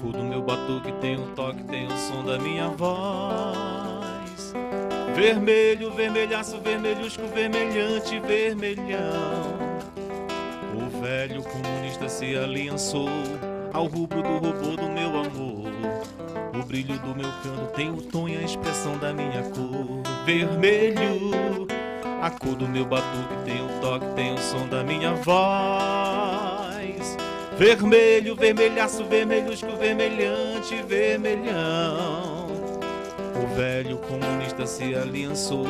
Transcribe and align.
cor 0.00 0.12
do 0.12 0.24
meu 0.24 0.42
batuque 0.42 0.92
tem 1.00 1.16
o 1.16 1.26
toque, 1.34 1.62
tem 1.64 1.86
o 1.86 1.96
som 1.96 2.24
da 2.24 2.38
minha 2.38 2.68
voz. 2.68 4.54
Vermelho, 5.14 5.92
vermelhaço, 5.92 6.58
vermelhusco, 6.60 7.26
vermelhante, 7.26 8.18
vermelhão. 8.20 9.58
O 10.74 11.00
velho 11.00 11.42
comunista 11.42 12.08
se 12.08 12.36
aliançou 12.36 13.08
ao 13.72 13.86
rubro 13.86 14.22
do 14.22 14.38
robô 14.38 14.76
do 14.76 14.88
meu 14.88 15.08
amor. 15.08 15.70
O 16.58 16.64
brilho 16.64 16.98
do 17.00 17.14
meu 17.14 17.30
canto 17.42 17.72
tem 17.74 17.90
o 17.90 18.00
tom 18.00 18.28
e 18.28 18.36
a 18.36 18.42
expressão 18.42 18.96
da 18.98 19.12
minha 19.12 19.42
cor. 19.42 20.02
Vermelho, 20.24 21.66
a 22.22 22.30
cor 22.30 22.54
do 22.54 22.66
meu 22.68 22.84
batuque 22.84 23.34
tem 23.44 23.60
o 23.64 23.80
toque, 23.80 24.06
tem 24.14 24.32
o 24.32 24.38
som 24.38 24.66
da 24.68 24.82
minha 24.82 25.14
voz. 25.14 25.99
Vermelho, 27.60 28.34
vermelhaço, 28.34 29.04
vermelhusco, 29.04 29.76
vermelhante, 29.76 30.82
vermelhão. 30.88 32.46
O 33.36 33.54
velho 33.54 33.98
comunista 33.98 34.66
se 34.66 34.94
aliançou 34.94 35.66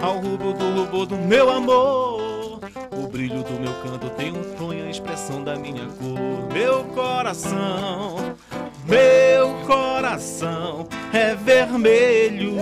ao 0.00 0.20
rubro 0.20 0.54
do 0.54 0.70
robô 0.74 1.04
do 1.04 1.18
meu 1.18 1.50
amor. 1.50 2.60
O 2.90 3.06
brilho 3.06 3.42
do 3.42 3.60
meu 3.60 3.74
canto 3.82 4.08
tem 4.16 4.32
um 4.32 4.42
tom 4.56 4.72
e 4.72 4.80
a 4.80 4.88
expressão 4.88 5.44
da 5.44 5.54
minha 5.54 5.84
cor. 5.84 6.50
Meu 6.50 6.84
coração, 6.94 8.34
meu 8.86 9.52
coração 9.66 10.88
é 11.12 11.34
vermelho. 11.34 12.54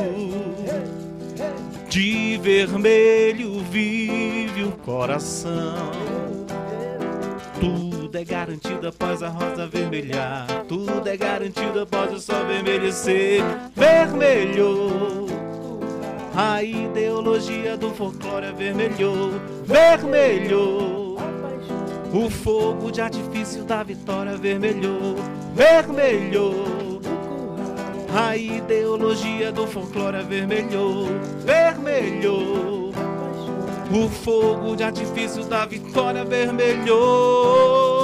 De 1.89 2.37
vermelho 2.39 3.61
vive 3.61 4.65
o 4.65 4.73
coração. 4.73 6.46
Tudo 8.17 8.23
é 8.23 8.25
garantido 8.25 8.89
após 8.89 9.23
a 9.23 9.29
rosa 9.29 9.67
vermelhar. 9.67 10.47
Tudo 10.67 11.07
é 11.07 11.19
garantido 11.19 11.81
após 11.81 12.11
o 12.15 12.19
sol 12.19 12.47
vermelhecer. 12.47 13.43
Vermelho. 13.75 15.27
A 16.35 16.63
ideologia 16.63 17.77
do 17.77 17.91
folclore 17.91 18.47
avermelhou. 18.47 19.33
Vermelho. 19.67 21.19
O 22.11 22.31
fogo 22.31 22.91
de 22.91 23.03
artifício 23.03 23.65
da 23.65 23.83
vitória 23.83 24.35
vermelhou. 24.39 25.17
Vermelho. 25.55 27.03
A 28.15 28.35
ideologia 28.35 29.53
do 29.53 29.67
folclore 29.67 30.17
avermelhou. 30.17 31.09
Vermelho. 31.45 32.93
O 33.93 34.09
fogo 34.09 34.75
de 34.75 34.85
artifício 34.85 35.45
da 35.45 35.67
vitória 35.67 36.25
vermelhou. 36.25 37.96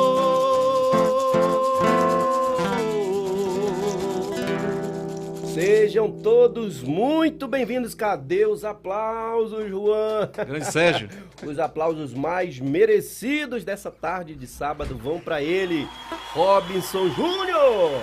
Sejam 5.53 6.11
todos 6.11 6.83
muito 6.83 7.47
bem-vindos. 7.47 7.95
Cadê 7.95 8.47
os 8.47 8.65
aplausos, 8.65 9.69
Juan? 9.69 10.31
Grande 10.47 10.73
Sérgio. 10.73 11.11
Os 11.47 11.59
aplausos 11.59 12.15
mais 12.15 12.59
merecidos 12.59 13.63
dessa 13.63 13.91
tarde 13.91 14.35
de 14.35 14.47
sábado 14.47 14.97
vão 14.97 15.21
para 15.21 15.43
ele, 15.43 15.87
Robinson 16.33 17.07
Júnior, 17.11 18.03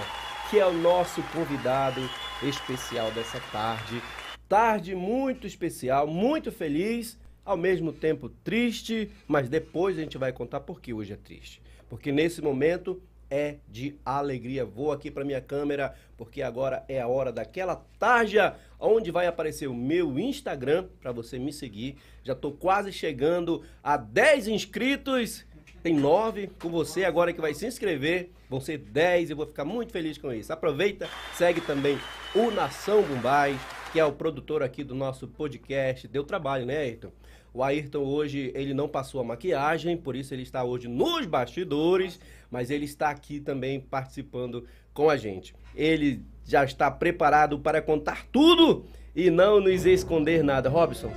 que 0.51 0.59
é 0.59 0.65
o 0.67 0.73
nosso 0.73 1.23
convidado 1.33 1.99
especial 2.43 3.09
dessa 3.13 3.39
tarde. 3.51 3.99
Tarde 4.47 4.93
muito 4.93 5.47
especial, 5.47 6.05
muito 6.05 6.51
feliz, 6.51 7.17
ao 7.43 7.57
mesmo 7.57 7.91
tempo 7.91 8.29
triste, 8.29 9.09
mas 9.27 9.49
depois 9.49 9.97
a 9.97 10.01
gente 10.01 10.19
vai 10.19 10.31
contar 10.31 10.59
por 10.59 10.79
que 10.79 10.93
hoje 10.93 11.13
é 11.13 11.17
triste. 11.17 11.63
Porque 11.89 12.11
nesse 12.11 12.43
momento 12.43 13.01
é 13.29 13.57
de 13.67 13.97
alegria. 14.05 14.65
Vou 14.65 14.91
aqui 14.91 15.11
para 15.11 15.25
minha 15.25 15.41
câmera, 15.41 15.93
porque 16.17 16.41
agora 16.41 16.83
é 16.87 16.99
a 16.99 17.07
hora 17.07 17.31
daquela 17.31 17.75
tarja 17.97 18.55
onde 18.79 19.11
vai 19.11 19.27
aparecer 19.27 19.67
o 19.67 19.73
meu 19.73 20.17
Instagram 20.17 20.87
para 21.01 21.11
você 21.11 21.37
me 21.37 21.53
seguir. 21.53 21.97
Já 22.23 22.33
estou 22.33 22.51
quase 22.51 22.91
chegando 22.91 23.63
a 23.83 23.97
10 23.97 24.47
inscritos. 24.47 25.45
Tem 25.81 25.93
9 25.93 26.47
com 26.61 26.69
você 26.69 27.05
agora 27.05 27.31
que 27.31 27.39
vai 27.39 27.53
se 27.53 27.65
inscrever. 27.65 28.31
Vão 28.49 28.59
ser 28.59 28.77
10 28.77 29.29
e 29.29 29.33
eu 29.33 29.37
vou 29.37 29.45
ficar 29.45 29.65
muito 29.65 29.91
feliz 29.91 30.17
com 30.17 30.33
isso. 30.33 30.51
Aproveita, 30.51 31.07
segue 31.35 31.61
também 31.61 31.97
o 32.35 32.51
Nação 32.51 33.01
Bombay, 33.03 33.57
que 33.91 33.99
é 33.99 34.05
o 34.05 34.11
produtor 34.11 34.63
aqui 34.63 34.83
do 34.83 34.95
nosso 34.95 35.27
podcast. 35.27 36.07
Deu 36.07 36.23
trabalho, 36.23 36.65
né, 36.65 36.77
Ayrton? 36.79 37.11
O 37.53 37.63
Ayrton 37.63 38.03
hoje, 38.03 38.51
ele 38.53 38.73
não 38.73 38.87
passou 38.87 39.19
a 39.21 39.23
maquiagem, 39.23 39.97
por 39.97 40.15
isso 40.15 40.33
ele 40.33 40.43
está 40.43 40.63
hoje 40.63 40.87
nos 40.87 41.25
bastidores, 41.25 42.19
mas 42.49 42.69
ele 42.69 42.85
está 42.85 43.09
aqui 43.09 43.39
também 43.39 43.79
participando 43.79 44.65
com 44.93 45.09
a 45.09 45.17
gente. 45.17 45.55
Ele 45.75 46.21
já 46.45 46.63
está 46.63 46.91
preparado 46.91 47.59
para 47.59 47.81
contar 47.81 48.25
tudo 48.31 48.85
e 49.15 49.29
não 49.29 49.59
nos 49.59 49.85
esconder 49.85 50.43
nada. 50.43 50.69
Robson, 50.69 51.11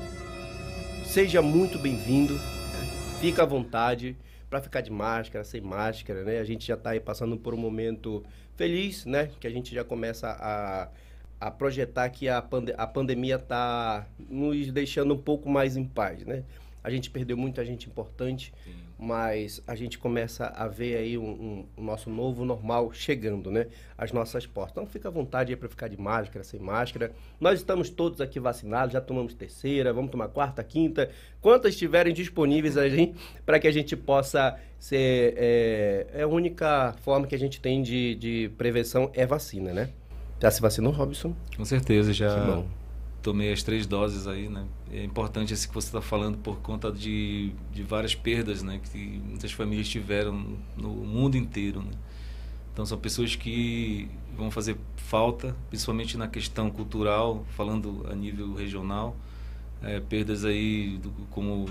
seja 1.05 1.43
muito 1.43 1.79
bem-vindo, 1.79 2.39
fica 3.21 3.43
à 3.43 3.47
vontade 3.47 4.17
para 4.49 4.61
ficar 4.61 4.81
de 4.81 4.91
máscara, 4.91 5.45
sem 5.45 5.61
máscara, 5.61 6.25
né? 6.25 6.39
A 6.39 6.45
gente 6.45 6.67
já 6.67 6.75
está 6.75 6.91
aí 6.91 7.01
passando 7.01 7.37
por 7.37 7.55
um 7.55 7.57
momento 7.57 8.23
feliz, 8.55 9.07
né? 9.07 9.31
Que 9.41 9.47
a 9.47 9.51
gente 9.51 9.75
já 9.75 9.83
começa 9.83 10.29
a 10.29 10.89
a 11.43 11.51
projetar 11.51 12.09
que 12.09 12.29
a, 12.29 12.41
pande 12.41 12.73
a 12.79 12.87
pandemia 12.87 13.35
está 13.35 14.07
nos 14.31 14.71
deixando 14.71 15.13
um 15.13 15.19
pouco 15.19 15.51
mais 15.51 15.77
em 15.77 15.85
paz, 15.85 16.25
né? 16.25 16.45
A 16.85 16.89
gente 16.89 17.11
perdeu 17.11 17.37
muita 17.37 17.65
gente 17.65 17.89
importante, 17.89 18.53
Sim. 18.65 18.73
mas 18.97 19.61
a 19.67 19.75
gente 19.75 19.99
começa 19.99 20.47
a 20.47 20.69
ver 20.69 20.97
aí 20.97 21.19
um, 21.19 21.31
um, 21.31 21.67
o 21.77 21.83
nosso 21.83 22.11
novo 22.11 22.45
normal 22.45 22.93
chegando, 22.93 23.51
né? 23.51 23.67
As 23.99 24.13
nossas 24.13 24.47
portas. 24.47 24.73
Então 24.73 24.87
fica 24.87 25.09
à 25.09 25.11
vontade 25.11 25.53
aí 25.53 25.57
para 25.57 25.69
ficar 25.69 25.89
de 25.89 26.01
máscara, 26.01 26.45
sem 26.45 26.61
máscara. 26.61 27.13
Nós 27.41 27.59
estamos 27.59 27.91
todos 27.91 28.21
aqui 28.21 28.39
vacinados, 28.39 28.93
já 28.93 29.01
tomamos 29.01 29.35
terceira, 29.35 29.93
vamos 29.93 30.13
tomar 30.13 30.29
quarta, 30.29 30.63
quinta, 30.63 31.11
quantas 31.41 31.73
estiverem 31.73 32.15
disponíveis 32.15 32.77
aí 32.77 33.15
para 33.45 33.59
que 33.59 33.67
a 33.67 33.73
gente 33.73 33.97
possa 33.97 34.57
ser. 34.79 35.35
É, 35.37 36.07
é 36.15 36.23
a 36.23 36.29
única 36.29 36.95
forma 37.03 37.27
que 37.27 37.35
a 37.35 37.39
gente 37.39 37.61
tem 37.61 37.83
de, 37.83 38.15
de 38.15 38.51
prevenção 38.57 39.11
é 39.13 39.27
vacina, 39.27 39.73
né? 39.73 39.91
Já 40.43 40.51
se 40.51 40.61
vacinou, 40.61 40.91
Robson? 40.93 41.37
Com 41.57 41.65
certeza, 41.65 42.13
já 42.13 42.65
tomei 43.23 43.53
as 43.53 43.63
três 43.63 43.87
doses 43.87 44.27
aí, 44.27 44.49
né? 44.49 44.67
É 44.91 45.05
importante 45.05 45.55
esse 45.55 45.69
que 45.69 45.73
você 45.73 45.87
está 45.87 46.01
falando 46.01 46.37
por 46.37 46.57
conta 46.57 46.91
de, 46.91 47.53
de 47.73 47.85
várias 47.85 48.17
perdas, 48.17 48.61
né? 48.61 48.81
Que 48.91 49.23
muitas 49.25 49.53
famílias 49.53 49.87
tiveram 49.87 50.59
no 50.77 50.89
mundo 50.89 51.37
inteiro, 51.37 51.81
né? 51.81 51.93
Então 52.73 52.85
são 52.85 52.99
pessoas 52.99 53.37
que 53.37 54.11
vão 54.37 54.51
fazer 54.51 54.77
falta, 54.97 55.55
principalmente 55.71 56.19
na 56.19 56.27
questão 56.27 56.69
cultural, 56.73 57.47
falando 57.51 58.05
a 58.11 58.15
nível 58.17 58.53
regional. 58.53 59.15
É, 59.81 60.01
perdas 60.01 60.45
aí 60.45 60.99
do, 60.99 61.13
como 61.31 61.67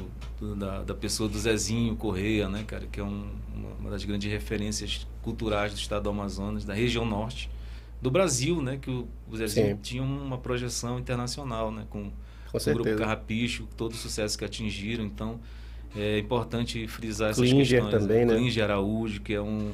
da, 0.58 0.84
da 0.84 0.94
pessoa 0.94 1.28
do 1.28 1.38
Zezinho 1.38 1.94
Correia, 1.98 2.48
né, 2.48 2.64
cara, 2.66 2.86
que 2.86 3.00
é 3.02 3.04
um, 3.04 3.26
uma 3.80 3.90
das 3.90 4.06
grandes 4.06 4.32
referências 4.32 5.08
culturais 5.22 5.74
do 5.74 5.78
estado 5.78 6.04
do 6.04 6.10
Amazonas, 6.10 6.64
da 6.64 6.74
região 6.74 7.06
norte 7.06 7.50
do 8.02 8.10
Brasil, 8.10 8.62
né? 8.62 8.78
Que 8.82 8.90
o, 8.90 9.08
o 9.30 9.38
Zezinho 9.38 9.76
Sim. 9.76 9.82
tinha 9.82 10.04
uma 10.04 10.38
projeção 10.38 11.00
internacional, 11.00 11.72
né? 11.72 11.86
Com, 11.90 12.12
com 12.52 12.58
o 12.58 12.74
grupo 12.74 12.96
Carrapicho, 12.96 13.68
todo 13.78 13.92
o 13.92 13.96
sucesso 13.96 14.38
que 14.38 14.44
atingiram. 14.44 15.06
Então, 15.06 15.40
é 15.96 16.20
importante 16.20 16.88
frisar 16.88 17.32
essas 17.32 17.50
Klinger 17.50 17.82
questões. 17.84 18.02
também, 18.02 18.26
né? 18.26 18.36
Klinger 18.36 18.64
Araújo, 18.64 19.22
que 19.22 19.34
é 19.34 19.42
um... 19.42 19.72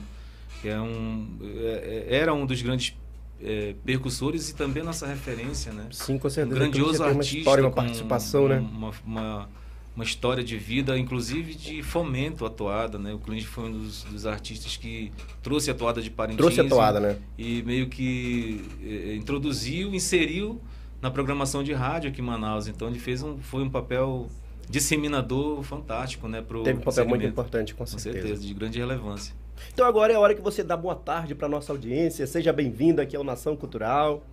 Que 0.61 0.69
é 0.69 0.81
um 0.81 1.37
é, 1.41 2.07
é 2.09 2.15
era 2.15 2.33
um 2.33 2.45
dos 2.45 2.61
grandes 2.63 2.95
é, 3.41 3.75
percussores 3.85 4.49
e 4.49 4.55
também 4.55 4.83
nossa 4.83 5.05
referência, 5.05 5.71
né? 5.71 5.85
Sim, 5.91 6.17
com 6.17 6.29
certeza. 6.29 6.55
Um 6.55 6.59
grandioso 6.59 7.03
uma 7.03 7.09
artista. 7.09 7.37
História, 7.37 7.63
uma 7.63 7.71
participação, 7.71 8.45
uma, 8.45 8.55
né? 8.55 8.59
Uma, 8.59 8.91
uma, 9.05 9.49
uma, 9.97 10.03
história 10.03 10.43
de 10.43 10.57
vida, 10.57 10.97
inclusive 10.97 11.55
de 11.55 11.81
fomento 11.81 12.45
à 12.45 12.49
toada, 12.49 12.97
né? 12.97 13.13
O 13.13 13.19
Clint 13.19 13.43
foi 13.43 13.65
um 13.65 13.71
dos, 13.71 14.03
dos, 14.03 14.25
artistas 14.25 14.77
que 14.77 15.11
trouxe 15.41 15.71
a 15.71 15.73
toada 15.73 16.01
de 16.01 16.09
Parintins. 16.09 16.37
Trouxe 16.37 16.61
a 16.61 16.67
toada, 16.67 16.99
né? 16.99 17.17
E 17.37 17.63
meio 17.63 17.89
que 17.89 18.63
eh, 18.83 19.15
introduziu, 19.15 19.93
inseriu 19.93 20.61
na 21.01 21.09
programação 21.11 21.63
de 21.63 21.73
rádio 21.73 22.09
aqui 22.09 22.21
em 22.21 22.23
Manaus. 22.23 22.67
Então 22.67 22.87
ele 22.87 22.99
fez 22.99 23.23
um, 23.23 23.37
foi 23.39 23.63
um 23.63 23.69
papel 23.69 24.27
disseminador 24.69 25.63
fantástico, 25.63 26.27
né? 26.27 26.41
Pro 26.41 26.63
Teve 26.63 26.77
um 26.77 26.81
papel 26.81 26.93
segmento. 26.93 27.19
muito 27.19 27.31
importante, 27.31 27.73
com 27.73 27.85
certeza. 27.85 28.15
Com 28.15 28.21
certeza, 28.21 28.47
de 28.47 28.53
grande 28.53 28.79
relevância. 28.79 29.33
Então 29.73 29.85
agora 29.85 30.13
é 30.13 30.15
a 30.15 30.19
hora 30.19 30.35
que 30.35 30.41
você 30.41 30.63
dá 30.63 30.77
boa 30.77 30.95
tarde 30.95 31.33
para 31.33 31.47
nossa 31.47 31.71
audiência. 31.71 32.25
Seja 32.27 32.53
bem-vindo 32.53 33.01
aqui 33.01 33.15
ao 33.15 33.23
Nação 33.23 33.55
Cultural. 33.55 34.23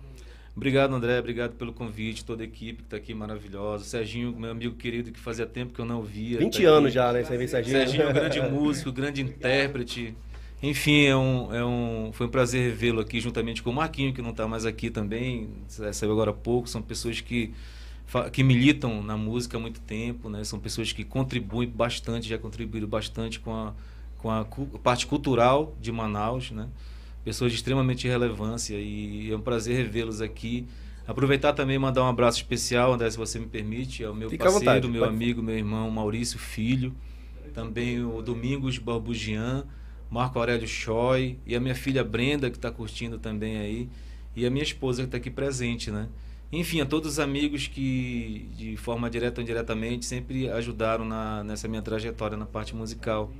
Obrigado, 0.55 0.95
André. 0.95 1.19
Obrigado 1.19 1.53
pelo 1.55 1.73
convite, 1.73 2.23
toda 2.23 2.41
a 2.41 2.45
equipe 2.45 2.77
que 2.77 2.83
está 2.83 2.97
aqui 2.97 3.13
maravilhosa. 3.13 3.83
Serginho, 3.83 4.33
meu 4.37 4.51
amigo 4.51 4.75
querido, 4.75 5.11
que 5.11 5.19
fazia 5.19 5.45
tempo 5.45 5.73
que 5.73 5.81
eu 5.81 5.85
não 5.85 6.01
via. 6.01 6.37
20 6.39 6.63
tá 6.63 6.69
anos 6.69 6.93
já, 6.93 7.11
né? 7.11 7.23
Você 7.23 7.37
vê 7.37 7.47
Serginho. 7.47 7.77
Serginho 7.77 8.03
é 8.03 8.09
um 8.09 8.13
grande 8.13 8.41
músico, 8.49 8.91
grande 8.91 9.21
intérprete. 9.21 10.15
Enfim, 10.63 11.03
é 11.03 11.15
um, 11.15 11.53
é 11.53 11.65
um, 11.65 12.11
foi 12.13 12.27
um 12.27 12.29
prazer 12.29 12.69
revê-lo 12.69 13.01
aqui 13.01 13.19
juntamente 13.19 13.61
com 13.61 13.69
o 13.69 13.73
Marquinho, 13.73 14.13
que 14.13 14.21
não 14.21 14.29
está 14.29 14.47
mais 14.47 14.65
aqui 14.65 14.89
também, 14.89 15.49
saiu 15.67 16.13
agora 16.13 16.31
há 16.31 16.33
pouco. 16.33 16.69
São 16.69 16.81
pessoas 16.81 17.19
que, 17.19 17.53
que 18.31 18.41
militam 18.41 19.03
na 19.03 19.17
música 19.17 19.57
há 19.57 19.59
muito 19.59 19.81
tempo, 19.81 20.29
né? 20.29 20.45
São 20.45 20.57
pessoas 20.57 20.93
que 20.93 21.03
contribuem 21.03 21.67
bastante, 21.67 22.29
já 22.29 22.37
contribuíram 22.37 22.87
bastante 22.87 23.41
com 23.41 23.53
a, 23.53 23.73
com 24.17 24.31
a 24.31 24.45
parte 24.81 25.05
cultural 25.05 25.75
de 25.81 25.91
Manaus, 25.91 26.51
né? 26.51 26.69
Pessoas 27.25 27.51
de 27.51 27.57
extremamente 27.57 28.07
relevância 28.07 28.75
e 28.75 29.31
é 29.31 29.35
um 29.35 29.41
prazer 29.41 29.75
revê-los 29.75 30.21
aqui. 30.21 30.67
Aproveitar 31.07 31.53
também 31.53 31.75
e 31.75 31.79
mandar 31.79 32.03
um 32.03 32.07
abraço 32.07 32.37
especial, 32.37 32.93
André, 32.93 33.09
se 33.09 33.17
você 33.17 33.39
me 33.39 33.47
permite, 33.47 34.03
ao 34.03 34.13
meu 34.13 34.29
Fica 34.29 34.43
parceiro, 34.43 34.65
vontade, 34.65 34.87
meu 34.87 35.01
pode. 35.01 35.13
amigo, 35.13 35.41
meu 35.41 35.57
irmão 35.57 35.89
Maurício 35.89 36.37
Filho, 36.37 36.95
também 37.53 38.03
o 38.03 38.21
Domingos 38.21 38.77
Barbugian, 38.77 39.65
Marco 40.09 40.37
Aurélio 40.37 40.67
Choi 40.67 41.37
e 41.45 41.55
a 41.55 41.59
minha 41.59 41.73
filha 41.75 42.03
Brenda, 42.03 42.49
que 42.49 42.57
está 42.57 42.71
curtindo 42.71 43.17
também 43.17 43.57
aí, 43.57 43.89
e 44.35 44.45
a 44.45 44.49
minha 44.49 44.63
esposa 44.63 45.01
que 45.01 45.07
está 45.07 45.17
aqui 45.17 45.31
presente, 45.31 45.89
né? 45.89 46.07
Enfim, 46.51 46.79
a 46.79 46.85
todos 46.85 47.13
os 47.13 47.19
amigos 47.19 47.67
que, 47.67 48.49
de 48.55 48.77
forma 48.77 49.09
direta 49.09 49.41
ou 49.41 49.43
indiretamente, 49.43 50.05
sempre 50.05 50.47
ajudaram 50.49 51.03
na, 51.03 51.43
nessa 51.43 51.67
minha 51.67 51.81
trajetória 51.81 52.37
na 52.37 52.45
parte 52.45 52.75
musical, 52.75 53.31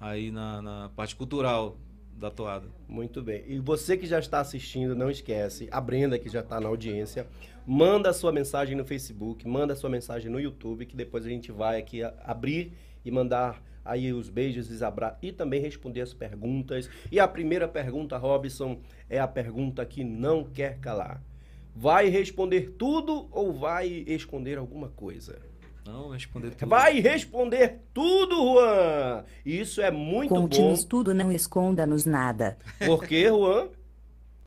aí 0.00 0.30
na, 0.30 0.62
na 0.62 0.90
parte 0.96 1.14
cultural 1.14 1.76
da 2.16 2.30
toada. 2.30 2.66
Muito 2.88 3.22
bem. 3.22 3.44
E 3.46 3.58
você 3.58 3.96
que 3.96 4.06
já 4.06 4.18
está 4.18 4.40
assistindo, 4.40 4.96
não 4.96 5.10
esquece, 5.10 5.68
a 5.70 5.80
Brenda 5.80 6.18
que 6.18 6.28
já 6.28 6.40
está 6.40 6.60
na 6.60 6.68
audiência, 6.68 7.26
manda 7.66 8.10
a 8.10 8.14
sua 8.14 8.32
mensagem 8.32 8.74
no 8.74 8.84
Facebook, 8.84 9.46
manda 9.46 9.74
a 9.74 9.76
sua 9.76 9.90
mensagem 9.90 10.30
no 10.30 10.40
YouTube, 10.40 10.86
que 10.86 10.96
depois 10.96 11.26
a 11.26 11.28
gente 11.28 11.52
vai 11.52 11.78
aqui 11.78 12.02
abrir 12.02 12.72
e 13.04 13.10
mandar 13.10 13.62
aí 13.84 14.12
os 14.12 14.28
beijos 14.28 14.82
abra 14.82 15.16
e 15.22 15.30
também 15.30 15.60
responder 15.60 16.00
as 16.00 16.12
perguntas. 16.12 16.90
E 17.10 17.20
a 17.20 17.28
primeira 17.28 17.68
pergunta, 17.68 18.16
Robson, 18.16 18.80
é 19.08 19.18
a 19.18 19.28
pergunta 19.28 19.84
que 19.84 20.02
não 20.02 20.44
quer 20.44 20.78
calar. 20.78 21.22
Vai 21.74 22.08
responder 22.08 22.74
tudo 22.78 23.28
ou 23.30 23.52
vai 23.52 23.86
esconder 24.06 24.58
alguma 24.58 24.88
coisa? 24.88 25.38
Não, 25.86 26.08
responder 26.08 26.50
tudo. 26.50 26.68
Vai 26.68 27.00
responder 27.00 27.80
tudo, 27.94 28.36
Juan! 28.36 29.24
Isso 29.44 29.80
é 29.80 29.90
muito 29.90 30.34
Conte-nos 30.34 30.82
bom. 30.82 30.88
tudo, 30.88 31.14
não 31.14 31.30
esconda-nos 31.30 32.04
nada. 32.04 32.58
Por 32.84 33.04
quê, 33.04 33.28
Juan? 33.28 33.68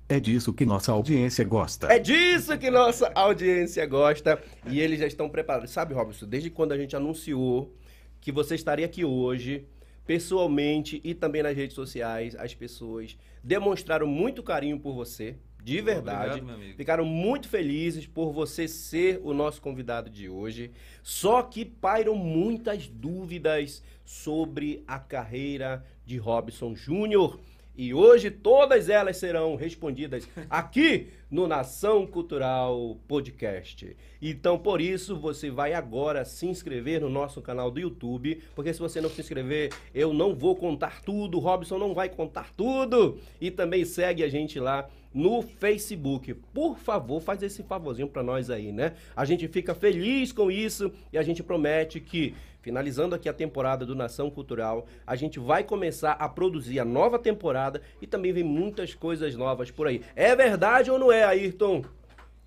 É 0.07 0.19
disso 0.19 0.51
que 0.51 0.65
nossa 0.65 0.91
audiência 0.91 1.45
gosta. 1.45 1.87
É 1.87 1.99
disso 1.99 2.57
que 2.57 2.71
nossa 2.71 3.11
audiência 3.13 3.85
gosta 3.85 4.41
e 4.65 4.81
eles 4.81 4.99
já 4.99 5.05
estão 5.05 5.29
preparados. 5.29 5.69
Sabe, 5.69 5.93
Robson, 5.93 6.25
desde 6.25 6.49
quando 6.49 6.71
a 6.71 6.77
gente 6.77 6.95
anunciou 6.95 7.75
que 8.19 8.31
você 8.31 8.55
estaria 8.55 8.87
aqui 8.87 9.05
hoje, 9.05 9.67
pessoalmente 10.07 10.99
e 11.03 11.13
também 11.13 11.43
nas 11.43 11.55
redes 11.55 11.75
sociais, 11.75 12.35
as 12.35 12.55
pessoas 12.55 13.15
demonstraram 13.43 14.07
muito 14.07 14.41
carinho 14.41 14.79
por 14.79 14.93
você, 14.95 15.35
de 15.63 15.81
verdade. 15.81 16.41
Obrigado. 16.41 16.75
Ficaram 16.75 17.05
muito 17.05 17.47
felizes 17.47 18.05
por 18.07 18.31
você 18.31 18.67
ser 18.67 19.19
o 19.23 19.33
nosso 19.33 19.61
convidado 19.61 20.09
de 20.09 20.29
hoje. 20.29 20.71
Só 21.03 21.41
que 21.41 21.65
pairam 21.65 22.15
muitas 22.15 22.87
dúvidas 22.87 23.83
sobre 24.05 24.83
a 24.87 24.99
carreira 24.99 25.85
de 26.05 26.17
Robson 26.17 26.75
Júnior. 26.75 27.39
E 27.75 27.93
hoje 27.93 28.29
todas 28.29 28.89
elas 28.89 29.15
serão 29.15 29.55
respondidas 29.55 30.27
aqui 30.49 31.07
no 31.31 31.47
Nação 31.47 32.05
Cultural 32.05 32.97
Podcast. 33.07 33.95
Então, 34.21 34.59
por 34.59 34.81
isso, 34.81 35.15
você 35.15 35.49
vai 35.49 35.73
agora 35.73 36.25
se 36.25 36.45
inscrever 36.45 36.99
no 36.99 37.09
nosso 37.09 37.41
canal 37.41 37.71
do 37.71 37.79
YouTube, 37.79 38.41
porque 38.53 38.73
se 38.73 38.79
você 38.79 38.99
não 38.99 39.09
se 39.09 39.21
inscrever, 39.21 39.71
eu 39.95 40.11
não 40.13 40.35
vou 40.35 40.57
contar 40.57 41.01
tudo, 41.03 41.37
o 41.37 41.39
Robson 41.39 41.77
não 41.77 41.93
vai 41.93 42.09
contar 42.09 42.51
tudo. 42.53 43.17
E 43.39 43.49
também 43.49 43.85
segue 43.85 44.23
a 44.23 44.27
gente 44.27 44.59
lá 44.59 44.89
no 45.13 45.41
Facebook. 45.41 46.33
Por 46.53 46.77
favor, 46.77 47.21
faz 47.21 47.41
esse 47.41 47.63
favorzinho 47.63 48.07
pra 48.07 48.23
nós 48.23 48.49
aí, 48.49 48.71
né? 48.71 48.93
A 49.15 49.25
gente 49.25 49.47
fica 49.47 49.73
feliz 49.73 50.31
com 50.31 50.51
isso 50.51 50.91
e 51.11 51.17
a 51.17 51.23
gente 51.23 51.43
promete 51.43 51.99
que 51.99 52.35
finalizando 52.61 53.15
aqui 53.15 53.29
a 53.29 53.33
temporada 53.33 53.85
do 53.85 53.95
Nação 53.95 54.29
Cultural, 54.29 54.85
a 55.07 55.15
gente 55.15 55.39
vai 55.39 55.63
começar 55.63 56.11
a 56.11 56.27
produzir 56.27 56.79
a 56.79 56.85
nova 56.85 57.17
temporada 57.17 57.81
e 58.01 58.07
também 58.07 58.33
vem 58.33 58.43
muitas 58.43 58.93
coisas 58.93 59.35
novas 59.35 59.71
por 59.71 59.87
aí. 59.87 60.01
É 60.15 60.35
verdade 60.35 60.91
ou 60.91 60.99
não 60.99 61.11
é, 61.11 61.23
Ayrton? 61.23 61.83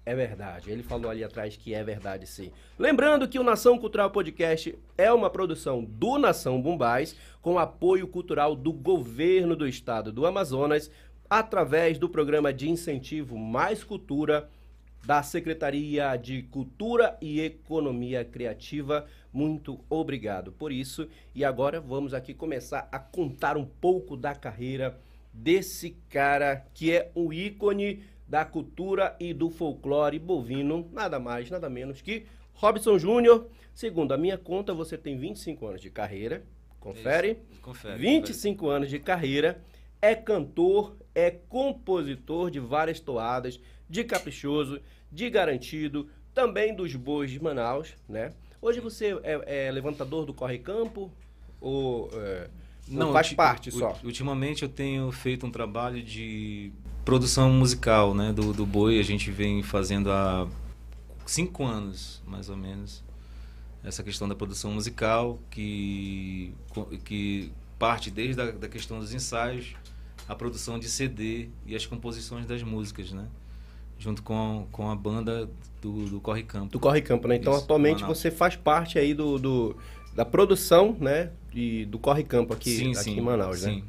É 0.05 0.15
verdade. 0.17 0.71
Ele 0.71 0.83
falou 0.83 1.09
ali 1.09 1.23
atrás 1.23 1.57
que 1.57 1.73
é 1.73 1.83
verdade, 1.85 2.27
sim. 2.27 2.51
Lembrando 2.77 3.29
que 3.29 3.39
o 3.39 3.45
Nação 3.45 3.79
Cultural 3.79 4.11
Podcast 4.11 4.77
é 4.99 5.13
uma 5.13 5.31
produção 5.31 5.85
do 5.85 6.19
Nação 6.19 6.61
Bumbás, 6.61 7.15
com 7.41 7.59
apoio 7.59 8.09
cultural 8.09 8.57
do 8.57 8.73
governo 8.73 9.55
do 9.55 9.67
estado 9.67 10.13
do 10.13 10.27
Amazonas, 10.27 10.91
através 11.33 11.97
do 11.97 12.11
programa 12.11 12.53
de 12.53 12.69
incentivo 12.69 13.39
Mais 13.39 13.83
Cultura 13.83 14.51
da 15.03 15.23
Secretaria 15.23 16.15
de 16.15 16.43
Cultura 16.43 17.17
e 17.23 17.41
Economia 17.41 18.23
Criativa. 18.23 19.07
Muito 19.33 19.81
obrigado 19.89 20.53
por 20.53 20.71
isso. 20.71 21.09
E 21.35 21.43
agora 21.43 21.81
vamos 21.81 22.13
aqui 22.13 22.35
começar 22.35 22.87
a 22.93 22.99
contar 22.99 23.57
um 23.57 23.65
pouco 23.65 24.15
da 24.15 24.35
carreira 24.35 25.01
desse 25.33 25.97
cara 26.11 26.67
que 26.75 26.93
é 26.93 27.11
um 27.17 27.33
ícone 27.33 28.05
da 28.29 28.45
cultura 28.45 29.17
e 29.19 29.33
do 29.33 29.49
folclore 29.49 30.19
bovino, 30.19 30.87
nada 30.93 31.19
mais, 31.19 31.49
nada 31.49 31.71
menos 31.71 32.03
que 32.03 32.27
Robson 32.53 32.99
Júnior. 32.99 33.49
Segundo 33.73 34.13
a 34.13 34.19
minha 34.19 34.37
conta, 34.37 34.75
você 34.75 34.99
tem 34.99 35.17
25 35.17 35.67
anos 35.67 35.81
de 35.81 35.89
carreira. 35.89 36.45
Confere? 36.79 37.39
Isso, 37.51 37.63
Confere. 37.63 37.99
25 37.99 38.69
anos 38.69 38.91
de 38.91 38.99
carreira, 38.99 39.65
é 40.03 40.15
cantor, 40.15 40.95
é 41.15 41.31
compositor 41.31 42.51
de 42.51 42.59
várias 42.61 43.01
toadas, 43.01 43.61
de 43.89 44.05
Caprichoso, 44.05 44.81
de 45.11 45.29
Garantido, 45.29 46.09
também 46.35 46.75
dos 46.75 46.95
Bois 46.95 47.31
de 47.31 47.43
Manaus, 47.43 47.95
né? 48.09 48.33
Hoje 48.61 48.81
você 48.81 49.19
é, 49.23 49.67
é 49.67 49.71
levantador 49.71 50.25
do 50.25 50.33
Corre 50.33 50.59
Campo 50.59 51.11
ou 51.61 52.09
é, 52.15 52.49
não, 52.89 53.13
faz 53.13 53.27
ulti- 53.27 53.37
parte 53.37 53.71
só? 53.71 53.99
Ultimamente 54.03 54.63
eu 54.63 54.69
tenho 54.69 55.11
feito 55.13 55.45
um 55.47 55.51
trabalho 55.51 56.03
de 56.03 56.73
produção 57.05 57.51
musical, 57.51 58.15
né, 58.15 58.33
do, 58.33 58.53
do 58.53 58.65
boi. 58.65 58.99
A 58.99 59.03
gente 59.03 59.31
vem 59.31 59.63
fazendo 59.63 60.11
há 60.11 60.49
cinco 61.27 61.65
anos, 61.65 62.23
mais 62.27 62.49
ou 62.49 62.57
menos, 62.57 63.03
essa 63.85 64.03
questão 64.03 64.29
da 64.29 64.35
produção 64.35 64.71
musical, 64.71 65.39
que, 65.51 66.55
que 67.05 67.53
parte 67.79 68.11
desde 68.11 68.41
a 68.41 68.53
da 68.53 68.69
questão 68.69 69.01
dos 69.01 69.13
ensaios, 69.13 69.75
a 70.29 70.35
produção 70.35 70.79
de 70.79 70.89
CD 70.89 71.49
e 71.67 71.75
as 71.75 71.87
composições 71.87 72.47
das 72.47 72.63
músicas, 72.63 73.13
né? 73.13 73.27
Junto 73.99 74.23
com, 74.23 74.67
com 74.73 74.91
a 74.91 74.97
banda 74.97 75.49
do, 75.81 76.07
do 76.07 76.21
Corre 76.21 76.43
Campo. 76.43 76.69
Do 76.73 76.81
Corre 76.81 77.01
Campo, 77.03 77.29
né? 77.29 77.37
Então 77.37 77.53
Isso, 77.53 77.65
atualmente 77.65 78.03
você 78.05 78.31
faz 78.31 78.57
parte 78.57 78.99
aí 78.99 79.15
do, 79.15 79.39
do- 79.39 79.77
da 80.15 80.25
produção, 80.25 80.97
né? 80.99 81.31
De, 81.53 81.87
do 81.87 81.99
Corre 81.99 82.25
Campo 82.25 82.53
aqui, 82.53 82.77
sim, 82.77 82.91
aqui 82.93 83.05
sim, 83.05 83.19
em 83.19 83.21
Manaus, 83.21 83.61
sim. 83.61 83.77
né? 83.77 83.83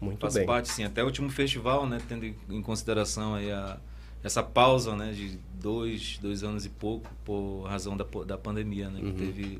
Muito 0.00 0.20
Faço 0.20 0.38
bem. 0.38 0.46
parte, 0.46 0.68
sim. 0.70 0.84
Até 0.84 1.02
o 1.02 1.06
último 1.06 1.30
festival, 1.30 1.86
né? 1.86 1.98
Tendo 2.08 2.24
em 2.26 2.62
consideração 2.62 3.34
aí 3.34 3.50
a, 3.50 3.78
essa 4.22 4.42
pausa, 4.42 4.94
né? 4.96 5.12
De 5.12 5.38
dois, 5.60 6.18
dois 6.20 6.42
anos 6.42 6.66
e 6.66 6.68
pouco, 6.68 7.08
por 7.24 7.62
razão 7.62 7.96
da, 7.96 8.04
da 8.26 8.36
pandemia, 8.36 8.90
né? 8.90 9.00
Uhum. 9.00 9.12
Que 9.12 9.18
teve 9.18 9.58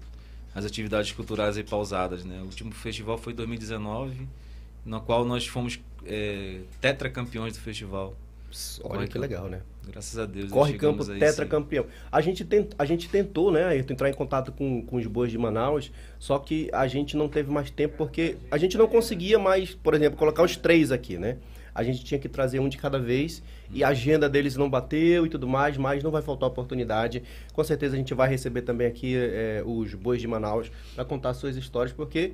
as 0.54 0.64
atividades 0.64 1.12
culturais 1.12 1.56
aí 1.56 1.64
pausadas, 1.64 2.25
né? 2.25 2.40
O 2.42 2.47
último 2.47 2.73
festival 2.73 3.16
foi 3.16 3.33
em 3.33 3.37
2019, 3.37 4.28
no 4.85 5.00
qual 5.00 5.25
nós 5.25 5.47
fomos 5.47 5.80
é, 6.06 6.61
tetracampeões 6.80 7.54
do 7.54 7.61
festival. 7.61 8.14
Olha 8.84 8.94
Corre 8.94 9.08
que 9.08 9.18
legal, 9.18 9.49
né? 9.49 9.61
Graças 9.88 10.18
a 10.18 10.26
Deus. 10.26 10.50
Corre 10.50 10.75
Campo 10.75 11.04
tetracampeão. 11.04 11.87
A 12.11 12.20
gente, 12.20 12.44
tent, 12.44 12.70
a 12.78 12.84
gente 12.84 13.08
tentou, 13.08 13.50
né, 13.50 13.64
Ayrton, 13.64 13.92
entrar 13.92 14.08
em 14.08 14.14
contato 14.14 14.52
com, 14.52 14.82
com 14.82 14.96
os 14.96 15.06
bois 15.06 15.30
de 15.30 15.37
Manaus, 15.37 15.90
só 16.18 16.38
que 16.38 16.70
a 16.73 16.87
gente 16.87 17.16
não 17.16 17.28
teve 17.28 17.50
mais 17.50 17.70
tempo 17.70 17.96
porque 17.96 18.37
a 18.50 18.56
gente 18.56 18.78
não 18.78 18.87
conseguia 18.87 19.38
mais, 19.38 19.75
por 19.75 19.94
exemplo, 19.94 20.16
colocar 20.16 20.42
os 20.42 20.56
três 20.56 20.92
aqui, 20.92 21.18
né? 21.18 21.38
A 21.75 21.82
gente 21.82 22.04
tinha 22.04 22.20
que 22.20 22.28
trazer 22.28 22.61
um 22.61 22.68
de 22.68 22.78
cada 22.78 23.00
vez 23.00 23.42
e 23.73 23.82
a 23.82 23.88
agenda 23.88 24.28
deles 24.28 24.54
não 24.54 24.70
bateu 24.70 25.26
e 25.26 25.28
tudo 25.28 25.49
mais, 25.49 25.76
mas 25.76 26.04
não 26.04 26.11
vai 26.12 26.23
faltar 26.23 26.49
oportunidade. 26.49 27.25
Com 27.52 27.64
certeza 27.64 27.94
a 27.96 27.99
gente 27.99 28.14
vai 28.14 28.28
receber 28.28 28.62
também 28.62 28.87
aqui 28.87 29.16
eh, 29.16 29.61
os 29.66 29.92
bois 29.92 30.20
de 30.20 30.28
Manaus 30.28 30.70
para 30.94 31.04
contar 31.04 31.34
suas 31.34 31.56
histórias, 31.56 31.92
porque 31.92 32.32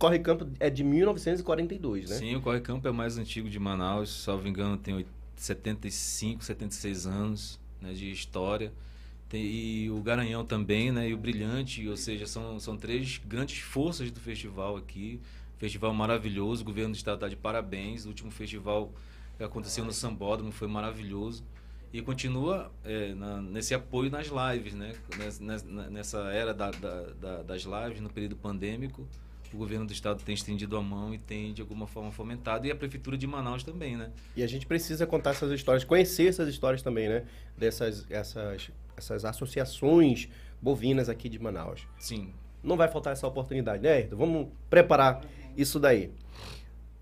Corre 0.00 0.18
Campo 0.18 0.48
é 0.58 0.68
de 0.70 0.82
1942, 0.82 2.08
né? 2.10 2.16
Sim, 2.16 2.34
o 2.36 2.40
Corre 2.40 2.60
Campo 2.60 2.88
é 2.88 2.90
o 2.90 2.94
mais 2.94 3.18
antigo 3.18 3.48
de 3.50 3.58
Manaus, 3.58 4.22
salvo 4.24 4.48
engano, 4.48 4.76
tem 4.76 4.94
oit- 4.94 5.06
75, 5.36 6.42
76 6.44 7.06
anos 7.06 7.60
né, 7.80 7.92
de 7.92 8.10
história. 8.10 8.72
Tem, 9.28 9.42
e 9.44 9.90
o 9.90 10.00
Garanhão 10.00 10.44
também, 10.44 10.90
né? 10.90 11.08
E 11.08 11.14
o 11.14 11.16
Brilhante, 11.18 11.86
ou 11.88 11.96
seja, 11.96 12.26
são, 12.26 12.58
são 12.58 12.76
três 12.76 13.20
grandes 13.24 13.58
forças 13.60 14.10
do 14.10 14.18
festival 14.18 14.76
aqui. 14.76 15.20
Festival 15.58 15.92
maravilhoso, 15.94 16.62
o 16.62 16.64
governo 16.64 16.92
do 16.92 16.96
estado 16.96 17.14
está 17.16 17.28
de 17.28 17.36
parabéns. 17.36 18.04
O 18.06 18.08
último 18.08 18.30
festival 18.30 18.90
que 19.36 19.44
aconteceu 19.44 19.84
no 19.84 19.92
Sambódromo 19.92 20.50
foi 20.50 20.66
maravilhoso. 20.66 21.44
E 21.92 22.00
continua 22.02 22.72
é, 22.84 23.14
na- 23.14 23.40
nesse 23.42 23.74
apoio 23.74 24.10
nas 24.10 24.28
lives, 24.28 24.74
né? 24.74 24.94
Nes- 25.18 25.38
nes- 25.40 25.62
Nessa 25.62 26.18
era 26.32 26.52
da- 26.54 26.70
da- 26.70 27.06
da- 27.20 27.42
das 27.42 27.62
lives, 27.62 28.00
no 28.00 28.08
período 28.10 28.36
pandêmico, 28.36 29.06
o 29.54 29.58
governo 29.58 29.86
do 29.86 29.92
estado 29.92 30.22
tem 30.22 30.34
estendido 30.34 30.76
a 30.76 30.82
mão 30.82 31.14
e 31.14 31.18
tem, 31.18 31.52
de 31.52 31.60
alguma 31.60 31.86
forma, 31.86 32.12
fomentado. 32.12 32.66
E 32.66 32.70
a 32.70 32.76
prefeitura 32.76 33.16
de 33.16 33.26
Manaus 33.26 33.62
também, 33.62 33.96
né? 33.96 34.10
E 34.36 34.42
a 34.42 34.46
gente 34.46 34.66
precisa 34.66 35.06
contar 35.06 35.30
essas 35.30 35.50
histórias, 35.52 35.84
conhecer 35.84 36.28
essas 36.28 36.48
histórias 36.48 36.82
também, 36.82 37.08
né? 37.08 37.24
Dessas 37.56 38.06
essas, 38.10 38.70
essas 38.96 39.24
associações 39.24 40.28
bovinas 40.60 41.08
aqui 41.08 41.28
de 41.28 41.38
Manaus. 41.38 41.86
Sim. 41.98 42.32
Não 42.62 42.76
vai 42.76 42.88
faltar 42.88 43.12
essa 43.12 43.26
oportunidade, 43.26 43.82
né, 43.82 43.92
Ayrton? 43.94 44.16
Vamos 44.16 44.48
preparar 44.68 45.22
isso 45.56 45.80
daí. 45.80 46.10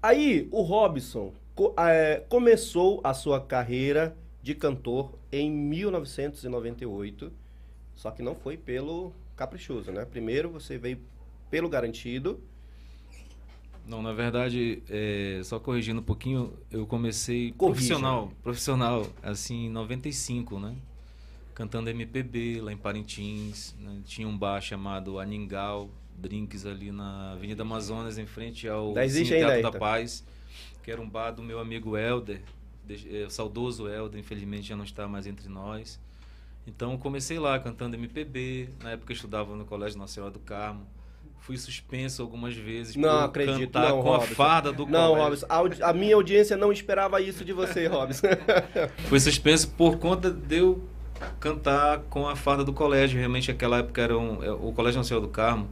Aí, 0.01 0.49
o 0.53 0.63
Robson, 0.63 1.33
é, 1.77 2.23
começou 2.29 3.01
a 3.03 3.13
sua 3.13 3.41
carreira 3.41 4.17
de 4.41 4.55
cantor 4.55 5.13
em 5.33 5.51
1998, 5.51 7.33
só 7.97 8.11
que 8.13 8.23
não 8.23 8.35
foi 8.35 8.57
pelo 8.57 9.13
Caprichoso, 9.37 9.93
né? 9.93 10.05
Primeiro 10.05 10.51
você 10.51 10.79
veio 10.79 10.99
pelo 11.51 11.69
Garantido. 11.69 12.41
Não, 13.87 14.03
na 14.03 14.13
verdade, 14.13 14.83
é, 14.91 15.41
só 15.43 15.59
corrigindo 15.59 16.01
um 16.01 16.05
pouquinho, 16.05 16.53
eu 16.71 16.87
comecei 16.87 17.53
Corrija. 17.53 17.75
profissional, 17.75 18.33
profissional, 18.43 19.07
assim, 19.23 19.67
em 19.67 19.71
95, 19.71 20.61
né? 20.61 20.77
Cantando 21.55 21.89
MPB 21.89 22.61
lá 22.61 22.71
em 22.73 22.77
Parintins, 22.77 23.75
né? 23.81 24.01
tinha 24.05 24.29
um 24.29 24.37
bar 24.37 24.61
chamado 24.61 25.19
Aningal 25.19 25.89
Drinks 26.17 26.67
ali 26.67 26.93
na 26.93 27.33
Avenida 27.33 27.63
Amazonas, 27.63 28.19
em 28.19 28.27
frente 28.27 28.69
ao 28.69 28.93
Teatro 29.39 29.63
da? 29.73 29.79
Paz, 29.79 30.25
que 30.83 30.91
era 30.91 31.01
um 31.01 31.09
bar 31.09 31.31
do 31.33 31.43
meu 31.43 31.59
amigo 31.59 31.97
Helder, 31.97 32.43
de- 32.85 33.23
é, 33.23 33.27
o 33.27 33.31
saudoso 33.31 33.89
Helder, 33.89 34.21
infelizmente 34.21 34.69
já 34.69 34.77
não 34.77 34.85
está 34.85 35.09
mais 35.09 35.27
entre 35.27 35.49
nós. 35.49 35.99
Então 36.67 36.97
comecei 36.99 37.39
lá 37.39 37.59
cantando 37.59 37.97
MPB, 37.97 38.69
na 38.83 38.91
época 38.91 39.13
eu 39.13 39.17
estudava 39.17 39.57
no 39.57 39.65
Colégio 39.65 39.99
Nacional 39.99 40.31
do 40.31 40.39
Carmo. 40.39 40.87
Fui 41.41 41.57
suspenso 41.57 42.21
algumas 42.21 42.55
vezes 42.55 42.95
Não 42.95 43.09
por 43.09 43.25
acredito, 43.25 43.73
cantar 43.73 43.89
não, 43.89 44.03
com 44.03 44.13
a 44.13 44.19
Robson. 44.19 44.35
farda 44.35 44.73
do 44.73 44.85
Não, 44.87 45.15
colégio. 45.15 45.47
Robson, 45.49 45.83
a, 45.85 45.91
a 45.91 45.93
minha 45.95 46.15
audiência 46.15 46.57
não 46.57 46.71
esperava 46.71 47.21
isso 47.23 47.45
de 47.45 47.53
você, 47.55 47.87
Robson. 47.87 48.27
Fui 49.09 49.19
suspenso 49.19 49.69
por 49.69 49.97
conta 49.99 50.31
de 50.31 50.59
eu 50.59 50.83
cantar 51.41 52.01
com 52.11 52.29
a 52.29 52.37
farda 52.37 52.63
do 52.65 52.73
colégio. 52.73 53.19
Realmente, 53.19 53.51
aquela 53.51 53.79
época 53.79 54.03
era 54.03 54.17
um, 54.19 54.43
é, 54.43 54.51
o 54.53 54.73
Colégio 54.73 54.99
Nacional 54.99 55.23
do 55.23 55.29
Carmo. 55.29 55.69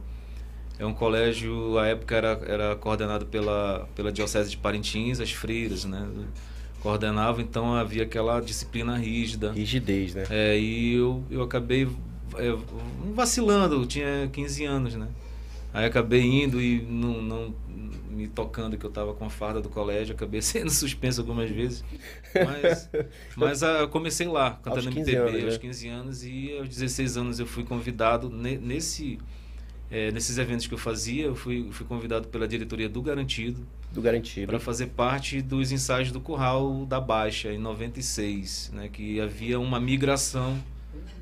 É 0.79 0.85
um 0.85 0.93
colégio, 0.93 1.77
a 1.79 1.87
época 1.87 2.15
era, 2.15 2.39
era 2.45 2.75
coordenado 2.75 3.25
pela, 3.25 3.87
pela 3.95 4.11
Diocese 4.11 4.49
de 4.49 4.57
Parintins, 4.57 5.19
as 5.19 5.31
freiras, 5.31 5.85
né? 5.85 6.07
Coordenava, 6.81 7.41
então 7.41 7.73
havia 7.75 8.03
aquela 8.03 8.39
disciplina 8.39 8.95
rígida. 8.95 9.51
Rigidez, 9.51 10.13
né? 10.13 10.25
É, 10.29 10.57
e 10.57 10.93
eu, 10.93 11.23
eu 11.31 11.41
acabei 11.41 11.87
é, 12.35 12.55
vacilando, 13.13 13.75
eu 13.75 13.85
tinha 13.87 14.29
15 14.31 14.65
anos, 14.65 14.95
né? 14.95 15.07
Aí 15.77 15.85
acabei 15.85 16.23
indo 16.23 16.59
e 16.59 16.81
não, 16.81 17.21
não 17.21 17.55
me 18.09 18.27
tocando 18.27 18.75
que 18.79 18.83
eu 18.83 18.89
tava 18.89 19.13
com 19.13 19.25
a 19.25 19.29
farda 19.29 19.61
do 19.61 19.69
colégio, 19.69 20.15
acabei 20.15 20.41
sendo 20.41 20.71
suspenso 20.71 21.21
algumas 21.21 21.51
vezes. 21.51 21.85
Mas, 22.33 22.89
mas 23.37 23.61
ah, 23.61 23.81
eu 23.81 23.87
comecei 23.87 24.25
lá, 24.27 24.59
cantando 24.63 24.87
Aos 24.87 24.95
15 24.95 25.11
MPB 25.11 25.29
anos, 25.29 25.43
aos 25.43 25.53
né? 25.53 25.59
15 25.59 25.87
anos 25.87 26.23
e 26.23 26.57
aos 26.57 26.67
16 26.67 27.17
anos 27.17 27.39
eu 27.39 27.45
fui 27.45 27.63
convidado 27.63 28.27
ne- 28.27 28.57
nesse 28.57 29.19
é, 29.91 30.11
nesses 30.11 30.39
eventos 30.39 30.65
que 30.65 30.73
eu 30.73 30.79
fazia, 30.79 31.25
eu 31.25 31.35
fui, 31.35 31.67
fui 31.71 31.85
convidado 31.85 32.27
pela 32.27 32.47
diretoria 32.47 32.89
do 32.89 32.99
Garantido 32.99 33.63
Do 33.91 34.01
Garantido. 34.01 34.47
para 34.47 34.59
fazer 34.59 34.87
parte 34.87 35.43
dos 35.43 35.71
ensaios 35.71 36.11
do 36.11 36.19
Curral 36.19 36.87
da 36.87 36.99
Baixa 36.99 37.53
em 37.53 37.59
96, 37.59 38.71
né, 38.73 38.89
que 38.91 39.21
havia 39.21 39.59
uma 39.59 39.79
migração. 39.79 40.57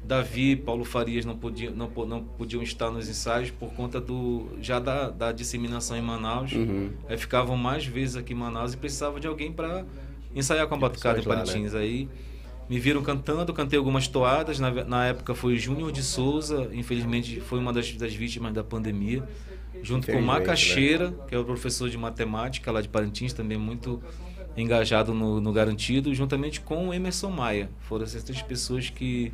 Davi 0.03 0.51
e 0.51 0.55
Paulo 0.55 0.86
Farias 0.86 1.25
não 1.25 1.36
podiam, 1.36 1.74
não, 1.74 1.89
não 2.05 2.24
podiam 2.24 2.62
estar 2.62 2.91
nos 2.91 3.10
ensaios 3.10 3.50
por 3.50 3.74
conta 3.74 4.00
do 4.00 4.50
já 4.62 4.79
da, 4.79 5.10
da 5.10 5.31
disseminação 5.31 5.98
em 5.98 6.01
Manaus. 6.01 6.51
Uhum. 6.51 6.91
Aí 7.10 7.17
ficavam 7.17 7.57
mais 7.57 7.86
vezes 7.86 8.15
aqui 8.15 8.34
em 8.34 8.36
Manaus 8.36 8.74
e 8.74 8.77
precisava 8.77 9.19
de 9.19 9.27
alguém 9.27 9.51
para 9.51 9.86
ensaiar 10.36 10.67
com 10.67 10.75
a 10.75 10.77
batucada 10.77 11.19
em 11.19 11.24
Parintins. 11.24 11.74
Aí 11.74 12.07
me 12.69 12.79
viram 12.79 13.01
cantando, 13.01 13.51
cantei 13.53 13.77
algumas 13.77 14.07
toadas. 14.07 14.60
Na, 14.60 14.72
na 14.84 15.05
época 15.07 15.34
foi 15.34 15.57
Júnior 15.57 15.91
de 15.91 16.03
Souza, 16.03 16.69
infelizmente 16.72 17.39
foi 17.39 17.60
uma 17.60 17.74
das, 17.74 17.91
das 17.93 18.13
vítimas 18.13 18.53
da 18.53 18.63
pandemia. 18.63 19.24
Junto 19.81 20.07
com 20.07 20.13
né? 20.13 20.22
Macaxeira, 20.22 21.13
que 21.27 21.36
é 21.36 21.38
o 21.38 21.43
professor 21.43 21.89
de 21.89 21.98
matemática 21.98 22.72
lá 22.72 22.81
de 22.81 22.89
Parintins, 22.89 23.34
também 23.34 23.57
muito 23.57 24.01
engajado 24.57 25.13
no, 25.13 25.41
no 25.41 25.51
Garantido, 25.51 26.13
juntamente 26.13 26.62
com 26.62 26.89
o 26.89 26.93
Emerson 26.93 27.29
Maia. 27.29 27.69
Foram 27.81 28.05
essas 28.05 28.24
três 28.24 28.41
pessoas 28.41 28.89
que 28.89 29.33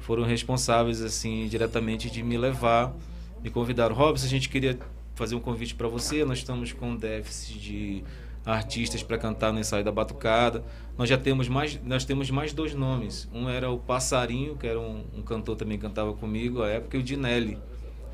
foram 0.00 0.24
responsáveis, 0.24 1.02
assim, 1.02 1.46
diretamente 1.48 2.10
de 2.10 2.22
me 2.22 2.36
levar, 2.36 2.94
me 3.42 3.50
convidaram. 3.50 3.94
Robson, 3.94 4.26
a 4.26 4.28
gente 4.28 4.48
queria 4.48 4.78
fazer 5.14 5.34
um 5.34 5.40
convite 5.40 5.74
para 5.74 5.88
você, 5.88 6.24
nós 6.24 6.38
estamos 6.38 6.72
com 6.72 6.90
um 6.90 6.96
déficit 6.96 7.58
de 7.58 8.04
artistas 8.46 9.02
para 9.02 9.18
cantar 9.18 9.52
no 9.52 9.60
ensaio 9.60 9.84
da 9.84 9.92
Batucada. 9.92 10.64
Nós 10.96 11.08
já 11.08 11.18
temos 11.18 11.48
mais, 11.48 11.78
nós 11.84 12.04
temos 12.04 12.30
mais 12.30 12.52
dois 12.52 12.74
nomes. 12.74 13.28
Um 13.32 13.48
era 13.48 13.70
o 13.70 13.78
Passarinho, 13.78 14.56
que 14.56 14.66
era 14.66 14.80
um, 14.80 15.04
um 15.14 15.22
cantor 15.22 15.56
também 15.56 15.76
que 15.76 15.82
cantava 15.82 16.12
comigo 16.14 16.62
à 16.62 16.68
época, 16.68 16.96
e 16.96 17.00
o 17.00 17.02
Dinelli. 17.02 17.58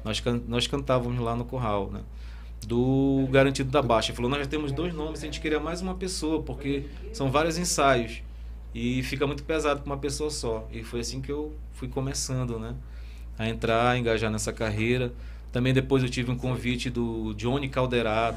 Nós, 0.04 0.22
nós 0.46 0.66
cantávamos 0.66 1.18
lá 1.20 1.36
no 1.36 1.44
Curral, 1.44 1.90
né? 1.90 2.00
Do 2.66 3.28
Garantido 3.30 3.70
da 3.70 3.82
Baixa. 3.82 4.10
Ele 4.10 4.16
falou, 4.16 4.30
nós 4.30 4.40
já 4.40 4.46
temos 4.46 4.72
dois 4.72 4.94
nomes, 4.94 5.20
a 5.20 5.24
gente 5.26 5.40
queria 5.40 5.60
mais 5.60 5.80
uma 5.80 5.94
pessoa, 5.94 6.42
porque 6.42 6.84
são 7.12 7.30
vários 7.30 7.58
ensaios. 7.58 8.22
E 8.74 9.02
fica 9.04 9.26
muito 9.26 9.44
pesado 9.44 9.80
para 9.80 9.86
uma 9.86 9.98
pessoa 9.98 10.30
só. 10.30 10.68
E 10.72 10.82
foi 10.82 11.00
assim 11.00 11.20
que 11.20 11.30
eu 11.30 11.54
fui 11.72 11.88
começando, 11.88 12.58
né? 12.58 12.74
A 13.38 13.48
entrar, 13.48 13.90
a 13.90 13.98
engajar 13.98 14.30
nessa 14.30 14.52
carreira. 14.52 15.12
Também 15.52 15.72
depois 15.72 16.02
eu 16.02 16.08
tive 16.08 16.32
um 16.32 16.36
convite 16.36 16.90
do 16.90 17.32
Johnny 17.34 17.68
Calderado, 17.68 18.36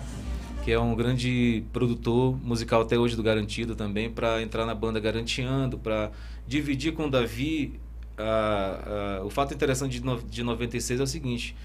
que 0.63 0.72
é 0.72 0.79
um 0.79 0.93
grande 0.93 1.63
produtor 1.74 2.38
musical 2.43 2.81
até 2.81 2.96
hoje 2.96 3.15
do 3.15 3.24
Garantido 3.24 3.75
também, 3.75 4.10
para 4.12 4.41
entrar 4.41 4.65
na 4.65 4.75
banda 4.75 5.00
Garantiando, 5.00 5.79
para 5.79 6.12
dividir 6.46 6.93
com 6.93 7.07
o 7.07 7.10
Davi. 7.10 7.79
o 9.24 9.29
fato 9.31 9.53
interessante 9.53 10.00
de, 10.00 10.05
no, 10.05 10.22
de 10.22 10.43
96 10.43 11.00
é 11.00 11.03
o 11.03 11.07
seguinte: 11.07 11.55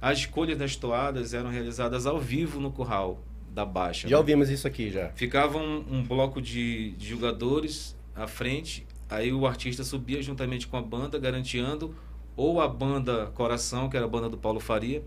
as 0.00 0.18
escolhas 0.18 0.56
das 0.56 0.76
toadas 0.76 1.34
eram 1.34 1.50
realizadas 1.50 2.06
ao 2.06 2.18
vivo 2.18 2.60
no 2.60 2.70
curral 2.70 3.20
da 3.50 3.64
Baixa. 3.64 4.08
Já 4.08 4.16
né? 4.16 4.20
ouvimos 4.20 4.48
isso 4.48 4.66
aqui 4.66 4.90
já. 4.90 5.10
Ficava 5.10 5.58
um, 5.58 5.84
um 5.90 6.02
bloco 6.02 6.40
de, 6.40 6.92
de 6.92 7.08
jogadores 7.08 7.96
à 8.14 8.26
frente, 8.26 8.86
aí 9.08 9.32
o 9.32 9.46
artista 9.46 9.84
subia 9.84 10.22
juntamente 10.22 10.66
com 10.66 10.76
a 10.76 10.82
banda, 10.82 11.18
garantindo 11.18 11.94
ou 12.36 12.60
a 12.60 12.68
banda 12.68 13.26
Coração, 13.34 13.88
que 13.88 13.96
era 13.96 14.06
a 14.06 14.08
banda 14.08 14.28
do 14.28 14.38
Paulo 14.38 14.60
Faria, 14.60 15.02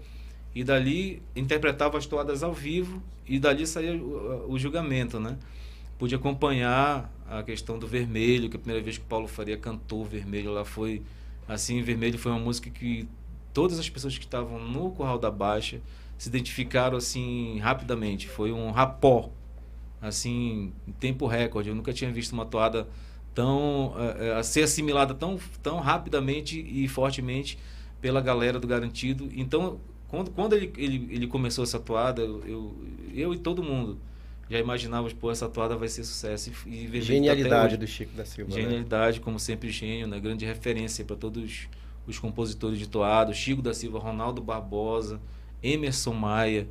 e 0.54 0.64
dali 0.64 1.22
interpretava 1.36 1.98
as 1.98 2.06
toadas 2.06 2.44
ao 2.44 2.54
vivo 2.54 3.02
e 3.26 3.40
dali 3.40 3.66
saía 3.66 3.96
o, 3.96 4.52
o 4.52 4.60
julgamento, 4.60 5.20
né? 5.20 5.38
Pude 5.98 6.14
acompanhar 6.14 7.12
a 7.28 7.42
questão 7.42 7.80
do 7.80 7.88
Vermelho, 7.88 8.50
que 8.50 8.58
a 8.58 8.60
primeira 8.60 8.84
vez 8.84 8.98
que 8.98 9.04
o 9.04 9.08
Paulo 9.08 9.28
Faria 9.28 9.58
cantou 9.58 10.06
Vermelho 10.06 10.52
lá 10.52 10.64
foi 10.64 11.02
assim, 11.48 11.82
Vermelho 11.82 12.20
foi 12.20 12.32
uma 12.32 12.40
música 12.40 12.70
que 12.70 13.08
todas 13.54 13.80
as 13.80 13.90
pessoas 13.90 14.18
que 14.18 14.26
estavam 14.26 14.60
no 14.60 14.92
Curral 14.92 15.20
da 15.20 15.30
Baixa 15.30 15.80
se 16.18 16.30
identificaram 16.30 16.98
assim 16.98 17.60
rapidamente, 17.60 18.28
foi 18.28 18.52
um 18.52 18.72
rapó 18.72 19.30
assim, 20.02 20.74
em 20.88 20.92
tempo 20.92 21.26
recorde. 21.26 21.70
Eu 21.70 21.76
nunca 21.76 21.94
tinha 21.94 22.12
visto 22.12 22.34
uma 22.34 22.46
toada 22.46 22.88
tão 23.34 23.96
eh, 23.98 24.28
eh, 24.28 24.34
a 24.36 24.44
ser 24.44 24.64
assimilada 24.64 25.14
tão, 25.14 25.40
tão 25.62 25.80
rapidamente 25.80 26.60
e 26.60 26.88
fortemente 26.88 27.58
pela 28.02 28.20
galera 28.20 28.60
do 28.60 28.68
Garantido. 28.68 29.30
Então, 29.34 29.80
quando, 30.10 30.32
quando 30.32 30.54
ele, 30.54 30.72
ele, 30.78 31.08
ele 31.10 31.28
começou 31.28 31.64
essa 31.64 31.80
toada, 31.80 32.22
eu, 32.22 32.76
eu, 33.14 33.34
e 33.34 33.38
todo 33.38 33.64
mundo 33.64 33.98
já 34.50 34.60
imaginávamos, 34.60 35.14
pô, 35.14 35.32
essa 35.32 35.48
toada 35.48 35.76
vai 35.76 35.88
ser 35.88 36.04
sucesso. 36.04 36.52
E, 36.68 36.86
e 36.86 36.88
tá 36.88 37.00
Genialidade 37.00 37.78
do 37.78 37.88
Chico 37.88 38.14
da 38.14 38.26
Silva. 38.26 38.54
né? 38.54 38.62
Genialidade, 38.62 39.22
como 39.22 39.40
sempre, 39.40 39.72
gênio, 39.72 40.06
né? 40.06 40.20
grande 40.20 40.46
referência 40.46 41.04
para 41.06 41.16
todos 41.16 41.70
os 42.08 42.20
compositores 42.20 42.78
de 42.80 42.88
toado, 42.88 43.34
Chico 43.34 43.62
da 43.62 43.74
Silva, 43.74 44.00
Ronaldo 44.00 44.42
Barbosa, 44.42 45.20
Emerson 45.62 46.14
Maia, 46.14 46.68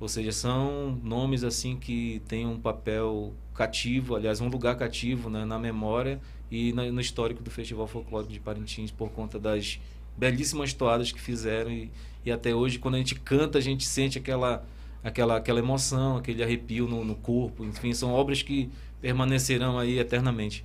ou 0.00 0.08
seja, 0.08 0.32
são 0.32 0.98
nomes 1.02 1.44
assim 1.44 1.76
que 1.76 2.20
têm 2.26 2.46
um 2.46 2.58
papel 2.58 3.32
cativo, 3.54 4.16
aliás, 4.16 4.40
um 4.40 4.48
lugar 4.48 4.76
cativo 4.76 5.30
né? 5.30 5.44
na 5.44 5.58
memória 5.58 6.20
e 6.50 6.72
na- 6.72 6.84
no 6.90 7.00
histórico 7.00 7.42
do 7.42 7.50
Festival 7.50 7.86
Folclórico 7.86 8.32
de 8.32 8.40
Parintins 8.40 8.90
por 8.90 9.10
conta 9.10 9.38
das 9.38 9.78
belíssimas 10.16 10.72
toadas 10.72 11.12
que 11.12 11.20
fizeram 11.20 11.70
e, 11.70 11.90
e 12.24 12.30
até 12.32 12.54
hoje 12.54 12.78
quando 12.78 12.94
a 12.96 12.98
gente 12.98 13.14
canta 13.16 13.58
a 13.58 13.60
gente 13.60 13.84
sente 13.84 14.18
aquela 14.18 14.64
aquela 15.02 15.36
aquela 15.36 15.58
emoção, 15.58 16.16
aquele 16.16 16.42
arrepio 16.42 16.86
no, 16.88 17.04
no 17.04 17.14
corpo, 17.14 17.64
enfim, 17.64 17.92
são 17.92 18.12
obras 18.12 18.42
que 18.42 18.70
permanecerão 19.00 19.78
aí 19.78 19.98
eternamente. 19.98 20.64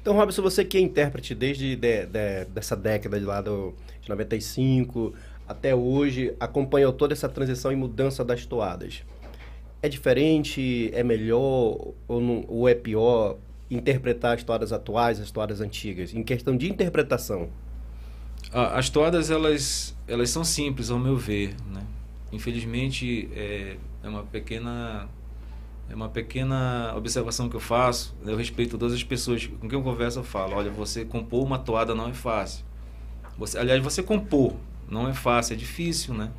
Então, 0.00 0.14
Robson, 0.14 0.42
você 0.42 0.64
que 0.64 0.76
é 0.76 0.80
intérprete 0.80 1.34
desde 1.34 1.76
de- 1.76 2.06
de- 2.06 2.44
dessa 2.52 2.76
década 2.76 3.18
de 3.18 3.24
lá 3.26 3.40
do, 3.40 3.74
de 4.02 4.08
95 4.08 5.14
até 5.46 5.74
hoje, 5.74 6.34
acompanhou 6.38 6.92
toda 6.92 7.12
essa 7.14 7.28
transição 7.28 7.72
e 7.72 7.76
mudança 7.76 8.24
das 8.24 8.44
toadas. 8.44 9.02
É 9.82 9.88
diferente, 9.88 10.90
é 10.92 11.02
melhor 11.02 11.92
ou, 12.06 12.20
não- 12.20 12.44
ou 12.48 12.68
é 12.68 12.74
pior 12.74 13.36
interpretar 13.70 14.34
as 14.36 14.42
toadas 14.42 14.72
atuais, 14.72 15.20
as 15.20 15.30
toadas 15.30 15.60
antigas, 15.60 16.12
em 16.14 16.22
questão 16.22 16.56
de 16.56 16.68
interpretação? 16.70 17.48
As 18.52 18.88
toadas 18.88 19.30
elas 19.30 19.94
elas 20.06 20.30
são 20.30 20.42
simples 20.42 20.90
ao 20.90 20.98
meu 20.98 21.16
ver, 21.16 21.54
né? 21.70 21.82
Infelizmente 22.32 23.28
é, 23.34 23.76
é 24.02 24.08
uma 24.08 24.22
pequena 24.22 25.06
é 25.90 25.94
uma 25.94 26.08
pequena 26.08 26.92
observação 26.96 27.48
que 27.48 27.56
eu 27.56 27.60
faço. 27.60 28.14
Eu 28.24 28.36
respeito 28.36 28.76
todas 28.76 28.94
as 28.94 29.02
pessoas 29.02 29.46
com 29.46 29.68
quem 29.68 29.78
eu 29.78 29.82
converso. 29.82 30.18
Eu 30.18 30.24
falo, 30.24 30.54
olha, 30.56 30.70
você 30.70 31.04
compor 31.04 31.44
uma 31.44 31.58
toada 31.58 31.94
não 31.94 32.08
é 32.08 32.12
fácil. 32.14 32.64
Você, 33.38 33.58
aliás, 33.58 33.82
você 33.82 34.02
compor 34.02 34.54
não 34.88 35.08
é 35.08 35.14
fácil, 35.14 35.54
é 35.54 35.56
difícil, 35.56 36.14
né? 36.14 36.30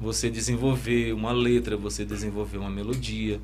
Você 0.00 0.30
desenvolver 0.30 1.12
uma 1.12 1.32
letra, 1.32 1.76
você 1.76 2.04
desenvolver 2.04 2.56
uma 2.58 2.70
melodia, 2.70 3.40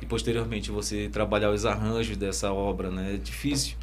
e 0.00 0.06
posteriormente 0.06 0.70
você 0.70 1.08
trabalhar 1.10 1.50
os 1.50 1.66
arranjos 1.66 2.16
dessa 2.16 2.52
obra, 2.52 2.90
né? 2.90 3.14
É 3.14 3.16
difícil. 3.18 3.76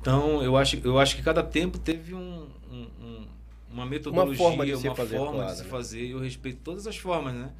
Então, 0.00 0.42
eu 0.42 0.56
acho, 0.56 0.80
eu 0.82 0.98
acho 0.98 1.16
que 1.16 1.22
cada 1.22 1.42
tempo 1.42 1.78
teve 1.78 2.14
um, 2.14 2.46
um- 2.70 2.88
um- 3.00 3.26
uma 3.72 3.84
metodologia, 3.86 4.36
forma 4.36 4.64
de 4.64 4.76
se 4.76 4.86
uma 4.88 4.94
fazer 4.96 5.16
forma 5.18 5.44
de 5.44 5.56
se 5.56 5.62
né? 5.64 5.68
fazer. 5.68 6.04
E 6.04 6.10
eu 6.12 6.18
respeito 6.20 6.60
todas 6.64 6.86
as 6.86 6.96
formas, 6.96 7.34
né? 7.34 7.50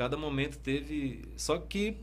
Cada 0.00 0.16
momento 0.16 0.56
teve. 0.56 1.20
Só 1.36 1.58
que, 1.58 1.94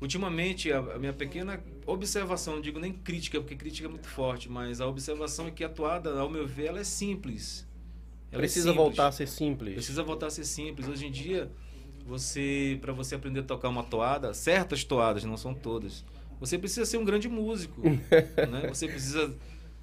ultimamente, 0.00 0.70
a, 0.70 0.78
a 0.78 0.98
minha 1.00 1.12
pequena 1.12 1.60
observação, 1.84 2.54
não 2.54 2.62
digo 2.62 2.78
nem 2.78 2.92
crítica, 2.92 3.40
porque 3.40 3.56
crítica 3.56 3.88
é 3.88 3.90
muito 3.90 4.06
forte, 4.06 4.48
mas 4.48 4.80
a 4.80 4.86
observação 4.86 5.48
é 5.48 5.50
que 5.50 5.64
a 5.64 5.68
toada, 5.68 6.16
ao 6.20 6.30
meu 6.30 6.46
ver, 6.46 6.66
ela 6.66 6.78
é 6.78 6.84
simples. 6.84 7.66
Ela 8.30 8.42
é 8.42 8.42
Precisa 8.42 8.68
simples. 8.68 8.86
voltar 8.86 9.08
a 9.08 9.10
ser 9.10 9.26
simples. 9.26 9.74
Precisa 9.74 10.04
voltar 10.04 10.28
a 10.28 10.30
ser 10.30 10.44
simples. 10.44 10.86
Hoje 10.86 11.06
em 11.06 11.10
dia, 11.10 11.50
você 12.06 12.78
para 12.80 12.92
você 12.92 13.16
aprender 13.16 13.40
a 13.40 13.42
tocar 13.42 13.68
uma 13.68 13.82
toada, 13.82 14.32
certas 14.32 14.84
toadas, 14.84 15.24
não 15.24 15.36
são 15.36 15.52
todas, 15.52 16.04
você 16.38 16.56
precisa 16.56 16.86
ser 16.86 16.98
um 16.98 17.04
grande 17.04 17.28
músico. 17.28 17.82
né? 17.82 18.68
Você 18.68 18.86
precisa, 18.86 19.34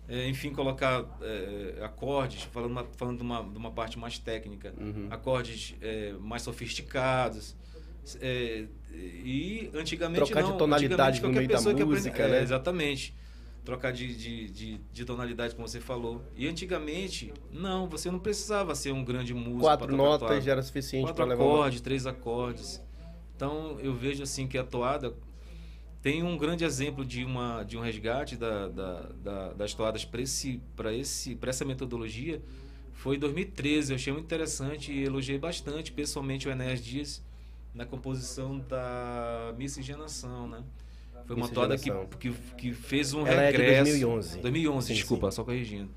é, 0.10 0.28
enfim, 0.28 0.52
colocar 0.52 1.06
é, 1.22 1.84
acordes, 1.84 2.42
falando, 2.44 2.72
uma, 2.72 2.86
falando 2.98 3.18
de, 3.18 3.24
uma, 3.24 3.44
de 3.44 3.58
uma 3.58 3.72
parte 3.72 3.98
mais 4.00 4.18
técnica, 4.18 4.74
Uhum. 4.78 5.08
acordes 5.12 5.76
é, 5.82 6.14
mais 6.20 6.42
sofisticados. 6.42 7.56
é, 8.22 8.66
e 8.92 9.70
antigamente 9.74 10.26
Trocar 10.26 10.42
de 10.44 10.50
não. 10.50 10.58
tonalidade 10.58 11.18
Antigamente, 11.20 11.22
no 11.22 11.34
meio 11.34 11.48
da 11.48 11.58
que 11.64 11.70
aprende- 11.70 11.86
música, 11.86 12.24
é, 12.24 12.28
né? 12.32 12.42
Exatamente. 12.42 13.16
Trocar 13.64 13.92
de, 13.94 14.16
de, 14.16 14.50
de, 14.50 14.78
de 14.92 15.06
tonalidade, 15.06 15.54
como 15.54 15.68
você 15.68 15.80
falou. 15.80 16.24
E 16.36 16.48
antigamente, 16.48 17.32
não, 17.52 17.88
você 17.88 18.10
não 18.10 18.18
precisava 18.18 18.74
ser 18.74 18.92
um 18.94 19.04
grande 19.04 19.34
músico. 19.34 19.60
Quatro 19.62 19.96
notas 19.96 20.44
já 20.44 20.54
era 20.54 20.64
suficiente 20.64 21.04
Quatro 21.04 21.16
para 21.18 21.26
levar 21.26 21.44
uma... 21.44 21.54
acordes, 21.56 21.82
três 21.82 22.08
acordes. 22.08 22.82
Então 23.36 23.78
eu 23.80 23.94
vejo 23.94 24.24
assim 24.24 24.48
que 24.48 24.58
a 24.58 24.64
toada 24.64 25.14
tem 26.02 26.24
um 26.24 26.38
grande 26.38 26.64
exemplo 26.64 27.04
de, 27.06 27.24
uma, 27.26 27.64
de 27.64 27.78
um 27.78 27.82
resgate 27.82 28.36
da, 28.38 28.68
da, 28.70 29.02
da- 29.24 29.54
das 29.54 29.74
toadas 29.74 30.06
para 30.06 30.22
esse, 30.22 30.62
pra 30.76 30.94
esse, 30.94 31.36
pra 31.36 31.50
essa 31.50 31.66
metodologia. 31.66 32.42
Foi 32.94 33.16
em 33.16 33.20
2013, 33.20 33.92
eu 33.92 33.96
achei 33.96 34.12
muito 34.14 34.26
interessante 34.26 34.92
e 34.92 35.04
elogiei 35.04 35.38
bastante 35.38 35.92
pessoalmente 35.92 36.48
o 36.48 36.52
Enéas 36.52 36.84
Dias 36.84 37.24
na 37.74 37.86
composição 37.86 38.60
da 38.60 39.54
Miscigenação, 39.58 40.48
né? 40.48 40.64
Foi 41.26 41.36
uma 41.36 41.48
toada 41.48 41.78
que, 41.78 41.92
que, 42.20 42.32
que 42.58 42.74
fez 42.74 43.14
um 43.14 43.26
Ela 43.28 43.44
é 43.44 43.52
de 43.52 43.58
regresso. 43.58 43.84
2011. 43.92 44.40
2011, 44.40 44.88
Sim, 44.88 44.94
desculpa, 44.94 45.30
sim. 45.32 45.36
só 45.36 45.44
corrigindo. 45.44 45.90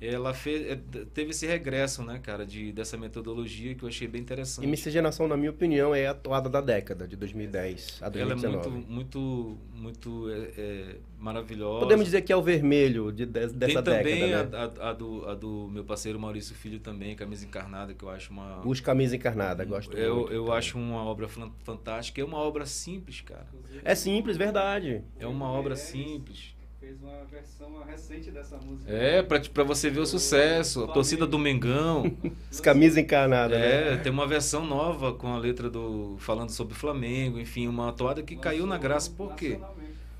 Ela 0.00 0.34
fez, 0.34 0.70
é, 0.70 0.78
teve 1.14 1.30
esse 1.30 1.46
regresso, 1.46 2.02
né, 2.02 2.20
cara, 2.22 2.44
de, 2.44 2.70
dessa 2.72 2.96
metodologia 2.98 3.74
que 3.74 3.82
eu 3.82 3.88
achei 3.88 4.06
bem 4.06 4.20
interessante. 4.20 4.64
E 4.64 4.66
Miscigenação, 4.68 5.26
na 5.26 5.36
minha 5.36 5.50
opinião, 5.50 5.94
é 5.94 6.06
a 6.06 6.12
toada 6.14 6.48
da 6.50 6.60
década, 6.60 7.08
de 7.08 7.16
2010 7.16 7.98
a 8.02 8.06
Ela 8.06 8.14
é 8.16 8.24
2019. 8.26 8.68
muito, 8.70 8.90
muito, 8.90 9.58
muito 9.74 10.30
é, 10.30 10.50
é, 10.58 10.96
maravilhosa. 11.18 11.80
Podemos 11.80 12.04
dizer 12.04 12.22
que 12.22 12.32
é 12.32 12.36
o 12.36 12.42
vermelho 12.42 13.10
de, 13.10 13.24
de- 13.24 13.40
Tem 13.48 13.56
dessa 13.58 13.82
também 13.82 14.20
década, 14.30 14.58
a, 14.58 14.66
né? 14.66 14.72
a- 14.80 14.90
a 14.90 14.92
do, 14.92 15.28
a 15.28 15.34
do 15.34 15.68
meu 15.72 15.84
parceiro 15.84 16.18
Maurício 16.20 16.54
Filho 16.54 16.78
também, 16.78 17.16
Camisa 17.16 17.46
Encarnada, 17.46 17.94
que 17.94 18.04
eu 18.04 18.10
acho 18.10 18.30
uma... 18.32 18.66
Os 18.66 18.80
Camisa 18.80 19.16
Encarnada, 19.16 19.64
gosto 19.64 19.96
eu, 19.96 20.16
muito. 20.16 20.32
eu 20.32 20.44
também. 20.44 20.58
acho 20.58 20.78
uma 20.78 21.04
obra 21.04 21.26
fan- 21.28 21.52
fantástica. 21.64 22.20
É 22.20 22.24
uma 22.24 22.38
obra 22.38 22.66
simples, 22.66 23.22
cara. 23.22 23.46
É 23.82 23.94
simples, 23.94 24.36
verdade. 24.36 25.02
É 25.18 25.26
uma 25.26 25.50
obra 25.50 25.74
simples. 25.76 26.54
Fez 26.86 27.02
uma 27.02 27.24
versão 27.24 27.82
recente 27.84 28.30
dessa 28.30 28.56
música. 28.58 28.92
É, 28.92 29.20
pra, 29.20 29.40
pra 29.40 29.64
você 29.64 29.90
ver 29.90 29.98
o 29.98 30.06
sucesso. 30.06 30.84
A 30.84 30.86
torcida 30.92 31.26
do 31.26 31.36
Mengão. 31.36 32.04
Os 32.48 32.60
Camisa 32.60 33.00
Encarnada, 33.00 33.58
né? 33.58 33.94
É, 33.94 33.96
tem 33.96 34.12
uma 34.12 34.24
versão 34.24 34.64
nova 34.64 35.12
com 35.12 35.26
a 35.34 35.36
letra 35.36 35.68
do. 35.68 36.14
falando 36.20 36.50
sobre 36.50 36.74
o 36.74 36.76
Flamengo, 36.76 37.40
enfim, 37.40 37.66
uma 37.66 37.92
toada 37.92 38.22
que 38.22 38.36
caiu 38.36 38.66
na 38.68 38.78
graça. 38.78 39.10
Por 39.10 39.34
quê? 39.34 39.58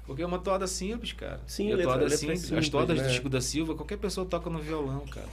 Porque 0.05 0.22
é 0.22 0.26
uma 0.26 0.40
toada 0.40 0.66
simples, 0.66 1.12
cara. 1.12 1.40
Sim, 1.46 1.68
E 1.68 1.72
a 1.72 1.76
letra- 1.76 1.85
toada 1.92 2.02
letra 2.02 2.18
simples. 2.18 2.40
simples, 2.40 2.59
As 2.64 2.68
toadas 2.68 2.98
né? 2.98 3.05
do 3.05 3.11
Chico 3.12 3.29
da 3.29 3.40
Silva, 3.40 3.76
qualquer 3.76 3.98
pessoa 3.98 4.26
toca 4.26 4.50
no 4.50 4.59
violão, 4.59 5.05
cara. 5.07 5.29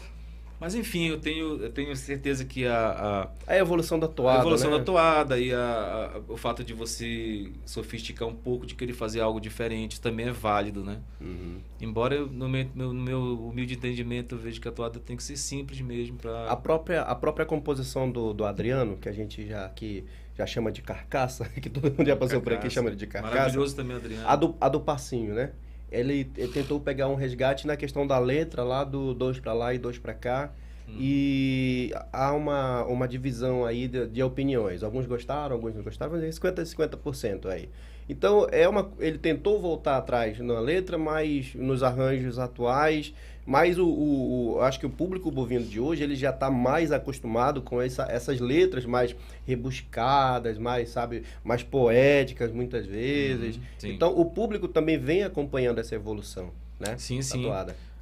Mas 0.63 0.75
enfim, 0.75 1.09
eu 1.09 1.19
tenho, 1.19 1.61
eu 1.61 1.69
tenho 1.69 1.93
certeza 1.93 2.45
que 2.45 2.65
a, 2.65 3.29
A 3.45 3.57
evolução 3.57 3.99
da 3.99 4.05
a, 4.05 4.09
toada, 4.09 4.37
a 4.37 4.41
evolução 4.41 4.71
né? 4.71 4.77
da 4.77 4.83
toada 4.85 5.37
e 5.37 5.53
a, 5.53 5.59
a- 5.59 6.21
o 6.31 6.37
fato 6.37 6.63
de 6.63 6.73
você 6.73 7.51
sofisticar 7.65 8.29
um 8.29 8.33
pouco, 8.33 8.65
de 8.65 8.73
querer 8.73 8.93
fazer 8.93 9.19
algo 9.19 9.41
diferente, 9.41 9.99
também 9.99 10.27
é 10.27 10.31
válido, 10.31 10.81
né? 10.81 11.01
Uhum. 11.19 11.57
Embora 11.81 12.15
eu, 12.15 12.27
no, 12.27 12.47
meu, 12.47 12.65
no 12.73 12.93
meu 12.93 13.19
humilde 13.49 13.73
entendimento 13.73 14.35
eu 14.35 14.39
vejo 14.39 14.61
que 14.61 14.67
a 14.69 14.71
toada 14.71 15.01
tem 15.01 15.17
que 15.17 15.23
ser 15.23 15.35
simples 15.35 15.81
mesmo 15.81 16.15
para 16.15 16.49
A 16.49 16.55
própria, 16.55 17.01
a 17.01 17.13
própria 17.13 17.45
composição 17.45 18.09
do, 18.09 18.33
do 18.33 18.45
Adriano, 18.45 18.95
que 18.95 19.09
a 19.09 19.11
gente 19.11 19.45
já, 19.45 19.65
aqui 19.65 20.05
já 20.37 20.45
chama 20.45 20.71
de 20.71 20.81
carcaça, 20.81 21.43
que 21.61 21.69
todo 21.69 21.91
mundo 21.91 22.05
já 22.07 22.15
passou 22.15 22.39
por 22.39 22.53
aqui 22.53 22.69
chama 22.69 22.95
de 22.95 23.05
carcaça. 23.05 23.35
Maravilhoso 23.35 23.75
também, 23.75 23.97
Adriano. 23.97 24.25
A 24.25 24.35
do, 24.37 24.55
a 24.61 24.69
do 24.69 24.79
passinho, 24.79 25.33
né? 25.35 25.51
Ele, 25.93 26.29
ele 26.35 26.51
tentou 26.51 26.79
pegar 26.79 27.07
um 27.07 27.15
resgate 27.15 27.67
na 27.67 27.77
questão 27.77 28.05
da 28.05 28.17
letra 28.17 28.63
lá 28.63 28.83
do 28.83 29.13
dois 29.13 29.39
pra 29.39 29.53
lá 29.53 29.73
e 29.73 29.77
dois 29.77 29.97
pra 29.97 30.13
cá. 30.13 30.51
Hum. 30.89 30.95
E 30.99 31.93
há 32.11 32.33
uma, 32.33 32.83
uma 32.85 33.07
divisão 33.07 33.65
aí 33.65 33.87
de, 33.87 34.07
de 34.07 34.23
opiniões. 34.23 34.83
Alguns 34.83 35.05
gostaram, 35.05 35.55
alguns 35.55 35.75
não 35.75 35.83
gostaram, 35.83 36.11
mas 36.11 36.23
é 36.23 36.31
50 36.31 36.61
a 36.61 36.65
50% 36.65 37.45
aí. 37.45 37.69
Então, 38.09 38.47
é 38.51 38.67
uma, 38.67 38.91
ele 38.99 39.17
tentou 39.17 39.61
voltar 39.61 39.97
atrás 39.97 40.37
na 40.39 40.59
letra, 40.59 40.97
mas 40.97 41.55
nos 41.55 41.83
arranjos 41.83 42.37
atuais. 42.37 43.13
Mas 43.45 43.77
o, 43.77 43.85
o, 43.85 44.53
o- 44.55 44.61
acho 44.61 44.79
que 44.79 44.85
o 44.85 44.89
público 44.89 45.29
bovino 45.29 45.65
de 45.65 45.79
hoje 45.79 46.01
ele 46.03 46.15
já 46.15 46.29
está 46.29 46.49
mais 46.49 46.91
acostumado 46.91 47.61
com 47.61 47.81
essa, 47.81 48.03
essas 48.03 48.39
letras 48.39 48.85
mais 48.85 49.13
rebuscadas, 49.45 50.57
mais, 50.57 50.89
sabe, 50.89 51.23
mais 51.43 51.63
poéticas 51.63 52.51
muitas 52.51 52.85
vezes. 52.85 53.57
Uhum, 53.57 53.89
então, 53.89 54.17
o 54.17 54.25
público 54.25 54.67
também 54.67 54.97
vem 54.97 55.23
acompanhando 55.23 55.79
essa 55.79 55.95
evolução, 55.95 56.51
né? 56.79 56.95
Sim, 56.97 57.21
sim. 57.21 57.45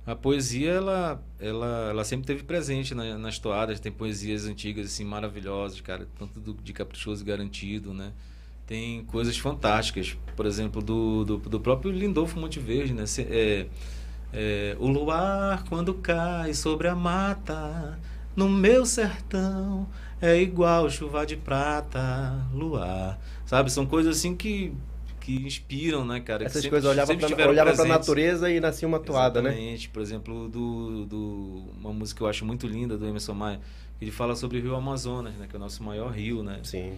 A 0.06 0.16
poesia, 0.16 0.72
ela, 0.72 1.24
ela, 1.40 1.90
ela 1.92 2.04
sempre 2.04 2.26
teve 2.26 2.44
presente 2.44 2.96
na- 2.96 3.18
nas 3.20 3.38
toadas. 3.38 3.80
Tem 3.80 3.92
poesias 3.92 4.46
antigas, 4.48 4.88
assim, 4.88 5.04
maravilhosas, 5.06 5.80
cara. 5.80 6.08
Tanto 6.18 6.40
do, 6.40 6.54
de 6.56 6.74
Caprichoso 6.74 7.24
e 7.24 7.26
Garantido, 7.26 7.94
né? 7.94 8.12
Tem 8.66 9.04
coisas 9.06 9.38
fantásticas. 9.38 10.18
Por 10.36 10.48
exemplo, 10.48 10.82
do, 10.82 11.24
do, 11.24 11.38
do 11.38 11.60
próprio 11.60 11.92
Lindolfo 11.92 12.40
Monteverde, 12.40 12.94
né? 12.96 13.06
Se- 13.06 13.22
é, 13.30 13.68
é, 14.34 14.76
o 14.80 14.88
luar, 14.88 15.64
quando 15.68 15.94
cai 15.96 16.54
sobre 16.54 16.88
a 16.88 16.96
mata, 16.96 18.00
no 18.36 18.48
meu 18.50 18.86
sertão, 18.86 19.88
é 20.22 20.40
igual 20.42 20.90
chuva 20.90 21.26
de 21.26 21.36
prata, 21.36 22.36
luar. 22.54 23.20
Sabe? 23.46 23.72
São 23.72 23.86
coisas 23.86 24.18
assim 24.18 24.36
que, 24.36 24.74
que 25.20 25.36
inspiram, 25.46 26.06
né, 26.06 26.20
cara? 26.22 26.46
Essas 26.46 26.62
sempre- 26.62 26.70
coisas 26.70 26.90
olhava 26.90 27.16
para 27.16 27.50
olhava 27.50 27.70
a 27.72 27.74
presentes. 27.74 27.92
natureza 27.92 28.50
e 28.50 28.60
nascia 28.60 28.88
uma 28.88 29.00
toada, 29.00 29.42
né? 29.42 29.50
Exatamente. 29.50 29.90
Por 29.90 30.02
exemplo, 30.02 30.48
do, 30.48 31.06
do, 31.06 31.64
uma 31.80 31.92
música 31.92 32.20
que 32.20 32.24
eu 32.24 32.28
acho 32.28 32.46
muito 32.46 32.66
linda 32.68 32.98
do 32.98 33.06
Emerson 33.06 33.34
Maia, 33.34 33.60
que 34.00 34.06
ele 34.06 34.12
fala 34.12 34.36
sobre 34.36 34.60
o 34.60 34.62
Rio 34.62 34.76
Amazonas, 34.76 35.34
né? 35.36 35.48
Que 35.50 35.56
é 35.56 35.58
o 35.58 35.62
nosso 35.62 35.84
maior 35.84 36.12
rio, 36.12 36.42
né? 36.44 36.60
Sim. 36.64 36.94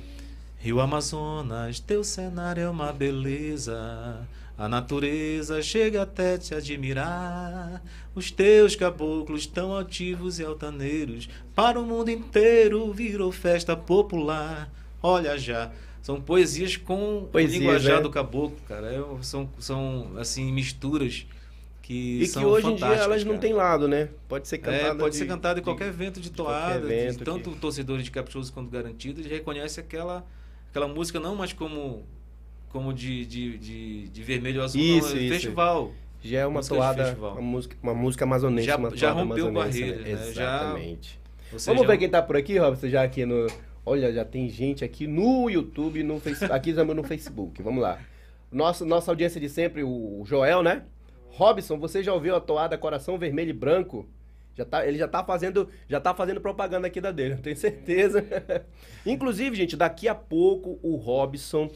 Rio 0.60 0.80
Amazonas, 0.80 1.80
teu 1.80 2.04
cenário 2.04 2.62
é 2.63 2.69
uma 2.69 2.93
beleza. 2.93 4.22
A 4.58 4.68
natureza 4.70 5.62
chega 5.62 6.04
até 6.04 6.38
te 6.38 6.54
admirar. 6.54 7.82
Os 8.13 8.30
teus 8.30 8.76
caboclos 8.76 9.48
tão 9.48 9.74
altivos 9.74 10.39
e 10.39 10.44
altaneiros. 10.44 11.28
Para 11.56 11.80
o 11.80 11.84
mundo 11.86 12.10
inteiro 12.10 12.92
virou 12.94 13.32
festa 13.32 13.76
popular. 13.76 14.72
Olha 15.02 15.38
já. 15.38 15.72
São 16.02 16.22
poesias 16.22 16.76
com 16.78 17.28
Poesias, 17.32 17.56
o 17.56 17.60
linguajar 17.60 17.96
né? 17.98 18.02
do 18.04 18.10
caboclo, 18.10 18.58
cara. 18.68 18.88
É, 18.94 19.02
são, 19.22 19.50
são, 19.58 20.12
assim, 20.18 20.52
misturas 20.52 21.26
que 21.82 22.20
E 22.22 22.28
são 22.28 22.42
que 22.44 22.48
hoje 22.48 22.68
em 22.68 22.76
dia 22.76 22.86
elas 22.88 23.24
não 23.24 23.32
cara. 23.34 23.42
têm 23.42 23.54
lado, 23.54 23.88
né? 23.88 24.10
Pode 24.28 24.48
ser 24.48 24.58
cantada. 24.60 24.84
É, 24.88 24.96
pode 24.96 25.12
de- 25.13 25.18
ser 25.18 25.26
cantado 25.26 25.60
em 25.60 25.62
de- 25.62 25.66
qualquer 25.66 25.88
evento 25.88 26.20
de 26.22 26.30
toada, 26.30 26.80
de- 26.88 26.94
evento 26.94 27.24
tanto 27.24 27.52
que- 27.52 27.58
torcedores 27.58 28.04
de 28.06 28.12
Caprichoso 28.12 28.52
quanto 28.54 28.70
Garantido, 28.70 29.20
eles 29.22 29.32
reconhecem 29.32 29.84
aquela, 29.84 30.26
aquela 30.70 30.88
música 30.88 31.20
não 31.20 31.36
mais 31.36 31.52
como, 31.54 32.04
como 32.74 32.92
de, 32.94 33.26
de, 33.26 33.58
de, 33.58 34.10
de 34.10 34.24
vermelho 34.24 34.62
azul, 34.64 34.82
Isso, 34.82 35.10
não, 35.10 35.18
é 35.18 35.22
isso. 35.22 35.34
festival. 35.36 35.92
Já 36.24 36.40
é 36.40 36.46
uma 36.46 36.60
música 36.60 36.76
toada, 36.76 37.18
uma 37.20 37.42
música, 37.42 37.78
uma 37.84 37.94
música 37.94 38.26
amazonense, 38.26 38.66
Já- 38.68 38.78
uma 38.78 38.90
já 38.96 39.12
toada 39.14 39.22
rompeu 39.30 39.48
amazonense, 39.48 39.80
barreiras, 39.82 40.02
né? 40.28 40.34
Já- 40.34 40.56
Exatamente. 40.58 41.20
Seja, 41.52 41.72
Vamos 41.72 41.86
ver 41.88 41.98
quem 41.98 42.10
tá 42.10 42.22
por 42.22 42.36
aqui, 42.36 42.58
Robson, 42.58 42.88
já 42.90 43.04
aqui 43.04 43.26
no... 43.26 43.46
Olha, 43.86 44.12
já 44.12 44.26
tem 44.26 44.50
gente 44.50 44.84
aqui 44.84 45.06
no 45.06 45.50
YouTube, 45.50 46.02
no 46.04 46.20
Facebook, 46.20 46.52
aqui 46.54 46.74
também 46.74 46.96
no 46.96 47.04
Facebook. 47.04 47.62
Vamos 47.62 47.82
lá. 47.84 48.00
Nossa, 48.52 48.84
nossa 48.86 49.12
audiência 49.12 49.40
de 49.40 49.50
sempre, 49.50 49.84
o 49.84 50.24
Joel, 50.26 50.64
né? 50.64 50.84
Robson, 51.32 51.78
você 51.78 52.02
já 52.02 52.14
ouviu 52.14 52.36
a 52.36 52.40
toada 52.40 52.78
Coração 52.78 53.18
Vermelho 53.18 53.50
e 53.50 53.54
Branco? 53.54 54.08
Já 54.56 54.64
tá, 54.64 54.88
ele 54.88 54.98
já 54.98 55.08
tá 55.08 55.24
fazendo, 55.24 55.68
já 55.90 56.00
tá 56.00 56.14
fazendo 56.14 56.40
propaganda 56.40 56.88
aqui 56.88 57.02
da 57.02 57.12
dele, 57.12 57.34
eu 57.34 57.40
tenho 57.40 57.58
certeza. 57.58 58.24
Inclusive, 59.06 59.56
gente, 59.56 59.76
daqui 59.76 60.08
a 60.08 60.16
pouco 60.16 60.80
o 60.82 60.96
Robson, 60.96 61.70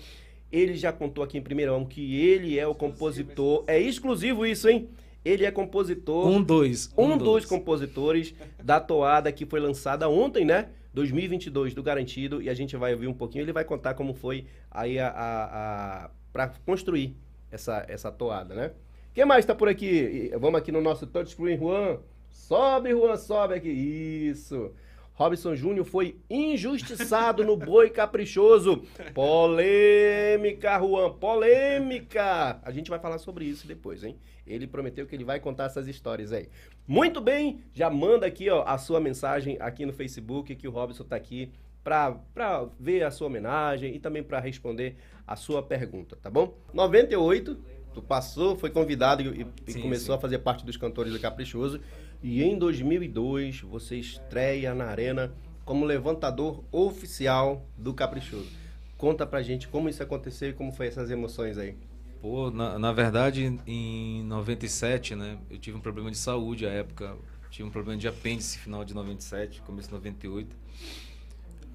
ele 0.52 0.76
já 0.76 0.92
contou 0.92 1.24
aqui 1.24 1.38
em 1.38 1.42
primeira 1.42 1.72
mão 1.72 1.86
que 1.86 2.20
ele 2.22 2.58
é 2.58 2.66
o 2.68 2.74
compositor. 2.76 3.64
É 3.68 3.80
exclusivo 3.80 4.46
isso, 4.46 4.70
hein? 4.70 4.90
Ele 5.26 5.46
é 5.46 5.52
compositor 5.52 6.28
Um, 6.28 6.42
dois. 6.42 6.90
um 6.98 7.18
dos 7.18 7.46
compositores 7.46 8.34
da 8.64 8.80
toada 8.80 9.32
que 9.32 9.46
foi 9.46 9.60
lançada 9.60 10.08
ontem, 10.10 10.46
né? 10.46 10.70
2022 10.94 11.74
do 11.74 11.84
Garantido 11.84 12.42
e 12.42 12.50
a 12.50 12.54
gente 12.54 12.76
vai 12.78 12.94
ouvir 12.94 13.08
um 13.08 13.14
pouquinho. 13.14 13.44
Ele 13.44 13.52
vai 13.52 13.64
contar 13.66 13.94
como 13.94 14.14
foi 14.14 14.46
aí 14.72 14.98
a, 14.98 15.10
a, 15.10 16.06
a 16.06 16.10
para 16.32 16.48
construir 16.66 17.16
essa, 17.52 17.86
essa 17.88 18.12
toada, 18.12 18.56
né? 18.56 18.72
Quem 19.14 19.26
mais 19.26 19.40
está 19.44 19.54
por 19.54 19.68
aqui? 19.68 20.32
Vamos 20.40 20.60
aqui 20.60 20.72
no 20.72 20.82
nosso 20.82 21.06
touchscreen, 21.08 21.58
Juan. 21.58 21.98
Sobe, 22.30 22.92
Juan, 22.92 23.18
sobe 23.18 23.56
aqui. 23.56 23.70
Isso. 23.70 24.72
Robson 25.18 25.56
Júnior 25.56 25.84
foi 25.84 26.20
injustiçado 26.30 27.44
no 27.44 27.58
boi 27.58 27.90
caprichoso. 27.90 28.84
Polêmica, 29.16 30.78
Juan, 30.78 31.12
polêmica. 31.14 32.60
A 32.62 32.72
gente 32.72 32.92
vai 32.92 33.00
falar 33.00 33.18
sobre 33.18 33.44
isso 33.44 33.68
depois, 33.68 34.04
hein? 34.04 34.16
Ele 34.46 34.68
prometeu 34.68 35.08
que 35.08 35.16
ele 35.16 35.24
vai 35.24 35.40
contar 35.40 35.66
essas 35.66 35.88
histórias 35.88 36.32
aí. 36.32 36.48
Muito 36.88 37.20
bem, 37.20 37.62
já 37.74 37.90
manda 37.90 38.28
aqui 38.28 38.48
ó, 38.52 38.64
a 38.64 38.78
sua 38.78 39.00
mensagem 39.00 39.58
aqui 39.60 39.88
no 39.88 39.92
Facebook 39.92 40.56
que 40.56 40.68
o 40.68 40.72
Robson 40.72 41.04
tá 41.04 41.16
aqui 41.16 41.52
para 41.84 42.70
ver 42.80 43.02
a 43.02 43.10
sua 43.10 43.26
homenagem 43.26 43.96
e 43.96 44.00
também 44.00 44.22
para 44.22 44.40
responder 44.40 44.98
a 45.26 45.36
sua 45.36 45.64
pergunta, 45.64 46.16
tá 46.22 46.30
bom? 46.30 46.54
98, 46.76 47.58
tu 47.92 48.04
passou, 48.04 48.56
foi 48.56 48.70
convidado 48.70 49.24
e, 49.24 49.48
e 49.66 49.72
Sim, 49.72 49.82
começou 49.82 50.14
sim. 50.14 50.18
a 50.20 50.22
fazer 50.22 50.40
parte 50.40 50.64
dos 50.64 50.78
cantores 50.78 51.12
do 51.12 51.20
Caprichoso. 51.20 51.82
E 52.22 52.44
em 52.44 52.58
2002 52.58 53.62
você 53.62 53.96
estreia 53.98 54.74
na 54.74 54.86
arena 54.86 55.34
como 55.64 55.86
levantador 55.86 56.64
oficial 56.72 57.66
do 57.78 57.94
Caprichoso. 57.94 58.50
Conta 58.98 59.26
pra 59.28 59.42
gente 59.44 59.68
como 59.68 59.88
isso 59.90 60.02
aconteceu 60.02 60.50
e 60.50 60.54
como 60.54 60.72
foi 60.72 60.88
essas 60.88 61.12
emoções 61.12 61.58
aí. 61.58 61.76
Pô, 62.22 62.50
na, 62.50 62.80
na 62.80 62.92
verdade, 62.92 63.60
em 63.68 64.24
97, 64.24 65.16
né, 65.16 65.38
eu 65.52 65.58
tive 65.60 65.78
um 65.78 65.82
problema 65.82 66.10
de 66.10 66.18
saúde 66.18 66.66
à 66.66 66.70
época. 66.72 67.16
Tive 67.52 67.68
um 67.68 67.72
problema 67.72 68.00
de 68.00 68.08
apêndice 68.08 68.58
final 68.58 68.84
de 68.84 68.94
97, 68.94 69.62
começo 69.62 69.88
de 69.88 69.94
98. 69.94 70.56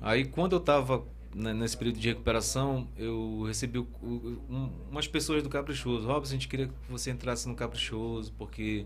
Aí, 0.01 0.25
quando 0.25 0.55
eu 0.57 0.61
tava 0.61 1.05
né, 1.35 1.55
nesse 1.55 1.77
período 1.79 1.99
de 1.99 2.09
recuperação, 2.09 2.87
eu 2.97 3.45
recebi 3.47 3.79
o- 3.79 3.87
o- 4.03 4.39
um- 4.51 4.71
umas 4.91 5.07
pessoas 5.09 5.43
do 5.43 5.49
Caprichoso. 5.49 6.07
Robson, 6.07 6.33
a 6.33 6.35
gente 6.37 6.49
queria 6.49 6.67
que 6.67 6.75
você 6.91 7.11
entrasse 7.11 7.49
no 7.49 7.55
Caprichoso, 7.55 8.33
porque 8.37 8.85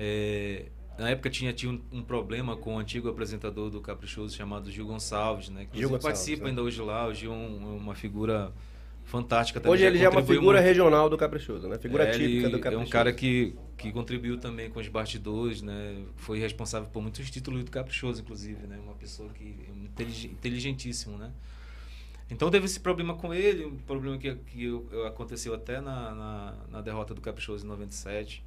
é, 0.00 0.66
na 0.96 1.10
época 1.10 1.28
tinha, 1.28 1.52
tinha 1.52 1.72
um, 1.72 1.80
um 1.98 2.02
problema 2.02 2.56
com 2.56 2.76
o 2.76 2.78
antigo 2.78 3.08
apresentador 3.08 3.68
do 3.68 3.80
Caprichoso 3.80 4.36
chamado 4.36 4.70
Gil 4.70 4.86
Gonçalves, 4.86 5.48
né? 5.48 5.66
Que 5.70 5.76
Gil 5.78 5.88
Gonçalves, 5.90 6.04
participa 6.20 6.44
né? 6.44 6.50
ainda 6.50 6.62
hoje 6.62 6.80
lá. 6.80 7.06
O 7.08 7.12
Gil 7.12 7.32
é 7.32 7.34
um- 7.36 7.76
uma 7.76 7.94
figura 7.96 8.52
fantástica 9.04 9.58
também. 9.58 9.72
Hoje 9.74 9.84
ele 9.86 9.98
já 9.98 10.04
é 10.04 10.08
uma 10.08 10.22
figura 10.22 10.58
muito. 10.58 10.66
regional 10.68 11.08
do 11.10 11.16
Caprichoso, 11.16 11.66
né? 11.68 11.78
Figura 11.78 12.04
É, 12.04 12.10
típica 12.12 12.48
do 12.50 12.58
Caprichoso. 12.60 12.84
É 12.84 12.86
um 12.86 12.90
cara 12.90 13.12
que, 13.12 13.54
que 13.76 13.90
contribuiu 13.90 14.38
também 14.38 14.70
com 14.70 14.78
os 14.80 14.86
bastidores, 14.88 15.62
né? 15.62 15.96
Foi 16.16 16.38
responsável 16.38 16.88
por 16.90 17.02
muitos 17.02 17.28
títulos 17.30 17.64
do 17.64 17.70
Caprichoso, 17.70 18.20
inclusive, 18.20 18.66
né? 18.66 18.78
Uma 18.84 18.94
pessoa 18.94 19.28
que 19.30 19.56
é 19.68 19.84
intelig- 19.84 20.26
inteligentíssimo, 20.30 21.16
né? 21.18 21.32
Então 22.30 22.50
teve 22.50 22.66
esse 22.66 22.78
problema 22.78 23.14
com 23.14 23.32
ele, 23.32 23.64
um 23.64 23.76
problema 23.78 24.18
que, 24.18 24.34
que 24.34 24.64
eu- 24.64 24.86
eu- 24.92 25.06
aconteceu 25.06 25.54
até 25.54 25.80
na, 25.80 26.14
na, 26.14 26.54
na 26.70 26.80
derrota 26.82 27.14
do 27.14 27.20
Caprichoso 27.22 27.64
em 27.64 27.68
97. 27.68 28.42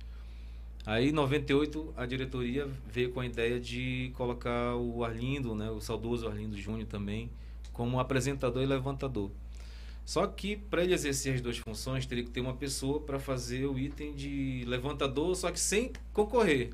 Aí 0.85 1.09
em 1.09 1.11
98 1.11 1.93
a 1.95 2.05
diretoria 2.05 2.67
veio 2.91 3.11
com 3.11 3.19
a 3.19 3.25
ideia 3.25 3.59
de 3.59 4.11
colocar 4.15 4.75
o 4.75 5.03
Arlindo, 5.03 5.53
né, 5.53 5.69
o 5.69 5.79
saudoso 5.79 6.27
Arlindo 6.27 6.57
Júnior 6.57 6.87
também, 6.87 7.29
como 7.71 7.99
apresentador 7.99 8.63
e 8.63 8.65
levantador. 8.65 9.31
Só 10.03 10.25
que 10.25 10.55
para 10.55 10.83
ele 10.83 10.93
exercer 10.93 11.35
as 11.35 11.41
duas 11.41 11.57
funções, 11.57 12.05
teria 12.05 12.23
que 12.23 12.31
ter 12.31 12.41
uma 12.41 12.55
pessoa 12.55 12.99
para 12.99 13.19
fazer 13.19 13.65
o 13.65 13.77
item 13.77 14.13
de 14.13 14.63
levantador, 14.67 15.35
só 15.35 15.51
que 15.51 15.59
sem 15.59 15.93
concorrer. 16.11 16.73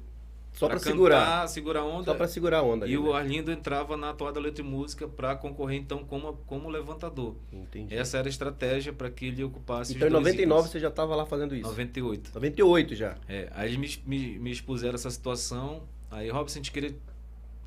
Só 0.57 0.67
pra 0.67 0.77
cantar, 0.79 0.89
segurar. 0.89 1.47
segurar 1.47 1.83
onda. 1.83 2.05
Só 2.05 2.13
pra 2.15 2.27
segurar 2.27 2.57
a 2.59 2.63
onda. 2.63 2.87
E 2.87 2.89
ali, 2.89 2.97
o 2.97 3.13
né? 3.13 3.19
Arlindo 3.19 3.51
entrava 3.51 3.95
na 3.95 4.11
toada 4.11 4.39
letra 4.39 4.63
e 4.63 4.67
música 4.67 5.07
para 5.07 5.35
concorrer 5.35 5.77
então 5.79 6.03
como, 6.03 6.33
como 6.47 6.67
levantador. 6.67 7.35
Entendi. 7.53 7.95
Essa 7.95 8.17
era 8.17 8.27
a 8.27 8.29
estratégia 8.29 8.91
para 8.91 9.09
que 9.11 9.27
ele 9.27 9.43
ocupasse 9.43 9.93
Então 9.93 10.07
em 10.07 10.09
os 10.09 10.13
dois 10.13 10.23
99 10.23 10.59
itens. 10.59 10.71
você 10.71 10.79
já 10.79 10.89
tava 10.89 11.15
lá 11.15 11.25
fazendo 11.27 11.53
isso. 11.55 11.69
98. 11.69 12.31
98 12.33 12.95
já. 12.95 13.15
É, 13.27 13.49
aí 13.53 13.71
eles 13.73 13.97
me, 14.03 14.17
me, 14.17 14.39
me 14.39 14.51
expuseram 14.51 14.95
essa 14.95 15.11
situação. 15.11 15.83
Aí, 16.09 16.29
Robson, 16.29 16.55
a 16.55 16.61
gente 16.63 16.71
queria 16.71 16.95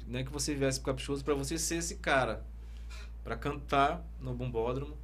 né, 0.08 0.24
que 0.24 0.32
você 0.32 0.54
viesse 0.54 0.80
pro 0.80 0.86
Caprichoso 0.86 1.24
para 1.24 1.34
você 1.34 1.56
ser 1.58 1.76
esse 1.76 1.94
cara. 1.96 2.44
para 3.22 3.36
cantar 3.36 4.04
no 4.20 4.34
Bombódromo. 4.34 4.96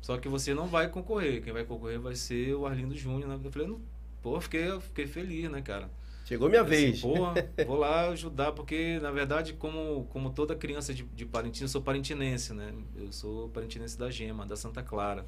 Só 0.00 0.16
que 0.16 0.28
você 0.28 0.54
não 0.54 0.66
vai 0.66 0.88
concorrer. 0.88 1.42
Quem 1.42 1.52
vai 1.52 1.64
concorrer 1.64 2.00
vai 2.00 2.14
ser 2.14 2.54
o 2.54 2.66
Arlindo 2.66 2.96
Júnior. 2.96 3.28
Né? 3.28 3.38
Eu 3.44 3.52
falei, 3.52 3.68
não, 3.68 3.80
pô, 4.22 4.40
fiquei, 4.40 4.80
fiquei 4.80 5.06
feliz, 5.06 5.50
né, 5.50 5.60
cara? 5.60 5.90
Chegou 6.24 6.48
minha 6.48 6.64
Assim, 6.64 6.92
vez. 6.92 7.02
vou 7.64 7.76
lá 7.76 8.08
ajudar, 8.10 8.52
porque, 8.52 8.98
na 9.00 9.10
verdade, 9.10 9.52
como, 9.54 10.06
como 10.10 10.30
toda 10.30 10.54
criança 10.54 10.94
de, 10.94 11.02
de 11.04 11.26
Parintins, 11.26 11.62
eu 11.62 11.68
sou 11.68 11.82
parintinense, 11.82 12.52
né? 12.54 12.72
Eu 12.96 13.12
sou 13.12 13.48
parintinense 13.50 13.98
da 13.98 14.10
Gema, 14.10 14.46
da 14.46 14.56
Santa 14.56 14.82
Clara, 14.82 15.26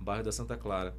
bairro 0.00 0.24
da 0.24 0.32
Santa 0.32 0.56
Clara. 0.56 0.94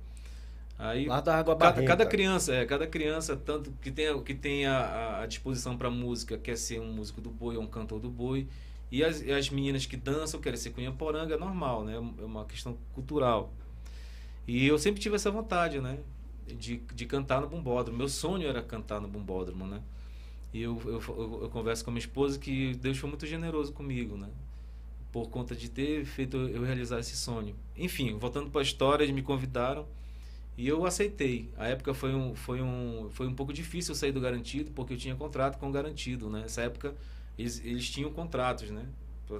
Aí, 0.78 1.06
Lá 1.08 1.22
da 1.22 1.38
Água 1.38 1.56
cada, 1.56 1.84
cada 1.84 2.06
criança, 2.06 2.54
é, 2.54 2.66
cada 2.66 2.88
criança, 2.88 3.36
tanto 3.38 3.72
que 3.82 3.92
tem, 3.92 4.24
que 4.24 4.34
tem 4.34 4.66
a, 4.66 5.22
a- 5.22 5.26
disposição 5.28 5.78
para 5.78 5.90
música, 5.92 6.38
quer 6.38 6.58
ser 6.58 6.80
um 6.82 6.92
músico 6.94 7.22
do 7.22 7.30
boi 7.30 7.56
ou 7.58 7.64
um 7.64 7.68
cantor 7.68 8.00
do 8.00 8.10
boi. 8.10 8.48
E 8.92 9.04
as, 9.04 9.22
as 9.22 9.50
meninas 9.50 9.86
que 9.86 9.96
dançam 9.98 10.42
querem 10.42 10.58
ser 10.58 10.72
cunha 10.72 10.92
poranga, 10.92 11.36
é 11.36 11.38
normal, 11.38 11.84
né? 11.86 11.96
É 11.96 12.26
uma 12.26 12.46
questão 12.46 12.78
cultural. 12.94 13.54
E 14.48 14.66
eu 14.68 14.78
sempre 14.80 15.02
tive 15.02 15.16
essa 15.16 15.32
vontade, 15.32 15.80
né? 15.80 16.00
De, 16.54 16.78
de 16.78 17.06
cantar 17.06 17.42
no 17.42 17.48
bumbódromo. 17.48 17.98
Meu 17.98 18.10
sonho 18.10 18.48
era 18.48 18.62
cantar 18.62 19.02
no 19.02 19.08
bumbódromo, 19.08 19.66
né? 19.66 19.82
E 20.54 20.62
eu, 20.62 20.82
eu, 20.86 21.02
eu, 21.02 21.40
eu 21.44 21.50
converso 21.50 21.84
com 21.84 21.92
a 21.92 21.94
minha 21.94 22.02
esposa 22.02 22.38
que 22.38 22.76
Deus 22.76 22.98
foi 22.98 23.10
muito 23.10 23.26
generoso 23.26 23.72
comigo, 23.72 24.18
né? 24.18 24.28
Por 25.12 25.30
conta 25.30 25.56
de 25.56 25.70
ter 25.70 26.06
feito 26.06 26.38
eu 26.38 26.64
realizar 26.64 27.00
esse 27.00 27.16
sonho. 27.16 27.56
Enfim, 27.78 28.18
voltando 28.18 28.50
para 28.50 28.62
a 28.62 28.64
história, 28.64 29.04
eles 29.04 29.16
me 29.16 29.22
convidaram 29.22 29.86
e 30.58 30.68
eu 30.68 30.86
aceitei. 30.86 31.50
A 31.58 31.68
época 31.68 31.94
foi 31.94 32.14
um, 32.14 32.36
foi 32.36 32.62
um, 32.62 33.10
foi 33.12 33.28
um 33.28 33.34
pouco 33.34 33.54
difícil 33.54 33.94
eu 33.94 33.96
sair 33.96 34.12
do 34.12 34.20
garantido, 34.20 34.72
porque 34.72 34.94
eu 34.94 34.98
tinha 34.98 35.16
contrato 35.16 35.58
com 35.58 35.70
o 35.70 35.72
garantido, 35.72 36.30
né? 36.30 36.42
Nessa 36.42 36.62
época 36.62 36.96
eles, 37.38 37.64
eles 37.66 37.90
tinham 37.90 38.12
contratos, 38.12 38.70
né? 38.70 38.86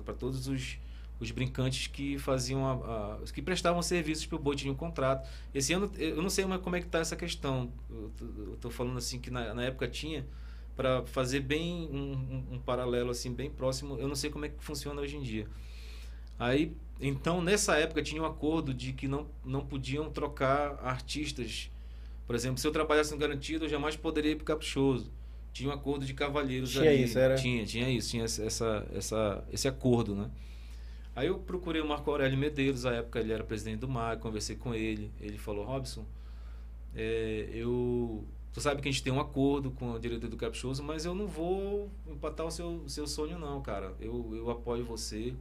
Para 0.06 0.14
todos 0.14 0.48
os, 0.48 0.78
os 1.22 1.32
brincantes 1.32 1.88
que 1.88 2.18
faziam 2.18 2.66
a, 2.68 3.16
a- 3.24 3.32
que 3.34 3.42
prestavam 3.42 3.82
serviços 3.82 4.26
para 4.26 4.36
o 4.36 4.40
boi 4.40 4.56
tinham 4.56 4.74
um 4.74 4.78
contrato. 4.78 5.30
Esse 5.54 5.72
ano 5.74 5.90
eu 5.98 6.22
não 6.22 6.30
sei 6.30 6.44
como 6.62 6.76
é 6.76 6.80
que 6.80 6.88
está 6.88 7.00
essa 7.00 7.16
questão. 7.16 7.72
Eu 8.20 8.58
tô 8.60 8.70
falando 8.70 8.98
assim 8.98 9.20
que 9.20 9.30
na, 9.30 9.54
na 9.54 9.64
época 9.64 9.88
tinha 9.88 10.26
para 10.76 11.04
fazer 11.06 11.42
bem 11.42 11.88
um, 11.92 12.14
um- 12.52 12.56
um 12.56 12.60
paralelo 12.60 13.12
assim 13.12 13.32
bem 13.34 13.50
próximo. 13.50 13.98
Eu 13.98 14.08
não 14.08 14.16
sei 14.16 14.30
como 14.30 14.46
é 14.46 14.50
que 14.50 14.64
funciona 14.64 15.00
hoje 15.02 15.16
em 15.18 15.22
dia. 15.22 15.48
Aí, 16.40 16.76
então 17.00 17.42
nessa 17.42 17.76
época 17.78 18.02
tinha 18.02 18.22
um 18.22 18.26
acordo 18.26 18.74
de 18.74 18.94
que 18.94 19.08
não 19.08 19.28
não 19.46 19.62
podiam 19.66 20.10
trocar 20.10 20.80
artistas. 20.84 21.70
Por 22.26 22.36
exemplo, 22.36 22.58
se 22.58 22.66
eu 22.68 22.72
trabalhasse 22.72 23.12
no 23.12 23.18
garantido, 23.18 23.66
eu 23.66 23.70
jamais 23.70 23.96
poderia 23.96 24.32
ir 24.32 24.36
para 24.38 24.46
Caprichoso. 24.46 25.12
Tinha 25.54 25.70
um 25.70 25.74
acordo 25.74 26.06
de 26.06 26.14
cavalheiros 26.14 26.72
Tinha 26.72 26.90
ali. 26.90 27.04
isso, 27.04 27.20
era? 27.20 27.36
Tinha, 27.36 27.66
tinha 27.66 27.90
isso, 27.90 28.10
tinha 28.12 28.24
essa, 28.24 28.88
essa, 28.94 29.44
esse 29.52 29.68
acordo, 29.68 30.16
né? 30.16 30.30
Aí 31.22 31.28
eu 31.28 31.38
procurei 31.38 31.82
o 31.82 31.88
Marco 31.88 32.10
Aurélio 32.10 32.38
Medeiros, 32.38 32.86
à 32.86 32.94
época 32.96 33.20
ele 33.20 33.32
era 33.32 33.44
presidente 33.44 33.80
do 33.80 33.88
MAG, 33.88 34.20
conversei 34.22 34.56
com 34.56 34.74
ele. 34.74 35.12
Ele 35.22 35.38
falou, 35.38 35.64
Robson, 35.66 36.04
é, 36.96 37.50
eu. 37.54 38.24
Tu 38.54 38.60
sabe 38.60 38.82
que 38.82 38.90
a 38.90 38.92
gente 38.92 39.02
tem 39.04 39.14
um 39.14 39.20
acordo 39.20 39.72
com 39.72 39.92
o 39.94 40.00
diretor 40.00 40.30
do 40.30 40.36
Caprichoso, 40.36 40.84
mas 40.84 41.06
eu 41.06 41.14
não 41.16 41.26
vou 41.28 41.90
empatar 42.08 42.46
o 42.46 42.52
seu, 42.52 42.84
seu 42.88 43.08
sonho, 43.08 43.40
não, 43.40 43.62
cara. 43.62 43.94
Eu, 44.00 44.32
eu 44.36 44.50
apoio 44.50 44.84
você. 44.84 45.34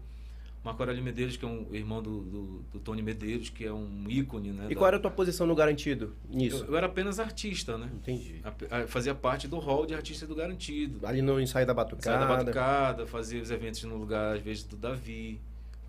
Marco 0.62 0.82
Aurélio 0.82 1.02
Medeiros, 1.02 1.38
que 1.38 1.44
é 1.44 1.48
um 1.48 1.66
irmão 1.74 2.02
do, 2.02 2.20
do, 2.20 2.42
do 2.74 2.78
Tony 2.80 3.00
Medeiros, 3.02 3.48
que 3.48 3.64
é 3.64 3.72
um 3.72 4.04
ícone, 4.06 4.52
né? 4.52 4.66
E 4.66 4.74
da- 4.74 4.78
qual 4.78 4.88
era 4.88 4.98
a 4.98 5.00
tua 5.00 5.10
posição 5.10 5.46
no 5.46 5.54
garantido 5.54 6.14
nisso? 6.28 6.64
eu, 6.64 6.68
eu 6.72 6.76
era 6.76 6.86
apenas 6.86 7.18
artista, 7.18 7.78
né? 7.78 7.90
Entendi. 7.94 8.42
A- 8.44 8.82
a- 8.82 8.86
Fazia 8.86 9.14
parte 9.14 9.48
do 9.48 9.58
hall 9.58 9.86
de 9.86 9.94
artista 9.94 10.26
do 10.26 10.34
Garantido. 10.34 11.04
Ali 11.06 11.22
no 11.22 11.40
ensaio 11.40 11.66
da 11.66 11.72
batucada. 11.72 12.26
da 12.26 12.36
batucada, 12.36 13.06
fazia 13.06 13.40
os 13.40 13.50
eventos 13.50 13.82
no 13.84 13.96
lugar, 13.96 14.36
às 14.36 14.42
vezes, 14.42 14.62
do 14.64 14.76
Davi. 14.76 15.40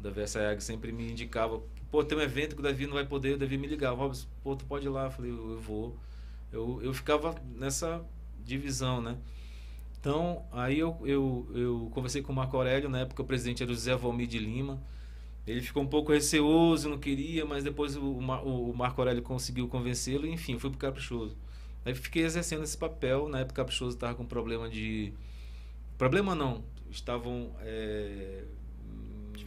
O 0.02 0.04
Davi 0.04 0.22
Assayag 0.22 0.64
sempre 0.64 0.92
me 0.92 1.12
indicava, 1.12 1.62
pô, 1.92 2.04
tem 2.04 2.18
um 2.18 2.22
evento 2.22 2.56
que 2.56 2.60
o 2.60 2.64
Davi 2.64 2.88
não 2.88 2.96
vai 2.96 3.06
poder, 3.06 3.36
o 3.36 3.38
Davi 3.38 3.56
me 3.56 3.68
ligava, 3.68 3.96
Robson, 3.96 4.28
pô, 4.44 4.56
tu 4.56 4.66
pode 4.66 4.88
ir 4.88 4.90
lá? 4.90 5.06
Eu 5.06 5.12
falei, 5.12 5.30
eu, 5.30 5.52
eu 5.52 5.60
vou. 5.60 5.96
Eu, 6.52 6.82
eu 6.82 6.92
ficava 6.92 7.36
nessa 7.56 8.04
divisão, 8.44 9.00
né? 9.00 9.16
Então, 10.00 10.44
aí 10.52 10.80
eu, 10.80 11.00
eu, 11.04 11.48
eu 11.54 11.92
conversei 11.94 12.24
com 12.24 12.34
o 12.34 12.36
Marco 12.36 12.58
Aurélio, 12.58 12.90
na 12.90 13.02
época 13.02 13.22
o 13.22 13.26
presidente 13.26 13.62
era 13.62 13.72
o 13.72 13.76
José 13.76 13.96
Valmir 13.96 14.26
de 14.26 14.40
Lima. 14.40 14.82
Ele 15.46 15.62
ficou 15.62 15.84
um 15.84 15.88
pouco 15.88 16.12
receoso, 16.12 16.90
não 16.90 16.98
queria, 16.98 17.46
mas 17.46 17.64
depois 17.64 17.96
o, 17.96 18.04
o 18.04 18.76
Marco 18.76 19.00
Aurélio 19.00 19.22
conseguiu 19.22 19.68
convencê-lo, 19.68 20.26
enfim, 20.26 20.58
fui 20.58 20.72
pro 20.72 20.80
Caprichoso. 20.80 21.38
Aí 21.86 21.94
fiquei 21.94 22.24
exercendo 22.24 22.64
esse 22.64 22.78
papel, 22.78 23.30
na 23.30 23.42
época 23.42 23.54
o 23.54 23.58
Caprichoso 23.58 23.96
estava 23.96 24.16
com 24.16 24.26
problema 24.26 24.68
de... 24.68 25.14
Problema 25.96 26.34
não, 26.34 26.64
estavam 26.90 27.52
é, 27.60 28.46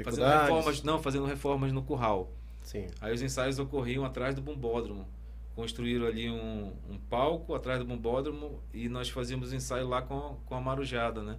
fazendo 0.02 0.26
reformas, 0.26 0.82
não, 0.82 1.02
fazendo 1.02 1.26
reformas 1.26 1.72
no 1.72 1.82
curral. 1.82 2.32
Sim. 2.62 2.86
Aí 3.00 3.12
os 3.12 3.22
ensaios 3.22 3.58
ocorriam 3.58 4.04
atrás 4.04 4.34
do 4.34 4.40
bombódromo. 4.40 5.06
Construíram 5.54 6.06
ali 6.06 6.28
um, 6.28 6.72
um 6.90 6.98
palco 7.08 7.54
atrás 7.54 7.78
do 7.78 7.84
bombódromo 7.84 8.60
e 8.72 8.88
nós 8.88 9.08
fazíamos 9.08 9.52
ensaio 9.52 9.86
lá 9.86 10.02
com, 10.02 10.36
com 10.46 10.54
a 10.54 10.60
marujada, 10.60 11.22
né? 11.22 11.36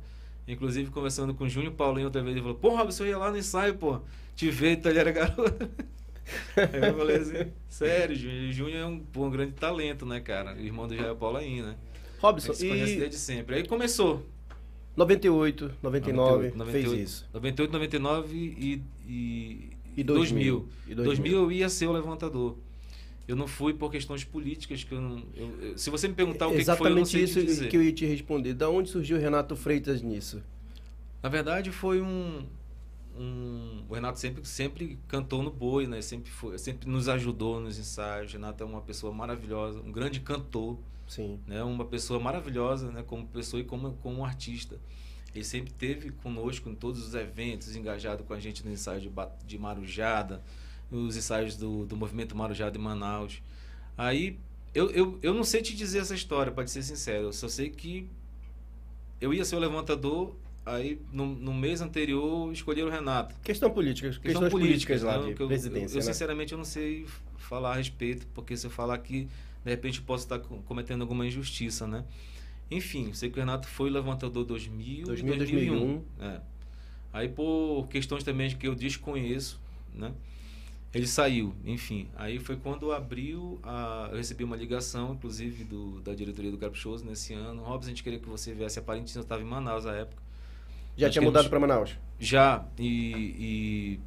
Inclusive, 0.48 0.92
conversando 0.92 1.34
com 1.34 1.44
o 1.44 1.50
Júnior 1.50 1.74
Paulinho 1.74 2.06
outra 2.06 2.22
vez, 2.22 2.36
ele 2.36 2.42
falou, 2.42 2.58
pô, 2.58 2.76
Robson, 2.76 3.04
eu 3.04 3.10
ia 3.10 3.18
lá 3.18 3.32
no 3.32 3.38
ensaio, 3.38 3.76
pô, 3.76 4.00
te 4.36 4.50
ver, 4.50 4.74
então 4.74 4.92
ele 4.92 5.00
era 5.00 5.12
garoto. 5.12 5.70
Aí 6.56 6.90
eu 6.90 6.98
falei 6.98 7.16
assim, 7.18 7.52
sério, 7.68 8.16
Júnior, 8.16 8.52
Júnior 8.52 8.80
é 8.80 8.86
um, 8.86 9.00
pô, 9.00 9.26
um 9.26 9.32
grande 9.32 9.54
talento, 9.54 10.06
né, 10.06 10.20
cara? 10.20 10.54
O 10.54 10.60
irmão 10.60 10.88
do 10.88 10.96
Jair 10.96 11.16
Paulaim, 11.16 11.62
né? 11.64 11.76
A 12.18 12.22
Robson, 12.22 12.54
gente 12.54 12.58
se 12.58 12.68
conhece 12.70 12.94
e 12.94 13.00
desde 13.00 13.18
sempre. 13.18 13.56
Aí 13.56 13.68
começou. 13.68 14.24
98, 14.96 15.72
99, 15.84 16.52
98, 16.56 16.72
fez 16.90 17.10
isso. 17.10 17.30
98, 17.34 17.72
99 17.72 18.36
e, 18.36 18.82
e, 19.08 19.70
E 19.98 20.04
2000. 20.04 20.60
2000. 20.60 20.70
E 20.88 20.96
2000 20.96 21.38
eu 21.38 21.52
ia 21.52 21.68
ser 21.70 21.88
o 21.88 21.92
levantador. 21.92 22.56
Eu 23.28 23.36
não 23.36 23.48
fui 23.48 23.74
por 23.74 23.92
questões 23.92 24.24
políticas 24.24 24.84
que 24.84 24.94
eu 24.94 25.02
não. 25.02 25.24
eu- 25.36 25.78
se 25.78 25.90
você 25.90 26.08
me 26.08 26.14
perguntar 26.14 26.48
o 26.48 26.52
que, 26.52 26.60
que 26.60 26.64
foi, 26.66 26.74
eu 26.92 26.96
não 26.96 27.02
Exatamente 27.02 27.10
sei 27.10 27.24
isso 27.24 27.44
dizer. 27.44 27.70
que 27.70 27.76
eu 27.78 27.84
ia 27.84 27.92
te 27.92 28.06
responder. 28.06 28.54
Da 28.54 28.70
onde 28.70 28.90
surgiu 28.90 29.18
o 29.18 29.20
Renato 29.20 29.56
Freitas 29.56 30.02
nisso? 30.02 30.42
Na 31.24 31.28
verdade, 31.30 31.72
foi 31.72 32.02
um, 32.02 32.44
um- 33.18 33.84
O 33.90 33.94
Renato 33.96 34.20
sempre, 34.20 34.46
sempre 34.46 35.00
cantou 35.08 35.42
no 35.42 35.50
boi, 35.50 35.88
né? 35.88 36.02
Sempre, 36.02 36.30
foi, 36.32 36.58
sempre 36.60 36.88
nos 36.90 37.10
ajudou 37.10 37.60
nos 37.60 37.80
ensaios. 37.80 38.30
O 38.32 38.34
Renato 38.34 38.64
é 38.64 38.66
uma 38.66 38.82
pessoa 38.82 39.12
maravilhosa, 39.14 39.80
um 39.80 39.92
grande 39.92 40.20
cantor, 40.20 40.78
Sim. 41.08 41.40
né? 41.48 41.64
Uma 41.64 41.86
pessoa 41.86 42.20
maravilhosa, 42.20 42.92
né? 42.92 43.04
Como 43.04 43.28
pessoa 43.28 43.62
e 43.62 43.64
como, 43.64 43.94
como 44.02 44.20
um 44.20 44.26
artista. 44.26 44.80
Ele 45.34 45.44
sempre 45.44 45.72
esteve 45.72 46.12
conosco 46.12 46.70
em 46.70 46.76
todos 46.76 47.06
os 47.06 47.14
eventos, 47.14 47.76
engajado 47.76 48.24
com 48.24 48.34
a 48.34 48.40
gente 48.40 48.66
no 48.66 48.72
ensaio 48.72 49.02
de, 49.02 49.12
de 49.46 49.58
Marujada, 49.58 50.42
nos 50.90 51.18
ensaios 51.18 51.58
do, 51.58 51.86
do 51.86 51.98
movimento 51.98 52.36
Marujada 52.36 52.78
em 52.78 52.82
Manaus. 52.82 53.42
Aí, 53.98 54.40
eu, 54.74 54.90
eu, 54.92 55.20
eu 55.22 55.34
não 55.34 55.44
sei 55.44 55.62
te 55.62 55.76
dizer 55.76 56.00
essa 56.00 56.16
história, 56.16 56.52
pode 56.52 56.72
ser 56.72 56.84
sincero. 56.84 57.26
Eu 57.26 57.34
só 57.34 57.50
sei 57.50 57.70
que 57.70 58.10
eu 59.20 59.34
ia 59.34 59.44
ser 59.44 59.56
o 59.56 59.60
levantador, 59.60 60.36
aí 60.66 61.02
no, 61.12 61.26
no 61.26 61.54
mês 61.54 61.82
anterior 61.82 62.52
escolheram 62.52 62.88
o 62.90 62.92
Renato. 62.92 63.36
Questão 63.42 63.70
política, 63.70 64.10
Questão 64.10 64.24
questões 64.24 64.52
políticas 64.52 65.02
lá 65.02 65.20
né? 65.20 65.30
de 65.30 65.36
Que 65.36 65.42
eu, 65.42 65.48
presidência, 65.48 65.98
eu, 65.98 66.02
eu, 66.02 66.06
né? 66.06 66.14
sinceramente 66.14 66.52
eu 66.54 66.58
não 66.58 66.66
sei 66.66 67.06
falar 67.38 67.74
a 67.74 67.76
respeito, 67.76 68.26
porque 68.34 68.56
se 68.56 68.66
eu 68.68 68.72
falar 68.72 68.96
aqui, 68.96 69.28
de 69.66 69.70
repente 69.72 70.02
posso 70.02 70.24
estar 70.24 70.40
co- 70.40 70.60
cometendo 70.66 71.02
alguma 71.02 71.26
injustiça, 71.28 71.86
né? 71.86 72.06
Enfim, 72.72 73.12
sei 73.14 73.30
que 73.30 73.38
o 73.38 73.42
Renato 73.42 73.68
foi 73.68 73.90
levantador 73.90 74.46
2000, 74.46 75.08
2000, 75.08 75.38
2001. 75.38 76.02
É. 76.22 76.40
Aí 77.12 77.28
por 77.30 77.88
questões 77.90 78.24
também 78.24 78.50
que 78.56 78.68
eu 78.68 78.76
desconheço, 78.76 79.60
né? 79.94 80.12
Ele 80.94 81.06
saiu, 81.08 81.54
enfim. 81.66 82.08
Aí 82.16 82.40
foi 82.40 82.56
quando 82.56 82.92
abriu, 82.94 83.60
a, 83.64 84.08
eu 84.12 84.18
recebi 84.18 84.44
uma 84.46 84.56
ligação, 84.56 85.14
inclusive, 85.14 85.66
do, 85.66 86.00
da 86.02 86.14
diretoria 86.14 86.50
do 86.50 86.58
Caprichoso 86.58 87.04
nesse 87.04 87.34
ano. 87.34 87.62
Robson, 87.64 87.88
a 87.88 87.90
gente 87.90 88.02
queria 88.04 88.18
que 88.20 88.30
você 88.30 88.54
viesse 88.54 88.80
a 88.80 88.82
Parintins, 88.82 89.14
eu 89.16 89.22
estava 89.24 89.42
em 89.42 89.46
Manaus 89.46 89.86
à 89.86 89.94
época. 89.94 90.24
Já 90.96 91.08
Nós 91.08 91.14
tinha 91.14 91.22
mudado 91.24 91.50
para 91.50 91.60
Manaus? 91.60 91.98
Já, 92.18 92.66
e, 92.80 94.00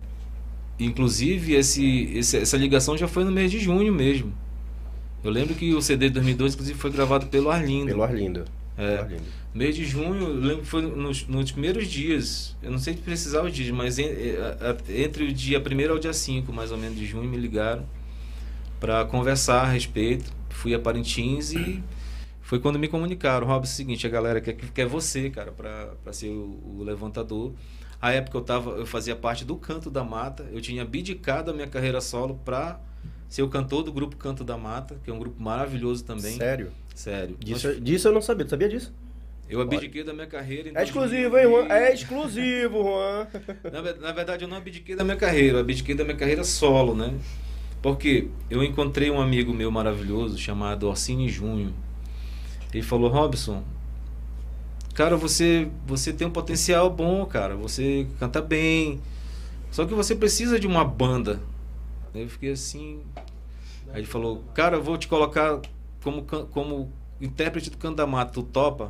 e 0.78 0.84
inclusive 0.86 1.54
esse, 1.54 1.84
esse- 2.14 2.38
essa 2.38 2.56
ligação 2.56 2.96
já 2.96 3.06
foi 3.06 3.22
no 3.24 3.30
mês 3.32 3.50
de 3.50 3.58
junho 3.58 3.92
mesmo. 3.92 4.32
Eu 5.22 5.30
lembro 5.30 5.54
que 5.54 5.74
o 5.74 5.82
CD 5.82 6.08
de 6.08 6.14
2002, 6.14 6.54
inclusive, 6.54 6.78
foi 6.78 6.90
gravado 6.90 7.26
pelo 7.26 7.50
Arlindo. 7.50 7.86
Pelo 7.86 8.02
Arlindo. 8.02 8.44
É. 8.76 8.88
Pelo 8.96 9.00
Arlindo. 9.04 9.22
Mês 9.54 9.74
de 9.74 9.84
junho, 9.84 10.22
eu 10.28 10.34
lembro 10.34 10.58
que 10.62 10.68
foi 10.68 10.82
nos, 10.82 11.26
nos 11.26 11.50
primeiros 11.50 11.88
dias, 11.88 12.54
eu 12.62 12.70
não 12.70 12.78
sei 12.78 12.94
precisar 12.94 13.42
os 13.42 13.52
dias, 13.52 13.70
mas 13.70 13.98
en- 13.98 14.04
a- 14.60 14.76
entre 14.92 15.24
o 15.24 15.32
dia 15.32 15.58
1 15.58 15.90
ao 15.90 15.98
dia 15.98 16.12
5, 16.12 16.52
mais 16.52 16.70
ou 16.70 16.78
menos, 16.78 16.96
de 16.96 17.04
junho, 17.06 17.28
me 17.28 17.36
ligaram 17.36 17.84
para 18.78 19.04
conversar 19.06 19.62
a 19.62 19.66
respeito. 19.68 20.30
Fui 20.50 20.74
a 20.74 20.78
Parintins 20.78 21.52
e 21.52 21.82
foi 22.42 22.58
quando 22.60 22.78
me 22.78 22.88
comunicaram, 22.88 23.46
Robson, 23.46 23.70
é 23.70 23.72
o 23.72 23.76
seguinte, 23.76 24.06
a 24.06 24.10
galera 24.10 24.40
quer, 24.40 24.54
quer 24.54 24.86
você, 24.86 25.28
cara, 25.30 25.50
para 25.52 26.12
ser 26.12 26.28
o, 26.28 26.78
o 26.78 26.82
levantador. 26.84 27.52
A 28.00 28.12
época 28.12 28.38
eu, 28.38 28.42
tava, 28.42 28.70
eu 28.72 28.86
fazia 28.86 29.16
parte 29.16 29.44
do 29.44 29.56
Canto 29.56 29.90
da 29.90 30.04
Mata, 30.04 30.46
eu 30.52 30.60
tinha 30.60 30.82
abdicado 30.82 31.50
a 31.50 31.54
minha 31.54 31.66
carreira 31.66 32.00
solo 32.00 32.40
para 32.44 32.78
ser 33.28 33.42
o 33.42 33.48
cantor 33.48 33.82
do 33.82 33.92
grupo 33.92 34.16
Canto 34.16 34.42
da 34.42 34.56
Mata, 34.56 34.96
que 35.04 35.10
é 35.10 35.12
um 35.12 35.18
grupo 35.18 35.40
maravilhoso 35.42 36.04
também. 36.04 36.36
Sério? 36.36 36.72
Sério. 36.94 37.36
Disso, 37.38 37.80
disso 37.80 38.08
eu 38.08 38.12
não 38.12 38.22
sabia. 38.22 38.44
Tu 38.44 38.50
sabia 38.50 38.68
disso? 38.68 38.92
Eu 39.48 39.62
abdiquei 39.62 40.04
da 40.04 40.12
minha 40.12 40.26
carreira. 40.26 40.68
em 40.68 40.76
É 40.76 40.82
exclusivo, 40.82 41.38
hein, 41.38 41.44
2000 41.44 41.50
Juan? 41.50 41.74
É 41.74 41.94
exclusivo, 41.94 42.82
Juan. 42.82 43.26
Na, 43.72 44.08
na 44.08 44.12
verdade, 44.12 44.44
eu 44.44 44.48
não 44.48 44.58
abdiquei 44.58 44.94
da 44.94 45.04
minha 45.04 45.16
carreira, 45.16 45.56
eu 45.56 45.60
abdiquei 45.60 45.94
da 45.94 46.04
minha 46.04 46.16
carreira 46.16 46.44
solo, 46.44 46.94
né? 46.94 47.14
Porque 47.80 48.28
eu 48.50 48.62
encontrei 48.62 49.10
um 49.10 49.20
amigo 49.20 49.54
meu 49.54 49.70
maravilhoso 49.70 50.36
chamado 50.36 50.86
Orsini 50.86 51.28
Júnior. 51.28 51.72
Ele 52.74 52.82
falou: 52.82 53.08
Robson, 53.08 53.62
cara, 54.94 55.16
você, 55.16 55.68
você 55.86 56.12
tem 56.12 56.26
um 56.26 56.30
potencial 56.30 56.90
bom, 56.90 57.24
cara. 57.24 57.56
Você 57.56 58.06
canta 58.18 58.42
bem. 58.42 59.00
Só 59.70 59.86
que 59.86 59.94
você 59.94 60.14
precisa 60.14 60.58
de 60.58 60.66
uma 60.66 60.84
banda. 60.84 61.40
Aí 62.18 62.24
eu 62.24 62.28
fiquei 62.30 62.50
assim. 62.52 63.02
Aí 63.92 64.00
ele 64.00 64.06
falou: 64.06 64.42
Cara, 64.54 64.76
eu 64.76 64.82
vou 64.82 64.98
te 64.98 65.08
colocar 65.08 65.60
como, 66.02 66.22
como 66.24 66.92
intérprete 67.20 67.70
do 67.70 67.78
Candamata. 67.78 68.32
Tu 68.32 68.42
topa? 68.42 68.88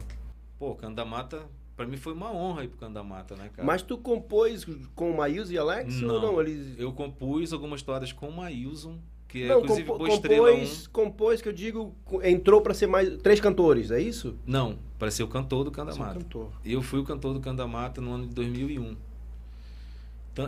Pô, 0.58 0.74
Candamata, 0.74 1.42
pra 1.76 1.86
mim 1.86 1.96
foi 1.96 2.12
uma 2.12 2.32
honra 2.32 2.64
ir 2.64 2.68
pro 2.68 2.78
Candamata, 2.78 3.36
né, 3.36 3.50
cara? 3.54 3.64
Mas 3.66 3.82
tu 3.82 3.96
compôs 3.96 4.66
com 4.94 5.10
o 5.12 5.16
Maílson 5.16 5.52
e 5.52 5.58
Alex 5.58 6.02
ou 6.02 6.20
não? 6.20 6.40
Eles... 6.40 6.78
Eu 6.78 6.92
compus 6.92 7.52
algumas 7.52 7.80
histórias 7.80 8.12
com 8.12 8.28
o 8.28 8.36
Maílson, 8.36 8.98
que 9.28 9.44
é 9.44 9.48
Não, 9.48 9.60
inclusive 9.60 9.86
compo- 9.88 10.06
Estrela 10.08 10.52
1. 10.52 10.66
compôs, 10.92 11.40
que 11.40 11.48
eu 11.48 11.52
digo, 11.52 11.94
entrou 12.24 12.60
pra 12.60 12.74
ser 12.74 12.88
mais 12.88 13.16
três 13.18 13.38
cantores, 13.40 13.92
é 13.92 14.00
isso? 14.00 14.36
Não, 14.44 14.78
para 14.98 15.12
ser 15.12 15.22
o 15.22 15.28
cantor 15.28 15.62
do 15.62 15.72
Ser 15.72 15.80
um 15.82 15.84
Candamata. 15.86 16.18
cantor. 16.18 16.50
Eu 16.64 16.82
fui 16.82 16.98
o 16.98 17.04
cantor 17.04 17.34
do 17.34 17.40
Candamata 17.40 18.00
no 18.00 18.10
ano 18.14 18.26
de 18.26 18.34
2001. 18.34 18.96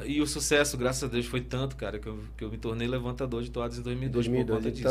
E 0.06 0.20
o 0.20 0.26
sucesso, 0.26 0.76
graças 0.76 1.02
a 1.04 1.06
Deus, 1.06 1.26
foi 1.26 1.40
tanto, 1.40 1.76
cara, 1.76 1.98
que 1.98 2.06
eu, 2.08 2.18
que 2.36 2.44
eu 2.44 2.50
me 2.50 2.58
tornei 2.58 2.86
levantador 2.86 3.42
de 3.42 3.50
toadas 3.50 3.78
em 3.78 3.82
2002, 3.82 4.26
por 4.28 4.44
2002. 4.44 4.58
conta 4.58 4.70
disso. 4.70 4.88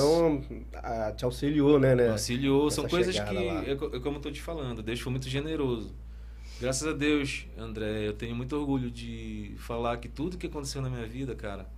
Então, 0.69 1.13
te 1.15 1.25
auxiliou, 1.25 1.79
né? 1.79 1.95
né? 1.95 2.09
Auxiliou, 2.09 2.69
são 2.71 2.87
coisas 2.87 3.17
que, 3.19 3.33
lá. 3.33 3.63
é, 3.65 3.71
é 3.71 3.75
como 3.99 4.17
eu 4.17 4.21
tô 4.21 4.31
te 4.31 4.41
falando, 4.41 4.81
Deus 4.81 4.99
foi 4.99 5.11
muito 5.11 5.29
generoso. 5.29 5.93
Graças 6.59 6.85
a 6.87 6.91
Deus, 6.91 7.45
André, 7.57 8.05
eu 8.07 8.13
tenho 8.13 8.35
muito 8.35 8.53
orgulho 8.55 8.91
de 8.91 9.53
falar 9.57 9.97
que 9.97 10.09
tudo 10.09 10.37
que 10.37 10.47
aconteceu 10.47 10.81
na 10.81 10.89
minha 10.89 11.05
vida, 11.07 11.33
cara, 11.33 11.69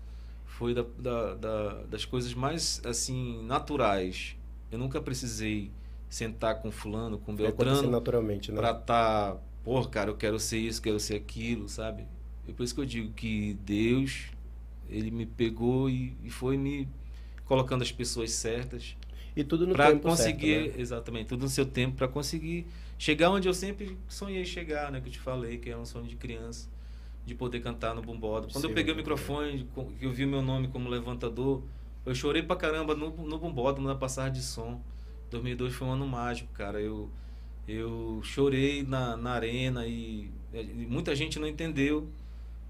foi 0.45 0.73
da, 0.73 0.83
da- 0.97 1.33
da- 1.35 1.83
das 1.83 2.03
coisas 2.03 2.33
mais, 2.33 2.81
assim, 2.83 3.43
naturais. 3.45 4.35
Eu 4.71 4.79
nunca 4.79 4.99
precisei 4.99 5.69
sentar 6.09 6.61
com 6.61 6.71
fulano, 6.71 7.17
com 7.19 7.31
acontecendo 7.33 7.55
Beltrano, 7.57 7.91
naturalmente, 7.91 8.51
né? 8.51 8.57
pra 8.57 8.73
tá, 8.73 9.37
pô, 9.63 9.85
cara, 9.85 10.09
eu 10.09 10.15
quero 10.17 10.39
ser 10.39 10.57
isso, 10.57 10.81
quero 10.81 10.99
ser 10.99 11.15
aquilo, 11.15 11.69
sabe? 11.69 12.05
É 12.47 12.51
por 12.51 12.63
isso 12.63 12.75
que 12.75 12.81
eu 12.81 12.85
digo 12.85 13.13
que 13.13 13.53
Deus, 13.65 14.27
ele 14.89 15.11
me 15.11 15.25
pegou 15.25 15.89
e, 15.89 16.15
e 16.23 16.29
foi 16.29 16.57
me 16.57 16.87
colocando 17.45 17.81
as 17.83 17.91
pessoas 17.91 18.31
certas 18.31 18.95
E 19.35 19.43
tudo 19.43 19.67
no 19.67 19.75
para 19.75 19.91
tempo 19.91 20.09
conseguir, 20.09 20.47
certo, 20.47 20.47
né? 20.47 20.65
exatamente, 20.77 21.27
tudo 21.27 21.43
no 21.43 21.49
seu 21.49 21.65
tempo 21.65 21.97
para 21.97 22.07
conseguir 22.07 22.67
chegar 22.97 23.31
onde 23.31 23.47
eu 23.47 23.53
sempre 23.53 23.97
sonhei 24.07 24.45
chegar, 24.45 24.91
né, 24.91 25.01
que 25.01 25.07
eu 25.07 25.11
te 25.13 25.19
falei, 25.19 25.57
que 25.57 25.69
era 25.69 25.79
um 25.79 25.85
sonho 25.85 26.07
de 26.07 26.15
criança, 26.15 26.69
de 27.25 27.35
poder 27.35 27.61
cantar 27.61 27.95
no 27.95 28.01
bumbódromo. 28.01 28.51
Quando 28.53 28.65
eu 28.65 28.71
Sim, 28.71 28.71
peguei 28.71 28.93
o 28.93 28.97
microfone, 28.97 29.67
que 29.99 30.05
eu 30.05 30.11
vi 30.11 30.25
meu 30.25 30.41
nome 30.41 30.67
como 30.69 30.89
levantador, 30.89 31.63
eu 32.05 32.15
chorei 32.15 32.43
pra 32.43 32.55
caramba 32.55 32.95
no, 32.95 33.11
no 33.25 33.39
bumbódromo, 33.39 33.87
na 33.87 33.95
passagem 33.95 34.33
de 34.33 34.41
som. 34.43 34.81
2002 35.29 35.73
foi 35.73 35.87
um 35.87 35.91
ano 35.93 36.07
mágico, 36.07 36.51
cara. 36.53 36.81
Eu 36.81 37.09
eu 37.67 38.19
chorei 38.23 38.83
na, 38.83 39.15
na 39.15 39.31
arena 39.33 39.85
e, 39.87 40.29
e 40.53 40.85
muita 40.89 41.15
gente 41.15 41.39
não 41.39 41.47
entendeu, 41.47 42.09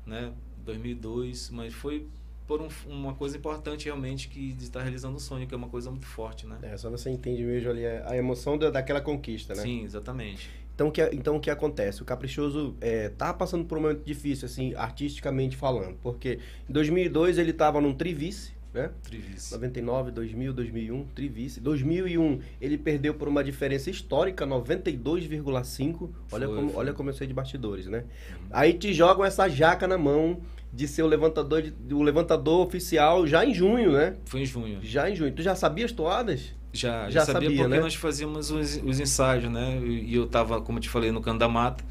né, 0.06 0.32
2002, 0.66 1.50
mas 1.52 1.74
foi 1.74 2.08
por 2.48 2.62
um- 2.62 2.70
uma 2.88 3.14
coisa 3.14 3.38
importante 3.38 3.86
realmente 3.86 4.28
que 4.28 4.52
de 4.54 4.64
estar 4.66 4.82
realizando 4.82 5.16
um 5.16 5.20
sonho, 5.20 5.48
que 5.48 5.54
é 5.54 5.58
uma 5.58 5.70
coisa 5.70 5.90
muito 5.90 6.06
forte, 6.06 6.46
né? 6.46 6.58
É, 6.62 6.76
só 6.76 6.90
você 6.90 7.10
entende 7.10 7.44
mesmo 7.44 7.70
ali 7.70 7.86
a 7.86 8.16
emoção 8.18 8.58
da, 8.58 8.70
daquela 8.70 9.00
conquista, 9.00 9.54
né? 9.56 9.62
Sim, 9.62 9.84
exatamente. 9.84 10.50
Então, 10.76 10.88
o 10.88 10.92
que, 10.92 11.02
então, 11.14 11.36
o 11.36 11.40
que 11.40 11.50
acontece? 11.50 12.02
O 12.02 12.06
Caprichoso 12.06 12.76
é, 12.82 13.10
tá 13.10 13.34
passando 13.34 13.64
por 13.66 13.78
um 13.78 13.82
momento 13.82 14.04
difícil, 14.04 14.48
assim, 14.48 14.74
artisticamente 14.76 15.56
falando. 15.56 15.96
Porque 16.02 16.40
em 16.68 16.74
2002 16.74 17.38
ele 17.38 17.54
tava 17.54 17.80
num 17.80 17.94
trivice, 17.94 18.52
né? 18.74 18.90
Trivice. 19.04 19.52
99, 19.54 20.12
2000, 20.12 20.54
2001, 20.54 21.06
trivice. 21.16 21.60
2001 21.60 22.40
ele 22.62 22.78
perdeu 22.78 23.14
por 23.14 23.28
uma 23.28 23.44
diferença 23.44 23.90
histórica, 23.90 24.46
92,5. 24.46 26.10
Olha 26.32 26.48
Foi, 26.48 26.56
como, 26.56 26.70
foi. 26.70 26.80
olha 26.80 26.94
como 26.94 27.10
eu 27.10 27.14
sei 27.14 27.28
de 27.28 27.34
bastidores, 27.34 27.88
né? 27.88 28.04
Aí 28.50 28.74
te 28.74 28.94
jogam 28.94 29.26
essa 29.26 29.48
jaca 29.50 29.88
na 29.88 29.98
mão 29.98 30.40
de 30.74 30.88
ser 30.88 31.04
o 31.04 31.08
levantador, 31.08 31.62
de, 31.62 31.94
o 31.94 32.02
levantador 32.02 32.66
oficial 32.66 33.28
já 33.28 33.46
em 33.46 33.54
junho, 33.54 33.92
né? 33.92 34.16
Foi 34.26 34.42
em 34.42 34.46
junho. 34.46 34.80
Já 34.82 35.10
em 35.10 35.16
junho. 35.16 35.32
Tu 35.34 35.42
já 35.42 35.56
sabia 35.56 35.86
as 35.86 35.92
toadas? 35.92 36.54
Já, 36.74 37.04
Já 37.06 37.10
já 37.10 37.26
sabia, 37.26 37.50
sabia, 37.50 37.64
porque 37.64 37.76
né? 37.76 37.82
nós 37.82 37.96
fazíamos 37.96 38.50
os, 38.50 38.78
os 38.82 39.00
ensaios, 39.00 39.52
né? 39.52 39.78
E 39.84 40.16
eu 40.16 40.26
tava, 40.28 40.62
como 40.62 40.78
eu 40.78 40.82
te 40.82 40.88
falei, 40.90 41.12
no 41.12 41.22
Canto 41.22 41.40
da 41.40 41.50
Mata. 41.50 41.84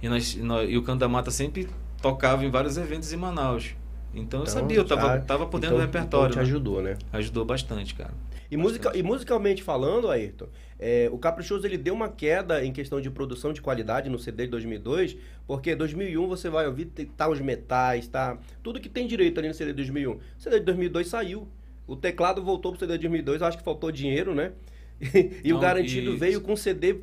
E, 0.00 0.08
nós, 0.08 0.36
nós- 0.36 0.70
e 0.70 0.76
o 0.76 0.82
Canto 0.84 1.00
da 1.00 1.08
Mata 1.08 1.32
sempre 1.32 1.68
tocava 2.00 2.44
em 2.44 2.50
vários 2.50 2.76
eventos 2.76 3.12
em 3.12 3.16
Manaus. 3.16 3.74
Então, 4.14 4.40
eu 4.40 4.44
Então, 4.44 4.46
sabia, 4.46 4.76
eu 4.78 4.84
tava, 4.84 5.02
já- 5.16 5.20
tava 5.20 5.46
por 5.46 5.60
dentro 5.60 5.76
então- 5.76 5.86
repertório. 5.86 6.30
Então 6.32 6.42
te 6.42 6.46
né? 6.46 6.50
ajudou, 6.50 6.82
né? 6.82 6.96
Ajudou 7.12 7.44
bastante, 7.44 7.94
cara. 7.94 8.12
E, 8.50 8.56
musica, 8.56 8.96
e 8.96 9.02
musicalmente 9.02 9.62
falando, 9.62 10.10
Ayrton, 10.10 10.46
é, 10.78 11.08
o 11.12 11.18
Caprichoso 11.18 11.66
ele 11.66 11.76
deu 11.76 11.92
uma 11.92 12.08
queda 12.08 12.64
em 12.64 12.72
questão 12.72 12.98
de 13.00 13.10
produção 13.10 13.52
de 13.52 13.60
qualidade 13.60 14.08
no 14.08 14.18
CD 14.18 14.44
de 14.44 14.50
2002, 14.52 15.16
porque 15.46 15.74
2001 15.74 16.26
você 16.26 16.48
vai 16.48 16.66
ouvir, 16.66 16.86
tá 17.16 17.28
os 17.28 17.40
metais, 17.40 18.08
tá 18.08 18.38
tudo 18.62 18.80
que 18.80 18.88
tem 18.88 19.06
direito 19.06 19.38
ali 19.38 19.48
no 19.48 19.54
CD 19.54 19.72
de 19.72 19.76
2001. 19.76 20.12
O 20.12 20.20
CD 20.38 20.58
de 20.60 20.64
2002 20.64 21.06
saiu. 21.08 21.46
O 21.86 21.94
teclado 21.94 22.42
voltou 22.42 22.72
pro 22.72 22.80
CD 22.80 22.94
de 22.94 23.00
2002, 23.00 23.40
eu 23.42 23.46
acho 23.46 23.58
que 23.58 23.64
faltou 23.64 23.92
dinheiro, 23.92 24.34
né? 24.34 24.52
E, 25.44 25.52
o 25.52 25.56
Não, 25.56 25.60
Garantido 25.60 26.12
e- 26.12 26.16
veio 26.16 26.40
com 26.40 26.56
CD 26.56 26.96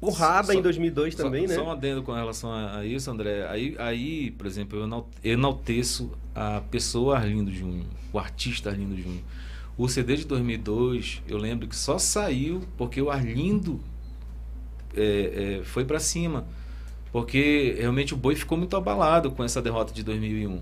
porrada 0.00 0.52
Só- 0.52 0.58
em 0.58 0.62
2002 0.62 1.14
Só- 1.14 1.22
também, 1.22 1.46
né? 1.46 1.54
Só 1.54 1.64
um 1.64 1.70
adendo 1.70 2.02
com 2.02 2.12
relação 2.12 2.52
a, 2.52 2.78
a 2.78 2.84
isso, 2.86 3.10
André. 3.10 3.46
Aí, 3.48 3.74
aí, 3.78 4.30
por 4.32 4.46
exemplo, 4.46 4.78
eu 4.78 4.84
enal- 4.84 5.08
enalteço 5.24 6.12
a 6.34 6.60
pessoa 6.70 7.16
Arlindo 7.16 7.52
Júnior, 7.52 7.86
o 8.12 8.18
artista 8.18 8.70
Arlindo 8.70 8.96
Júnior. 8.96 9.22
O 9.76 9.88
CD 9.88 10.16
de 10.16 10.24
2002, 10.26 11.22
eu 11.28 11.38
lembro 11.38 11.68
que 11.68 11.76
só 11.76 11.98
saiu 11.98 12.62
porque 12.76 13.00
o 13.00 13.10
Arlindo 13.10 13.80
é, 14.94 15.58
é, 15.60 15.64
foi 15.64 15.84
pra 15.84 16.00
cima. 16.00 16.46
Porque 17.12 17.76
realmente 17.78 18.12
o 18.12 18.16
Boi 18.16 18.34
ficou 18.34 18.58
muito 18.58 18.76
abalado 18.76 19.30
com 19.30 19.42
essa 19.42 19.62
derrota 19.62 19.92
de 19.94 20.02
2001. 20.02 20.60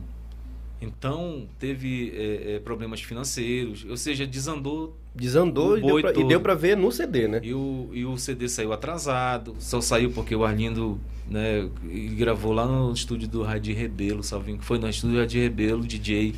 Então, 0.81 1.49
teve 1.59 2.13
é, 2.15 2.55
é, 2.55 2.59
problemas 2.61 3.01
financeiros, 3.01 3.85
ou 3.89 3.97
seja, 3.97 4.27
desandou 4.27 4.97
Desandou 5.17 5.71
O 5.71 5.79
e 5.79 5.81
deu, 5.81 6.01
pra, 6.01 6.21
e 6.21 6.25
deu 6.25 6.41
pra 6.41 6.55
ver 6.55 6.77
no 6.77 6.93
CD, 6.93 7.27
né? 7.27 7.41
E 7.43 7.55
o, 7.55 7.89
e 7.93 8.05
o 8.05 8.19
CD 8.19 8.49
saiu 8.49 8.73
atrasado, 8.73 9.57
só 9.59 9.81
saiu 9.81 10.11
porque 10.11 10.37
o 10.37 10.45
Arlindo 10.45 11.01
né, 11.29 11.69
gravou 12.17 12.53
lá 12.53 12.67
no 12.67 12.93
estúdio 12.93 13.27
do 13.27 13.43
Radir 13.43 13.77
Rebelo, 13.77 14.23
salve, 14.23 14.59
foi 14.61 14.79
no 14.79 14.89
estúdio 14.89 15.17
do 15.17 15.21
Radir 15.21 15.43
Rebelo, 15.43 15.87
DJ, 15.87 16.35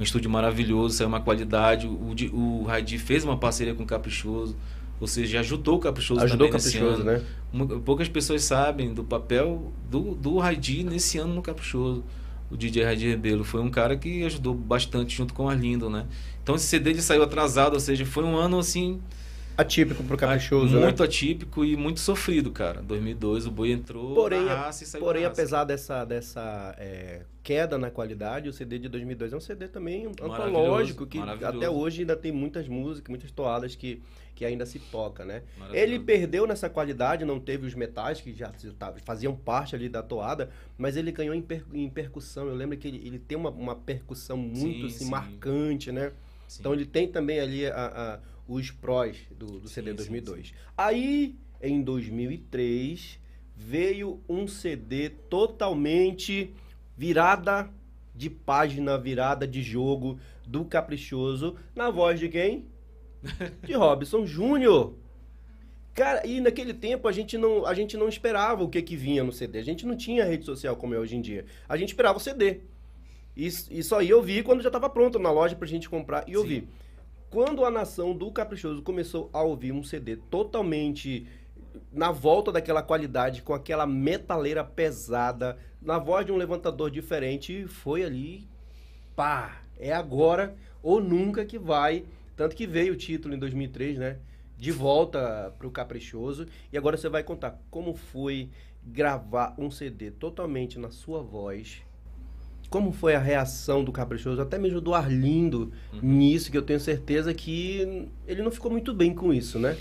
um 0.00 0.02
estúdio 0.02 0.30
maravilhoso, 0.30 0.96
saiu 0.96 1.08
uma 1.08 1.20
qualidade, 1.20 1.86
o, 1.86 2.14
o 2.32 2.64
Radir 2.64 2.98
fez 2.98 3.22
uma 3.22 3.36
parceria 3.36 3.74
com 3.74 3.82
o 3.82 3.86
Caprichoso, 3.86 4.56
ou 4.98 5.06
seja, 5.06 5.40
ajudou 5.40 5.76
o 5.76 5.78
Caprichoso 5.78 6.22
Ajudou 6.22 6.46
o 6.46 6.50
também 6.50 6.64
nesse 6.64 6.78
Caprichoso, 6.78 7.02
ano. 7.02 7.22
né? 7.66 7.78
Poucas 7.84 8.08
pessoas 8.08 8.42
sabem 8.42 8.94
do 8.94 9.04
papel 9.04 9.72
do, 9.90 10.14
do 10.14 10.38
Raidi 10.38 10.82
nesse 10.82 11.18
ano 11.18 11.34
no 11.34 11.42
Caprichoso. 11.42 12.02
O 12.50 12.56
DJ 12.56 12.84
Raidi 12.84 13.08
Rebelo 13.08 13.44
foi 13.44 13.60
um 13.60 13.70
cara 13.70 13.96
que 13.96 14.24
ajudou 14.24 14.54
bastante 14.54 15.16
junto 15.16 15.34
com 15.34 15.44
o 15.44 15.48
Arlindo, 15.48 15.90
né? 15.90 16.06
Então 16.46 16.54
esse 16.54 16.66
CD 16.66 16.90
ele 16.90 17.02
saiu 17.02 17.24
atrasado, 17.24 17.74
ou 17.74 17.80
seja, 17.80 18.06
foi 18.06 18.22
um 18.22 18.36
ano 18.36 18.60
assim 18.60 19.02
Atípico 19.58 20.04
pro 20.04 20.16
Caprichoso, 20.16 20.76
né? 20.76 20.82
muito 20.82 21.02
atípico 21.02 21.64
e 21.64 21.76
muito 21.76 21.98
sofrido, 21.98 22.52
cara. 22.52 22.80
2002 22.82 23.48
o 23.48 23.50
Boi 23.50 23.72
entrou 23.72 24.14
Porém, 24.14 24.44
na 24.44 24.54
raça 24.54 24.84
e 24.84 24.86
saiu 24.86 25.02
Porém, 25.02 25.24
apesar 25.24 25.64
dessa, 25.64 26.04
dessa 26.04 26.72
é, 26.78 27.22
queda 27.42 27.76
na 27.76 27.90
qualidade, 27.90 28.48
o 28.48 28.52
CD 28.52 28.78
de 28.78 28.88
2002 28.88 29.32
é 29.32 29.36
um 29.36 29.40
CD 29.40 29.66
também 29.66 30.06
antológico, 30.06 31.04
que 31.04 31.18
até 31.18 31.68
hoje 31.68 32.02
ainda 32.02 32.14
tem 32.14 32.30
muitas 32.30 32.68
músicas, 32.68 33.08
muitas 33.08 33.32
toadas 33.32 33.74
que, 33.74 34.00
que 34.36 34.44
ainda 34.44 34.64
se 34.64 34.78
toca, 34.78 35.24
né? 35.24 35.42
Ele 35.72 35.98
perdeu 35.98 36.46
nessa 36.46 36.70
qualidade, 36.70 37.24
não 37.24 37.40
teve 37.40 37.66
os 37.66 37.74
metais 37.74 38.20
que 38.20 38.32
já 38.32 38.52
tá- 38.78 38.94
faziam 39.04 39.34
parte 39.34 39.74
ali 39.74 39.88
da 39.88 40.00
toada, 40.00 40.50
mas 40.78 40.96
ele 40.96 41.10
ganhou 41.10 41.34
em, 41.34 41.42
per- 41.42 41.64
em 41.74 41.90
percussão. 41.90 42.46
Eu 42.46 42.54
lembro 42.54 42.76
que 42.78 42.86
ele, 42.86 43.04
ele 43.04 43.18
tem 43.18 43.36
uma, 43.36 43.50
uma 43.50 43.74
percussão 43.74 44.36
muito 44.36 44.82
Sim, 44.82 44.86
assim, 44.86 45.04
sim. 45.06 45.10
marcante, 45.10 45.90
né? 45.90 46.12
Sim. 46.48 46.60
Então 46.60 46.72
ele 46.72 46.86
tem 46.86 47.08
também 47.08 47.40
ali 47.40 47.66
a- 47.66 47.72
a- 47.74 48.20
os 48.48 48.70
prós 48.70 49.16
do, 49.30 49.58
do 49.60 49.68
CD 49.68 49.90
Sim, 49.90 49.96
sim, 49.96 49.96
2002. 49.96 50.54
Aí, 50.76 51.34
em 51.60 51.82
2003, 51.82 53.18
veio 53.56 54.20
um 54.28 54.46
CD 54.46 55.10
totalmente 55.10 56.54
virada 56.96 57.68
de 58.14 58.30
página, 58.30 58.96
virada 58.96 59.46
de 59.46 59.62
jogo 59.62 60.18
do 60.46 60.64
Caprichoso, 60.64 61.56
na 61.74 61.90
voz 61.90 62.18
de 62.20 62.28
quem? 62.28 62.64
De 63.64 63.72
Robson 63.74 64.24
Júnior. 64.24 64.94
Cara, 65.94 66.26
e 66.26 66.40
naquele 66.40 66.74
tempo 66.74 67.08
a 67.08 67.12
gente 67.12 67.36
não, 67.38 67.66
a 67.66 67.72
gente 67.74 67.96
não 67.96 68.08
esperava 68.08 68.62
o 68.62 68.68
que 68.68 68.80
que 68.82 68.94
vinha 68.94 69.24
no 69.24 69.32
CD. 69.32 69.58
A 69.58 69.64
gente 69.64 69.86
não 69.86 69.96
tinha 69.96 70.24
rede 70.24 70.44
social 70.44 70.76
como 70.76 70.94
é 70.94 70.98
hoje 70.98 71.16
em 71.16 71.20
dia. 71.22 71.46
A 71.68 71.76
gente 71.76 71.88
esperava 71.88 72.18
o 72.18 72.20
CD. 72.20 72.60
Isso, 73.36 73.72
isso 73.72 73.94
aí 73.94 74.08
eu 74.08 74.22
vi 74.22 74.42
quando 74.42 74.62
já 74.62 74.68
estava 74.68 74.88
pronto 74.88 75.18
na 75.18 75.30
loja 75.30 75.54
pra 75.54 75.68
gente 75.68 75.90
comprar 75.90 76.24
e 76.26 76.36
ouvir. 76.36 76.68
Quando 77.28 77.64
a 77.64 77.70
nação 77.70 78.16
do 78.16 78.30
Caprichoso 78.30 78.82
começou 78.82 79.28
a 79.32 79.42
ouvir 79.42 79.72
um 79.72 79.82
CD 79.82 80.16
totalmente 80.16 81.26
na 81.92 82.10
volta 82.10 82.50
daquela 82.50 82.82
qualidade, 82.82 83.42
com 83.42 83.52
aquela 83.52 83.86
metaleira 83.86 84.64
pesada, 84.64 85.58
na 85.82 85.98
voz 85.98 86.24
de 86.24 86.32
um 86.32 86.36
levantador 86.36 86.90
diferente, 86.90 87.66
foi 87.66 88.02
ali, 88.04 88.48
pá, 89.14 89.60
é 89.78 89.92
agora 89.92 90.56
ou 90.82 91.00
nunca 91.00 91.44
que 91.44 91.58
vai. 91.58 92.04
Tanto 92.36 92.56
que 92.56 92.66
veio 92.66 92.94
o 92.94 92.96
título 92.96 93.34
em 93.34 93.38
2003, 93.38 93.98
né? 93.98 94.18
De 94.56 94.70
volta 94.70 95.54
pro 95.58 95.70
Caprichoso. 95.70 96.46
E 96.72 96.78
agora 96.78 96.96
você 96.96 97.08
vai 97.08 97.22
contar 97.22 97.58
como 97.70 97.94
foi 97.94 98.50
gravar 98.82 99.54
um 99.58 99.70
CD 99.70 100.10
totalmente 100.10 100.78
na 100.78 100.90
sua 100.90 101.22
voz. 101.22 101.82
Como 102.68 102.92
foi 102.92 103.14
a 103.14 103.18
reação 103.18 103.84
do 103.84 103.92
Caprichoso, 103.92 104.40
até 104.40 104.58
mesmo 104.58 104.80
do 104.80 104.94
Arlindo 104.94 105.72
nisso, 106.02 106.50
que 106.50 106.58
eu 106.58 106.62
tenho 106.62 106.80
certeza 106.80 107.32
que 107.32 108.08
ele 108.26 108.42
não 108.42 108.50
ficou 108.50 108.70
muito 108.70 108.92
bem 108.92 109.14
com 109.14 109.32
isso, 109.32 109.58
né? 109.58 109.76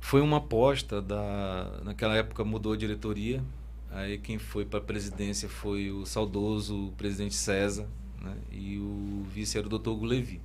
Foi 0.00 0.20
uma 0.20 0.36
aposta 0.36 1.02
da. 1.02 1.80
Naquela 1.82 2.14
época 2.16 2.44
mudou 2.44 2.74
a 2.74 2.76
diretoria. 2.76 3.42
Aí 3.90 4.18
quem 4.18 4.38
foi 4.38 4.64
para 4.64 4.78
a 4.78 4.82
presidência 4.82 5.48
foi 5.48 5.90
o 5.90 6.04
saudoso 6.04 6.92
presidente 6.96 7.34
César, 7.34 7.88
né? 8.20 8.36
E 8.50 8.78
o 8.78 9.24
vice 9.32 9.56
era 9.56 9.66
o 9.66 9.78
Dr. 9.78 9.90
Hugo 9.90 10.04
Levi. 10.04 10.40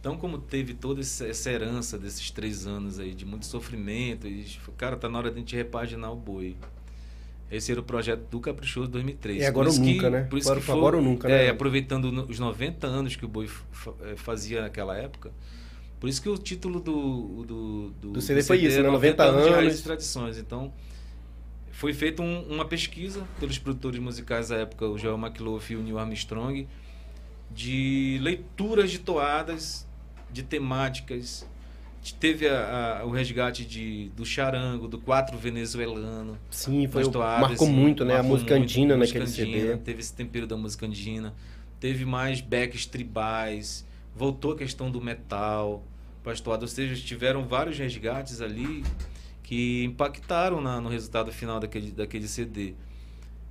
Então, 0.00 0.16
como 0.16 0.38
teve 0.38 0.72
toda 0.72 1.00
essa 1.00 1.50
herança 1.50 1.98
desses 1.98 2.30
três 2.30 2.66
anos 2.66 2.98
aí 2.98 3.14
de 3.14 3.26
muito 3.26 3.44
sofrimento, 3.44 4.26
falaram, 4.58 4.74
cara, 4.76 4.96
tá 4.96 5.08
na 5.08 5.18
hora 5.18 5.30
de 5.30 5.36
a 5.36 5.38
gente 5.40 5.54
repaginar 5.54 6.10
o 6.10 6.16
boi. 6.16 6.56
Esse 7.50 7.72
era 7.72 7.80
o 7.80 7.84
projeto 7.84 8.20
do 8.30 8.38
Caprichoso 8.40 8.88
2003. 8.90 9.42
É 9.42 9.46
agora 9.46 9.68
ou 9.68 9.74
que- 9.74 9.80
nunca, 9.80 10.08
né? 10.10 10.22
Por 10.24 10.38
isso 10.38 10.48
Agora- 10.48 10.60
que 10.60 10.66
foi, 10.66 10.76
agora 10.76 10.96
ou 10.96 11.02
nunca, 11.02 11.28
é, 11.28 11.44
né? 11.46 11.50
aproveitando 11.50 12.12
no- 12.12 12.24
os 12.26 12.38
90 12.38 12.86
anos 12.86 13.16
que 13.16 13.24
o 13.24 13.28
boi 13.28 13.48
eh, 14.02 14.14
fazia 14.16 14.60
naquela 14.62 14.96
época. 14.96 15.32
Por 15.98 16.08
isso 16.08 16.22
que 16.22 16.28
o 16.28 16.38
título 16.38 16.80
do 16.80 17.44
do, 17.44 17.90
Do 18.12 18.20
CD 18.20 18.42
foi 18.42 18.58
isso, 18.58 18.78
é 18.78 18.82
né? 18.82 18.88
90 18.90 19.24
de 19.24 19.30
raízes 19.32 19.56
anos. 19.58 19.80
e 19.80 19.82
tradições. 19.82 20.38
Então, 20.38 20.72
foi 21.72 21.92
feita 21.92 22.22
um- 22.22 22.42
uma 22.48 22.64
pesquisa 22.64 23.26
pelos 23.40 23.58
produtores 23.58 23.98
musicais 23.98 24.48
da 24.48 24.56
época, 24.56 24.86
o 24.86 24.96
Joel 24.96 25.18
McLaughlin 25.18 25.60
e 25.70 25.76
o 25.76 25.82
Neil 25.82 25.98
Armstrong, 25.98 26.68
de 27.50 28.18
leituras 28.22 28.90
de 28.90 28.98
toadas, 29.00 29.86
de 30.30 30.42
temáticas. 30.42 31.46
Teve 32.18 32.48
a- 32.48 33.00
a- 33.00 33.04
o 33.04 33.10
resgate 33.10 33.64
de, 33.64 34.08
do 34.16 34.24
charango, 34.24 34.88
do 34.88 34.98
quatro 34.98 35.36
venezuelano. 35.36 36.38
Sim, 36.50 36.88
foi, 36.88 37.02
nas 37.04 37.12
toadas, 37.12 37.48
marcou 37.50 37.68
muito, 37.68 38.04
né? 38.04 38.14
A 38.14 38.16
marcou 38.16 38.30
música 38.32 38.54
muito, 38.56 38.70
andina 38.70 38.96
música 38.96 39.18
naquele 39.18 39.36
CD. 39.36 39.76
Teve 39.78 40.00
esse 40.00 40.14
tempero 40.14 40.46
da 40.46 40.56
música 40.56 40.86
andina. 40.86 41.34
Teve 41.78 42.04
mais 42.04 42.40
backs 42.40 42.86
tribais. 42.86 43.86
Voltou 44.16 44.52
a 44.52 44.56
questão 44.56 44.90
do 44.90 45.00
metal 45.00 45.84
para 46.22 46.32
as 46.32 46.40
toadas. 46.40 46.70
Ou 46.70 46.74
seja, 46.74 46.94
tiveram 47.04 47.44
vários 47.44 47.78
resgates 47.78 48.40
ali 48.40 48.82
que 49.42 49.84
impactaram 49.84 50.60
na- 50.60 50.80
no 50.80 50.88
resultado 50.88 51.30
final 51.32 51.60
daquele, 51.60 51.90
daquele 51.90 52.26
CD. 52.28 52.74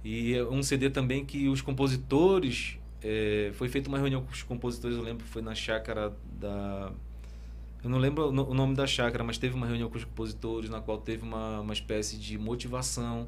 E 0.03 0.33
é 0.33 0.43
um 0.43 0.63
CD 0.63 0.89
também 0.89 1.23
que 1.25 1.47
os 1.49 1.61
compositores. 1.61 2.77
eh, 3.01 3.51
foi 3.53 3.69
feita 3.69 3.87
uma 3.87 3.97
reunião 3.97 4.21
com 4.21 4.29
os 4.31 4.43
compositores, 4.43 4.97
eu 4.97 5.03
lembro 5.03 5.23
que 5.23 5.29
foi 5.31 5.41
na 5.41 5.55
chácara 5.55 6.11
da. 6.37 6.91
Eu 7.83 7.89
não 7.89 7.97
lembro 7.97 8.27
o 8.29 8.31
no- 8.31 8.49
o 8.49 8.53
nome 8.53 8.75
da 8.75 8.85
chácara, 8.85 9.23
mas 9.23 9.37
teve 9.37 9.55
uma 9.55 9.65
reunião 9.65 9.89
com 9.89 9.97
os 9.97 10.03
compositores 10.03 10.69
na 10.69 10.81
qual 10.81 10.97
teve 10.97 11.23
uma, 11.23 11.61
uma 11.61 11.73
espécie 11.73 12.17
de 12.17 12.37
motivação. 12.37 13.27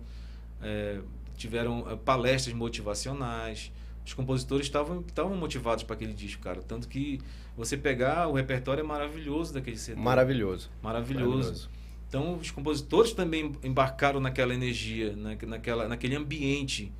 eh, 0.63 0.99
tiveram 1.37 1.89
eh, 1.89 1.95
palestras 1.95 2.53
motivacionais. 2.55 3.71
Os 4.05 4.13
compositores 4.13 4.67
estavam 4.67 5.01
estavam 5.01 5.35
motivados 5.35 5.83
para 5.83 5.95
aquele 5.95 6.13
disco, 6.13 6.41
cara. 6.43 6.61
Tanto 6.61 6.87
que 6.87 7.19
você 7.57 7.75
pegar 7.77 8.27
o 8.27 8.33
repertório 8.33 8.81
é 8.81 8.83
maravilhoso 8.83 9.53
daquele 9.53 9.77
CD. 9.77 9.99
Maravilhoso. 9.99 10.69
Maravilhoso. 11.41 11.69
Então, 12.07 12.35
os 12.35 12.51
compositores 12.51 13.13
também 13.13 13.53
embarcaram 13.63 14.19
naquela 14.19 14.53
energia, 14.53 15.15
na, 15.15 15.35
naquela, 15.47 15.87
naquele 15.87 16.15
ambiente. 16.15 16.91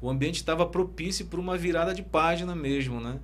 O 0.00 0.08
ambiente 0.10 0.36
estava 0.36 0.64
propício 0.66 1.26
para 1.26 1.40
uma 1.40 1.56
virada 1.56 1.92
de 1.94 2.02
página 2.02 2.54
mesmo, 2.54 3.00
né? 3.00 3.18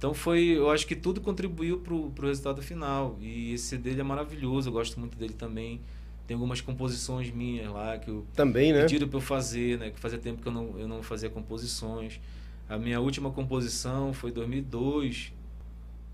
Então, 0.00 0.14
foi, 0.14 0.56
eu 0.56 0.70
acho 0.70 0.86
que 0.86 0.96
tudo 0.96 1.20
contribuiu 1.20 1.76
para 1.76 1.92
o 1.92 2.10
resultado 2.22 2.62
final. 2.62 3.18
E 3.20 3.52
esse 3.52 3.64
CD 3.64 3.90
ele 3.90 4.00
é 4.00 4.02
maravilhoso, 4.02 4.70
eu 4.70 4.72
gosto 4.72 4.98
muito 4.98 5.14
dele 5.18 5.34
também. 5.34 5.78
Tem 6.26 6.34
algumas 6.34 6.62
composições 6.62 7.30
minhas 7.30 7.70
lá 7.70 7.98
que 7.98 8.08
eu 8.08 8.24
Também, 8.34 8.72
né? 8.72 8.80
pediram 8.80 9.06
para 9.06 9.18
eu 9.18 9.20
fazer, 9.20 9.78
né? 9.78 9.90
Que 9.90 10.00
fazia 10.00 10.18
tempo 10.18 10.40
que 10.40 10.48
eu 10.48 10.52
não, 10.52 10.78
eu 10.78 10.88
não 10.88 11.02
fazia 11.02 11.28
composições. 11.28 12.18
A 12.66 12.78
minha 12.78 12.98
última 12.98 13.30
composição 13.30 14.14
foi 14.14 14.30
em 14.30 14.32
2002, 14.32 15.34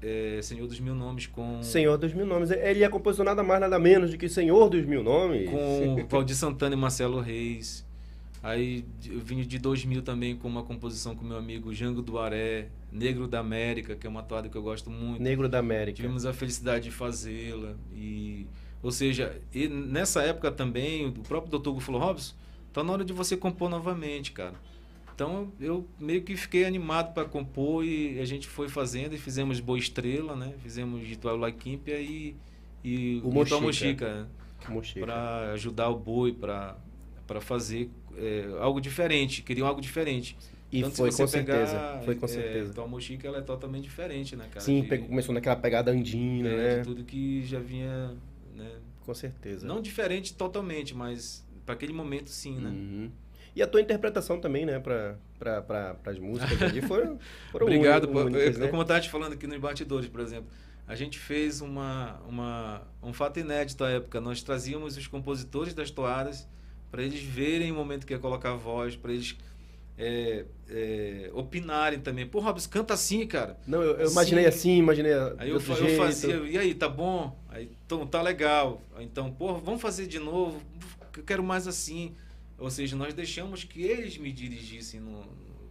é, 0.03 0.41
Senhor 0.43 0.67
dos 0.67 0.81
Mil 0.81 0.97
Nomes, 0.97 1.29
com, 1.29 1.63
Senhor 1.63 1.97
dos 1.97 2.13
Mil 2.13 2.27
Nomes. 2.27 2.51
Ele 2.51 2.83
é 2.83 2.89
compositor 2.89 3.25
nada 3.25 3.45
mais, 3.45 3.61
nada 3.61 3.79
menos 3.79 4.11
do 4.11 4.19
que 4.19 4.29
Senhor 4.29 4.69
dos 4.69 4.85
Mil 4.85 5.05
Nomes. 5.05 5.49
com 5.49 6.05
Valdir 6.09 6.35
Santana 6.35 6.75
e 6.75 6.79
Marcelo 6.79 7.21
Reis. 7.21 7.86
Aí 8.47 8.85
eu 9.05 9.19
vim 9.19 9.43
de 9.43 9.59
2000 9.59 10.03
também 10.03 10.37
com 10.37 10.47
uma 10.47 10.63
composição 10.63 11.17
com 11.17 11.25
meu 11.25 11.37
amigo 11.37 11.75
Jango 11.75 12.01
Duaré, 12.01 12.69
Negro 12.93 13.27
da 13.27 13.41
América, 13.41 13.97
que 13.97 14.07
é 14.07 14.11
uma 14.11 14.23
toada 14.23 14.49
que 14.49 14.57
eu 14.57 14.63
gosto 14.63 14.89
muito. 14.89 15.21
Negro 15.21 15.49
da 15.49 15.59
América. 15.59 15.97
Tivemos 15.97 16.25
a 16.25 16.33
felicidade 16.33 16.85
de 16.85 16.93
fazê-la. 16.93 17.75
E, 17.93 18.47
ou 18.81 18.93
seja, 18.93 19.37
e 19.53 19.67
nessa 19.67 20.23
época 20.23 20.53
também, 20.53 21.09
o 21.09 21.13
próprio 21.13 21.51
doutor 21.51 21.73
Hugo 21.73 21.81
falou, 21.81 22.01
Robson, 22.01 22.37
tá 22.73 22.85
na 22.85 22.93
hora 22.93 23.05
de 23.05 23.13
você 23.13 23.37
compor 23.37 23.69
novamente, 23.69 24.31
cara. 24.31 24.55
Então 25.13 25.51
eu 25.59 25.85
meio 25.99 26.23
que 26.23 26.37
fiquei 26.37 26.65
animado 26.67 27.15
para 27.15 27.25
compor 27.25 27.85
e 27.85 28.21
a 28.21 28.25
gente 28.25 28.47
foi 28.47 28.69
fazendo 28.69 29.13
e 29.13 29.19
fizemos 29.19 29.59
Boa 29.59 29.77
Estrela, 29.77 30.37
né? 30.37 30.55
Fizemos 30.63 31.03
Ritual 31.03 31.37
Laquímpia 31.37 31.99
e, 31.99 32.37
e 32.85 33.21
O 33.25 33.33
Mochica. 33.33 33.61
Mochica, 33.61 34.29
Mochica. 34.69 35.01
para 35.01 35.51
ajudar 35.55 35.89
o 35.89 35.99
boi, 35.99 36.33
para 36.33 36.77
fazer 37.41 37.91
é, 38.19 38.47
algo 38.61 38.81
diferente, 38.81 39.43
queriam 39.43 39.67
algo 39.67 39.81
diferente. 39.81 40.37
E 40.73 40.83
Tanto 40.83 40.97
foi 40.97 41.11
com 41.13 41.27
certeza. 41.29 41.73
pegar, 41.79 42.03
Foi 42.05 42.15
com 42.17 42.25
é, 42.27 42.29
certeza. 42.29 42.69
Ritual 42.69 42.89
Mochica 42.89 43.29
ela 43.29 43.39
é 43.39 43.41
totalmente 43.41 43.85
diferente, 43.85 44.35
né, 44.35 44.47
cara? 44.51 44.61
Sim, 44.61 44.83
De- 44.83 44.89
pegou- 44.89 45.09
começou 45.09 45.33
naquela 45.35 45.55
pegada 45.57 45.93
andina, 45.93 46.49
é, 46.49 46.77
né? 46.79 46.83
tudo 46.83 47.05
que 47.05 47.45
já 47.47 47.61
vinha, 47.61 48.15
né? 48.55 48.71
Com 49.05 49.15
certeza. 49.15 49.65
Não 49.67 49.81
diferente 49.81 50.35
totalmente, 50.35 50.93
mas 50.95 51.47
para 51.65 51.75
aquele 51.75 51.93
momento 51.93 52.31
sim, 52.31 52.57
né? 52.59 52.71
Uhum. 52.71 53.11
E 53.55 53.63
a 53.63 53.67
tua 53.67 53.81
interpretação 53.81 54.39
também, 54.41 54.67
né, 54.67 54.79
para 54.81 55.17
pra, 55.39 55.63
pra, 55.63 55.97
as 56.07 56.19
músicas 56.19 56.61
ali 56.63 56.81
foram, 56.83 57.19
foram 57.53 57.67
Obrigado. 57.67 58.09
únicas, 58.11 58.55
Eu- 58.57 58.61
né? 58.63 58.67
Como 58.69 58.81
eu 58.81 58.83
estava 58.83 59.01
te 59.01 59.09
falando 59.09 59.35
aqui 59.35 59.47
nos 59.47 59.59
bastidores, 59.59 60.09
por 60.09 60.21
exemplo, 60.21 60.51
a 60.89 60.95
gente 60.97 61.17
fez 61.19 61.61
uma, 61.61 62.21
uma, 62.29 62.83
um 63.03 63.13
fato 63.13 63.39
inédito 63.39 63.85
à 63.85 63.91
época. 63.91 64.21
Nós 64.21 64.43
trazíamos 64.43 64.97
os 64.97 65.07
compositores 65.07 65.73
das 65.75 65.91
toadas 65.91 66.47
para 66.97 67.05
eles 67.05 67.23
verem 67.23 67.71
o 67.71 67.75
momento 67.75 68.07
que 68.07 68.15
ia 68.15 68.19
colocar 68.19 68.53
a 68.53 68.57
voz, 68.57 68.97
para 68.97 69.13
eles 69.13 69.37
é, 69.99 70.47
é, 70.67 71.31
opinarem 71.35 72.01
também. 72.01 72.27
Pô, 72.27 72.41
Robson, 72.41 72.71
canta 72.71 72.95
assim, 72.95 73.27
cara. 73.27 73.59
Não, 73.67 73.83
eu, 73.83 73.99
eu 73.99 74.11
imaginei 74.11 74.47
assim, 74.47 74.79
imaginei 74.79 75.13
Aí 75.37 75.51
eu, 75.51 75.57
eu 75.57 75.61
fazia, 75.61 76.37
e 76.37 76.57
aí, 76.57 76.75
tá 76.75 76.89
bom? 76.89 77.39
Aí, 77.51 77.71
então, 77.85 78.07
tá 78.07 78.23
legal. 78.23 78.81
Então, 78.99 79.31
pô, 79.31 79.59
vamos 79.59 79.83
fazer 79.83 80.07
de 80.07 80.19
novo. 80.19 80.63
Eu 81.15 81.23
quero 81.23 81.45
mais 81.45 81.69
assim. 81.69 82.15
Ou 82.59 82.71
seja, 82.71 82.97
nós 82.97 83.13
deixamos 83.13 83.63
que 83.63 83.83
eles 83.83 84.17
me 84.17 84.33
dirigissem 84.33 85.03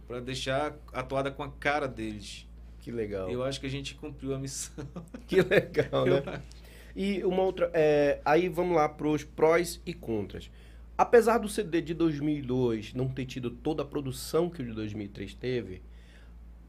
para 0.06 0.20
deixar 0.20 0.76
a 0.92 1.02
toada 1.02 1.32
com 1.32 1.42
a 1.42 1.50
cara 1.50 1.88
deles. 1.88 2.46
Que 2.78 2.92
legal. 2.92 3.28
Eu 3.28 3.42
acho 3.42 3.58
que 3.58 3.66
a 3.66 3.70
gente 3.70 3.96
cumpriu 3.96 4.32
a 4.32 4.38
missão. 4.38 4.86
Que 5.26 5.42
legal, 5.42 6.06
Eu 6.06 6.24
né? 6.24 6.40
E 6.94 7.24
uma 7.24 7.42
outra. 7.42 7.68
é, 7.74 8.20
aí 8.24 8.48
vamos 8.48 8.76
lá 8.76 8.88
para 8.88 9.08
os 9.08 9.24
prós 9.24 9.80
e 9.84 9.92
contras. 9.92 10.48
Apesar 10.98 11.38
do 11.38 11.48
CD 11.48 11.80
de 11.82 11.92
2002 11.94 12.94
não 12.94 13.08
ter 13.08 13.26
tido 13.26 13.50
toda 13.50 13.82
a 13.82 13.86
produção 13.86 14.48
que 14.48 14.62
o 14.62 14.64
de 14.64 14.72
2003 14.72 15.34
teve, 15.34 15.82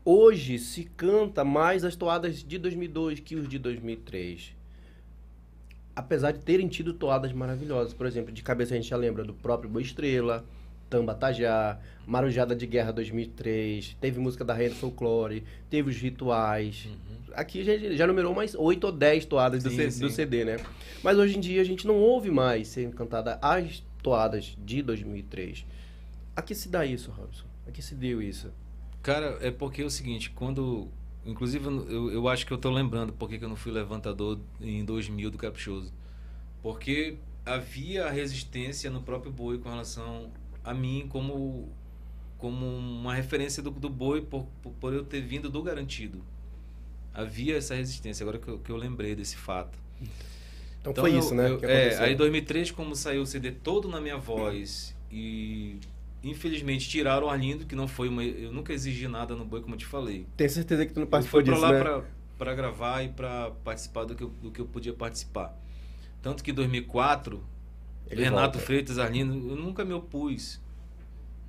hoje 0.04 0.60
se 0.60 0.84
canta 0.84 1.44
mais 1.46 1.86
as 1.86 1.96
toadas 1.96 2.44
de 2.44 2.58
2002 2.58 3.20
que 3.22 3.36
os 3.36 3.48
de 3.48 3.58
2003. 3.58 4.54
Apesar 5.96 6.32
de 6.32 6.40
terem 6.40 6.68
tido 6.68 6.94
toadas 6.94 7.32
maravilhosas. 7.32 7.94
Por 7.94 8.06
exemplo, 8.06 8.32
de 8.32 8.44
cabeça 8.44 8.74
a 8.74 8.78
gente 8.78 8.90
já 8.90 8.98
lembra 8.98 9.24
do 9.24 9.34
próprio 9.34 9.70
Boa 9.70 9.82
Estrela, 9.82 10.46
Tamba 10.90 11.16
Tajá, 11.16 11.80
Marujada 12.06 12.56
de 12.56 12.66
Guerra 12.68 12.92
2003, 12.94 13.98
teve 14.00 14.20
música 14.20 14.46
da 14.46 14.54
Rainha 14.54 14.70
do 14.70 14.76
Folclore, 14.76 15.44
teve 15.70 15.90
os 15.90 15.96
rituais. 15.98 16.88
Aqui 17.34 17.64
já, 17.64 17.76
já 17.78 18.06
numerou 18.08 18.34
mais 18.36 18.54
8 18.56 18.84
ou 18.86 18.92
10 18.92 19.26
toadas 19.26 19.64
do, 19.64 19.70
Sim, 19.70 19.76
C- 19.78 19.92
sim. 19.92 20.02
do 20.02 20.10
CD, 20.10 20.46
né? 20.46 20.58
Mas 21.04 21.18
hoje 21.18 21.38
em 21.38 21.40
dia 21.42 21.62
a 21.62 21.66
gente 21.66 21.86
não 21.88 21.96
ouve 21.96 22.30
mais 22.30 22.68
sendo 22.68 22.96
cantada 22.96 23.38
as 23.42 23.84
toadas 24.02 24.56
de 24.64 24.82
2003. 24.82 25.66
A 26.36 26.42
que 26.42 26.54
se 26.54 26.70
dá 26.70 26.86
isso, 26.86 27.12
Robson? 27.12 27.46
A 27.68 27.72
que 27.72 27.82
se 27.82 27.96
deu 27.96 28.22
isso? 28.22 28.52
Cara, 29.02 29.38
é 29.42 29.52
porque 29.52 29.82
é 29.82 29.86
o 29.86 29.90
seguinte, 29.90 30.30
quando. 30.30 30.88
Inclusive, 31.26 31.66
eu, 31.66 32.12
eu 32.12 32.28
acho 32.30 32.46
que 32.46 32.54
eu 32.54 32.58
tô 32.58 32.70
lembrando 32.70 33.12
porque 33.12 33.38
que 33.38 33.44
eu 33.44 33.50
não 33.50 33.56
fui 33.56 33.72
levantador 33.72 34.40
em 34.62 34.86
2000 34.86 35.32
do 35.32 35.38
Caprichoso. 35.38 35.92
Porque 36.62 37.18
havia 37.46 38.10
resistência 38.10 38.90
no 38.90 39.02
próprio 39.02 39.32
boi 39.32 39.58
com 39.58 39.70
relação 39.70 40.32
a 40.64 40.74
mim 40.74 41.06
como, 41.10 41.70
como 42.38 42.66
uma 42.66 43.14
referência 43.14 43.64
do, 43.64 43.72
do 43.72 43.90
boi 43.90 44.22
por, 44.22 44.46
por, 44.62 44.72
por 44.74 44.94
eu 44.94 45.04
ter 45.04 45.22
vindo 45.22 45.50
do 45.50 45.62
garantido. 45.64 46.24
Havia 47.14 47.58
essa 47.58 47.76
resistência, 47.76 48.24
agora 48.24 48.38
que 48.38 48.48
eu, 48.48 48.60
que 48.60 48.72
eu 48.72 48.78
lembrei 48.78 49.16
desse 49.16 49.38
fato. 49.38 49.80
Então, 50.92 51.04
foi 51.04 51.14
eu- 51.14 51.20
isso, 51.20 51.34
né? 51.36 51.50
eu- 51.50 51.60
é, 51.70 51.98
aí 52.00 52.14
em 52.14 52.16
2003, 52.16 52.72
como 52.72 52.96
saiu 52.96 53.22
o 53.22 53.26
CD 53.26 53.52
todo 53.52 53.88
na 53.88 54.00
minha 54.02 54.18
voz 54.18 54.96
e 55.12 55.80
infelizmente 56.24 56.90
tiraram 56.90 57.28
o 57.28 57.30
Arlindo, 57.30 57.66
que 57.66 57.76
não 57.76 57.88
foi 57.88 58.10
uma. 58.10 58.24
Eu 58.24 58.52
nunca 58.52 58.74
exigi 58.74 59.08
nada 59.08 59.36
no 59.36 59.46
boi, 59.46 59.62
como 59.62 59.76
eu 59.76 59.80
te 59.80 59.86
falei. 59.86 60.26
Tenho 60.36 60.50
certeza 60.50 60.86
que 60.86 60.94
tu 60.94 60.98
não 60.98 61.04
Eu 61.04 61.10
participou 61.10 61.40
fui 61.42 61.46
pra 61.46 61.54
disso, 61.54 61.66
lá 61.66 61.72
né? 61.74 61.80
pra, 61.82 62.04
pra 62.38 62.54
gravar 62.56 63.04
e 63.04 63.10
pra 63.10 63.52
participar 63.64 64.04
do 64.06 64.16
que, 64.16 64.24
eu, 64.24 64.30
do 64.42 64.52
que 64.52 64.60
eu 64.60 64.66
podia 64.66 64.94
participar. 64.94 65.56
Tanto 66.22 66.44
que 66.44 66.52
em 66.52 66.54
2004, 66.54 67.44
Ele 68.10 68.24
Renato 68.24 68.42
volta. 68.54 68.60
Freitas, 68.60 68.98
Arlindo, 69.00 69.34
eu 69.52 69.56
nunca 69.56 69.86
me 69.86 69.94
opus. 69.94 70.60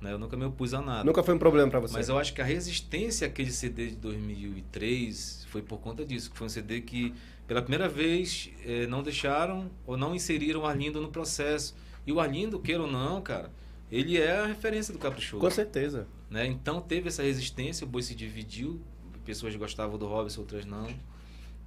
Né? 0.01 0.13
Eu 0.13 0.19
nunca 0.19 0.37
me 0.37 0.45
opus 0.45 0.73
a 0.73 0.81
nada. 0.81 1.03
Nunca 1.03 1.21
foi 1.23 1.33
um 1.35 1.39
problema 1.39 1.69
pra 1.69 1.79
você. 1.81 1.93
Mas 1.93 2.07
eu 2.07 2.17
acho 2.17 2.33
que 2.33 2.41
a 2.41 2.45
resistência 2.45 3.27
àquele 3.27 3.51
CD 3.51 3.87
de 3.87 3.95
2003 3.97 5.45
foi 5.49 5.61
por 5.61 5.79
conta 5.79 6.05
disso. 6.05 6.31
que 6.31 6.37
Foi 6.37 6.47
um 6.47 6.49
CD 6.49 6.79
que, 6.81 7.13
pela 7.49 7.63
primeira 7.63 7.89
vez, 7.89 8.51
eh, 8.63 8.85
não 8.85 9.01
deixaram 9.01 9.71
ou 9.87 9.97
não 9.97 10.13
inseriram 10.13 10.59
o 10.59 10.65
Arlindo 10.67 11.01
no 11.01 11.09
processo. 11.09 11.75
E 12.05 12.11
o 12.11 12.19
Arlindo, 12.19 12.59
queira 12.59 12.83
ou 12.83 12.91
não, 12.91 13.23
cara, 13.23 13.51
ele 13.91 14.19
é 14.19 14.37
a 14.37 14.45
referência 14.45 14.93
do 14.93 14.99
Caprichoso. 14.99 15.41
Com 15.41 15.49
certeza. 15.49 16.07
né? 16.29 16.45
Então 16.45 16.79
teve 16.79 17.07
essa 17.07 17.23
resistência, 17.23 17.85
o 17.85 17.89
boi 17.89 18.03
se 18.03 18.13
dividiu, 18.13 18.79
pessoas 19.25 19.55
gostavam 19.55 19.97
do 19.97 20.05
Robson, 20.05 20.41
outras 20.41 20.63
não. 20.63 20.87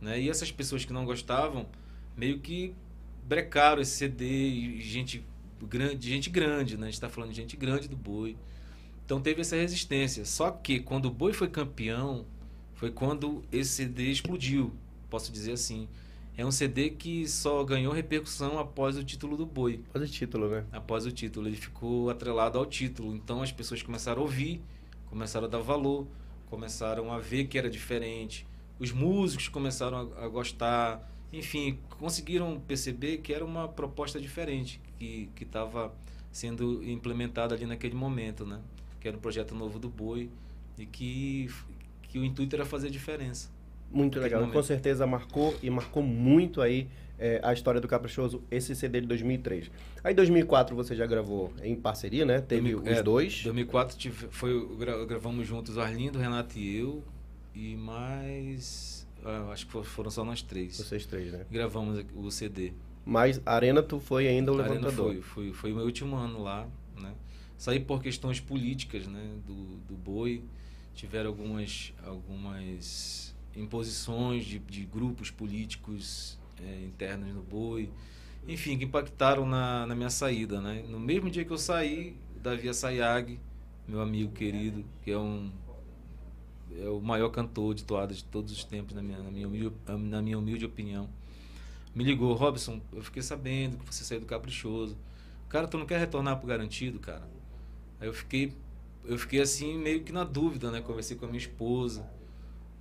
Né? 0.01 0.21
E 0.21 0.31
essas 0.31 0.53
pessoas 0.53 0.85
que 0.85 0.93
não 0.93 1.05
gostavam, 1.05 1.67
meio 2.17 2.39
que 2.39 2.73
brecaram 3.25 3.83
esse 3.83 3.97
CD 3.97 4.25
e 4.25 4.81
gente 4.81 5.27
grande, 5.61 6.09
gente 6.09 6.31
grande, 6.31 6.77
né? 6.77 6.83
A 6.83 6.91
gente 6.91 6.95
está 6.95 7.09
falando 7.09 7.31
de 7.31 7.37
gente 7.37 7.57
grande 7.57 7.89
do 7.89 7.97
boi. 7.97 8.37
Então 9.05 9.21
teve 9.21 9.41
essa 9.41 9.57
resistência. 9.57 10.25
Só 10.25 10.49
que 10.53 10.79
quando 10.79 11.07
o 11.07 11.11
boi 11.11 11.33
foi 11.33 11.49
campeão, 11.49 12.25
foi 12.75 12.93
quando 12.93 13.43
esse 13.51 13.71
CD 13.71 14.13
explodiu, 14.13 14.73
posso 15.13 15.31
dizer 15.31 15.53
assim. 15.53 15.87
É 16.35 16.47
um 16.47 16.51
CD 16.51 16.89
que 16.89 17.29
só 17.29 17.63
ganhou 17.63 17.93
repercussão 17.93 18.59
após 18.59 18.97
o 18.97 19.05
título 19.05 19.37
do 19.37 19.45
boi 19.45 19.85
Faz 19.93 20.03
o 20.03 20.11
título, 20.11 20.49
né? 20.49 20.65
após 20.73 21.05
o 21.05 21.13
título. 21.13 21.47
Ele 21.47 21.57
ficou 21.57 22.09
atrelado 22.09 22.59
ao 22.59 22.65
título. 22.65 23.15
Então 23.15 23.43
as 23.43 23.53
pessoas 23.53 23.83
começaram 23.83 24.23
a 24.23 24.25
ouvir, 24.25 24.63
começaram 25.11 25.47
a 25.47 25.51
dar 25.51 25.59
valor, 25.59 26.07
começaram 26.49 27.13
a 27.13 27.19
ver 27.19 27.45
que 27.45 27.59
era 27.59 27.69
diferente. 27.69 28.47
Os 28.79 28.91
músicos 28.91 29.49
começaram 29.49 30.11
a, 30.17 30.25
a 30.25 30.29
gostar. 30.29 31.07
Enfim, 31.31 31.79
conseguiram 31.99 32.59
perceber 32.67 33.19
que 33.19 33.35
era 33.35 33.45
uma 33.45 33.69
proposta 33.69 34.19
diferente 34.19 34.81
que 34.99 35.29
estava 35.39 35.95
sendo 36.31 36.83
implementada 36.89 37.55
ali 37.55 37.67
naquele 37.67 37.95
momento, 37.95 38.47
né? 38.47 38.59
Que 38.99 39.09
era 39.09 39.17
um 39.17 39.21
projeto 39.21 39.55
novo 39.55 39.79
do 39.79 39.91
Boi 39.91 40.31
e 40.79 40.87
que, 40.87 41.51
que 42.05 42.19
o 42.19 42.25
intuito 42.25 42.57
era 42.57 42.65
fazer 42.65 42.89
diferença. 42.89 43.51
Muito 43.93 44.19
legal. 44.19 44.47
Com 44.49 44.63
certeza 44.63 45.07
marcou 45.07 45.57
e 45.63 45.69
marcou 45.71 46.03
muito 46.03 46.61
aí 46.61 46.89
é, 47.19 47.41
a 47.43 47.53
história 47.53 47.81
do 47.81 47.87
Caprichoso, 47.87 48.43
esse 48.51 48.75
CD 48.75 49.01
de 49.01 49.07
2003. 49.07 49.71
Aí 50.03 50.13
em 50.13 50.17
2004 50.17 50.75
você 50.75 50.97
já 50.97 51.07
gravou 51.07 51.53
em 51.63 51.77
parceria, 51.77 52.25
né? 52.25 52.41
Teve 52.41 52.73
2000, 52.73 52.93
os 52.93 52.99
é, 52.99 53.03
dois. 53.03 53.43
2004 53.45 53.97
tive, 53.97 54.27
foi, 54.31 54.77
gra- 54.77 55.05
gravamos 55.05 55.47
juntos 55.47 55.79
Arlindo, 55.79 56.19
Renato 56.19 56.59
e 56.59 56.77
eu. 56.77 57.03
E 57.55 57.77
mais. 57.77 59.07
ah, 59.25 59.51
acho 59.53 59.67
que 59.67 59.73
fo- 59.73 59.85
foram 59.85 60.11
só 60.11 60.25
nós 60.25 60.43
três. 60.43 60.77
Vocês 60.79 61.07
três, 61.07 61.31
né? 61.33 61.45
Gravamos 61.51 62.05
o 62.15 62.31
CD. 62.31 62.73
Mas 63.05 63.41
Arena 63.45 63.83
tu 63.83 63.99
foi 64.01 64.27
ainda 64.29 64.53
o 64.53 64.59
A 64.59 64.63
Arena 64.65 64.75
levantador. 64.77 65.13
foi, 65.15 65.23
foi, 65.23 65.53
foi 65.53 65.73
o 65.73 65.77
meu 65.77 65.85
último 65.85 66.17
ano 66.17 66.43
lá, 66.43 66.67
né? 67.01 67.13
Saí 67.59 67.79
por 67.79 68.03
questões 68.03 68.41
políticas, 68.41 69.07
né? 69.07 69.23
Do, 69.47 69.77
do 69.89 69.95
boi. 69.95 70.43
Tiveram 70.95 71.31
algumas, 71.31 71.93
algumas 72.05 73.32
imposições 73.57 74.45
de, 74.45 74.59
de 74.59 74.85
grupos 74.85 75.31
políticos 75.31 76.39
eh, 76.61 76.85
internos 76.87 77.35
no 77.35 77.43
boi. 77.43 77.91
Enfim, 78.47 78.77
que 78.79 78.85
impactaram 78.85 79.47
na, 79.47 79.87
na 79.87 79.95
minha 79.95 80.11
saída, 80.11 80.61
né? 80.61 80.85
No 80.89 80.99
mesmo 80.99 81.31
dia 81.31 81.45
que 81.45 81.53
eu 81.53 81.59
saí, 81.59 82.17
Davi 82.43 82.69
Assayag, 82.69 83.39
meu 83.87 84.01
amigo 84.01 84.33
querido, 84.33 84.85
que 85.03 85.11
é 85.11 85.19
um 85.19 85.51
é 86.81 86.89
o 86.89 87.01
maior 87.01 87.29
cantor 87.29 87.75
de 87.75 87.85
toadas 87.85 88.19
de 88.19 88.25
todos 88.25 88.51
os 88.53 88.65
tempos, 88.65 88.95
na 88.95 89.03
minha, 89.03 89.19
na 89.19 89.31
minha, 89.31 89.47
humilde, 89.47 89.77
na 89.87 90.23
minha 90.23 90.39
humilde 90.39 90.65
opinião. 90.65 91.09
Me 91.95 92.03
ligou, 92.03 92.33
Robson, 92.33 92.81
eu 92.93 93.03
fiquei 93.03 93.23
sabendo 93.23 93.77
que 93.77 93.95
você 93.95 94.05
saiu 94.05 94.21
do 94.21 94.27
Caprichoso. 94.27 94.97
Cara, 95.49 95.69
tu 95.69 95.77
não 95.77 95.85
quer 95.85 95.99
retornar 95.99 96.39
pro 96.39 96.47
Garantido, 96.47 96.99
cara? 96.99 97.29
Aí 98.01 98.09
eu 98.09 98.15
fiquei, 98.15 98.55
eu 99.05 99.19
fiquei 99.19 99.43
assim, 99.43 99.77
meio 99.77 100.03
que 100.03 100.13
na 100.13 100.25
dúvida, 100.25 100.71
né? 100.71 100.81
Conversei 100.81 101.17
com 101.17 101.27
a 101.27 101.29
minha 101.29 101.39
esposa. 101.39 102.09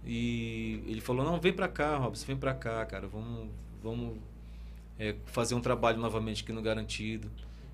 E 0.06 0.84
ele 0.88 1.02
falou, 1.02 1.24
não, 1.24 1.40
vem 1.40 1.54
pra 1.54 1.68
cá, 1.68 1.98
Robson, 1.98 2.26
vem 2.26 2.38
pra 2.38 2.54
cá, 2.54 2.86
cara. 2.86 3.08
Vamos, 3.08 3.50
vamos 3.84 4.18
é, 4.98 5.16
fazer 5.26 5.56
um 5.56 5.62
trabalho 5.62 6.00
novamente 6.00 6.44
aqui 6.44 6.52
no 6.52 6.62
Garantido. 6.62 7.30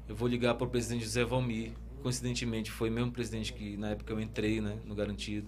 Eu 0.08 0.16
vou 0.16 0.28
ligar 0.28 0.56
pro 0.56 0.68
presidente 0.68 1.04
José 1.04 1.24
Valmir. 1.24 1.72
coincidentemente 2.02 2.72
foi 2.72 2.90
o 2.90 2.94
mesmo 2.94 3.12
presidente 3.12 3.54
que 3.54 3.78
na 3.78 3.90
época 3.90 4.14
eu 4.14 4.20
entrei, 4.20 4.62
né, 4.62 4.78
no 4.86 4.96
Garantido. 4.96 5.48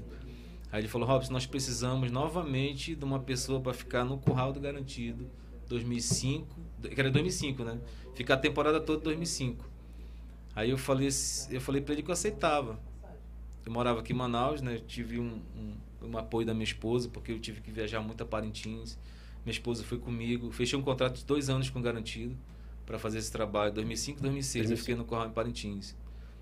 Aí 0.72 0.82
ele 0.82 0.88
falou: 0.88 1.08
Robson, 1.08 1.34
nós 1.34 1.46
precisamos 1.46 2.12
novamente 2.12 2.96
de 2.96 3.04
uma 3.04 3.20
pessoa 3.20 3.60
para 3.60 3.74
ficar 3.74 4.04
no 4.04 4.18
curral 4.18 4.54
do 4.54 4.60
Garantido 4.60 5.30
2005, 5.68 6.48
que 6.82 7.00
era 7.00 7.10
2005, 7.10 7.64
né? 7.64 7.80
Ficar 8.16 8.36
a 8.36 8.38
temporada 8.38 8.80
toda 8.80 9.02
2005. 9.04 9.64
Aí 10.56 10.70
eu 10.72 10.78
falei, 10.78 11.08
eu 11.50 11.62
falei 11.62 11.82
para 11.82 11.94
ele 11.94 12.04
que 12.04 12.10
eu 12.10 12.14
aceitava. 12.14 12.80
Eu 13.66 13.72
morava 13.72 14.00
aqui 14.00 14.14
em 14.14 14.16
Manaus, 14.16 14.62
né? 14.62 14.76
Eu 14.76 14.82
tive 14.82 15.20
um, 15.20 15.42
um, 15.56 15.76
um 16.02 16.18
apoio 16.18 16.46
da 16.46 16.54
minha 16.54 16.64
esposa, 16.64 17.10
porque 17.10 17.32
eu 17.32 17.40
tive 17.40 17.62
que 17.62 17.72
viajar 17.72 18.02
muito 18.02 18.22
a 18.24 18.26
Parintins. 18.26 18.98
Minha 19.46 19.54
esposa 19.54 19.84
foi 19.84 19.98
comigo. 19.98 20.52
Fechei 20.52 20.78
um 20.78 20.82
contrato 20.82 21.18
de 21.18 21.26
dois 21.26 21.50
anos 21.50 21.70
com 21.70 21.82
Garantido 21.82 22.36
para 22.86 23.00
fazer 23.00 23.20
esse 23.20 23.32
trabalho. 23.32 23.74
2005, 23.74 24.22
2006 24.22 24.68
2005. 24.68 24.74
eu 24.74 24.78
fiquei 24.78 24.96
no 24.96 25.06
curral 25.06 25.28
em 25.28 25.32
Parintins 25.32 25.96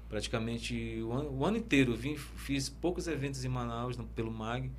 praticamente 0.07 1.01
o 1.01 1.11
ano, 1.11 1.31
o 1.31 1.45
ano 1.45 1.57
inteiro. 1.57 1.95
Vim, 1.95 2.15
fiz 2.15 2.69
poucos 2.69 3.07
eventos 3.07 3.43
em 3.45 3.49
Manaus 3.49 3.97
no, 3.97 4.05
pelo 4.05 4.31
MAG, 4.31 4.71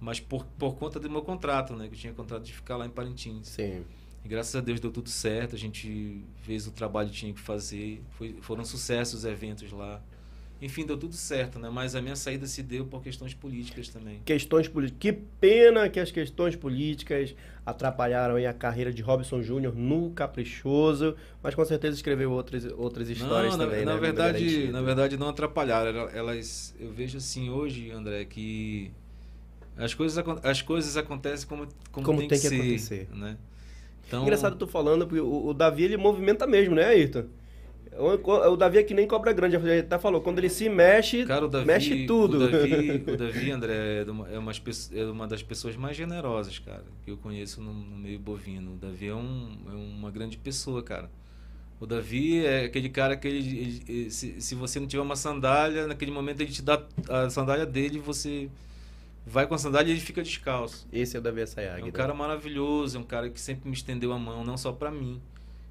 mas 0.00 0.20
por, 0.20 0.44
por 0.58 0.76
conta 0.76 0.98
do 1.00 1.10
meu 1.10 1.22
contrato, 1.22 1.74
né? 1.74 1.88
Que 1.88 1.94
eu 1.94 1.98
tinha 1.98 2.12
contrato 2.12 2.42
de 2.42 2.52
ficar 2.52 2.76
lá 2.76 2.86
em 2.86 2.90
Parintins. 2.90 3.48
Sim. 3.48 3.84
E 4.24 4.28
graças 4.28 4.54
a 4.56 4.60
Deus 4.60 4.80
deu 4.80 4.90
tudo 4.90 5.08
certo, 5.08 5.54
a 5.54 5.58
gente 5.58 6.22
fez 6.42 6.66
o 6.66 6.72
trabalho 6.72 7.08
que 7.08 7.16
tinha 7.16 7.32
que 7.32 7.40
fazer. 7.40 8.02
Foi, 8.10 8.36
foram 8.40 8.64
sucessos 8.64 9.20
os 9.20 9.24
eventos 9.24 9.70
lá. 9.72 10.02
Enfim, 10.60 10.86
deu 10.86 10.96
tudo 10.96 11.14
certo, 11.14 11.58
né? 11.58 11.68
Mas 11.68 11.94
a 11.94 12.00
minha 12.00 12.16
saída 12.16 12.46
se 12.46 12.62
deu 12.62 12.86
por 12.86 13.02
questões 13.02 13.34
políticas 13.34 13.88
também. 13.88 14.20
Questões 14.24 14.66
políticas. 14.66 14.98
Que 14.98 15.12
pena 15.12 15.88
que 15.88 16.00
as 16.00 16.10
questões 16.10 16.56
políticas 16.56 17.34
atrapalharam 17.64 18.36
a 18.36 18.52
carreira 18.54 18.90
de 18.92 19.02
Robson 19.02 19.42
Júnior 19.42 19.74
no 19.74 20.10
Caprichoso, 20.12 21.14
mas 21.42 21.54
com 21.54 21.64
certeza 21.64 21.96
escreveu 21.96 22.32
outras, 22.32 22.64
outras 22.76 23.10
histórias 23.10 23.56
não, 23.56 23.66
também, 23.66 23.84
na, 23.84 23.92
né? 23.92 23.94
Na 23.94 24.00
verdade, 24.00 24.68
na 24.68 24.80
verdade 24.80 25.16
não 25.18 25.28
atrapalharam. 25.28 26.08
Elas, 26.08 26.74
eu 26.80 26.90
vejo 26.90 27.18
assim 27.18 27.50
hoje, 27.50 27.90
André, 27.90 28.24
que 28.24 28.90
as 29.76 29.92
coisas, 29.92 30.24
as 30.42 30.62
coisas 30.62 30.96
acontecem 30.96 31.46
como, 31.46 31.68
como, 31.92 32.06
como 32.06 32.18
tem, 32.20 32.28
tem 32.28 32.40
que, 32.40 32.48
que, 32.48 32.48
ser, 32.48 32.60
acontecer. 32.60 33.08
Né? 33.12 33.36
Então, 34.06 34.22
Engraçado 34.22 34.56
tu 34.56 34.66
falando, 34.66 35.06
porque 35.06 35.20
o, 35.20 35.48
o 35.48 35.52
Davi 35.52 35.84
ele 35.84 35.98
movimenta 35.98 36.46
mesmo, 36.46 36.74
né, 36.74 36.84
Ayrton? 36.84 37.24
O, 37.98 38.56
Davi 38.56 38.78
é 38.78 38.82
que 38.82 38.94
nem 38.94 39.06
cobra 39.06 39.32
grande, 39.32 39.58
já 39.58 39.80
até 39.80 39.98
falou, 39.98 40.20
quando 40.20 40.38
ele 40.38 40.48
se 40.48 40.68
mexe, 40.68 41.24
Cara, 41.24 41.48
Davi, 41.48 41.66
mexe 41.66 42.06
tudo. 42.06 42.36
O 42.44 42.50
Davi, 42.50 43.04
o 43.10 43.16
Davi 43.16 43.50
André, 43.50 44.04
é 44.06 44.10
uma, 44.10 44.28
é, 44.28 44.38
uma, 44.38 44.52
é 44.52 45.04
uma 45.04 45.26
das 45.26 45.42
pessoas 45.42 45.76
mais 45.76 45.96
generosas, 45.96 46.58
cara, 46.58 46.84
que 47.04 47.10
eu 47.10 47.16
conheço 47.16 47.60
no, 47.60 47.72
no 47.72 47.96
meio 47.96 48.18
bovino. 48.18 48.74
O 48.74 48.76
Davi 48.76 49.08
é, 49.08 49.14
um, 49.14 49.58
é 49.68 49.74
uma 49.74 50.10
grande 50.10 50.36
pessoa, 50.36 50.82
cara. 50.82 51.10
O 51.78 51.86
Davi 51.86 52.44
é 52.44 52.64
aquele 52.64 52.88
cara 52.88 53.16
que 53.16 53.28
ele, 53.28 53.82
ele, 53.86 54.10
se, 54.10 54.40
se 54.40 54.54
você 54.54 54.80
não 54.80 54.86
tiver 54.86 55.02
uma 55.02 55.16
sandália, 55.16 55.86
naquele 55.86 56.10
momento 56.10 56.40
ele 56.40 56.50
te 56.50 56.62
dá 56.62 56.82
a 57.08 57.28
sandália 57.28 57.66
dele 57.66 57.96
e 57.96 58.00
você 58.00 58.48
vai 59.26 59.46
com 59.46 59.54
a 59.54 59.58
sandália 59.58 59.90
e 59.90 59.92
ele 59.92 60.00
fica 60.00 60.22
descalço. 60.22 60.86
Esse 60.92 61.16
é 61.16 61.20
o 61.20 61.22
Davi 61.22 61.42
Assayag. 61.42 61.80
É 61.80 61.82
um 61.82 61.86
né? 61.86 61.92
cara 61.92 62.14
maravilhoso, 62.14 62.96
é 62.96 63.00
um 63.00 63.04
cara 63.04 63.28
que 63.28 63.40
sempre 63.40 63.68
me 63.68 63.74
estendeu 63.74 64.12
a 64.12 64.18
mão, 64.18 64.44
não 64.44 64.56
só 64.56 64.72
para 64.72 64.90
mim. 64.90 65.20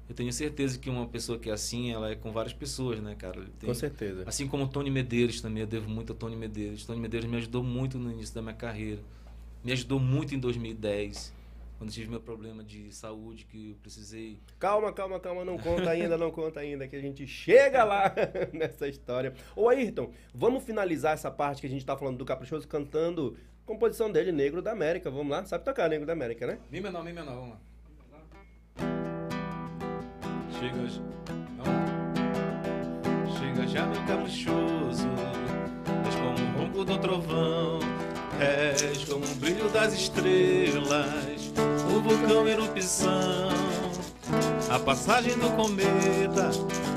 Eu 0.08 0.14
tenho 0.14 0.32
certeza 0.32 0.78
que 0.78 0.88
uma 0.88 1.06
pessoa 1.06 1.38
que 1.38 1.50
é 1.50 1.52
assim, 1.52 1.92
ela 1.92 2.10
é 2.10 2.14
com 2.14 2.30
várias 2.30 2.52
pessoas, 2.52 3.00
né, 3.00 3.16
cara? 3.16 3.44
Tem, 3.58 3.68
com 3.68 3.74
certeza. 3.74 4.22
Assim 4.26 4.46
como 4.46 4.64
o 4.64 4.68
Tony 4.68 4.90
Medeiros 4.90 5.40
também, 5.40 5.62
eu 5.62 5.66
devo 5.66 5.88
muito 5.90 6.12
a 6.12 6.16
Tony 6.16 6.36
Medeiros. 6.36 6.84
Tony 6.84 7.00
Medeiros 7.00 7.28
me 7.28 7.36
ajudou 7.36 7.62
muito 7.62 7.98
no 7.98 8.12
início 8.12 8.34
da 8.34 8.40
minha 8.40 8.54
carreira. 8.54 9.00
Me 9.64 9.72
ajudou 9.72 9.98
muito 9.98 10.32
em 10.32 10.38
2010, 10.38 11.34
quando 11.76 11.90
tive 11.90 12.08
meu 12.08 12.20
problema 12.20 12.62
de 12.62 12.94
saúde, 12.94 13.44
que 13.46 13.70
eu 13.70 13.76
precisei. 13.82 14.38
Calma, 14.60 14.92
calma, 14.92 15.18
calma, 15.18 15.44
não 15.44 15.58
conta 15.58 15.90
ainda, 15.90 16.16
não 16.16 16.30
conta 16.30 16.60
ainda, 16.60 16.86
que 16.86 16.94
a 16.94 17.00
gente 17.00 17.26
chega 17.26 17.82
lá 17.82 18.14
nessa 18.54 18.86
história. 18.86 19.34
Ô 19.56 19.68
Ayrton, 19.68 20.12
vamos 20.32 20.62
finalizar 20.62 21.14
essa 21.14 21.32
parte 21.32 21.60
que 21.60 21.66
a 21.66 21.70
gente 21.70 21.84
tá 21.84 21.96
falando 21.96 22.18
do 22.18 22.24
Caprichoso 22.24 22.68
cantando 22.68 23.36
composição 23.64 24.10
dele, 24.10 24.30
Negro 24.30 24.62
da 24.62 24.70
América. 24.70 25.10
Vamos 25.10 25.30
lá? 25.30 25.44
Sabe 25.44 25.64
tocar 25.64 25.90
Negro 25.90 26.06
da 26.06 26.12
América, 26.12 26.46
né? 26.46 26.58
Mi 26.70 26.80
menor, 26.80 27.04
mi 27.04 27.12
menor, 27.12 27.34
vamos 27.34 27.50
lá. 27.50 29.05
Chega 30.66 30.88
já. 30.88 31.00
Chega 33.38 33.68
já, 33.68 33.86
meu 33.86 34.02
caprichoso. 34.02 35.08
És 36.04 36.14
como 36.16 36.38
o 36.38 36.58
ronco 36.58 36.84
do 36.84 36.98
trovão. 36.98 37.78
És 38.40 39.04
como 39.04 39.24
o 39.24 39.34
brilho 39.36 39.68
das 39.68 39.94
estrelas. 39.94 41.52
O 41.88 42.00
vulcão 42.00 42.48
erupção. 42.48 43.48
A 44.68 44.78
passagem 44.80 45.38
do 45.38 45.50
cometa 45.50 46.50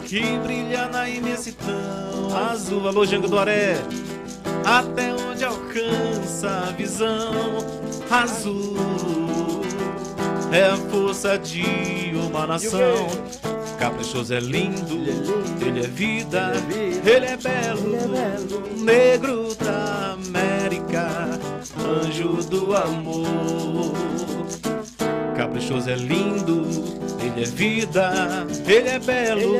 que 0.04 0.40
brilha 0.40 0.88
na 0.88 1.08
imensidão. 1.08 2.36
Azul, 2.50 2.88
alô, 2.88 3.06
Jango 3.06 3.28
do 3.28 3.38
Aré. 3.38 3.76
Até 4.66 5.14
onde 5.14 5.46
alcança 5.46 6.70
a 6.70 6.72
visão. 6.72 7.58
Azul 8.10 9.30
é 10.52 10.64
a 10.66 10.76
força 10.76 11.38
de 11.38 12.12
uma 12.16 12.48
nação. 12.48 13.08
Caprichoso 13.80 14.34
é 14.34 14.42
lindo, 14.42 14.96
ele 15.66 15.80
é 15.80 15.88
vida, 15.88 16.52
ele 17.06 17.26
é 17.26 17.38
belo, 17.38 17.98
negro 18.78 19.56
da 19.56 20.14
América, 20.16 21.40
anjo 21.80 22.44
do 22.50 22.76
amor. 22.76 23.94
Caprichoso 25.38 25.90
é 25.90 25.96
lindo, 25.96 26.68
ele 27.24 27.44
é 27.44 27.46
vida, 27.46 28.46
ele 28.68 28.90
é 28.90 29.00
belo, 29.00 29.54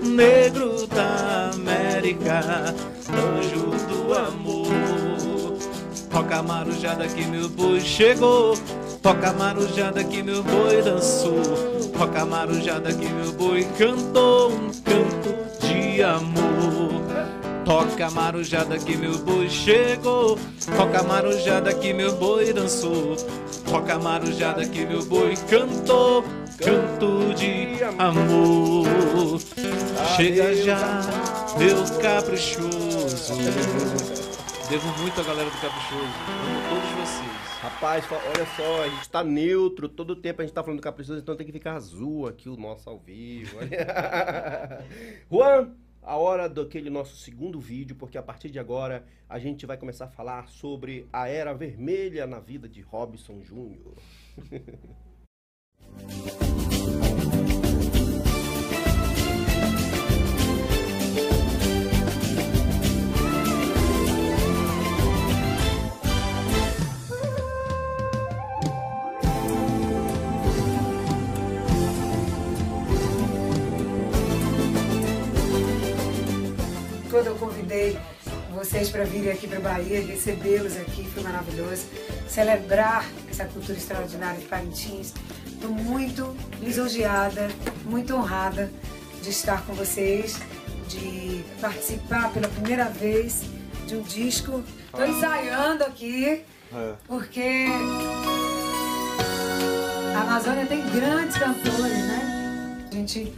negro 0.00 0.86
da 0.86 1.50
América, 1.52 2.72
anjo 3.10 3.70
do 3.88 4.14
amor. 4.14 4.70
Toca 6.08 6.40
marujada 6.40 7.08
que 7.08 7.24
meu 7.24 7.48
boi 7.48 7.80
chegou. 7.80 8.56
Toca 9.02 9.32
marujada 9.32 10.04
que 10.04 10.22
meu 10.22 10.42
boi 10.42 10.82
dançou. 10.82 11.79
Toca 12.00 12.24
marujada 12.24 12.94
que 12.94 13.06
meu 13.10 13.30
boi 13.32 13.62
cantou 13.76 14.52
um 14.52 14.70
canto 14.70 15.66
de 15.66 16.02
amor. 16.02 17.02
Toca 17.62 18.10
marujada 18.10 18.78
que 18.78 18.96
meu 18.96 19.18
boi 19.18 19.50
chegou. 19.50 20.38
Toca 20.78 21.02
marujada 21.02 21.74
que 21.74 21.92
meu 21.92 22.16
boi 22.16 22.54
dançou. 22.54 23.16
Toca 23.70 23.98
marujada 23.98 24.66
que 24.66 24.86
meu 24.86 25.04
boi 25.04 25.34
cantou 25.46 26.24
canto 26.56 27.34
de 27.34 27.84
amor. 27.98 29.38
Chega 30.16 30.54
já, 30.54 31.02
meu 31.58 31.84
caprichoso. 32.00 33.34
Devo 34.70 34.86
muito 34.98 35.20
à 35.20 35.24
galera 35.24 35.50
do 35.50 35.60
Caprichoso. 35.60 36.04
Amo 36.28 36.60
todos 36.68 36.90
vocês. 37.00 37.58
Rapaz, 37.60 38.04
olha 38.12 38.46
só, 38.54 38.84
a 38.84 38.88
gente 38.88 39.10
tá 39.10 39.24
neutro, 39.24 39.88
todo 39.88 40.14
tempo 40.14 40.40
a 40.40 40.44
gente 40.44 40.54
tá 40.54 40.62
falando 40.62 40.78
do 40.78 40.84
Caprichoso, 40.84 41.18
então 41.18 41.34
tem 41.34 41.44
que 41.44 41.52
ficar 41.52 41.74
azul 41.74 42.28
aqui 42.28 42.48
o 42.48 42.56
nosso 42.56 42.88
ao 42.88 42.96
vivo. 42.96 43.56
Juan, 45.28 45.72
a 46.00 46.16
hora 46.16 46.48
daquele 46.48 46.88
nosso 46.88 47.16
segundo 47.16 47.58
vídeo, 47.58 47.96
porque 47.96 48.16
a 48.16 48.22
partir 48.22 48.48
de 48.48 48.60
agora 48.60 49.04
a 49.28 49.40
gente 49.40 49.66
vai 49.66 49.76
começar 49.76 50.04
a 50.04 50.08
falar 50.08 50.46
sobre 50.46 51.08
a 51.12 51.26
era 51.26 51.52
vermelha 51.52 52.24
na 52.24 52.38
vida 52.38 52.68
de 52.68 52.80
Robson 52.80 53.42
Júnior. 53.42 53.96
quando 77.20 77.26
eu 77.26 77.34
convidei 77.36 77.98
vocês 78.50 78.88
para 78.88 79.04
virem 79.04 79.30
aqui 79.30 79.46
para 79.46 79.60
Bahia, 79.60 80.00
recebê-los 80.00 80.74
aqui, 80.78 81.06
foi 81.12 81.22
maravilhoso. 81.22 81.84
Celebrar 82.26 83.04
essa 83.30 83.44
cultura 83.44 83.76
extraordinária 83.76 84.40
de 84.40 84.46
Parintins. 84.46 85.12
Estou 85.46 85.70
muito 85.70 86.34
lisonjeada, 86.62 87.48
muito 87.84 88.14
honrada 88.14 88.72
de 89.20 89.28
estar 89.28 89.66
com 89.66 89.74
vocês, 89.74 90.40
de 90.88 91.44
participar 91.60 92.32
pela 92.32 92.48
primeira 92.48 92.86
vez 92.86 93.42
de 93.86 93.96
um 93.96 94.02
disco. 94.02 94.64
Estou 94.86 95.06
ensaiando 95.06 95.84
aqui, 95.84 96.42
porque 97.06 97.66
a 100.16 100.22
Amazônia 100.22 100.64
tem 100.64 100.80
grandes 100.88 101.36
cantores, 101.36 101.98
né? 101.98 102.88
A 102.90 102.94
gente 102.94 103.30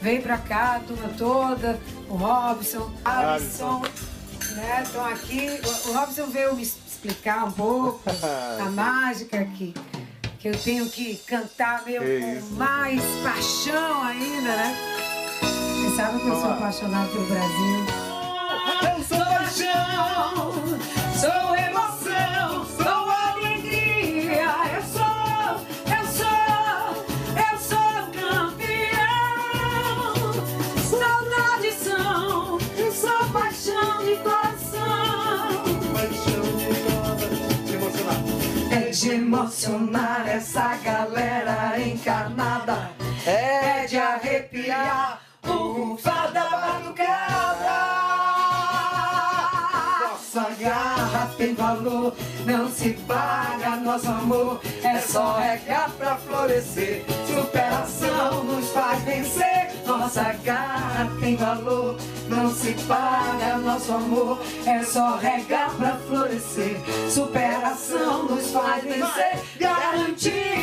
veio 0.00 0.22
pra 0.22 0.38
cá, 0.38 0.76
a 0.76 0.80
turma 0.80 1.08
toda, 1.16 1.78
o 2.08 2.14
Robson, 2.14 2.90
Alisson, 3.04 3.82
né? 4.54 4.82
Estão 4.84 5.04
aqui. 5.04 5.60
O, 5.64 5.90
o 5.90 5.92
Robson 5.94 6.26
veio 6.26 6.54
me 6.54 6.62
explicar 6.62 7.44
um 7.44 7.52
pouco 7.52 8.02
a 8.60 8.70
mágica 8.70 9.44
que, 9.44 9.74
que 10.38 10.48
eu 10.48 10.58
tenho 10.58 10.88
que 10.88 11.16
cantar 11.26 11.84
meio 11.84 12.00
com 12.00 12.54
mais 12.56 13.02
paixão 13.22 14.02
ainda, 14.02 14.56
né? 14.56 14.98
sabe 15.98 16.20
que 16.20 16.28
eu 16.28 16.40
sou 16.40 16.52
apaixonada 16.52 17.08
pelo 17.08 17.26
Brasil. 17.26 17.86
Eu 18.82 19.02
sou 19.02 19.18
paixão, 19.18 20.54
Sou 21.18 21.56
emoção, 21.56 21.67
de 39.08 39.14
emocionar 39.14 40.28
essa 40.28 40.76
galera 40.76 41.80
encarnada. 41.80 42.90
É 43.26 43.86
de 43.86 43.96
arrepiar 43.96 45.22
o 45.44 45.50
rufar 45.50 46.30
da 46.30 46.44
batucada. 46.50 47.78
Nossa 50.02 50.50
garra 50.60 51.34
tem 51.38 51.54
valor, 51.54 52.14
não 52.48 52.70
se 52.70 52.90
paga 53.06 53.76
nosso 53.76 54.08
amor. 54.08 54.60
É 54.82 54.98
só 54.98 55.36
regar 55.38 55.90
pra 55.92 56.16
florescer. 56.16 57.04
Superação 57.26 58.44
nos 58.44 58.70
faz 58.70 59.02
vencer. 59.02 59.68
Nossa 59.86 60.32
garra 60.44 61.10
tem 61.20 61.36
valor, 61.36 61.96
não 62.28 62.52
se 62.52 62.72
paga 62.86 63.58
nosso 63.58 63.92
amor. 63.92 64.40
É 64.66 64.82
só 64.82 65.16
regar 65.16 65.70
pra 65.76 65.96
florescer. 65.96 66.80
Superação 67.10 68.24
nos 68.24 68.50
faz 68.50 68.82
vencer. 68.84 69.38
Garantido, 69.58 70.57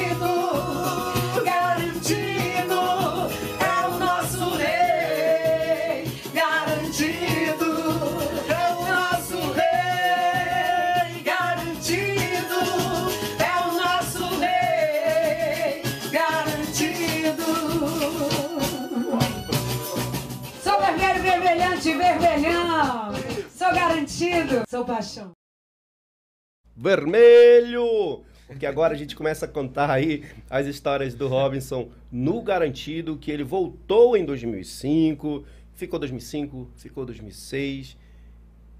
vermelhante, 21.93 22.41
vermelhão. 22.41 23.11
Sou 23.49 23.71
garantido. 23.73 24.63
Sou 24.69 24.85
paixão. 24.85 25.31
Vermelho! 26.75 28.23
Porque 28.47 28.65
agora 28.65 28.93
a 28.93 28.97
gente 28.97 29.15
começa 29.15 29.45
a 29.45 29.47
contar 29.47 29.89
aí 29.89 30.23
as 30.49 30.67
histórias 30.67 31.15
do 31.15 31.27
Robinson 31.27 31.89
no 32.11 32.41
Garantido, 32.41 33.17
que 33.17 33.31
ele 33.31 33.43
voltou 33.43 34.15
em 34.15 34.23
2005, 34.23 35.43
ficou 35.73 35.97
2005, 35.99 36.69
ficou 36.75 37.05
2006. 37.05 37.97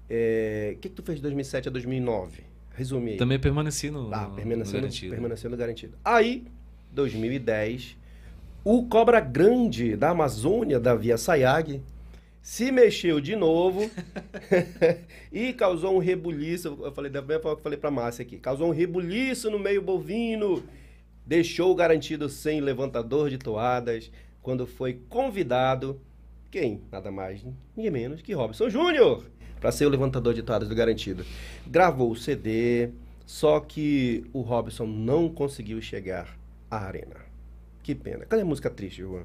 É, 0.08 0.74
O 0.76 0.78
que, 0.78 0.88
que 0.88 0.94
tu 0.94 1.02
fez 1.02 1.16
de 1.18 1.22
2007 1.22 1.68
a 1.68 1.70
2009? 1.72 2.44
Resumi 2.76 3.12
aí. 3.12 3.16
Também 3.16 3.40
permaneci 3.40 3.90
no, 3.90 4.12
Ah, 4.14 4.28
no- 4.28 4.34
permaneceu, 4.36 4.74
no 4.74 4.76
no, 4.76 4.82
garantido. 4.82 5.10
permaneceu 5.10 5.50
no 5.50 5.56
garantido. 5.56 5.98
Aí, 6.04 6.44
2010, 6.92 7.96
o 8.62 8.86
Cobra 8.86 9.18
Grande 9.18 9.96
da 9.96 10.10
Amazônia, 10.10 10.78
da 10.78 10.94
Via 10.94 11.16
Sayag, 11.18 11.82
se 12.46 12.70
mexeu 12.70 13.20
de 13.20 13.34
novo 13.34 13.90
e 15.32 15.52
causou 15.52 15.96
um 15.96 15.98
rebuliço. 15.98 16.78
Eu 16.80 16.92
falei 16.92 17.10
da 17.10 17.20
mesma 17.20 17.42
forma 17.42 17.56
que 17.56 17.62
falei 17.64 17.76
pra 17.76 17.90
Márcia 17.90 18.22
aqui. 18.22 18.38
Causou 18.38 18.68
um 18.68 18.72
rebuliço 18.72 19.50
no 19.50 19.58
meio 19.58 19.82
bovino. 19.82 20.62
Deixou 21.26 21.72
o 21.72 21.74
garantido 21.74 22.28
sem 22.28 22.60
levantador 22.60 23.30
de 23.30 23.36
toadas 23.36 24.12
quando 24.40 24.64
foi 24.64 25.00
convidado. 25.08 26.00
Quem? 26.48 26.82
Nada 26.92 27.10
mais, 27.10 27.44
ninguém 27.76 27.90
menos 27.90 28.22
que 28.22 28.32
Robson 28.32 28.70
Júnior 28.70 29.24
para 29.60 29.72
ser 29.72 29.86
o 29.86 29.90
levantador 29.90 30.32
de 30.32 30.44
toadas 30.44 30.68
do 30.68 30.74
garantido. 30.76 31.26
Gravou 31.66 32.12
o 32.12 32.16
CD, 32.16 32.90
só 33.26 33.58
que 33.58 34.24
o 34.32 34.40
Robson 34.42 34.86
não 34.86 35.28
conseguiu 35.28 35.82
chegar 35.82 36.38
à 36.70 36.76
arena. 36.76 37.16
Que 37.82 37.92
pena. 37.92 38.24
Cadê 38.24 38.42
a 38.42 38.44
música 38.44 38.70
triste, 38.70 39.02
Juan? 39.02 39.24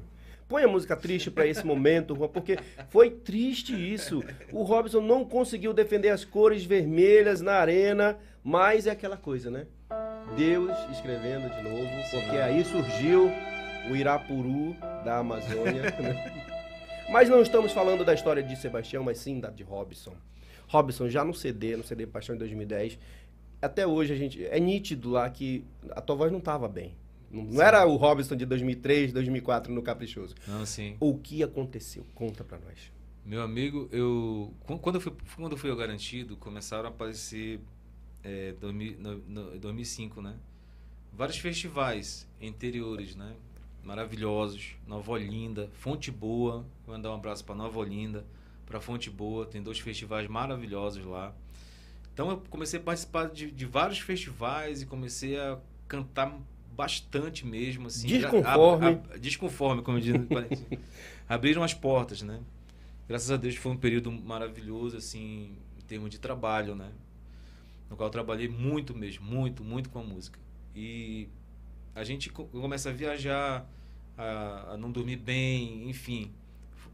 Põe 0.52 0.64
a 0.64 0.68
música 0.68 0.94
triste 0.94 1.30
para 1.30 1.46
esse 1.46 1.64
momento, 1.64 2.14
Juan, 2.14 2.28
porque 2.28 2.58
foi 2.90 3.08
triste 3.08 3.72
isso. 3.72 4.22
O 4.52 4.62
Robson 4.64 5.00
não 5.00 5.24
conseguiu 5.24 5.72
defender 5.72 6.10
as 6.10 6.26
cores 6.26 6.62
vermelhas 6.62 7.40
na 7.40 7.54
arena, 7.54 8.18
mas 8.44 8.86
é 8.86 8.90
aquela 8.90 9.16
coisa, 9.16 9.50
né? 9.50 9.66
Deus 10.36 10.76
escrevendo 10.90 11.48
de 11.48 11.62
novo, 11.62 11.88
porque 12.10 12.36
aí 12.36 12.62
surgiu 12.66 13.32
o 13.90 13.96
Irapuru 13.96 14.76
da 15.02 15.20
Amazônia. 15.20 15.84
né? 15.98 16.44
Mas 17.10 17.30
não 17.30 17.40
estamos 17.40 17.72
falando 17.72 18.04
da 18.04 18.12
história 18.12 18.42
de 18.42 18.54
Sebastião, 18.54 19.02
mas 19.02 19.16
sim 19.16 19.40
da 19.40 19.48
de 19.48 19.62
Robson. 19.62 20.12
Robson 20.68 21.08
já 21.08 21.24
no 21.24 21.32
CD, 21.32 21.78
no 21.78 21.82
CD 21.82 22.06
Paixão 22.06 22.34
de 22.34 22.40
2010, 22.40 22.98
até 23.62 23.86
hoje 23.86 24.12
a 24.12 24.16
gente 24.16 24.44
é 24.44 24.60
nítido 24.60 25.12
lá 25.12 25.30
que 25.30 25.64
a 25.92 26.02
tua 26.02 26.14
voz 26.14 26.30
não 26.30 26.40
estava 26.40 26.68
bem. 26.68 26.94
Não, 27.32 27.44
não 27.44 27.62
era 27.62 27.84
o 27.86 27.96
Robson 27.96 28.36
de 28.36 28.44
2003, 28.46 29.12
2004 29.12 29.72
no 29.72 29.82
Caprichoso. 29.82 30.34
Não, 30.46 30.64
sim. 30.66 30.96
O 31.00 31.16
que 31.18 31.42
aconteceu? 31.42 32.06
Conta 32.14 32.44
pra 32.44 32.58
nós. 32.58 32.92
Meu 33.24 33.40
amigo, 33.42 33.88
eu 33.92 34.52
qu- 34.66 34.78
quando 34.78 34.96
eu 34.96 35.00
fui, 35.00 35.12
quando 35.36 35.52
eu 35.52 35.56
fui 35.58 35.70
ao 35.70 35.76
garantido, 35.76 36.36
começaram 36.36 36.86
a 36.86 36.88
aparecer 36.88 37.60
é, 38.22 38.52
2000 38.60 38.96
no, 38.98 39.18
no, 39.18 39.58
2005, 39.58 40.20
né? 40.20 40.34
Vários 41.12 41.38
festivais 41.38 42.28
interiores, 42.40 43.14
né? 43.16 43.34
Maravilhosos, 43.82 44.76
Nova 44.86 45.12
Olinda, 45.12 45.68
Fonte 45.72 46.10
Boa. 46.10 46.64
Vou 46.86 46.94
mandar 46.96 47.10
um 47.10 47.14
abraço 47.14 47.44
para 47.44 47.54
Nova 47.54 47.78
Olinda, 47.78 48.24
para 48.66 48.80
Fonte 48.80 49.10
Boa. 49.10 49.44
Tem 49.46 49.62
dois 49.62 49.78
festivais 49.78 50.28
maravilhosos 50.28 51.04
lá. 51.04 51.34
Então 52.14 52.30
eu 52.30 52.42
comecei 52.50 52.78
a 52.78 52.82
participar 52.82 53.28
de, 53.30 53.50
de 53.50 53.66
vários 53.66 53.98
festivais 53.98 54.82
e 54.82 54.86
comecei 54.86 55.38
a 55.38 55.58
cantar 55.88 56.38
bastante 56.76 57.46
mesmo, 57.46 57.86
assim. 57.88 58.06
Desconforme. 58.08 58.86
A- 58.86 59.14
a- 59.14 59.18
desconforme, 59.18 59.82
como 59.82 60.00
diz. 60.00 60.14
Abriram 61.28 61.62
as 61.62 61.72
portas, 61.74 62.22
né? 62.22 62.40
Graças 63.08 63.30
a 63.30 63.36
Deus 63.36 63.56
foi 63.56 63.72
um 63.72 63.76
período 63.76 64.10
maravilhoso, 64.10 64.96
assim, 64.96 65.56
em 65.78 65.82
termos 65.86 66.10
de 66.10 66.18
trabalho, 66.18 66.74
né? 66.74 66.88
No 67.90 67.96
qual 67.96 68.06
eu 68.08 68.12
trabalhei 68.12 68.48
muito 68.48 68.94
mesmo, 68.94 69.24
muito, 69.24 69.62
muito 69.62 69.90
com 69.90 69.98
a 69.98 70.02
música. 70.02 70.38
E 70.74 71.28
a 71.94 72.04
gente 72.04 72.30
co- 72.30 72.44
começa 72.46 72.88
a 72.88 72.92
viajar, 72.92 73.68
a, 74.16 74.72
a 74.72 74.76
não 74.76 74.90
dormir 74.90 75.16
bem, 75.16 75.88
enfim. 75.90 76.30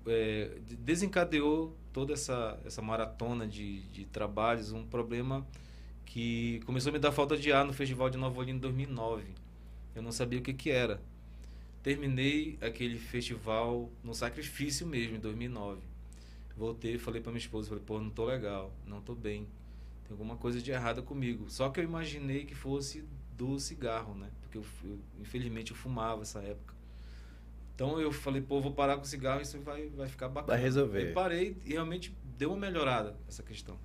É, 0.06 0.50
de- 0.66 0.76
desencadeou 0.76 1.76
toda 1.92 2.12
essa, 2.14 2.58
essa 2.64 2.80
maratona 2.82 3.46
de, 3.46 3.80
de 3.92 4.04
trabalhos, 4.06 4.72
um 4.72 4.84
problema 4.84 5.46
que 6.06 6.60
começou 6.64 6.90
a 6.90 6.92
me 6.94 6.98
dar 6.98 7.12
falta 7.12 7.36
de 7.36 7.52
ar 7.52 7.64
no 7.64 7.72
Festival 7.72 8.08
de 8.08 8.16
Nova 8.16 8.40
Olinda 8.40 8.56
em 8.56 8.60
2009. 8.60 9.24
Eu 9.98 10.02
não 10.02 10.12
sabia 10.12 10.38
o 10.38 10.42
que, 10.42 10.52
que 10.54 10.70
era. 10.70 11.00
Terminei 11.82 12.56
aquele 12.60 12.98
festival 12.98 13.90
no 14.02 14.14
sacrifício 14.14 14.86
mesmo, 14.86 15.16
em 15.16 15.20
2009. 15.20 15.80
Voltei 16.56 16.94
e 16.94 16.98
falei 16.98 17.20
pra 17.20 17.30
minha 17.32 17.40
esposa, 17.40 17.68
falei, 17.68 17.82
pô, 17.84 18.00
não 18.00 18.10
tô 18.10 18.24
legal, 18.24 18.72
não 18.86 19.00
tô 19.00 19.14
bem. 19.14 19.46
Tem 20.04 20.12
alguma 20.12 20.36
coisa 20.36 20.60
de 20.60 20.70
errada 20.70 21.02
comigo. 21.02 21.48
Só 21.48 21.68
que 21.68 21.80
eu 21.80 21.84
imaginei 21.84 22.44
que 22.44 22.54
fosse 22.54 23.04
do 23.36 23.58
cigarro, 23.58 24.14
né? 24.14 24.28
Porque 24.42 24.58
eu, 24.58 24.64
eu- 24.84 24.98
infelizmente 25.20 25.70
eu 25.72 25.76
fumava 25.76 26.22
essa 26.22 26.40
época. 26.40 26.74
Então 27.74 28.00
eu 28.00 28.10
falei, 28.12 28.40
pô, 28.42 28.60
vou 28.60 28.72
parar 28.72 28.96
com 28.96 29.02
o 29.02 29.06
cigarro, 29.06 29.40
isso 29.40 29.58
vai, 29.60 29.88
vai 29.88 30.08
ficar 30.08 30.28
bacana. 30.28 30.54
Vai 30.56 30.62
resolver. 30.62 31.10
E 31.10 31.12
parei 31.12 31.56
e 31.64 31.70
realmente 31.72 32.12
deu 32.36 32.50
uma 32.50 32.58
melhorada 32.58 33.16
essa 33.28 33.42
questão. 33.42 33.78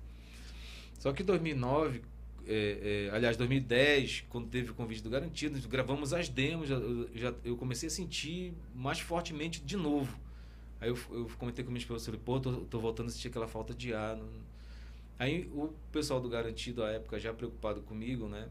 Só 0.98 1.12
que 1.12 1.22
em 1.22 1.26
2009, 1.26 2.02
é, 2.46 3.08
é, 3.10 3.16
aliás, 3.16 3.36
2010, 3.36 4.24
quando 4.28 4.48
teve 4.48 4.70
o 4.70 4.74
convite 4.74 5.02
do 5.02 5.10
Garantido, 5.10 5.58
gravamos 5.68 6.12
as 6.12 6.28
demos, 6.28 6.68
já- 6.68 6.76
eu, 6.76 7.08
já, 7.14 7.34
eu 7.44 7.56
comecei 7.56 7.86
a 7.88 7.90
sentir 7.90 8.52
mais 8.74 9.00
fortemente 9.00 9.60
de 9.62 9.76
novo. 9.76 10.18
Aí 10.80 10.88
eu, 10.90 10.98
eu 11.12 11.30
comentei 11.38 11.64
com 11.64 11.70
minha 11.70 11.80
esposa, 11.80 12.04
falei, 12.06 12.20
pô, 12.24 12.40
tô, 12.40 12.52
tô 12.62 12.80
voltando 12.80 13.08
a 13.08 13.10
sentir 13.10 13.28
aquela 13.28 13.48
falta 13.48 13.74
de 13.74 13.94
ar. 13.94 14.16
não- 14.16 14.28
Aí 15.18 15.48
o 15.54 15.68
pessoal 15.92 16.20
do 16.20 16.28
Garantido, 16.28 16.82
à 16.84 16.90
época, 16.90 17.18
já 17.20 17.32
preocupado 17.32 17.80
comigo, 17.82 18.28
né? 18.28 18.48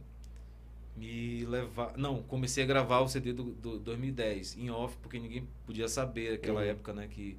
Me 0.96 1.44
levar... 1.46 1.98
Não, 1.98 2.22
comecei 2.22 2.64
a 2.64 2.68
gravar 2.68 3.00
o 3.00 3.08
CD 3.08 3.34
do, 3.34 3.46
do 3.46 3.80
2010, 3.80 4.56
em 4.58 4.70
off, 4.70 4.96
porque 5.02 5.20
ninguém 5.20 5.48
podia 5.66 5.88
saber 5.88 6.34
naquela 6.34 6.62
Uhum. 6.62 6.68
época, 6.68 6.94
né? 6.94 7.08
Que, 7.08 7.36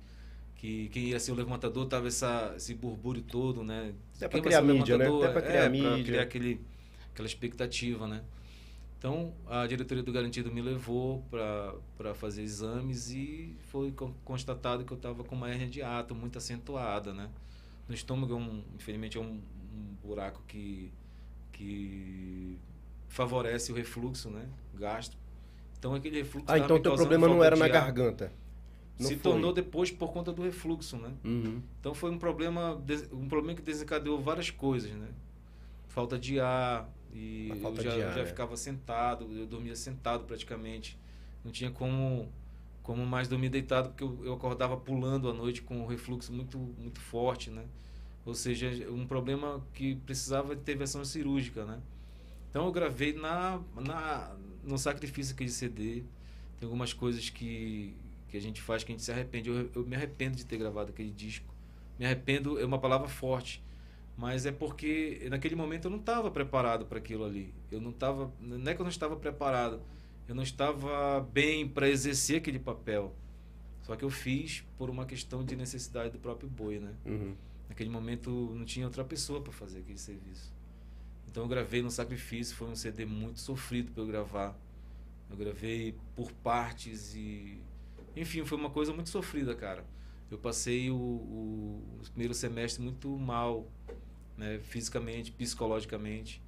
que 0.65 0.89
quem 0.89 1.05
ia 1.09 1.21
ser 1.21 1.33
o 1.33 1.35
levantador 1.35 1.87
tava 1.87 2.09
essa, 2.09 2.55
esse 2.57 2.75
burbúrio 2.75 3.21
todo, 3.23 3.63
né? 3.63 3.93
Até 4.17 4.29
vai 4.29 4.41
criar 4.41 4.63
o 4.63 4.67
mídia, 4.67 4.97
né? 4.97 5.09
Até 5.09 5.29
pra 5.29 5.43
criar 5.43 5.65
é, 5.65 5.69
mídia. 5.69 6.05
criar 6.05 6.23
aquele, 6.23 6.61
aquela 7.13 7.29
expectativa, 7.29 8.07
né? 8.09 8.23
Então, 8.99 9.35
a 9.47 9.67
diretoria 9.67 10.03
do 10.03 10.11
Garantido 10.11 10.51
me 10.51 10.63
levou 10.63 11.23
para 11.31 12.15
fazer 12.15 12.41
exames 12.43 13.11
e 13.11 13.55
foi 13.71 13.93
con- 13.93 14.15
constatado 14.25 14.85
que 14.87 14.93
eu 14.93 14.97
estava 14.97 15.23
com 15.23 15.35
uma 15.35 15.51
hernia 15.51 15.69
de 15.69 15.83
ato 15.83 16.15
muito 16.15 16.39
acentuada, 16.39 17.13
né? 17.13 17.29
No 17.87 17.95
estômago, 17.95 18.33
é 18.33 18.37
um, 18.37 18.63
infelizmente, 18.75 19.19
é 19.19 19.21
um, 19.21 19.43
um 19.75 19.95
buraco 20.03 20.43
que, 20.49 20.91
que 21.53 22.59
favorece 23.09 23.71
o 23.71 23.75
refluxo, 23.75 24.31
né? 24.31 24.49
Gastro. 24.75 25.19
Então, 25.79 25.95
aquele 25.95 26.17
refluxo 26.23 26.47
Ah, 26.51 26.59
então 26.59 26.77
me 26.77 26.83
teu 26.83 26.95
problema 26.95 27.29
não 27.29 27.45
era 27.45 27.57
na 27.57 27.67
ar. 27.67 27.71
garganta. 27.71 28.33
Não 28.99 29.09
se 29.09 29.17
foi. 29.17 29.33
tornou 29.33 29.53
depois 29.53 29.91
por 29.91 30.13
conta 30.13 30.33
do 30.33 30.43
refluxo, 30.43 30.97
né? 30.97 31.13
Uhum. 31.25 31.61
Então 31.81 31.95
foi 31.95 32.11
um 32.11 32.19
problema, 32.19 32.81
um 33.13 33.29
problema 33.29 33.57
que 33.57 33.63
desencadeou 33.63 34.21
várias 34.21 34.51
coisas, 34.51 34.93
né? 34.93 35.09
Falta 35.89 36.19
de 36.19 36.39
ar 36.41 36.89
e 37.13 37.49
eu 37.51 37.83
já, 37.83 37.93
ar, 37.93 37.99
já 37.99 38.15
né? 38.17 38.27
ficava 38.27 38.57
sentado, 38.57 39.27
eu 39.37 39.47
dormia 39.47 39.75
sentado 39.75 40.25
praticamente. 40.25 40.99
Não 41.45 41.51
tinha 41.51 41.71
como 41.71 42.29
como 42.83 43.05
mais 43.07 43.27
dormir 43.27 43.49
deitado 43.49 43.89
porque 43.89 44.05
eu, 44.05 44.19
eu 44.25 44.35
acordava 44.35 44.77
pulando 44.77 45.29
à 45.29 45.33
noite 45.33 45.63
com 45.63 45.79
um 45.79 45.87
refluxo 45.87 46.33
muito 46.33 46.59
muito 46.59 47.01
forte, 47.01 47.51
né? 47.51 47.65
Ou 48.25 48.35
seja, 48.35 48.69
um 48.91 49.07
problema 49.07 49.63
que 49.75 49.97
precisava 49.97 50.55
de 50.55 50.63
intervenção 50.63 51.05
cirúrgica, 51.05 51.65
né? 51.65 51.81
Então 52.49 52.67
eu 52.67 52.73
gravei 52.73 53.13
na, 53.13 53.61
na 53.75 54.35
no 54.63 54.79
sacrifício 54.79 55.35
aqui 55.35 55.45
de 55.45 55.51
CD. 55.51 56.05
Tem 56.59 56.67
algumas 56.67 56.93
coisas 56.93 57.29
que, 57.29 57.95
que 58.35 58.39
a 58.39 58.41
gente 58.41 58.61
faz 58.61 58.83
que 58.83 58.91
a 58.91 58.95
gente 58.95 59.05
se 59.05 59.13
arrepende. 59.13 59.49
Eu, 59.49 59.71
eu 59.73 59.87
me 59.87 59.95
arrependo 59.95 60.37
de 60.37 60.45
ter 60.45 60.59
gravado 60.59 60.91
aquele 60.91 61.13
disco. 61.13 61.55
Me 61.97 62.05
arrependo 62.05 62.59
é 62.59 62.65
uma 62.65 62.81
palavra 62.81 63.07
forte, 63.07 63.63
mas 64.17 64.45
é 64.45 64.51
porque 64.51 65.25
naquele 65.31 65.55
momento 65.55 65.85
eu 65.85 65.91
não 65.91 66.01
estava 66.01 66.33
preparado 66.33 66.85
para 66.85 66.99
aquilo 66.99 67.25
ali. 67.25 67.55
Eu 67.71 67.81
não 67.81 67.91
estava, 67.91 68.33
não 68.41 68.69
é 68.69 68.75
que 68.75 68.81
eu 68.81 68.85
não 68.85 68.91
estava 68.91 69.15
preparado. 69.15 69.81
Eu 70.27 70.35
não 70.35 70.43
estava 70.43 71.21
bem 71.33 71.69
para 71.69 71.89
exercer 71.89 72.39
aquele 72.39 72.59
papel. 72.59 73.15
Só 73.83 73.95
que 73.95 74.05
eu 74.05 74.11
fiz 74.11 74.65
por 74.77 74.91
uma 74.91 75.07
questão 75.07 75.45
de 75.45 75.55
necessidade 75.55 76.11
do 76.11 76.19
próprio 76.19 76.49
boi, 76.49 76.81
né? 76.81 76.93
Uhum. 77.07 77.37
Naquele 77.69 77.91
momento 77.91 78.31
não 78.53 78.65
tinha 78.65 78.85
outra 78.85 79.05
pessoa 79.05 79.41
para 79.41 79.53
fazer 79.53 79.79
aquele 79.79 79.99
serviço. 79.99 80.53
Então 81.29 81.45
eu 81.45 81.49
gravei 81.49 81.83
no 81.83 81.91
Sacrifício, 81.91 82.57
foi 82.57 82.69
um 82.69 82.75
CD 82.75 83.05
muito 83.05 83.39
sofrido 83.39 83.93
para 83.93 84.03
eu 84.03 84.07
gravar. 84.09 84.59
Eu 85.31 85.37
gravei 85.37 85.95
por 86.17 86.33
partes 86.33 87.15
e. 87.15 87.61
Enfim, 88.17 88.45
foi 88.45 88.59
uma 88.59 88.71
coisa 88.71 88.93
muito 88.93 89.11
sofrida, 89.11 89.55
cara. 89.55 89.85
Eu 90.31 90.39
passei 90.39 90.91
o, 90.91 90.97
o, 90.97 91.99
o 92.01 92.11
primeiro 92.11 92.35
semestre 92.35 92.83
muito 92.83 93.09
mal, 93.19 93.67
né, 94.37 94.59
fisicamente, 94.63 95.31
psicologicamente. 95.33 96.43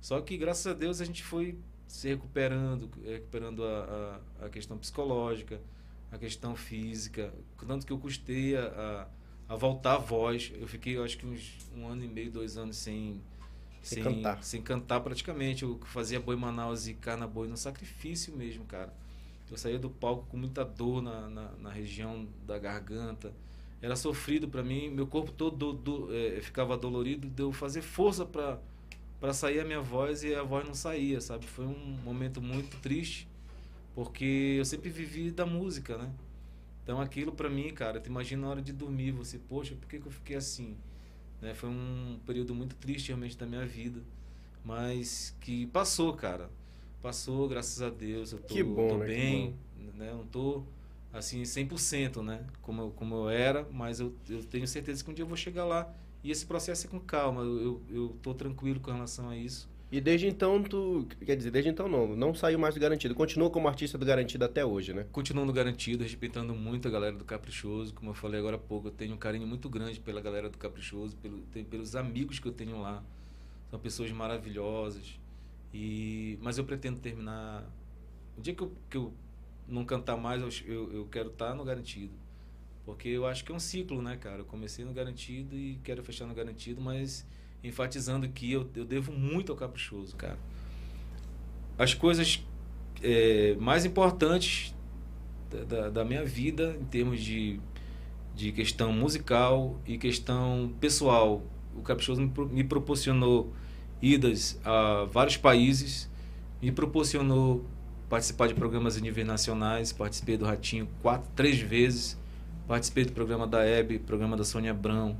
Só 0.00 0.20
que, 0.20 0.36
graças 0.36 0.66
a 0.66 0.74
Deus, 0.74 1.00
a 1.00 1.04
gente 1.04 1.22
foi 1.22 1.56
se 1.86 2.08
recuperando, 2.08 2.90
recuperando 3.04 3.64
a, 3.64 4.20
a, 4.40 4.46
a 4.46 4.48
questão 4.48 4.76
psicológica, 4.78 5.60
a 6.10 6.18
questão 6.18 6.54
física. 6.56 7.32
Tanto 7.66 7.86
que 7.86 7.92
eu 7.92 7.98
custei 7.98 8.56
a, 8.56 9.08
a, 9.48 9.54
a 9.54 9.56
voltar 9.56 9.94
à 9.94 9.98
voz. 9.98 10.52
Eu 10.54 10.66
fiquei, 10.66 10.96
eu 10.96 11.04
acho 11.04 11.16
que 11.18 11.26
uns 11.26 11.58
um 11.76 11.86
ano 11.86 12.04
e 12.04 12.08
meio, 12.08 12.30
dois 12.30 12.56
anos 12.56 12.76
sem, 12.76 13.20
Sem 13.82 14.02
cantar. 14.02 14.42
sem 14.42 14.62
cantar 14.62 15.00
praticamente. 15.00 15.62
Eu 15.64 15.78
fazia 15.84 16.20
boi 16.20 16.36
Manaus 16.36 16.86
e 16.86 16.94
carna 16.94 17.26
boi 17.26 17.48
no 17.48 17.56
sacrifício 17.56 18.34
mesmo, 18.36 18.64
cara. 18.64 18.92
Eu 19.52 19.58
saía 19.58 19.78
do 19.78 19.90
palco 19.90 20.26
com 20.30 20.38
muita 20.38 20.64
dor 20.64 21.02
na, 21.02 21.28
na, 21.28 21.50
na 21.60 21.70
região 21.70 22.26
da 22.46 22.58
garganta. 22.58 23.34
Era 23.82 23.94
sofrido 23.94 24.48
para 24.48 24.62
mim, 24.62 24.88
meu 24.88 25.06
corpo 25.06 25.30
todo 25.30 25.74
do, 25.74 26.06
do, 26.06 26.16
eh, 26.16 26.40
ficava 26.40 26.74
dolorido, 26.74 27.28
de 27.28 27.42
eu 27.42 27.52
fazer 27.52 27.82
força 27.82 28.24
para 28.24 29.34
sair 29.34 29.60
a 29.60 29.64
minha 29.64 29.80
voz 29.82 30.24
e 30.24 30.34
a 30.34 30.42
voz 30.42 30.66
não 30.66 30.74
saía, 30.74 31.20
sabe? 31.20 31.46
Foi 31.46 31.66
um 31.66 31.98
momento 32.02 32.40
muito 32.40 32.80
triste, 32.80 33.28
porque 33.94 34.54
eu 34.56 34.64
sempre 34.64 34.88
vivi 34.88 35.30
da 35.30 35.44
música, 35.44 35.98
né? 35.98 36.10
Então 36.82 36.98
aquilo 36.98 37.30
para 37.30 37.50
mim, 37.50 37.74
cara, 37.74 38.00
tu 38.00 38.08
imagina 38.08 38.42
na 38.42 38.48
hora 38.48 38.62
de 38.62 38.72
dormir, 38.72 39.10
você, 39.10 39.38
poxa, 39.38 39.74
por 39.74 39.86
que, 39.86 39.98
que 39.98 40.06
eu 40.06 40.12
fiquei 40.12 40.36
assim? 40.36 40.78
Né? 41.42 41.52
Foi 41.52 41.68
um 41.68 42.18
período 42.24 42.54
muito 42.54 42.74
triste 42.76 43.08
realmente 43.08 43.36
da 43.36 43.44
minha 43.44 43.66
vida, 43.66 44.00
mas 44.64 45.36
que 45.42 45.66
passou, 45.66 46.14
cara. 46.14 46.48
Passou, 47.02 47.48
graças 47.48 47.82
a 47.82 47.90
Deus. 47.90 48.32
Eu 48.32 48.38
tô, 48.38 48.54
Que 48.54 48.62
bom, 48.62 48.88
tô 48.88 48.98
né? 48.98 49.06
Bem, 49.06 49.54
né? 49.96 50.10
Eu 50.10 50.18
não 50.18 50.26
tô 50.26 50.62
assim 51.12 51.42
100%, 51.44 52.22
né? 52.22 52.46
Como 52.62 52.80
eu, 52.82 52.90
como 52.90 53.14
eu 53.16 53.28
era, 53.28 53.66
mas 53.72 54.00
eu, 54.00 54.14
eu 54.28 54.42
tenho 54.44 54.66
certeza 54.68 55.02
que 55.04 55.10
um 55.10 55.14
dia 55.14 55.24
eu 55.24 55.28
vou 55.28 55.36
chegar 55.36 55.64
lá. 55.64 55.92
E 56.22 56.30
esse 56.30 56.46
processo 56.46 56.86
é 56.86 56.90
com 56.90 57.00
calma. 57.00 57.42
Eu, 57.42 57.60
eu, 57.60 57.82
eu 57.90 58.16
tô 58.22 58.32
tranquilo 58.32 58.78
com 58.80 58.92
relação 58.92 59.28
a 59.28 59.36
isso. 59.36 59.68
E 59.90 60.00
desde 60.00 60.26
então 60.28 60.62
tu. 60.62 61.06
Quer 61.26 61.36
dizer, 61.36 61.50
desde 61.50 61.68
então 61.68 61.88
não. 61.88 62.16
Não 62.16 62.32
saiu 62.34 62.58
mais 62.58 62.74
do 62.74 62.80
garantido. 62.80 63.14
Continua 63.14 63.50
como 63.50 63.66
artista 63.68 63.98
do 63.98 64.06
garantido 64.06 64.44
até 64.44 64.64
hoje, 64.64 64.94
né? 64.94 65.04
Continuo 65.10 65.44
no 65.44 65.52
garantido, 65.52 66.02
respeitando 66.04 66.54
muito 66.54 66.86
a 66.86 66.90
galera 66.90 67.16
do 67.16 67.24
Caprichoso. 67.24 67.92
Como 67.92 68.10
eu 68.10 68.14
falei 68.14 68.38
agora 68.38 68.56
há 68.56 68.58
pouco, 68.60 68.88
eu 68.88 68.92
tenho 68.92 69.14
um 69.14 69.18
carinho 69.18 69.46
muito 69.46 69.68
grande 69.68 69.98
pela 70.00 70.20
galera 70.20 70.48
do 70.48 70.56
Caprichoso, 70.56 71.16
pelo, 71.16 71.38
tem- 71.52 71.64
pelos 71.64 71.94
amigos 71.96 72.38
que 72.38 72.46
eu 72.46 72.52
tenho 72.52 72.80
lá. 72.80 73.02
São 73.70 73.78
pessoas 73.80 74.10
maravilhosas. 74.12 75.18
E, 75.72 76.38
mas 76.42 76.58
eu 76.58 76.64
pretendo 76.64 76.98
terminar. 76.98 77.64
O 78.36 78.40
dia 78.40 78.54
que 78.54 78.62
eu, 78.62 78.72
que 78.90 78.96
eu 78.96 79.12
não 79.68 79.84
cantar 79.84 80.16
mais, 80.16 80.62
eu, 80.66 80.92
eu, 80.92 81.06
quero 81.06 81.28
estar 81.28 81.54
no 81.54 81.64
garantido. 81.64 82.12
Porque 82.84 83.08
eu 83.08 83.26
acho 83.26 83.44
que 83.44 83.52
é 83.52 83.54
um 83.54 83.60
ciclo, 83.60 84.02
né, 84.02 84.16
cara? 84.16 84.38
Eu 84.38 84.44
comecei 84.44 84.84
no 84.84 84.92
garantido 84.92 85.56
e 85.56 85.78
quero 85.84 86.02
fechar 86.02 86.26
no 86.26 86.34
garantido, 86.34 86.80
mas 86.80 87.26
enfatizando 87.62 88.28
que 88.28 88.52
eu, 88.52 88.68
eu 88.74 88.84
devo 88.84 89.12
muito 89.12 89.52
ao 89.52 89.58
Caprichoso, 89.58 90.16
cara. 90.16 90.38
As 91.78 91.94
coisas 91.94 92.44
é, 93.02 93.54
mais 93.60 93.84
importantes 93.84 94.74
da- 95.68 95.90
da, 95.90 96.04
minha 96.04 96.24
vida 96.24 96.76
em 96.80 96.84
termos 96.84 97.20
de, 97.20 97.60
de 98.34 98.52
questão 98.52 98.92
musical 98.92 99.78
e 99.86 99.98
questão 99.98 100.74
pessoal. 100.80 101.42
O 101.76 101.82
Caprichoso 101.82 102.20
me, 102.20 102.32
me 102.50 102.64
proporcionou 102.64 103.52
idas 104.02 104.58
a 104.64 105.06
vários 105.10 105.36
países, 105.36 106.10
me 106.60 106.72
proporcionou 106.72 107.64
participar 108.10 108.48
de 108.48 108.54
programas 108.54 108.96
a 108.98 109.00
níveis 109.00 109.26
nacionais, 109.26 109.92
participei 109.92 110.36
do 110.36 110.44
Ratinho 110.44 110.86
quatro, 111.00 111.26
três 111.34 111.58
vezes, 111.58 112.18
participei 112.68 113.04
do 113.04 113.12
programa 113.12 113.46
da 113.46 113.64
Hebe, 113.64 113.98
programa 113.98 114.36
da 114.36 114.44
Sônia 114.44 114.72
Abrão, 114.72 115.16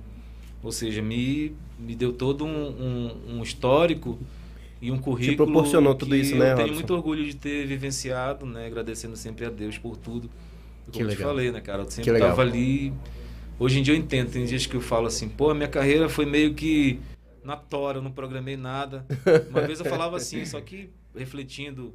ou 0.63 0.71
seja, 0.71 1.01
me, 1.01 1.55
me 1.79 1.95
deu 1.95 2.13
todo 2.13 2.45
um, 2.45 2.49
um, 2.69 3.37
um 3.39 3.43
histórico 3.43 4.19
e 4.81 4.91
um 4.91 4.99
currículo 4.99 5.51
proporcionou 5.51 5.95
tudo 5.95 6.11
que 6.11 6.17
isso, 6.17 6.35
né, 6.37 6.53
eu 6.53 6.57
tenho 6.57 6.69
Robson? 6.69 6.75
muito 6.75 6.95
orgulho 6.95 7.25
de 7.25 7.35
ter 7.35 7.67
vivenciado, 7.67 8.45
né, 8.45 8.67
agradecendo 8.67 9.17
sempre 9.17 9.47
a 9.47 9.51
Deus 9.51 9.79
por 9.79 9.97
tudo. 9.97 10.29
Que 10.91 10.99
Como 10.99 11.05
eu 11.05 11.09
te 11.09 11.19
legal. 11.19 11.31
falei, 11.31 11.51
né, 11.53 11.61
cara, 11.61 11.83
eu 11.83 11.87
Que 11.87 11.95
sempre 11.95 12.11
legal. 12.13 12.31
tava 12.31 12.43
ali. 12.43 12.93
Hoje 13.59 13.79
em 13.79 13.83
dia 13.83 13.95
eu 13.95 13.99
entendo, 13.99 14.31
tem 14.33 14.45
dias 14.45 14.67
que 14.67 14.75
eu 14.75 14.81
falo 14.81 15.07
assim, 15.07 15.29
pô, 15.29 15.51
a 15.51 15.55
minha 15.55 15.69
carreira 15.69 16.09
foi 16.09 16.27
meio 16.27 16.53
que 16.55 16.99
na 17.45 17.57
tora, 17.57 17.99
eu 17.99 18.03
não 18.03 18.13
programei 18.13 18.57
nada. 18.57 19.07
Uma 19.51 19.63
vez 19.63 19.81
eu 19.81 19.87
falava 19.87 20.17
assim, 20.17 20.45
só 20.45 20.61
que 20.61 20.91
refletindo 21.15 21.93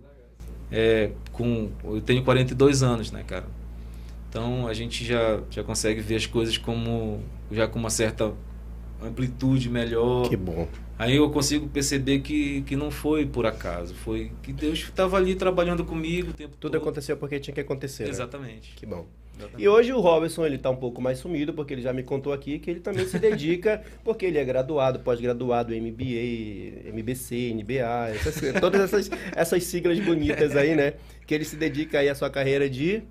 é, 0.71 1.11
com 1.31 1.71
eu 1.83 2.01
tenho 2.01 2.23
42 2.23 2.83
anos, 2.83 3.11
né, 3.11 3.23
cara? 3.23 3.45
Então 4.29 4.67
a 4.67 4.73
gente 4.73 5.05
já 5.05 5.41
já 5.49 5.63
consegue 5.63 6.01
ver 6.01 6.15
as 6.15 6.25
coisas 6.25 6.57
como 6.57 7.21
já 7.51 7.67
com 7.67 7.79
uma 7.79 7.89
certa 7.89 8.33
amplitude 9.01 9.69
melhor. 9.69 10.27
Que 10.29 10.35
bom. 10.35 10.67
Aí 10.99 11.15
eu 11.15 11.29
consigo 11.29 11.67
perceber 11.67 12.19
que, 12.19 12.63
que 12.63 12.75
não 12.75 12.89
foi 12.89 13.25
por 13.25 13.45
acaso, 13.45 13.93
foi 13.93 14.31
que 14.41 14.51
Deus 14.51 14.79
estava 14.79 15.15
ali 15.15 15.35
trabalhando 15.35 15.85
comigo 15.85 16.31
o 16.31 16.33
tempo 16.33 16.55
Tudo 16.59 16.71
todo. 16.71 16.81
aconteceu 16.81 17.15
porque 17.15 17.39
tinha 17.39 17.53
que 17.53 17.61
acontecer. 17.61 18.05
né? 18.05 18.09
Exatamente. 18.09 18.73
Que 18.75 18.85
bom. 18.85 19.05
Exatamente. 19.37 19.63
E 19.63 19.67
hoje 19.69 19.93
o 19.93 19.99
Robson, 19.99 20.45
ele 20.45 20.57
tá 20.57 20.69
um 20.69 20.75
pouco 20.75 21.01
mais 21.01 21.19
sumido, 21.19 21.53
porque 21.53 21.73
ele 21.73 21.81
já 21.81 21.93
me 21.93 22.03
contou 22.03 22.33
aqui 22.33 22.59
que 22.59 22.69
ele 22.71 22.79
também 22.79 23.07
se 23.07 23.19
dedica, 23.19 23.81
porque 24.03 24.25
ele 24.25 24.37
é 24.37 24.43
graduado, 24.45 24.99
pós-graduado 24.99 25.73
em 25.73 25.81
MBA, 25.81 26.89
MBC, 26.89 27.53
NBA, 27.53 28.09
essas- 28.15 28.59
todas 28.59 28.81
essas, 28.81 29.11
essas 29.35 29.63
siglas 29.63 29.99
bonitas 29.99 30.55
aí, 30.55 30.75
né? 30.75 30.93
Que 31.25 31.35
ele 31.35 31.45
se 31.45 31.55
dedica 31.55 31.99
aí 31.99 32.09
à 32.09 32.15
sua 32.15 32.29
carreira 32.29 32.69
de 32.69 33.03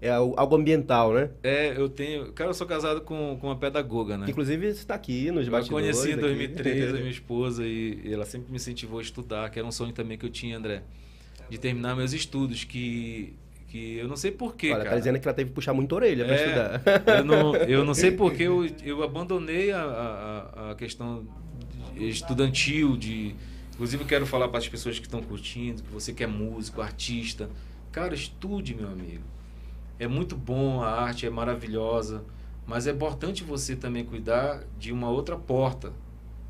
é, 0.00 0.10
algo 0.10 0.56
ambiental, 0.56 1.14
né? 1.14 1.30
É, 1.42 1.74
eu 1.78 1.88
tenho. 1.88 2.30
Cara, 2.32 2.50
eu 2.50 2.54
sou 2.54 2.66
casado 2.66 3.00
com, 3.00 3.38
com 3.40 3.46
uma 3.46 3.56
pedagoga, 3.56 4.18
né? 4.18 4.26
Inclusive 4.28 4.66
está 4.68 4.94
aqui 4.94 5.30
nos 5.30 5.46
Eu 5.46 5.52
bastidores. 5.52 5.96
conheci 5.96 6.10
em 6.10 6.12
aqui. 6.14 6.22
2013, 6.22 6.88
a 6.88 6.92
minha 7.00 7.10
esposa, 7.10 7.64
e, 7.66 8.00
e 8.04 8.12
ela 8.12 8.26
sempre 8.26 8.50
me 8.50 8.56
incentivou 8.56 8.98
a 8.98 9.02
estudar, 9.02 9.48
que 9.50 9.58
era 9.58 9.66
um 9.66 9.72
sonho 9.72 9.92
também 9.92 10.18
que 10.18 10.26
eu 10.26 10.30
tinha, 10.30 10.58
André, 10.58 10.82
de 11.48 11.56
terminar 11.58 11.96
meus 11.96 12.12
estudos, 12.12 12.64
que, 12.64 13.32
que 13.74 13.96
eu 13.96 14.06
não 14.06 14.14
sei 14.14 14.30
porquê, 14.30 14.68
Olha, 14.68 14.78
cara. 14.84 14.90
tá 14.90 14.98
dizendo 14.98 15.18
que 15.18 15.26
ela 15.26 15.34
teve 15.34 15.50
que 15.50 15.54
puxar 15.56 15.74
muita 15.74 15.96
orelha 15.96 16.24
pra 16.24 16.34
É, 16.36 16.44
estudar. 16.44 17.16
Eu 17.18 17.24
não, 17.24 17.56
eu 17.56 17.84
não 17.84 17.92
sei 17.92 18.12
porque 18.16 18.44
eu, 18.44 18.64
eu 18.84 19.02
abandonei 19.02 19.72
a, 19.72 19.82
a, 19.82 20.70
a 20.70 20.74
questão 20.76 21.26
estudantil 21.96 22.96
de. 22.96 23.34
Inclusive 23.72 24.04
eu 24.04 24.06
quero 24.06 24.26
falar 24.26 24.46
para 24.46 24.58
as 24.58 24.68
pessoas 24.68 25.00
que 25.00 25.06
estão 25.06 25.20
curtindo, 25.20 25.82
que 25.82 25.90
você 25.90 26.12
que 26.12 26.22
é 26.22 26.26
músico, 26.28 26.80
artista. 26.80 27.50
Cara, 27.90 28.14
estude, 28.14 28.76
meu 28.76 28.86
amigo. 28.86 29.24
É 29.98 30.06
muito 30.06 30.36
bom, 30.36 30.80
a 30.80 30.90
arte 30.92 31.26
é 31.26 31.30
maravilhosa, 31.30 32.22
mas 32.68 32.86
é 32.86 32.92
importante 32.92 33.42
você 33.42 33.74
também 33.74 34.04
cuidar 34.04 34.62
de 34.78 34.92
uma 34.92 35.08
outra 35.10 35.36
porta. 35.36 35.92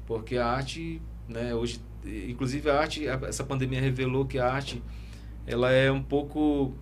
Porque 0.07 0.37
a 0.37 0.47
arte, 0.47 1.01
né, 1.27 1.55
hoje, 1.55 1.81
inclusive 2.05 2.69
a 2.69 2.79
arte, 2.79 3.07
essa 3.07 3.45
pandemia 3.45 3.81
revelou 3.81 4.27
que 4.27 4.39
a 4.39 4.47
arte 4.47 4.83
ela 5.47 5.71
é 5.71 5.91
um 5.91 6.03
pouco 6.03 6.75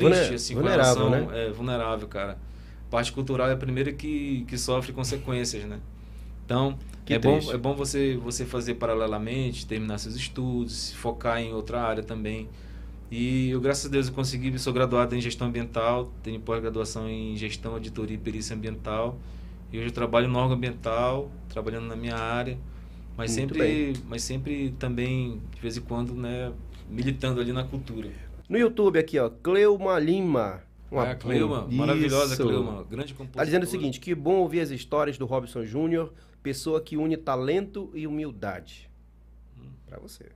triste 0.00 0.34
assim 0.34 0.54
com 0.54 0.60
vulnerável, 0.60 1.08
relação, 1.08 1.30
né? 1.30 1.46
é 1.46 1.50
vulnerável, 1.50 2.08
cara. 2.08 2.38
A 2.86 2.90
parte 2.90 3.12
cultural 3.12 3.48
é 3.48 3.52
a 3.52 3.56
primeira 3.56 3.92
que, 3.92 4.44
que 4.48 4.56
sofre 4.56 4.92
consequências, 4.92 5.64
né? 5.64 5.78
Então, 6.44 6.78
Que 7.04 7.14
é 7.14 7.18
bom, 7.18 7.38
é 7.52 7.56
bom 7.58 7.74
você, 7.74 8.16
você 8.16 8.46
fazer 8.46 8.74
paralelamente, 8.74 9.66
terminar 9.66 9.98
seus 9.98 10.16
estudos, 10.16 10.92
focar 10.94 11.38
em 11.40 11.52
outra 11.52 11.82
área 11.82 12.02
também. 12.02 12.48
E 13.10 13.50
eu, 13.50 13.60
graças 13.60 13.86
a 13.86 13.88
Deus, 13.88 14.08
eu 14.08 14.14
consegui, 14.14 14.58
sou 14.58 14.72
graduado 14.72 15.14
em 15.14 15.20
gestão 15.20 15.48
ambiental, 15.48 16.12
tenho 16.22 16.40
pós-graduação 16.40 17.08
em 17.08 17.36
gestão, 17.36 17.72
auditoria 17.74 18.14
e 18.16 18.18
perícia 18.18 18.54
ambiental. 18.56 19.18
E 19.72 19.78
hoje 19.78 19.88
eu 19.88 19.92
trabalho 19.92 20.28
no 20.28 20.38
órgão 20.38 20.56
ambiental, 20.56 21.30
trabalhando 21.48 21.86
na 21.86 21.96
minha 21.96 22.16
área, 22.16 22.58
mas 23.16 23.36
Muito 23.36 23.54
sempre, 23.54 23.92
mas 24.08 24.22
sempre 24.22 24.74
também, 24.78 25.42
de 25.54 25.60
vez 25.60 25.76
em 25.76 25.80
quando, 25.82 26.14
né, 26.14 26.52
militando 26.88 27.40
ali 27.40 27.52
na 27.52 27.64
cultura. 27.64 28.08
No 28.48 28.56
YouTube 28.58 28.98
aqui, 28.98 29.18
ó, 29.18 29.28
Cleuma 29.28 29.98
Lima. 29.98 30.62
a 30.90 31.14
Cleuma, 31.14 31.66
Isso. 31.68 31.76
maravilhosa 31.76 32.36
Cleuma, 32.36 32.82
grande 32.84 33.12
compositora. 33.12 33.42
Tá 33.42 33.44
dizendo 33.44 33.64
o 33.64 33.66
seguinte, 33.66 34.00
que 34.00 34.14
bom 34.14 34.36
ouvir 34.36 34.60
as 34.60 34.70
histórias 34.70 35.18
do 35.18 35.26
Robson 35.26 35.64
Júnior, 35.64 36.14
pessoa 36.42 36.80
que 36.80 36.96
une 36.96 37.16
talento 37.16 37.90
e 37.94 38.06
humildade. 38.06 38.88
Pra 39.86 39.98
você. 39.98 40.26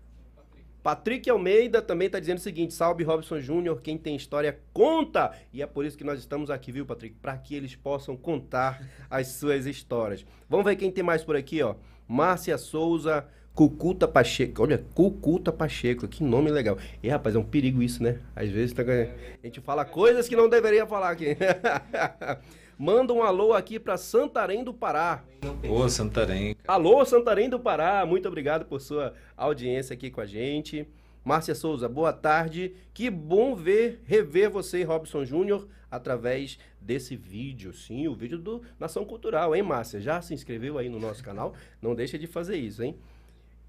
Patrick 0.83 1.31
Almeida 1.31 1.81
também 1.81 2.11
tá 2.11 2.19
dizendo 2.19 2.39
o 2.39 2.41
seguinte, 2.41 2.75
salve 2.75 3.05
Robson 3.05 3.41
Júnior, 3.41 3.81
quem 3.81 3.97
tem 3.97 4.17
história 4.17 4.59
conta. 4.73 5.33
E 5.53 5.63
é 5.63 5.67
por 5.67 5.85
isso 5.85 5.97
que 5.97 6.03
nós 6.03 6.19
estamos 6.19 6.51
aqui, 6.51 6.73
viu, 6.73 6.85
Patrick? 6.85 7.15
Para 7.23 7.39
que 7.39 7.55
eles 7.55 7.77
possam 7.77 8.17
contar 8.17 8.85
as 9.09 9.29
suas 9.29 9.65
histórias. 9.65 10.27
Vamos 10.51 10.67
ver 10.67 10.75
quem 10.77 10.91
tem 10.91 11.05
mais 11.05 11.23
por 11.23 11.37
aqui, 11.37 11.63
ó. 11.63 11.77
Márcia 12.09 12.59
Souza, 12.59 13.25
Cucuta 13.55 14.09
Pacheco. 14.09 14.63
Olha, 14.63 14.79
Cucuta 14.95 15.53
Pacheco, 15.53 16.09
que 16.09 16.25
nome 16.25 16.51
legal. 16.51 16.79
E 17.03 17.09
rapaz, 17.09 17.35
é 17.35 17.39
um 17.39 17.45
perigo 17.45 17.83
isso, 17.83 18.03
né? 18.03 18.19
Às 18.35 18.49
vezes 18.51 18.73
tá- 18.73 18.83
a 18.83 19.47
gente 19.47 19.61
fala 19.61 19.85
coisas 19.85 20.27
que 20.29 20.35
não 20.37 20.49
deveria 20.49 20.87
falar 20.87 21.11
aqui. 21.11 21.37
Manda 22.79 23.13
um 23.13 23.23
alô 23.23 23.53
aqui 23.53 23.79
para 23.79 23.97
Santarém 23.97 24.65
do 24.65 24.73
Pará. 24.73 25.23
Ô, 25.69 25.89
Santarém. 25.89 26.57
Alô, 26.67 27.05
Santarém 27.05 27.49
do 27.49 27.61
Pará, 27.61 28.05
muito 28.07 28.27
obrigado 28.27 28.65
por 28.65 28.81
sua 28.81 29.15
audiência 29.37 29.95
aqui 29.95 30.11
com 30.11 30.21
a 30.21 30.27
gente. 30.27 30.89
Márcia 31.25 31.55
Souza, 31.55 31.89
boa 31.89 32.13
tarde. 32.13 32.75
Que 32.93 33.09
bom 33.11 33.55
ver, 33.55 34.01
rever 34.05 34.51
você, 34.51 34.83
Robson 34.83 35.25
Júnior, 35.25 35.69
através 35.91 36.59
desse 36.81 37.15
vídeo. 37.15 37.73
Sim, 37.73 38.09
o 38.09 38.15
vídeo 38.15 38.39
do 38.39 38.63
Nação 38.81 39.05
Cultural, 39.05 39.55
hein, 39.55 39.63
Márcia? 39.63 40.01
Já 40.01 40.21
se 40.21 40.35
inscreveu 40.35 40.79
aí 40.79 40.89
no 40.89 40.99
nosso 40.99 41.23
canal? 41.23 41.55
Não 41.81 41.95
deixa 41.95 42.19
de 42.19 42.27
fazer 42.27 42.57
isso, 42.57 42.83
hein? 42.83 42.97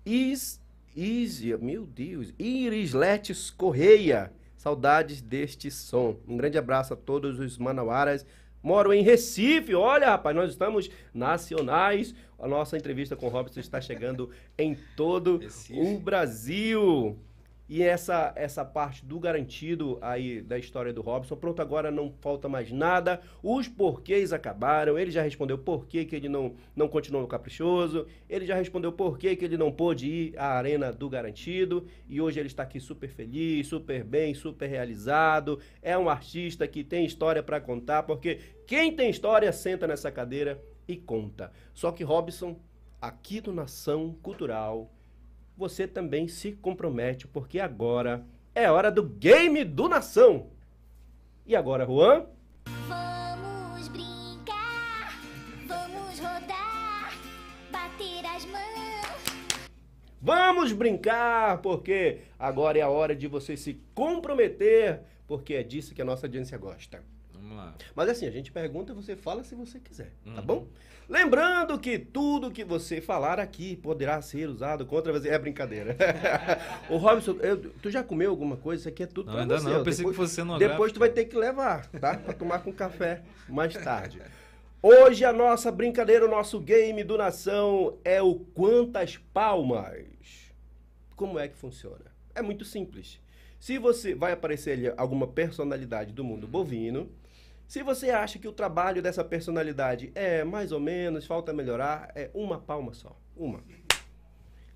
Is, 0.06 0.60
Is, 0.95 1.41
meu 1.62 1.86
Deus, 1.86 2.34
Iris 2.38 2.93
Letes 2.93 3.49
Correia. 3.49 4.32
Saudades 4.58 5.22
deste 5.22 5.70
som. 5.70 6.18
Um 6.28 6.38
grande 6.38 6.58
abraço 6.58 6.93
a 6.93 6.97
todos 6.97 7.39
os 7.39 7.58
manauaras. 7.58 8.26
Moro 8.62 8.93
em 8.93 9.04
Recife. 9.04 9.76
Olha, 9.76 10.08
rapaz, 10.08 10.36
nós 10.36 10.51
estamos 10.51 10.89
nacionais. 11.14 12.16
A 12.39 12.47
nossa 12.47 12.78
entrevista 12.78 13.16
com 13.16 13.28
o 13.28 13.30
Robson 13.30 13.60
está 13.60 13.82
chegando 13.82 14.30
em 14.58 14.78
todo 14.95 15.38
Recife. 15.38 15.80
o 15.80 15.99
Brasil. 15.99 17.18
E 17.68 17.82
essa 17.82 18.34
essa 18.36 18.66
parte 18.66 19.05
do 19.05 19.20
garantido 19.20 19.97
aí 20.01 20.41
da 20.41 20.59
história 20.59 20.91
do 20.91 21.01
Robson, 21.01 21.36
pronto, 21.36 21.61
agora 21.61 21.89
não 21.89 22.14
falta 22.20 22.49
mais 22.49 22.72
nada. 22.72 23.22
Os 23.41 23.68
porquês 23.68 24.34
acabaram. 24.34 24.99
Ele 24.99 25.11
já 25.11 25.22
respondeu 25.22 25.57
por 25.57 25.88
que, 25.88 26.03
que 26.03 26.16
ele 26.16 26.28
não, 26.28 26.55
não 26.76 26.89
continuou 26.89 27.22
no 27.22 27.28
Caprichoso. 27.28 28.05
Ele 28.30 28.45
já 28.45 28.55
respondeu 28.55 28.91
por 28.91 29.18
que, 29.18 29.36
que 29.36 29.45
ele 29.45 29.57
não 29.57 29.72
pôde 29.72 30.07
ir 30.07 30.38
à 30.38 30.57
Arena 30.57 30.91
do 30.91 31.09
Garantido. 31.09 31.88
E 32.09 32.20
hoje 32.20 32.39
ele 32.39 32.47
está 32.47 32.64
aqui 32.64 32.80
super 32.80 33.09
feliz, 33.09 33.68
super 33.68 34.03
bem, 34.03 34.34
super 34.34 34.68
realizado. 34.68 35.59
É 35.82 35.97
um 35.97 36.09
artista 36.09 36.68
que 36.68 36.84
tem 36.84 37.05
história 37.05 37.41
para 37.41 37.61
contar, 37.61 38.03
porque 38.03 38.39
quem 38.68 38.93
tem 38.93 39.09
história 39.09 39.51
senta 39.53 39.88
nessa 39.88 40.11
cadeira 40.11 40.61
e 40.88 40.97
conta. 40.97 41.51
Só 41.74 41.91
que 41.91 42.03
Robson, 42.03 42.59
aqui 43.01 43.39
do 43.39 43.53
Nação 43.53 44.16
Cultural, 44.22 44.91
você 45.58 45.88
também 45.88 46.28
se 46.28 46.51
compromete, 46.54 47.28
porque 47.28 47.60
agora 47.60 48.26
é 48.56 48.70
hora 48.70 48.91
do 48.91 49.04
Game 49.04 49.64
do 49.64 49.88
Nação. 49.88 50.47
E 51.45 51.56
agora, 51.56 51.86
Juan? 51.86 52.26
Vamos 52.88 53.88
brincar, 53.89 55.20
vamos 55.68 56.20
rodar, 56.20 57.14
bater 57.72 58.26
as 58.26 58.45
mãos. 58.45 58.64
Vamos 60.22 60.72
brincar, 60.72 61.62
porque 61.62 62.20
agora 62.39 62.78
é 62.78 62.82
a 62.82 62.89
hora 62.89 63.16
de 63.16 63.28
você 63.28 63.58
se 63.58 63.80
comprometer, 63.93 65.01
porque 65.28 65.54
é 65.56 65.64
disso 65.64 65.93
que 65.93 66.01
a 66.01 66.06
nossa 66.06 66.26
audiência 66.28 66.58
gosta. 66.58 67.04
Vamos 67.34 67.58
lá. 67.58 67.76
Mas 67.93 68.10
assim, 68.10 68.26
a 68.26 68.32
gente 68.32 68.51
pergunta, 68.51 68.93
você 68.93 69.16
fala 69.18 69.43
se 69.43 69.54
você 69.54 69.80
quiser, 69.80 70.12
tá 70.24 70.39
Uhum. 70.39 70.45
bom? 70.45 70.68
Lembrando 71.10 71.78
que 71.78 71.99
tudo 71.99 72.49
que 72.51 72.64
você 72.64 73.01
falar 73.01 73.39
aqui 73.39 73.76
poderá 73.76 74.22
ser 74.22 74.47
usado 74.49 74.86
contra 74.86 75.12
você. 75.12 75.30
É 75.30 75.38
brincadeira. 75.38 75.95
Ô 76.89 76.97
Robson, 76.97 77.38
eu- 77.41 77.58
tu 77.82 77.89
já 77.91 78.04
comeu 78.04 78.30
alguma 78.30 78.56
coisa? 78.58 78.82
Isso 78.82 78.89
aqui 78.89 79.04
é 79.04 79.08
tudo 79.08 79.28
Não, 79.28 79.34
pra 79.34 79.41
ainda 79.43 79.60
você. 79.60 79.66
não. 79.70 79.74
Eu 79.74 79.84
pensei 79.84 79.97
Depois- 80.06 80.16
que 80.16 80.22
fosse 80.24 80.43
no 80.43 80.58
Depois 80.58 80.91
tu 80.91 80.99
vai 80.99 81.10
ter 81.10 81.26
que 81.26 81.36
levar, 81.36 81.88
tá? 81.88 82.16
Pra 82.18 82.34
tomar 82.34 82.60
com 82.60 82.72
café 82.72 83.22
mais 83.49 83.74
tarde. 83.76 84.22
Hoje 84.82 85.24
a 85.24 85.32
nossa 85.32 85.72
brincadeira, 85.72 86.26
o 86.26 86.30
nosso 86.30 86.60
game 86.60 87.04
do 87.04 87.18
Nação 87.18 87.97
é 88.04 88.22
o 88.22 88.36
Quantas 88.36 89.18
Palmas. 89.34 90.51
Como 91.16 91.38
é 91.39 91.47
que 91.47 91.56
funciona? 91.58 92.06
É 92.36 92.41
muito 92.41 92.66
simples. 92.66 93.20
Se 93.60 93.78
você 93.78 94.14
vai 94.14 94.34
aparecer 94.34 94.72
ali 94.72 94.93
alguma 94.97 95.26
personalidade 95.28 96.12
do 96.12 96.24
mundo 96.24 96.45
bovino, 96.47 97.10
se 97.68 97.82
você 97.82 98.09
acha 98.09 98.38
que 98.38 98.47
o 98.47 98.53
trabalho 98.53 99.01
dessa 99.01 99.24
personalidade 99.24 100.11
é 100.16 100.43
mais 100.43 100.72
ou 100.72 100.80
menos, 100.80 101.26
falta 101.26 101.53
melhorar, 101.53 102.11
é 102.16 102.30
uma 102.34 102.59
palma 102.59 102.93
só. 102.93 103.18
Uma. 103.36 103.64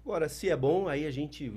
Agora, 0.08 0.30
se 0.30 0.50
é 0.50 0.56
bom, 0.56 0.88
aí 0.88 1.06
a 1.06 1.12
gente 1.12 1.52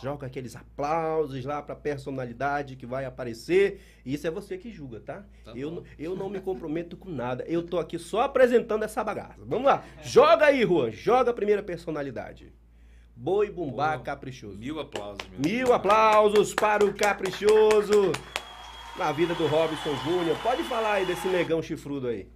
joga 0.00 0.28
aqueles 0.28 0.54
aplausos 0.54 1.44
lá 1.44 1.60
pra 1.60 1.74
personalidade 1.74 2.76
que 2.76 2.86
vai 2.86 3.04
aparecer. 3.04 3.80
E 4.04 4.14
isso 4.14 4.24
é 4.28 4.30
você 4.30 4.56
que 4.56 4.70
julga, 4.70 5.00
tá? 5.00 5.24
Tá 5.44 5.52
eu, 5.56 5.82
eu 5.98 6.14
não 6.14 6.30
me 6.30 6.38
comprometo 6.38 6.96
com 6.96 7.10
nada. 7.10 7.44
Eu 7.48 7.64
tô 7.64 7.80
aqui 7.80 7.98
só 7.98 8.20
apresentando 8.20 8.84
essa 8.84 9.02
bagaça. 9.02 9.44
Vamos 9.44 9.66
lá. 9.66 9.84
Joga 10.04 10.46
aí, 10.46 10.62
Juan. 10.62 10.92
Joga 10.92 11.32
a 11.32 11.34
primeira 11.34 11.64
personalidade. 11.64 12.52
Boi 13.16 13.50
Bumbá 13.50 13.98
Caprichoso. 13.98 14.56
Mil 14.56 14.78
aplausos, 14.78 15.28
meu. 15.28 15.40
Mil 15.40 15.72
aplausos 15.72 16.54
para 16.54 16.84
o 16.84 16.94
Caprichoso 16.94 18.12
na 18.98 19.12
vida 19.12 19.34
do 19.34 19.46
Robson 19.46 19.94
Júnior. 20.04 20.36
Pode 20.42 20.62
falar 20.64 20.94
aí 20.94 21.06
desse 21.06 21.28
negão 21.28 21.62
chifrudo 21.62 22.08
aí. 22.08 22.26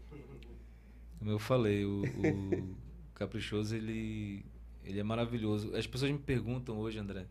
Como 1.18 1.30
eu 1.30 1.38
falei, 1.38 1.84
o, 1.84 2.02
o 2.02 2.74
Caprichoso, 3.14 3.74
ele, 3.76 4.44
ele 4.84 4.98
é 5.00 5.02
maravilhoso. 5.02 5.74
As 5.76 5.86
pessoas 5.86 6.10
me 6.10 6.18
perguntam 6.18 6.78
hoje, 6.78 6.98
André, 6.98 7.26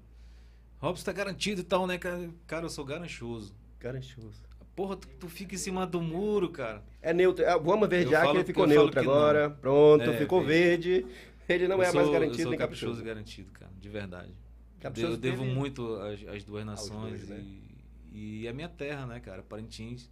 Robson 0.80 1.03
tá 1.05 1.11
garantido 1.11 1.61
e 1.61 1.63
tal, 1.63 1.86
né? 1.88 1.97
Cara, 1.97 2.30
Cara, 2.47 2.65
eu 2.65 2.69
sou 2.69 2.86
garanchoso. 2.86 3.53
Caranchoso. 3.80 4.41
Porra, 4.75 4.95
tu, 4.95 5.07
tu 5.19 5.27
fica 5.27 5.55
em 5.55 5.57
cima 5.57 5.86
do 5.86 6.01
muro, 6.01 6.49
cara. 6.49 6.84
É 7.01 7.13
neutro. 7.13 7.43
É, 7.43 7.57
Vamos 7.59 7.89
ver 7.89 8.05
Eu 8.05 8.11
já 8.11 8.21
que 8.21 8.38
ele 8.38 8.43
ficou 8.45 8.63
eu 8.65 8.69
falo 8.69 8.82
neutro 8.84 9.01
que 9.01 9.09
agora. 9.09 9.49
não. 9.49 9.55
Pronto, 9.57 10.03
É, 10.03 10.17
ficou 10.17 10.43
verde. 10.43 10.89
verde. 11.01 11.07
Ele 11.49 11.67
não 11.67 11.77
eu 11.77 11.82
é 11.84 11.86
sou, 11.88 11.95
mais 11.95 12.07
eu 12.07 12.13
garantido 12.13 12.41
sou 12.43 12.49
nem 12.51 12.59
caprichoso 12.59 12.91
caprichoso. 12.93 13.03
garantido, 13.05 13.51
cara, 13.51 13.71
de 13.77 13.89
verdade. 13.89 14.34
Caprichoso 14.80 15.13
eu 15.13 15.17
devo 15.17 15.41
teve- 15.43 15.53
muito 15.53 15.95
às, 15.95 16.25
às 16.27 16.43
duas 16.43 16.63
nações 16.65 17.25
dois, 17.25 17.27
né? 17.30 17.43
E, 18.12 18.41
e 18.43 18.47
a 18.47 18.53
minha 18.53 18.70
terra, 18.70 19.05
né, 19.05 19.20
cara, 19.20 19.41
Parintins. 19.43 20.10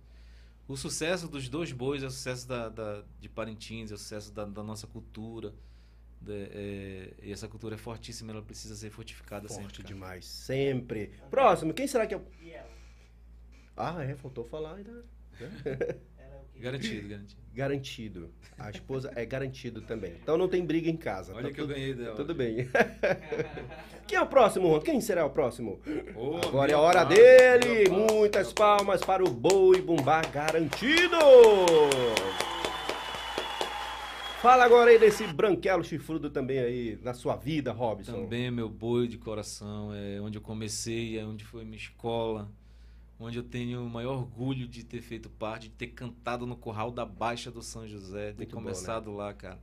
O 0.67 0.75
sucesso 0.75 1.27
dos 1.29 1.47
dois 1.47 1.71
bois 1.71 2.03
é 2.03 2.07
o 2.07 2.11
sucesso 2.11 2.47
da, 2.47 2.67
da- 2.69 3.03
de 3.21 3.29
Parintins, 3.29 3.89
é 3.91 3.93
o 3.93 3.97
sucesso 3.97 4.31
da, 4.33 4.43
da 4.45 4.63
nossa 4.63 4.85
cultura. 4.87 5.53
da- 6.19 6.33
é, 6.33 7.13
e 7.23 7.31
essa 7.31 7.47
cultura 7.47 7.75
é 7.75 7.77
fortíssima, 7.77 8.31
ela 8.31 8.41
precisa 8.41 8.75
ser 8.75 8.89
fortificada 8.89 9.47
Forte 9.47 9.61
sempre. 9.61 9.77
cara. 9.83 9.87
demais, 9.87 10.25
sempre. 10.25 11.11
Próximo, 11.29 11.73
quem 11.73 11.87
será 11.87 12.05
que 12.07 12.13
é 12.13 12.17
o... 12.17 12.25
Ah, 13.75 14.03
é, 14.03 14.15
faltou 14.15 14.43
falar 14.43 14.75
ainda. 14.75 15.05
Garantido, 16.59 17.07
garantido. 17.07 17.41
Garantido. 17.57 18.29
A 18.59 18.69
esposa 18.69 19.11
é 19.15 19.25
garantido 19.25 19.81
também. 19.81 20.13
Então 20.21 20.37
não 20.37 20.47
tem 20.47 20.63
briga 20.63 20.89
em 20.89 20.95
casa. 20.97 21.33
Olha 21.33 21.47
tá 21.47 21.53
que 21.53 21.59
eu 21.61 21.65
tudo- 21.65 21.73
ganhei 21.75 21.93
dela. 21.93 22.15
Tudo 22.15 22.35
bem. 22.35 22.69
Quem 24.07 24.17
é 24.17 24.21
o 24.21 24.27
próximo? 24.27 24.79
Quem 24.81 25.01
será 25.01 25.25
o 25.25 25.29
próximo? 25.31 25.79
Ô, 26.15 26.37
Agora 26.37 26.71
é 26.71 26.75
a 26.75 26.79
hora 26.79 27.03
dele. 27.03 27.89
Muitas 27.89 28.53
meu 28.53 28.53
palmas 28.53 29.01
para 29.01 29.23
o 29.23 29.29
Boi 29.29 29.81
Bumbá 29.81 30.21
garantido. 30.21 31.17
Fala 34.41 34.63
agora 34.63 34.91
aí 34.91 34.99
desse 34.99 35.25
branquelo 35.27 35.83
chifrudo 35.83 36.29
também 36.29 36.59
aí 36.59 36.99
na 37.01 37.13
sua 37.13 37.35
vida, 37.35 37.71
Robson. 37.71 38.11
Também 38.23 38.45
é 38.45 38.51
meu 38.51 38.69
boi 38.69 39.07
de 39.07 39.17
coração, 39.17 39.91
é 39.93 40.21
onde 40.21 40.37
eu 40.37 40.41
comecei, 40.41 41.17
é 41.17 41.25
onde 41.25 41.43
foi 41.43 41.65
minha 41.65 41.75
escola, 41.77 42.47
onde 43.19 43.37
eu 43.37 43.43
tenho 43.43 43.83
o 43.85 43.89
maior 43.89 44.17
orgulho 44.17 44.67
de 44.67 44.83
ter 44.83 45.01
feito 45.01 45.29
parte, 45.29 45.63
de 45.69 45.75
ter 45.75 45.87
cantado 45.87 46.45
no 46.45 46.55
Curral 46.55 46.91
da 46.91 47.05
Baixa 47.05 47.49
do 47.51 47.61
São 47.63 47.87
José, 47.87 48.31
ter 48.31 48.37
Muito 48.37 48.55
bom, 48.55 48.61
né? 48.61 48.63
começado 48.65 49.11
lá, 49.11 49.33
cara. 49.33 49.59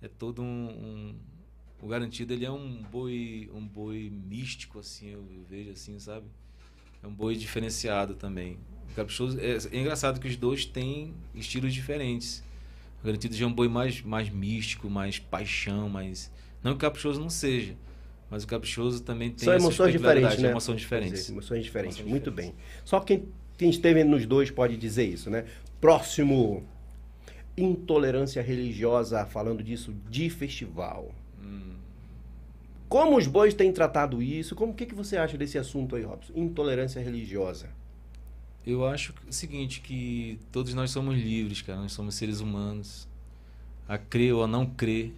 É 0.00 0.08
todo 0.08 0.42
um, 0.42 0.44
um- 0.68 1.14
o 1.80 1.86
garantido, 1.88 2.32
ele 2.32 2.44
é 2.44 2.50
um 2.50 2.82
boi, 2.82 3.50
um 3.52 3.66
boi 3.66 4.10
místico 4.10 4.78
assim, 4.78 5.08
eu 5.08 5.24
vejo 5.48 5.70
assim, 5.70 5.98
sabe? 5.98 6.26
É 7.02 7.06
um 7.06 7.12
boi 7.14 7.34
diferenciado 7.34 8.14
também. 8.14 8.58
O 8.90 8.94
caprichoso 8.94 9.38
é, 9.40 9.56
é 9.56 9.80
engraçado 9.80 10.20
que 10.20 10.28
os 10.28 10.36
dois 10.36 10.64
têm 10.64 11.14
estilos 11.34 11.72
diferentes. 11.74 12.42
O 13.02 13.06
garantido 13.06 13.34
já 13.34 13.44
é 13.44 13.48
um 13.48 13.52
boi 13.52 13.66
mais 13.68 14.00
mais 14.02 14.28
místico, 14.28 14.88
mais 14.90 15.18
paixão, 15.18 15.88
mais 15.88 16.30
não 16.62 16.72
que 16.72 16.76
o 16.76 16.80
caprichoso 16.80 17.20
não 17.20 17.30
seja, 17.30 17.74
Mas 18.32 18.44
o 18.44 18.46
caprichoso 18.46 19.02
também 19.02 19.28
tem 19.28 19.44
São 19.44 19.52
emoções 19.52 19.92
diferentes, 19.92 20.38
né? 20.38 20.48
Emoções 20.48 20.80
diferentes. 20.80 21.18
dizer, 21.18 21.32
emoções 21.32 21.62
diferentes. 21.62 21.98
Emoções 21.98 22.10
Muito 22.10 22.30
diferentes. 22.30 22.54
bem. 22.56 22.82
Só 22.82 22.98
quem, 22.98 23.28
quem 23.58 23.68
esteve 23.68 24.02
nos 24.04 24.24
dois 24.24 24.50
pode 24.50 24.74
dizer 24.78 25.04
isso, 25.04 25.28
né? 25.28 25.44
Próximo. 25.78 26.64
Intolerância 27.54 28.40
religiosa, 28.40 29.26
falando 29.26 29.62
disso, 29.62 29.94
de 30.08 30.30
festival. 30.30 31.14
Hum. 31.44 31.74
Como 32.88 33.18
os 33.18 33.26
bois 33.26 33.52
têm 33.52 33.70
tratado 33.70 34.22
isso? 34.22 34.54
Como 34.54 34.72
o 34.72 34.74
que, 34.74 34.86
que 34.86 34.94
você 34.94 35.18
acha 35.18 35.36
desse 35.36 35.58
assunto 35.58 35.94
aí, 35.94 36.02
Robson? 36.02 36.32
Intolerância 36.34 37.02
religiosa. 37.02 37.68
Eu 38.66 38.86
acho 38.86 39.12
o 39.28 39.32
seguinte, 39.32 39.82
que 39.82 40.38
todos 40.50 40.72
nós 40.72 40.90
somos 40.90 41.18
livres, 41.18 41.60
cara. 41.60 41.80
Nós 41.80 41.92
somos 41.92 42.14
seres 42.14 42.40
humanos. 42.40 43.06
A 43.86 43.98
crer 43.98 44.32
ou 44.32 44.42
a 44.42 44.46
não 44.46 44.64
crer. 44.64 45.12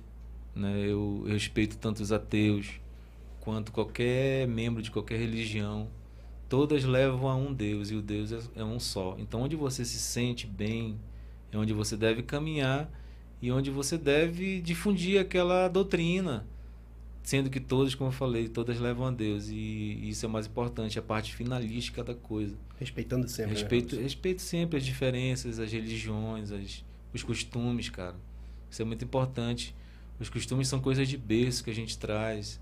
Né? 0.53 0.81
Eu, 0.81 1.23
eu 1.27 1.33
respeito 1.33 1.79
tanto 1.79 2.03
os 2.03 2.11
ateus 2.11 2.81
quanto 3.45 3.71
qualquer 3.71 4.49
membro 4.49 4.83
de 4.83 4.91
qualquer 4.91 5.19
religião. 5.19 5.89
Todas 6.49 6.85
levam 6.85 7.29
a 7.29 7.37
um 7.37 7.53
Deus 7.53 7.91
e 7.91 7.95
o 7.95 8.03
Deus 8.03 8.33
é, 8.33 8.39
é 8.57 8.65
um 8.65 8.81
só. 8.81 9.17
Então, 9.19 9.43
onde 9.43 9.55
você 9.55 9.85
se 9.85 9.99
sente 9.99 10.47
bem, 10.47 10.99
é 11.53 11.59
onde 11.59 11.73
você 11.73 11.97
deve 11.97 12.23
caminhar 12.23 12.91
e 13.41 13.53
onde 13.53 13.71
você 13.71 13.99
deve 13.99 14.61
difundir 14.61 15.21
aquela 15.21 15.69
doutrina. 15.69 16.47
Sendo 17.23 17.49
que 17.49 17.61
todas, 17.61 17.95
como 17.95 18.09
eu 18.09 18.13
falei, 18.13 18.49
todas 18.49 18.79
levam 18.79 19.07
a 19.07 19.11
Deus. 19.11 19.49
E 19.49 20.09
isso 20.09 20.27
é 20.27 20.29
o 20.29 20.33
mais 20.33 20.47
importante, 20.47 20.99
a 20.99 21.03
parte 21.03 21.35
finalística 21.35 22.03
da 22.03 22.15
coisa. 22.15 22.57
Respeitando 22.79 23.29
sempre. 23.29 23.55
né, 23.55 23.61
Respeito, 23.61 23.91
Robson? 23.93 24.03
respeito 24.03 24.43
sempre 24.43 24.77
as 24.79 24.85
diferenças, 24.85 25.59
as 25.59 25.73
religiões, 25.73 26.53
as, 26.53 26.85
os 27.13 27.23
costumes, 27.23 27.89
cara. 27.89 28.17
Isso 28.71 28.83
é 28.83 28.85
muito 28.85 29.05
importante. 29.05 29.75
Os 30.21 30.29
costumes 30.29 30.69
são 30.69 30.81
coisas 30.81 31.09
de 31.09 31.17
berço 31.17 31.65
que 31.65 31.71
a 31.71 31.75
gente 31.75 31.99
traz, 31.99 32.61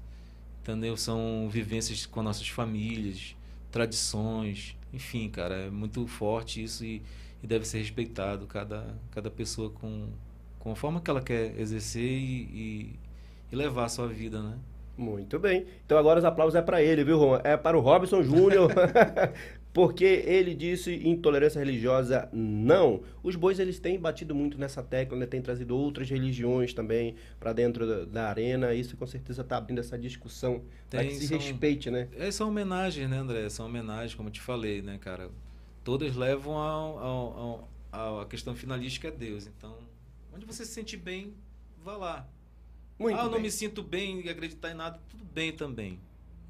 entendeu? 0.62 0.96
São 0.96 1.48
vivências 1.50 2.06
com 2.06 2.22
nossas 2.22 2.48
famílias, 2.48 3.36
tradições, 3.70 4.76
enfim, 4.92 5.28
cara, 5.28 5.54
é 5.54 5.70
muito 5.70 6.06
forte 6.06 6.62
isso 6.62 6.84
e, 6.84 7.02
e 7.42 7.46
deve 7.46 7.66
ser 7.66 7.78
respeitado 7.78 8.46
cada, 8.46 8.94
cada 9.10 9.30
pessoa 9.30 9.70
com, 9.70 10.08
com 10.58 10.72
a 10.72 10.76
forma 10.76 11.00
que 11.00 11.10
ela 11.10 11.20
quer 11.20 11.58
exercer 11.58 12.02
e, 12.02 12.42
e, 12.42 12.98
e 13.50 13.56
levar 13.56 13.84
a 13.84 13.88
sua 13.88 14.06
vida, 14.06 14.40
né? 14.40 14.56
Muito 14.96 15.38
bem. 15.38 15.66
Então 15.84 15.98
agora 15.98 16.18
os 16.18 16.24
aplausos 16.24 16.54
é 16.54 16.62
para 16.62 16.82
ele, 16.82 17.02
viu, 17.02 17.18
Juan? 17.18 17.40
É 17.42 17.56
para 17.56 17.76
o 17.76 17.80
Robson 17.80 18.22
Júnior. 18.22 18.70
Porque 19.72 20.04
ele 20.04 20.54
disse 20.54 20.94
intolerância 20.94 21.58
religiosa 21.58 22.28
não. 22.30 23.02
Os 23.22 23.36
bois 23.36 23.58
eles 23.58 23.78
têm 23.78 23.98
batido 23.98 24.34
muito 24.34 24.58
nessa 24.58 24.82
tecla, 24.82 25.16
né? 25.16 25.24
Têm 25.26 25.40
trazido 25.40 25.74
outras 25.76 26.10
religiões 26.10 26.74
também 26.74 27.14
para 27.40 27.54
dentro 27.54 27.86
da, 27.86 28.04
da 28.04 28.28
arena. 28.28 28.74
Isso 28.74 28.96
com 28.98 29.06
certeza 29.06 29.40
está 29.40 29.56
abrindo 29.56 29.78
essa 29.78 29.98
discussão 29.98 30.62
para 30.90 31.04
que 31.04 31.14
se 31.14 31.28
são- 31.28 31.38
respeite, 31.38 31.90
né? 31.90 32.08
É, 32.16 32.30
são 32.30 32.48
homenagens, 32.48 33.08
né, 33.08 33.16
André? 33.16 33.48
São 33.48 33.64
homenagens, 33.64 34.14
como 34.14 34.28
eu 34.28 34.32
te 34.32 34.42
falei, 34.42 34.82
né, 34.82 34.98
cara? 34.98 35.30
Todas 35.82 36.14
levam 36.16 36.54
ao, 36.58 36.98
ao, 36.98 37.68
ao- 37.90 38.20
a 38.20 38.26
questão 38.26 38.54
finalística 38.54 39.08
é 39.08 39.10
Deus. 39.10 39.46
Então, 39.46 39.74
onde 40.34 40.44
você 40.44 40.66
se 40.66 40.72
sente 40.72 40.98
bem, 40.98 41.32
vá 41.82 41.96
lá. 41.96 42.28
Muito 42.98 43.16
ah, 43.18 43.20
eu 43.20 43.24
não 43.24 43.32
bem. 43.32 43.42
me 43.42 43.50
sinto 43.50 43.82
bem 43.82 44.20
e 44.26 44.28
acreditar 44.28 44.70
em 44.70 44.74
nada, 44.74 45.00
tudo 45.08 45.24
bem 45.24 45.50
também. 45.50 45.98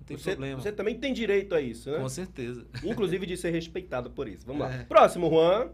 Não 0.03 0.07
tem 0.07 0.17
Você, 0.17 0.31
problema. 0.33 0.61
você 0.61 0.73
também 0.73 0.97
tem 0.99 1.13
direito 1.13 1.55
a 1.55 1.61
isso, 1.61 1.89
né? 1.91 1.99
Com 1.99 2.09
certeza. 2.09 2.67
Inclusive 2.83 3.25
de 3.25 3.37
ser 3.37 3.51
respeitado 3.51 4.11
por 4.11 4.27
isso. 4.27 4.45
Vamos 4.45 4.63
lá. 4.63 4.75
É. 4.75 4.83
Próximo, 4.85 5.31
Juan. 5.31 5.69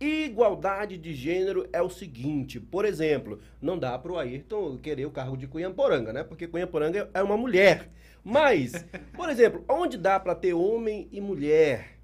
Igualdade 0.00 0.96
de 0.96 1.14
gênero 1.14 1.68
é 1.74 1.82
o 1.82 1.90
seguinte, 1.90 2.58
por 2.58 2.86
exemplo, 2.86 3.38
não 3.60 3.78
dá 3.78 3.98
pro 3.98 4.16
Ayrton 4.16 4.78
querer 4.78 5.04
o 5.04 5.10
cargo 5.10 5.36
de 5.36 5.46
Cunhamporanga, 5.46 6.10
né? 6.10 6.24
Porque 6.24 6.46
Cunhamporanga 6.46 7.10
é 7.12 7.22
uma 7.22 7.36
mulher. 7.36 7.90
Mas, 8.24 8.72
por 9.14 9.28
exemplo, 9.28 9.62
onde 9.68 9.98
dá 9.98 10.18
pra 10.18 10.34
ter 10.34 10.54
homem 10.54 11.06
e 11.12 11.20
mulher 11.20 11.98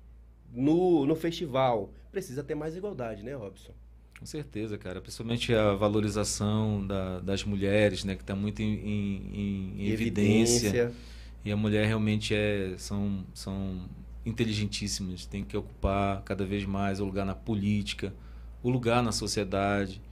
no, 0.53 1.07
no 1.07 1.15
festival? 1.17 1.91
Precisa 2.13 2.43
ter 2.45 2.55
mais 2.55 2.77
igualdade, 2.77 3.23
né, 3.23 3.35
Robson? 3.35 3.73
Com 4.19 4.27
certeza, 4.27 4.77
cara. 4.77 5.01
Principalmente 5.01 5.55
a 5.55 5.73
valorização 5.75 6.87
da- 6.87 7.21
das 7.21 7.45
mulheres, 7.45 8.05
né? 8.05 8.15
Que 8.15 8.23
está 8.23 8.35
muito 8.35 8.61
em, 8.61 8.75
em- 8.75 9.75
em 9.79 9.89
evidência. 9.91 10.93
E 11.47 11.53
a 11.53 11.57
mulher 11.57 11.87
realmente 11.87 12.35
é 12.35 12.75
são 12.77 13.25
são 13.33 13.83
inteligentíssimas, 14.25 15.25
tem 15.25 15.45
que 15.45 15.57
ocupar 15.57 16.21
cada 16.23 16.45
vez 16.45 16.65
mais 16.65 16.99
o 16.99 17.05
lugar 17.05 17.25
na 17.25 17.37
política, 17.37 18.13
o 18.65 18.69
lugar 18.69 19.01
na 19.01 19.13
sociedade, 19.13 20.03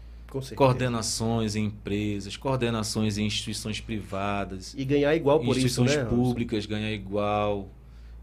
coordenações 0.54 1.56
em 1.56 1.64
empresas, 1.64 2.36
coordenações 2.36 3.18
em 3.18 3.26
instituições 3.26 3.80
privadas, 3.80 4.74
E 4.78 4.84
ganhar 4.84 5.12
igual 5.16 5.40
por 5.40 5.56
isso, 5.56 5.66
instituições 5.66 5.96
né? 5.96 6.04
Públicas, 6.04 6.66
ganhar 6.66 6.92
igual. 6.92 7.68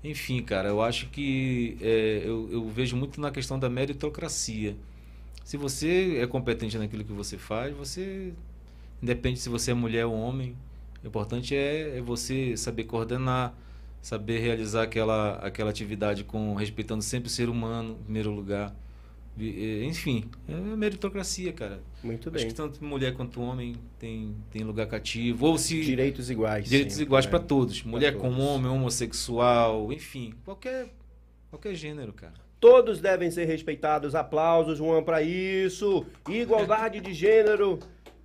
Enfim, 0.02 0.42
cara, 0.42 0.70
eu 0.70 0.82
acho 0.82 1.10
que 1.10 1.78
é, 1.82 2.22
eu, 2.24 2.48
eu 2.50 2.70
vejo 2.70 2.96
muito 2.96 3.20
na 3.20 3.30
questão 3.30 3.60
da 3.60 3.70
meritocracia. 3.70 4.78
Se 5.44 5.58
você 5.58 6.18
é 6.22 6.26
competente 6.26 6.78
naquilo 6.78 7.04
que 7.04 7.12
você 7.12 7.38
faz, 7.38 7.76
você 7.76 8.32
independe 9.04 9.38
se 9.38 9.50
você 9.50 9.72
é 9.72 9.74
mulher 9.74 10.06
ou 10.06 10.14
homem, 10.14 10.56
o 11.04 11.08
importante 11.08 11.56
é, 11.56 11.98
é 11.98 12.02
você 12.02 12.56
saber 12.56 12.84
coordenar, 12.86 13.54
saber 14.02 14.40
realizar 14.40 14.84
aquela, 14.84 15.34
aquela 15.36 15.70
atividade 15.70 16.24
com 16.24 16.54
respeitando 16.56 17.02
sempre 17.02 17.28
o 17.28 17.32
ser 17.32 17.50
humano 17.50 17.98
em 18.00 18.04
primeiro 18.04 18.32
lugar. 18.32 18.76
Enfim, 19.38 20.26
é 20.48 20.54
meritocracia, 20.54 21.54
cara. 21.54 21.82
Muito 22.04 22.30
Acho 22.30 22.38
bem. 22.38 22.48
que 22.48 22.54
tanto 22.54 22.84
mulher 22.84 23.16
quanto 23.16 23.42
homem 23.42 23.76
tem, 23.98 24.36
tem 24.52 24.64
lugar 24.64 24.88
cativo. 24.88 25.46
Ou 25.46 25.58
se 25.58 25.82
Direitos 25.82 26.30
iguais. 26.30 26.68
direitos 26.68 27.00
iguais 27.00 27.26
para 27.26 27.40
todos. 27.40 27.82
Mulher 27.84 28.14
todos. 28.14 28.36
com 28.36 28.42
homem, 28.42 28.70
homossexual, 28.70 29.92
enfim, 29.92 30.34
qualquer 30.44 30.90
qualquer 31.50 31.74
gênero, 31.76 32.14
cara. 32.14 32.34
Todos 32.60 33.00
devem 33.00 33.32
ser 33.32 33.46
respeitados. 33.46 34.14
Aplausos, 34.14 34.78
Juan, 34.78 35.02
para 35.02 35.22
isso. 35.24 36.06
Igualdade 36.30 37.00
de 37.00 37.12
gênero 37.12 37.80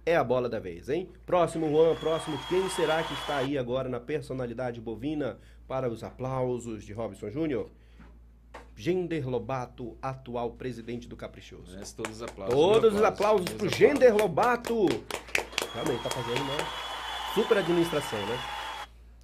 é 0.06 0.16
a 0.16 0.22
bola 0.22 0.48
da 0.48 0.60
vez, 0.60 0.88
hein? 0.88 1.08
Próximo, 1.26 1.68
Juan, 1.68 1.96
próximo. 1.96 2.38
Quem 2.48 2.68
será 2.70 3.02
que 3.02 3.12
está 3.12 3.38
aí 3.38 3.58
agora 3.58 3.88
na 3.88 3.98
personalidade 3.98 4.80
bovina 4.80 5.36
para 5.66 5.90
os 5.90 6.04
aplausos 6.04 6.84
de 6.84 6.92
Robson 6.92 7.28
Júnior? 7.28 7.68
Gender 8.76 9.28
Lobato, 9.28 9.96
atual 10.00 10.52
presidente 10.52 11.08
do 11.08 11.16
Caprichoso. 11.16 11.72
Merece 11.72 11.96
todos 11.96 12.16
os 12.16 12.22
aplausos. 12.22 12.54
Todos 12.54 12.94
os 12.94 13.02
aplausos 13.02 13.46
pro 13.46 13.54
aplausos. 13.54 13.78
Gender 13.78 14.16
Lobato. 14.16 14.86
Realmente 15.74 16.02
tá 16.02 16.10
fazendo 16.10 16.40
uma 16.40 17.34
super 17.34 17.58
administração, 17.58 18.18
né? 18.26 18.38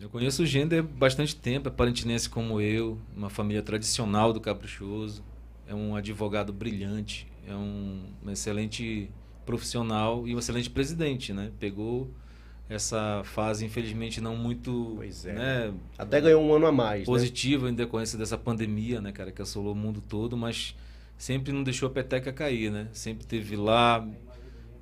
Eu 0.01 0.09
conheço 0.11 0.43
o 0.43 0.47
Gender 0.47 0.81
há 0.81 0.83
bastante 0.83 1.37
tempo, 1.37 1.69
é 1.69 1.71
parentinense 1.71 2.29
como 2.29 2.61
eu, 2.61 2.99
uma 3.17 3.31
família 3.31 3.63
tradicional 3.63 4.33
do 4.33 4.41
Caprichoso. 4.41 5.23
É 5.65 5.75
um 5.75 5.95
advogado 5.95 6.53
brilhante, 6.53 7.29
é 7.47 7.55
um, 7.55 8.03
um 8.21 8.31
excelente 8.31 9.09
profissional 9.45 10.27
e 10.27 10.35
um 10.35 10.39
excelente 10.39 10.71
presidente, 10.71 11.33
né? 11.33 11.51
Pegou 11.59 12.11
essa 12.69 13.23
fase, 13.25 13.65
infelizmente, 13.65 14.21
não 14.21 14.37
muito 14.37 14.95
Pois 14.97 15.27
é. 15.27 15.33
né, 15.33 15.75
Até 15.99 16.21
ganhou 16.21 16.43
um 16.43 16.55
ano 16.55 16.67
a 16.67 16.73
mais, 16.73 17.01
né? 17.01 17.07
positiva 17.07 17.69
em 17.69 17.75
decorrência 17.75 18.19
dessa 18.19 18.39
pandemia, 18.39 19.01
né, 19.01 19.13
cara, 19.13 19.31
que 19.31 19.43
assolou 19.43 19.73
o 19.73 19.77
mundo 19.77 20.01
todo, 20.01 20.37
mas 20.37 20.75
sempre 21.19 21.53
não 21.53 21.63
deixou 21.63 21.89
a 21.89 21.91
peteca 21.91 22.33
cair, 22.33 22.71
né? 22.71 22.89
Sempre 22.93 23.27
teve 23.27 23.57
lá 23.57 24.07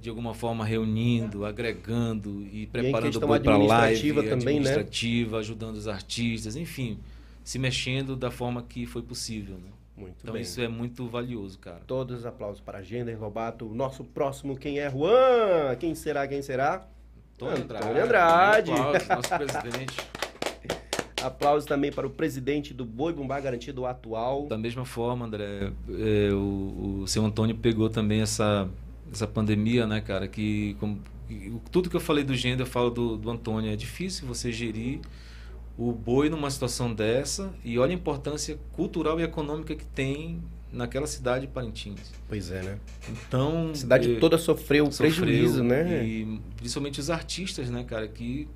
de 0.01 0.09
alguma 0.09 0.33
forma 0.33 0.65
reunindo, 0.65 1.45
agregando 1.45 2.47
e 2.51 2.67
preparando 2.67 3.17
o 3.17 3.27
boi 3.27 3.41
para 3.41 3.57
live, 3.57 3.73
administrativa 3.73 4.23
também, 4.23 4.39
né? 4.39 4.61
administrativa, 4.61 5.39
ajudando 5.39 5.77
os 5.77 5.87
artistas, 5.87 6.57
enfim, 6.57 6.99
se 7.45 7.59
mexendo 7.59 8.17
da 8.17 8.31
forma 8.31 8.63
que 8.63 8.87
foi 8.87 9.03
possível, 9.03 9.57
né? 9.57 9.71
Muito 10.01 10.17
Então 10.23 10.33
bem. 10.33 10.43
isso 10.43 10.61
é 10.61 10.69
muito 10.69 11.07
valioso, 11.09 11.59
cara. 11.59 11.81
Todos 11.87 12.21
os 12.21 12.27
aplausos 12.27 12.61
para 12.61 12.83
Gender 12.83 13.21
Lobato. 13.21 13.67
O 13.71 13.75
nosso 13.75 14.03
próximo, 14.05 14.57
quem 14.57 14.79
é 14.81 14.91
Juan? 14.91 15.77
Quem 15.79 15.95
será, 15.95 16.27
quem 16.27 16.41
será? 16.43 16.87
Antônio 17.35 17.63
Antônio 17.65 18.05
Andrade. 18.05 18.71
aplausos, 18.73 19.09
nosso 19.09 19.29
presidente. 19.37 19.97
Aplausos 21.23 21.67
também 21.67 21.93
para 21.93 22.07
o 22.07 22.11
presidente 22.11 22.73
do 22.73 22.83
Boi 22.85 23.13
Bumbá 23.13 23.39
Garantido 23.41 23.85
atual. 23.85 24.47
Da 24.47 24.57
mesma 24.57 24.87
forma, 24.87 25.27
André, 25.27 25.71
é, 25.91 26.33
o, 26.33 27.01
o 27.03 27.07
seu 27.07 27.23
Antônio 27.25 27.55
pegou 27.55 27.91
também 27.91 28.23
essa, 28.23 28.67
essa 29.13 29.27
pandemia, 29.27 29.87
né, 29.87 30.01
cara? 30.01 30.27
Que, 30.27 30.75
como- 30.81 30.99
tudo 31.71 31.91
que 31.91 31.97
eu 31.97 32.01
falei 32.01 32.25
do 32.25 32.35
gênero, 32.35 32.63
eu 32.63 32.67
falo 32.67 32.89
do, 32.91 33.17
do 33.19 33.31
Antônio. 33.31 33.71
É 33.71 33.77
difícil 33.77 34.27
você 34.27 34.51
gerir 34.51 35.01
o 35.79 35.93
boi 35.93 36.29
numa 36.29 36.51
situação 36.51 36.93
dessa 36.93 37.53
e 37.65 37.79
olha 37.79 37.93
a 37.93 37.95
importância 37.95 38.59
cultural 38.73 39.19
e 39.19 39.23
econômica 39.23 39.75
que 39.75 39.85
tem 39.85 40.43
naquela 40.73 41.07
cidade 41.07 41.47
de 41.47 41.53
Parintins. 41.53 42.13
Pois 42.29 42.51
é, 42.51 42.63
né? 42.63 42.79
Então, 43.09 43.71
A 43.71 43.75
cidade 43.75 44.15
eh, 44.15 44.21
toda 44.21 44.39
sofreu, 44.39 44.87
sofreu, 44.91 45.11
prejuízo, 45.11 45.65
né? 45.65 46.05
E 46.05 46.41
principalmente 46.57 47.01
os 47.01 47.11
artistas, 47.11 47.69
né, 47.71 47.83
cara, 47.85 48.07
que 48.07 48.49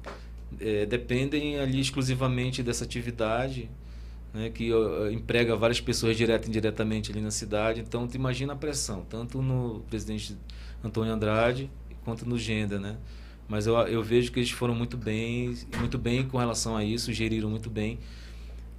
eh, 0.60 0.86
dependem 0.86 1.58
ali 1.58 1.80
exclusivamente 1.80 2.62
dessa 2.62 2.84
atividade, 2.84 3.68
né, 4.32 4.50
que 4.50 4.72
ó, 4.72 5.08
emprega 5.08 5.56
várias 5.56 5.80
pessoas 5.80 6.16
direto 6.16 6.46
e 6.46 6.48
indiretamente 6.48 7.10
ali 7.10 7.20
na 7.20 7.30
cidade. 7.30 7.80
Então, 7.80 8.06
tu 8.06 8.16
imagina 8.16 8.52
a 8.52 8.56
pressão, 8.56 9.04
tanto 9.08 9.40
no 9.42 9.80
presidente 9.88 10.36
Antônio 10.82 11.12
Andrade 11.12 11.70
quanto 12.04 12.28
no 12.28 12.38
Genda, 12.38 12.78
né? 12.78 12.96
Mas 13.48 13.66
eu, 13.66 13.76
eu 13.76 14.02
vejo 14.02 14.32
que 14.32 14.40
eles 14.40 14.50
foram 14.50 14.74
muito 14.74 14.96
bem, 14.96 15.54
muito 15.78 15.98
bem 15.98 16.26
com 16.26 16.38
relação 16.38 16.76
a 16.76 16.82
isso, 16.84 17.12
geriram 17.12 17.50
muito 17.50 17.68
bem. 17.68 17.98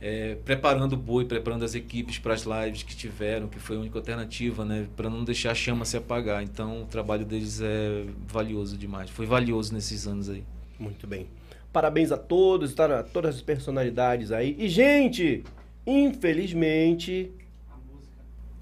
É, 0.01 0.36
preparando 0.43 0.93
o 0.93 0.97
boi, 0.97 1.26
preparando 1.26 1.63
as 1.63 1.74
equipes 1.74 2.20
para 2.20 2.34
as 2.34 2.43
lives 2.43 2.84
que 2.84 2.95
tiveram, 2.95 3.47
que 3.47 3.59
foi 3.59 3.76
a 3.78 3.80
única 3.80 3.97
alternativa, 3.97 4.66
né? 4.66 4.88
Para 4.95 5.09
não 5.09 5.24
deixar 5.24 5.51
a 5.51 5.55
chama 5.55 5.86
se 5.86 5.97
apagar. 5.97 6.43
Então 6.43 6.84
o 6.84 6.86
trabalho 6.86 7.26
deles 7.26 7.61
é 7.61 8.05
valioso 8.28 8.78
demais. 8.78 9.09
Foi 9.09 9.26
valioso 9.26 9.74
nesses 9.74 10.05
anos 10.05 10.30
aí. 10.30 10.43
Muito 10.80 11.07
bem. 11.07 11.28
Parabéns 11.72 12.11
a 12.11 12.18
todos, 12.18 12.74
tá, 12.74 13.03
todas 13.03 13.36
as 13.36 13.41
personalidades 13.41 14.32
aí. 14.32 14.55
E, 14.59 14.68
gente, 14.70 15.43
infelizmente, 15.86 17.32
A 17.70 17.76
música. 17.78 18.13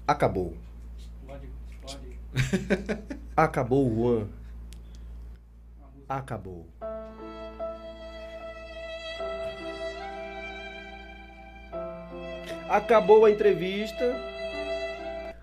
acabou. 0.06 0.54
Pode, 1.26 1.48
pode. 1.82 2.98
Acabou 3.36 3.90
o 3.90 3.94
Juan. 3.94 4.26
Acabou. 6.08 6.66
Acabou 12.68 13.24
a 13.24 13.30
entrevista. 13.30 14.14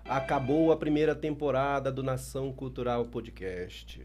Acabou 0.04 0.70
a 0.70 0.76
primeira 0.76 1.14
temporada 1.14 1.90
do 1.90 2.02
Nação 2.02 2.52
Cultural 2.52 3.04
Podcast. 3.06 4.02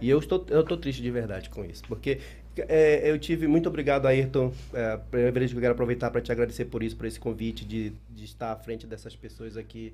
E 0.00 0.10
eu 0.10 0.18
estou, 0.18 0.44
eu 0.48 0.62
estou 0.62 0.76
triste 0.76 1.00
de 1.00 1.10
verdade 1.10 1.48
com 1.48 1.64
isso, 1.64 1.84
porque 1.86 2.20
é, 2.62 3.10
eu 3.10 3.18
tive 3.18 3.46
muito 3.46 3.68
obrigado, 3.68 4.06
Ayrton. 4.06 4.52
É, 4.72 4.96
primeira 4.96 5.40
vez 5.40 5.50
que 5.50 5.56
eu 5.56 5.60
quero 5.60 5.72
aproveitar 5.72 6.10
para 6.10 6.20
te 6.20 6.30
agradecer 6.30 6.66
por 6.66 6.82
isso, 6.82 6.96
por 6.96 7.06
esse 7.06 7.18
convite 7.18 7.64
de, 7.64 7.92
de 8.10 8.24
estar 8.24 8.52
à 8.52 8.56
frente 8.56 8.86
dessas 8.86 9.16
pessoas 9.16 9.56
aqui. 9.56 9.92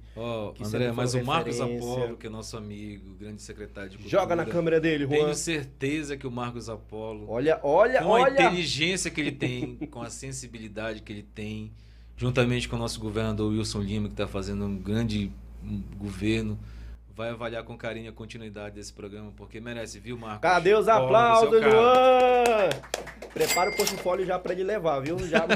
Que 0.55 0.65
André, 0.65 0.93
mas 0.93 1.15
o 1.15 1.25
Marcos. 1.25 1.61
Apolo, 1.61 2.17
que 2.17 2.27
é 2.27 2.31
nosso 2.31 2.57
amigo, 2.57 3.15
grande 3.19 3.43
secretário 3.43 3.91
de 3.91 3.97
cultura. 3.99 4.21
Joga 4.21 4.37
na 4.37 4.45
câmera 4.45 4.81
dele, 4.81 5.05
Juan. 5.05 5.17
Tenho 5.17 5.35
certeza 5.35 6.17
que 6.17 6.27
o 6.27 6.31
Marcos 6.31 6.69
Apolo, 6.69 7.27
Olha, 7.29 7.59
olha, 7.63 8.03
com 8.03 8.17
a 8.17 8.21
olha. 8.21 8.33
inteligência 8.33 9.11
que 9.11 9.21
ele 9.21 9.33
tem, 9.33 9.77
com 9.91 10.03
a 10.03 10.11
sensibilidade 10.11 11.03
que 11.03 11.13
ele 11.13 11.23
tem, 11.35 11.73
juntamente 12.17 12.69
com 12.69 12.77
o 12.77 12.79
nosso 12.79 13.01
governador 13.01 13.53
Wilson 13.53 13.81
Lima, 13.81 14.09
que 14.09 14.15
está 14.15 14.27
fazendo 14.27 14.65
um 14.65 14.77
grande 14.77 15.31
governo, 15.99 16.59
vai 17.21 17.29
avaliar 17.29 17.63
com 17.65 17.77
carinho 17.77 18.09
a 18.09 18.15
continuidade 18.15 18.77
desse 18.77 18.95
programa, 18.95 19.31
porque 19.37 19.61
merece, 19.61 20.01
viu, 20.01 20.17
Marcos? 20.17 20.41
Cadê 20.41 20.75
os 20.75 20.89
aplausos. 20.89 21.63
João? 21.63 22.71
Prepara 23.35 23.71
o 23.71 23.77
portfólio 23.77 24.25
já 24.25 24.39
pra 24.39 24.55
ele 24.55 24.65
levar, 24.65 25.01
viu? 25.01 25.19
Já... 25.29 25.47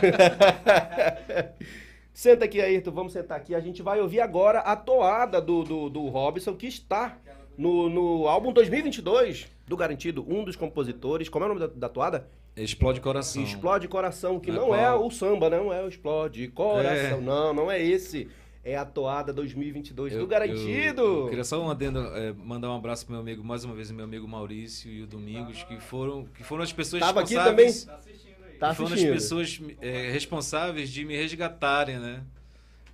Senta 2.13 2.45
aqui, 2.45 2.61
Ayrton, 2.61 2.91
vamos 2.91 3.15
sentar 3.15 3.39
aqui. 3.39 3.55
A 3.55 3.61
gente 3.61 3.83
vai 3.83 3.99
ouvir 3.99 4.21
agora 4.21 4.59
a 4.61 4.77
toada 4.77 5.41
do, 5.41 5.65
do, 5.65 5.89
do 5.89 6.07
Robson, 6.09 6.55
que 6.55 6.67
está 6.67 7.17
no, 7.57 7.89
no 7.89 8.29
álbum 8.29 8.53
2022 8.53 9.49
do 9.67 9.75
Garantido, 9.75 10.23
um 10.29 10.45
dos 10.45 10.57
compositores. 10.57 11.31
Como 11.31 11.47
é 11.47 11.47
o 11.47 11.55
nome 11.55 11.61
da, 11.61 11.73
da 11.75 11.89
toada? 11.89 12.29
Explode 12.55 13.01
coração. 13.01 13.43
Explode 13.43 13.89
Coração, 13.89 14.39
que 14.39 14.53
Não 14.53 14.69
não 14.69 14.77
é 14.77 14.85
é 14.85 14.93
o 14.93 15.11
samba, 15.11 15.51
não 15.51 15.73
é 15.73 15.83
o 15.83 15.89
Explode 15.89 16.47
Coração. 16.49 17.19
É. 17.19 17.21
Não, 17.21 17.55
não 17.55 17.71
é 17.71 17.83
esse. 17.83 18.29
É 18.65 18.77
a 18.77 18.85
toada 18.85 19.33
2022 19.33 20.15
Eu- 20.15 20.21
do 20.21 20.27
Garantido. 20.27 21.03
Eu, 21.03 21.19
eu 21.23 21.29
queria 21.29 21.45
só 21.45 21.63
um 21.63 21.69
adendo, 21.71 21.99
é, 22.17 22.33
mandar 22.33 22.71
um 22.71 22.77
abraço 22.77 23.05
pro 23.05 23.13
meu 23.13 23.21
amigo, 23.21 23.45
mais 23.45 23.63
uma 23.65 23.75
vez, 23.75 23.91
meu 23.91 24.05
amigo 24.05 24.27
Maurício 24.27 24.91
e 24.91 25.03
o 25.03 25.07
Domingos, 25.07 25.63
que 25.65 25.79
foram, 25.81 26.25
que 26.25 26.43
foram 26.43 26.63
as 26.63 26.73
pessoas 26.73 27.01
Tava 27.01 27.21
aqui 27.21 27.35
responsáveis. 27.35 27.85
Tá 27.85 27.95
assistindo 27.97 28.45
aí. 28.47 28.57
Tá 28.59 28.75
foram 28.75 28.87
as 28.87 28.93
assistindo. 28.95 29.13
pessoas 29.13 29.61
é, 29.83 30.11
responsáveis 30.11 30.89
de 30.91 31.05
me 31.05 31.15
resgatarem, 31.15 31.99
né? 31.99 32.23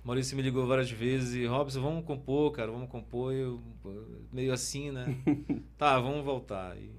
Maurício 0.03 0.35
me 0.35 0.41
ligou 0.41 0.65
várias 0.65 0.89
vezes 0.91 1.35
e 1.35 1.45
Robson, 1.45 1.79
vamos 1.79 2.03
compor, 2.03 2.51
cara, 2.51 2.71
vamos 2.71 2.89
compor. 2.89 3.31
Eu, 3.33 3.61
meio 4.33 4.51
assim, 4.51 4.91
né? 4.91 5.15
tá, 5.77 5.97
vamos 5.99 6.25
voltar. 6.25 6.75
E, 6.75 6.89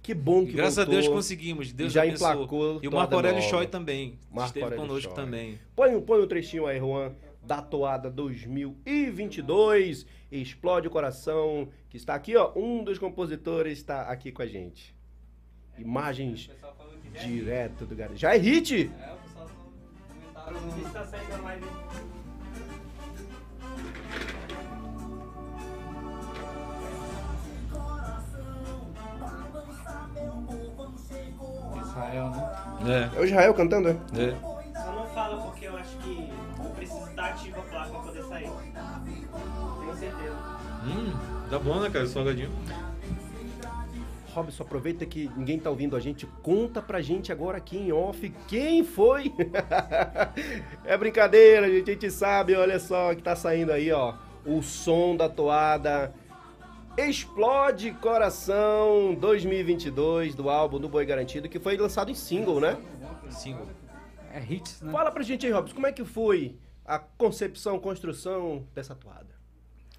Que 0.00 0.14
bom 0.14 0.44
e 0.44 0.46
que 0.46 0.52
graças 0.52 0.78
a 0.78 0.84
voltou. 0.84 1.02
Deus 1.02 1.12
conseguimos. 1.12 1.70
Deus 1.72 1.92
já 1.92 2.02
abençoou. 2.04 2.32
emplacou 2.34 2.80
E 2.82 2.88
o 2.88 2.92
Marco 2.92 3.14
Aurélio. 3.14 3.42
Choi 3.42 3.66
também. 3.66 4.16
Marco 4.30 4.46
esteve 4.46 4.64
Aurélio 4.64 4.86
conosco 4.86 5.12
também. 5.12 5.58
Põe, 5.76 5.94
um- 5.96 6.00
põe 6.00 6.22
um 6.22 6.26
trechinho 6.26 6.66
aí, 6.66 6.78
Juan, 6.78 7.12
da 7.42 7.60
toada 7.60 8.10
2022. 8.10 10.06
Explode 10.30 10.88
o 10.88 10.90
coração, 10.90 11.68
que 11.88 11.96
está 11.96 12.14
aqui, 12.14 12.36
ó. 12.36 12.52
Um 12.56 12.84
dos 12.84 12.98
compositores 12.98 13.78
está 13.78 14.02
aqui 14.02 14.30
com 14.30 14.42
a 14.42 14.46
gente. 14.46 14.94
Imagens 15.76 16.50
que 17.02 17.10
já 17.12 17.20
é 17.20 17.26
direto 17.26 17.86
do 17.86 17.96
garoto. 17.96 18.18
Já 18.18 18.34
é 18.34 18.38
hit? 18.38 18.90
É, 19.00 19.12
o 19.12 19.16
pessoal 19.16 19.50
comentaram 20.08 20.60
no... 20.60 20.82
Isso 20.82 20.92
tá 20.92 21.04
saindo 21.04 21.42
live. 21.42 21.64
Israel, 31.82 32.30
né? 32.30 33.10
É, 33.12 33.16
É 33.16 33.20
o 33.20 33.24
Israel 33.24 33.54
cantando, 33.54 33.88
é? 33.88 33.92
é. 33.92 34.51
Ativa 37.42 37.58
a 37.58 37.62
placa 37.62 37.90
pra 37.90 38.00
poder 38.00 38.22
sair. 38.24 38.50
Tenho 39.80 39.96
certeza. 39.96 40.36
Hum, 40.84 41.48
tá 41.50 41.58
bom, 41.58 41.80
né, 41.80 41.90
cara? 41.90 42.06
Salgadinho. 42.06 42.50
Robson, 44.32 44.62
aproveita 44.62 45.04
que 45.04 45.30
ninguém 45.36 45.58
tá 45.58 45.68
ouvindo 45.68 45.94
a 45.94 46.00
gente. 46.00 46.26
Conta 46.42 46.80
pra 46.80 47.02
gente 47.02 47.30
agora 47.30 47.58
aqui 47.58 47.76
em 47.76 47.92
off 47.92 48.32
quem 48.48 48.82
foi. 48.82 49.32
é 50.84 50.96
brincadeira, 50.96 51.68
gente. 51.68 51.90
A 51.90 51.92
gente 51.92 52.10
sabe, 52.10 52.54
olha 52.54 52.78
só 52.78 53.14
que 53.14 53.22
tá 53.22 53.36
saindo 53.36 53.72
aí, 53.72 53.92
ó. 53.92 54.14
O 54.46 54.62
som 54.62 55.14
da 55.16 55.28
toada 55.28 56.12
Explode 56.96 57.92
Coração 57.92 59.14
2022 59.14 60.34
do 60.34 60.48
álbum 60.48 60.80
do 60.80 60.88
Boi 60.88 61.04
Garantido, 61.04 61.48
que 61.48 61.58
foi 61.58 61.76
lançado 61.76 62.10
em 62.10 62.14
single, 62.14 62.58
né? 62.58 62.78
Single. 63.30 63.68
É 64.32 64.42
hits, 64.42 64.80
né? 64.80 64.90
Fala 64.90 65.10
pra 65.10 65.22
gente 65.22 65.44
aí, 65.44 65.52
Robson, 65.52 65.74
como 65.74 65.86
é 65.86 65.92
que 65.92 66.04
foi 66.04 66.56
a 66.94 66.98
concepção, 66.98 67.78
construção 67.78 68.66
dessa 68.74 68.94
toada? 68.94 69.32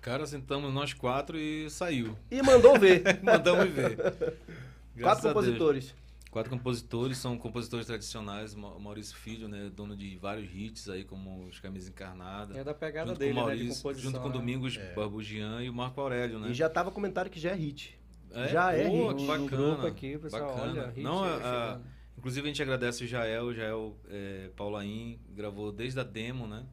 Cara, 0.02 0.26
sentamos 0.26 0.74
nós 0.74 0.94
quatro 0.94 1.38
e 1.38 1.70
saiu. 1.70 2.18
E 2.30 2.42
mandou 2.42 2.78
ver. 2.78 3.02
Mandamos 3.24 3.70
ver. 3.70 3.96
Graças 4.96 5.24
Quatro 5.24 5.28
compositores. 5.30 5.96
Quatro 6.30 6.50
compositores, 6.52 7.18
são 7.20 7.38
compositores 7.38 7.86
tradicionais. 7.86 8.54
Ma- 8.56 8.78
Maurício 8.80 9.16
Filho, 9.16 9.48
né, 9.48 9.72
dono 9.74 9.96
de 9.96 10.18
vários 10.18 10.50
hits 10.54 10.90
aí, 10.90 11.04
como 11.04 11.46
os 11.46 11.60
Camisa 11.60 11.90
Encarnada. 11.90 12.58
É 12.58 12.64
da 12.64 12.74
pegada 12.74 13.08
junto 13.10 13.20
dele, 13.20 13.34
com 13.36 13.40
o 13.42 13.46
né? 13.48 13.52
De 13.56 13.58
Maurício, 13.62 13.84
composição. 13.84 14.12
junto 14.12 14.20
com 14.22 14.28
o 14.28 14.32
né? 14.32 14.38
Domingos 14.38 14.78
Barbugian 14.96 15.62
e 15.64 15.70
o 15.70 15.74
Marco 15.74 16.02
Aurélio, 16.02 16.40
né? 16.40 16.50
E 16.50 16.54
já 16.54 16.68
tava 16.70 16.92
comentário 16.92 17.30
que 17.32 17.40
já 17.40 17.52
é 17.52 17.56
hit. 17.56 17.98
É? 18.32 18.48
já 18.50 18.74
é 18.74 18.88
Pô, 18.90 19.12
hit. 19.14 19.26
bacana. 19.28 19.38
no 19.44 19.48
grupo 19.48 19.88
aqui, 19.88 20.18
pessoal 20.18 20.48
bacana. 20.56 20.72
olha, 20.72 20.88
hit, 20.90 21.02
Não, 21.04 21.24
é, 21.26 21.30
a- 21.44 21.80
inclusive 22.18 22.46
a 22.46 22.50
gente 22.50 22.62
agradece 22.64 23.04
o 23.04 23.08
Jael, 23.08 23.44
o 23.46 23.54
Jael 23.54 23.96
é, 24.10 24.50
Paulaim, 24.56 25.20
gravou 25.30 25.72
desde 25.72 26.00
a 26.00 26.04
demo, 26.04 26.48
né? 26.48 26.66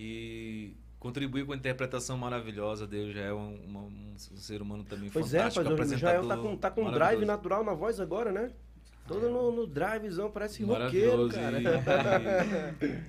E 0.00 0.76
contribuiu 1.00 1.44
com 1.44 1.52
a 1.52 1.56
interpretação 1.56 2.16
maravilhosa 2.16 2.86
dele. 2.86 3.12
Jael 3.12 3.36
é 3.36 3.40
um, 3.40 3.64
uma- 3.66 3.80
um 3.82 4.16
ser 4.16 4.62
humano 4.62 4.84
também 4.84 5.10
Pois 5.10 5.34
é, 5.34 5.38
fantástico, 5.38 5.68
rapaz, 5.68 5.92
o 5.92 5.96
Jael 5.96 6.28
tá 6.28 6.36
com, 6.36 6.56
tá 6.56 6.70
com 6.70 6.84
um 6.84 6.92
drive 6.92 7.24
natural 7.24 7.64
na 7.64 7.74
voz 7.74 7.98
agora, 7.98 8.30
né? 8.30 8.52
Todo 9.08 9.30
no, 9.30 9.50
no 9.50 9.66
drivezão, 9.66 10.30
parece 10.30 10.62
roqueiro, 10.62 11.30
cara. 11.30 11.58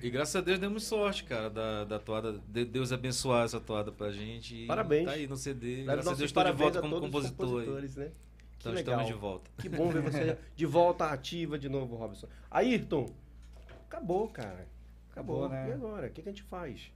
e 0.06 0.10
graças 0.10 0.34
a 0.34 0.40
Deus 0.40 0.58
demos 0.58 0.84
sorte, 0.84 1.24
cara, 1.24 1.50
da, 1.50 1.84
da 1.84 1.98
toada. 1.98 2.40
De 2.48 2.64
Deus 2.64 2.90
abençoar 2.90 3.44
essa 3.44 3.60
toada 3.60 3.92
pra 3.92 4.10
gente. 4.10 4.64
E 4.64 4.66
Parabéns. 4.66 5.04
Tá 5.04 5.12
aí 5.12 5.26
no 5.26 5.36
CD. 5.36 5.66
Leve 5.68 5.84
graças 5.84 6.06
a 6.06 6.14
Deus 6.14 6.30
estou 6.30 6.42
de 6.42 6.52
volta 6.52 6.80
como 6.80 7.00
compositor. 7.00 7.62
né? 7.62 8.10
Então 8.58 8.72
legal. 8.72 8.94
estamos 8.94 9.06
de 9.06 9.12
volta. 9.12 9.50
Que 9.58 9.68
bom 9.68 9.90
ver 9.90 10.00
você 10.02 10.38
de 10.56 10.66
volta 10.66 11.04
ativa 11.04 11.58
de 11.58 11.68
novo, 11.68 11.94
Robson. 11.96 12.28
Ayrton, 12.50 13.12
acabou, 13.86 14.26
cara. 14.28 14.66
Acabou. 15.10 15.48
Né? 15.48 15.68
E 15.68 15.72
agora? 15.72 16.06
O 16.06 16.10
que, 16.10 16.22
que 16.22 16.28
a 16.28 16.32
gente 16.32 16.42
faz? 16.42 16.92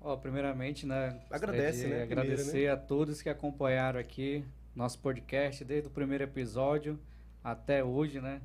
Ó, 0.00 0.16
primeiramente, 0.16 0.84
né? 0.84 1.20
Agradece, 1.30 1.84
de 1.84 1.88
né, 1.88 2.06
primeiro, 2.06 2.20
Agradecer 2.20 2.68
a 2.68 2.76
todos 2.76 3.22
que 3.22 3.28
acompanharam 3.28 4.00
aqui 4.00 4.44
nosso 4.74 4.98
podcast 4.98 5.64
desde 5.64 5.88
o 5.88 5.90
primeiro 5.90 6.24
episódio 6.24 6.98
até 7.42 7.84
hoje, 7.84 8.20
né? 8.20 8.40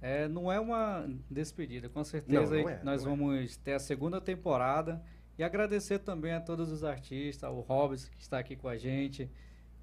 É, 0.00 0.28
não 0.28 0.52
é 0.52 0.60
uma 0.60 1.08
despedida, 1.30 1.88
com 1.88 2.04
certeza 2.04 2.54
Não, 2.54 2.62
não 2.62 2.68
é, 2.68 2.80
nós 2.82 3.02
é. 3.02 3.04
vamos 3.04 3.56
ter 3.56 3.72
a 3.72 3.78
segunda 3.78 4.20
temporada 4.20 5.02
e 5.38 5.44
agradecer 5.44 5.98
também 6.00 6.32
a 6.32 6.40
todos 6.40 6.70
os 6.70 6.84
artistas, 6.84 7.50
o 7.50 7.60
Hobbs 7.60 8.08
que 8.08 8.20
está 8.20 8.38
aqui 8.38 8.56
com 8.56 8.68
a 8.68 8.76
gente, 8.76 9.30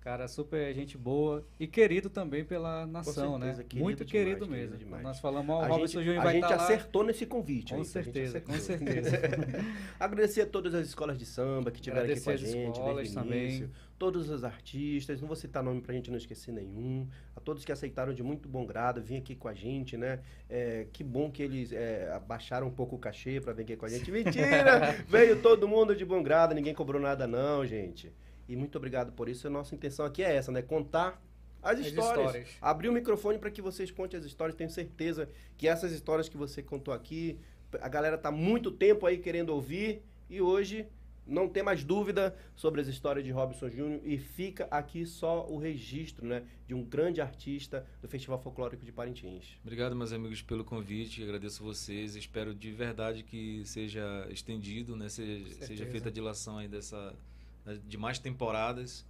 cara 0.03 0.27
super 0.27 0.73
gente 0.73 0.97
boa 0.97 1.45
e 1.57 1.65
querido 1.65 2.09
também 2.09 2.43
pela 2.43 2.85
nação, 2.85 3.39
certeza, 3.39 3.57
né? 3.59 3.63
querido 3.63 3.83
Muito 3.85 4.03
demais, 4.03 4.11
querido 4.11 4.47
mesmo. 4.51 4.77
demais. 4.77 5.01
Nós 5.01 5.19
falamos, 5.21 5.55
ó, 5.55 5.59
o 5.59 5.63
a 5.63 5.67
Robson 5.67 5.99
gente, 5.99 6.03
Júnior 6.03 6.19
a 6.19 6.23
vai 6.25 6.33
gente 6.33 6.43
estar 6.43 6.55
lá. 6.57 6.63
acertou 6.63 7.03
nesse 7.05 7.25
convite. 7.25 7.69
Com 7.69 7.75
aí, 7.75 7.81
a 7.81 7.83
gente 7.85 7.93
certeza, 7.93 8.41
com 8.41 8.53
certeza. 8.53 9.11
Agradecer 9.97 10.41
a 10.41 10.45
todas 10.45 10.75
as 10.75 10.87
escolas 10.87 11.17
de 11.17 11.25
samba 11.25 11.71
que 11.71 11.79
tiveram 11.79 12.11
aqui 12.11 12.19
com 12.19 12.29
a 12.31 12.35
gente 12.35 12.69
escolas 12.69 12.95
desde 12.97 13.15
também. 13.15 13.43
início, 13.45 13.71
todos 13.97 14.29
os 14.29 14.43
artistas, 14.43 15.21
não 15.21 15.27
vou 15.27 15.37
citar 15.37 15.63
nome 15.63 15.79
pra 15.79 15.93
gente 15.93 16.11
não 16.11 16.17
esquecer 16.17 16.51
nenhum, 16.51 17.07
a 17.33 17.39
todos 17.39 17.63
que 17.63 17.71
aceitaram 17.71 18.13
de 18.13 18.21
muito 18.21 18.49
bom 18.49 18.65
grado 18.65 19.01
vir 19.01 19.15
aqui 19.15 19.35
com 19.35 19.47
a 19.47 19.53
gente, 19.53 19.95
né? 19.95 20.19
É, 20.49 20.85
que 20.91 21.01
bom 21.01 21.31
que 21.31 21.41
eles 21.41 21.71
é, 21.71 22.11
abaixaram 22.13 22.67
um 22.67 22.71
pouco 22.71 22.97
o 22.97 22.99
cachê 22.99 23.39
pra 23.39 23.53
vir 23.53 23.61
aqui 23.61 23.77
com 23.77 23.85
a 23.85 23.89
gente. 23.89 24.11
Mentira! 24.11 24.97
Veio 25.07 25.41
todo 25.41 25.65
mundo 25.65 25.95
de 25.95 26.03
bom 26.03 26.21
grado, 26.21 26.53
ninguém 26.53 26.73
cobrou 26.73 27.01
nada 27.01 27.25
não, 27.25 27.65
gente. 27.65 28.11
E 28.47 28.55
muito 28.55 28.77
obrigado 28.77 29.11
por 29.13 29.29
isso. 29.29 29.47
A 29.47 29.49
nossa 29.49 29.73
intenção 29.73 30.05
aqui 30.05 30.23
é 30.23 30.35
essa, 30.35 30.51
né? 30.51 30.61
Contar 30.61 31.21
as 31.61 31.79
As 31.79 31.85
histórias. 31.87 32.25
histórias. 32.25 32.49
Abrir 32.61 32.89
o 32.89 32.93
microfone 32.93 33.39
para 33.39 33.49
que 33.49 33.61
vocês 33.61 33.89
contem 33.89 34.19
as 34.19 34.25
histórias. 34.25 34.55
Tenho 34.55 34.69
certeza 34.69 35.29
que 35.57 35.67
essas 35.67 35.91
histórias 35.91 36.27
que 36.27 36.35
você 36.35 36.61
contou 36.61 36.93
aqui, 36.93 37.39
a 37.81 37.87
galera 37.87 38.17
tá 38.17 38.29
muito 38.29 38.69
tempo 38.69 39.05
aí 39.05 39.17
querendo 39.17 39.49
ouvir 39.49 40.01
e 40.29 40.41
hoje 40.41 40.85
não 41.25 41.47
tem 41.47 41.63
mais 41.63 41.85
dúvida 41.85 42.35
sobre 42.53 42.81
as 42.81 42.87
histórias 42.87 43.23
de 43.23 43.31
Robson 43.31 43.69
Júnior 43.69 44.01
e 44.03 44.17
fica 44.17 44.67
aqui 44.69 45.05
só 45.05 45.47
o 45.47 45.57
registro, 45.57 46.25
né, 46.25 46.43
de 46.67 46.73
um 46.73 46.83
grande 46.83 47.21
artista 47.21 47.85
do 48.01 48.09
Festival 48.09 48.37
Folclórico 48.41 48.83
de 48.83 48.91
Parintins. 48.91 49.57
Obrigado, 49.63 49.95
meus 49.95 50.11
amigos, 50.11 50.41
pelo 50.41 50.65
convite. 50.65 51.23
Agradeço 51.23 51.63
vocês. 51.63 52.15
Espero 52.17 52.53
de 52.53 52.71
verdade 52.73 53.23
que 53.23 53.63
seja 53.65 54.27
estendido, 54.29 54.97
né? 54.97 55.07
Seja, 55.07 55.65
seja 55.65 55.85
feita 55.85 56.09
a 56.09 56.11
dilação 56.11 56.57
aí 56.57 56.67
dessa 56.67 57.15
de 57.87 57.97
mais 57.97 58.19
temporadas. 58.19 59.05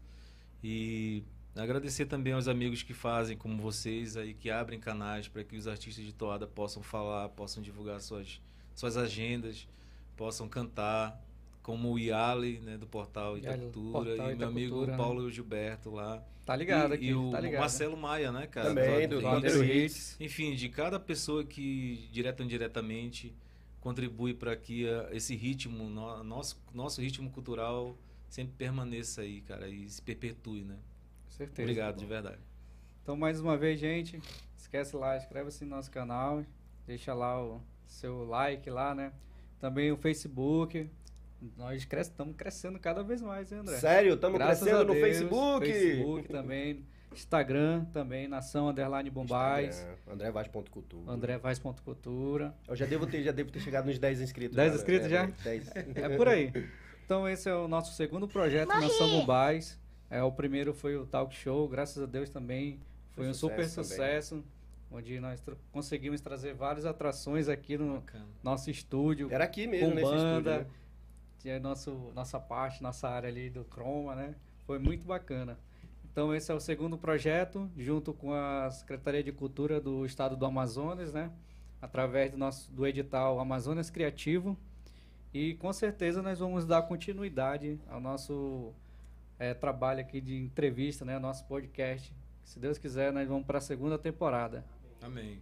E 0.63 1.23
agradecer 1.55 2.05
também 2.05 2.33
aos 2.33 2.47
amigos 2.47 2.83
que 2.83 2.93
fazem, 2.93 3.37
como 3.37 3.61
vocês 3.61 4.15
aí, 4.15 4.33
que 4.33 4.49
abrem 4.49 4.79
canais 4.79 5.27
para 5.27 5.43
que 5.43 5.55
os 5.55 5.67
artistas 5.67 6.03
de 6.05 6.13
toada 6.13 6.47
possam 6.47 6.81
falar, 6.81 7.29
possam 7.29 7.61
divulgar 7.61 7.99
suas, 8.01 8.41
suas 8.73 8.95
agendas, 8.97 9.67
possam 10.15 10.47
cantar, 10.47 11.21
como 11.61 11.91
o 11.93 11.99
Iali, 11.99 12.59
né, 12.59 12.77
do 12.77 12.85
portal 12.87 13.37
Itacultura, 13.37 13.91
Portal 14.09 14.31
e 14.31 14.35
meu 14.35 14.47
amigo 14.47 14.65
Itacultura, 14.67 14.91
né? 14.91 14.97
Paulo 14.97 15.31
Gilberto 15.31 15.91
lá. 15.91 16.23
Tá 16.45 16.55
ligado 16.57 16.91
e, 16.91 16.95
aqui, 16.95 17.05
e 17.05 17.15
o 17.15 17.31
tá 17.31 17.39
ligado. 17.39 17.61
Marcelo 17.61 17.95
Maia, 17.95 18.31
né, 18.31 18.47
cara? 18.47 18.67
Também, 18.69 19.07
do 19.07 19.15
do 19.17 19.21
Bandeiro 19.21 19.63
Hits. 19.63 20.11
Hits. 20.13 20.17
Enfim, 20.19 20.55
de 20.55 20.67
cada 20.67 20.99
pessoa 20.99 21.43
que, 21.45 22.09
direta 22.11 22.41
ou 22.43 22.45
indiretamente, 22.45 23.33
contribui 23.79 24.33
para 24.33 24.53
que 24.55 24.87
ah, 24.87 25.07
esse 25.13 25.35
ritmo, 25.35 25.89
no- 25.89 26.21
nosso, 26.23 26.61
nosso 26.73 26.99
ritmo 27.01 27.29
cultural, 27.29 27.97
sempre 28.33 28.55
permaneça 28.57 29.21
aí, 29.21 29.41
cara, 29.41 29.67
e 29.67 29.87
se 29.87 30.01
perpetue, 30.01 30.63
né? 30.63 30.75
Com 31.25 31.31
certeza. 31.31 31.61
Obrigado, 31.61 31.97
de 31.97 32.05
verdade. 32.07 32.39
Então, 33.03 33.15
mais 33.15 33.39
uma 33.39 33.55
vez, 33.55 33.79
gente, 33.79 34.19
esquece 34.57 34.95
lá, 34.95 35.15
inscreve-se 35.15 35.63
no 35.63 35.69
nosso 35.75 35.91
canal, 35.91 36.43
deixa 36.87 37.13
lá 37.13 37.39
o 37.43 37.61
seu 37.85 38.23
like 38.25 38.67
lá, 38.71 38.95
né? 38.95 39.13
Também 39.59 39.91
o 39.91 39.97
Facebook. 39.97 40.89
Nós 41.55 41.85
cres- 41.85 42.07
estamos 42.07 42.35
crescendo 42.35 42.79
cada 42.79 43.03
vez 43.03 43.21
mais, 43.21 43.51
hein, 43.51 43.59
André? 43.59 43.77
Sério, 43.77 44.15
estamos 44.15 44.39
crescendo 44.41 44.77
a 44.77 44.83
no 44.83 44.93
Deus, 44.93 45.05
Facebook. 45.05 45.65
Facebook 45.71 46.27
também. 46.29 46.83
Instagram 47.13 47.85
também, 47.93 48.27
Nação 48.27 48.67
Underline 48.69 49.11
Bombais. 49.11 49.85
André 50.07 50.31
Vaz.cultura. 50.31 51.11
André 51.11 51.37
Vaz.cultura. 51.37 52.55
Eu 52.67 52.75
já 52.75 52.87
devo 52.87 53.05
ter, 53.05 53.21
já 53.21 53.31
devo 53.31 53.51
ter 53.51 53.59
chegado 53.59 53.85
nos 53.85 53.99
10 53.99 54.21
inscritos. 54.21 54.55
10 54.55 54.71
né? 54.71 54.77
inscritos 54.77 55.05
É, 55.05 55.09
já? 55.09 55.25
10. 55.43 55.67
É 55.95 56.17
por 56.17 56.27
aí. 56.27 56.51
Então 57.05 57.27
esse 57.27 57.49
é 57.49 57.55
o 57.55 57.67
nosso 57.67 57.93
segundo 57.93 58.27
projeto 58.27 58.69
Nação 58.69 59.09
Bombais. 59.09 59.79
É, 60.09 60.21
o 60.23 60.31
primeiro 60.31 60.73
foi 60.73 60.95
o 60.95 61.05
Talk 61.05 61.33
Show, 61.35 61.67
graças 61.67 62.01
a 62.01 62.05
Deus 62.05 62.29
também 62.29 62.79
foi 63.11 63.23
Foi 63.25 63.29
um 63.29 63.33
super 63.33 63.65
sucesso 63.67 63.83
sucesso, 64.37 64.43
onde 64.91 65.19
nós 65.19 65.39
tra- 65.41 65.55
conseguimos 65.71 66.21
trazer 66.21 66.53
várias 66.53 66.85
atrações 66.85 67.49
aqui 67.49 67.77
no 67.77 67.95
Bacana. 67.95 68.25
nosso 68.43 68.69
estúdio, 68.69 69.27
Era 69.31 69.43
aqui 69.43 69.65
mesmo, 69.67 69.89
com 69.89 69.95
nesse 69.95 70.11
banda, 70.11 70.37
estúdio, 70.51 70.51
né? 70.51 70.65
tinha 71.39 71.59
nosso, 71.59 72.11
nossa 72.15 72.39
parte, 72.39 72.81
nossa 72.83 73.09
área 73.09 73.27
ali 73.27 73.49
do 73.49 73.65
Chroma, 73.65 74.15
né? 74.15 74.35
Foi 74.65 74.77
muito 74.79 75.05
bacana. 75.05 75.57
Então 76.11 76.33
esse 76.33 76.51
é 76.51 76.55
o 76.55 76.59
segundo 76.59 76.95
projeto, 76.97 77.69
junto 77.75 78.13
com 78.13 78.33
a 78.33 78.69
Secretaria 78.71 79.23
de 79.23 79.31
Cultura 79.31 79.81
do 79.81 80.05
Estado 80.05 80.35
do 80.37 80.45
Amazonas, 80.45 81.11
né? 81.11 81.31
Através 81.81 82.31
do 82.31 82.37
nosso 82.37 82.71
do 82.71 82.85
edital 82.87 83.39
Amazonas 83.39 83.89
Criativo. 83.89 84.55
E 85.33 85.55
com 85.55 85.73
certeza 85.73 86.21
nós 86.21 86.39
vamos 86.39 86.65
dar 86.65 86.83
continuidade 86.83 87.79
ao 87.89 87.99
nosso 87.99 88.71
eh, 89.39 89.53
trabalho 89.53 89.99
aqui 89.99 90.21
de 90.21 90.35
entrevista, 90.35 91.03
né? 91.03 91.17
Nosso 91.17 91.45
podcast. 91.45 92.13
Se 92.43 92.59
Deus 92.59 92.77
quiser, 92.77 93.11
nós 93.11 93.27
vamos 93.27 93.45
para 93.45 93.57
a 93.57 93.61
segunda 93.61 93.97
temporada. 93.97 94.63
Amém. 95.01 95.41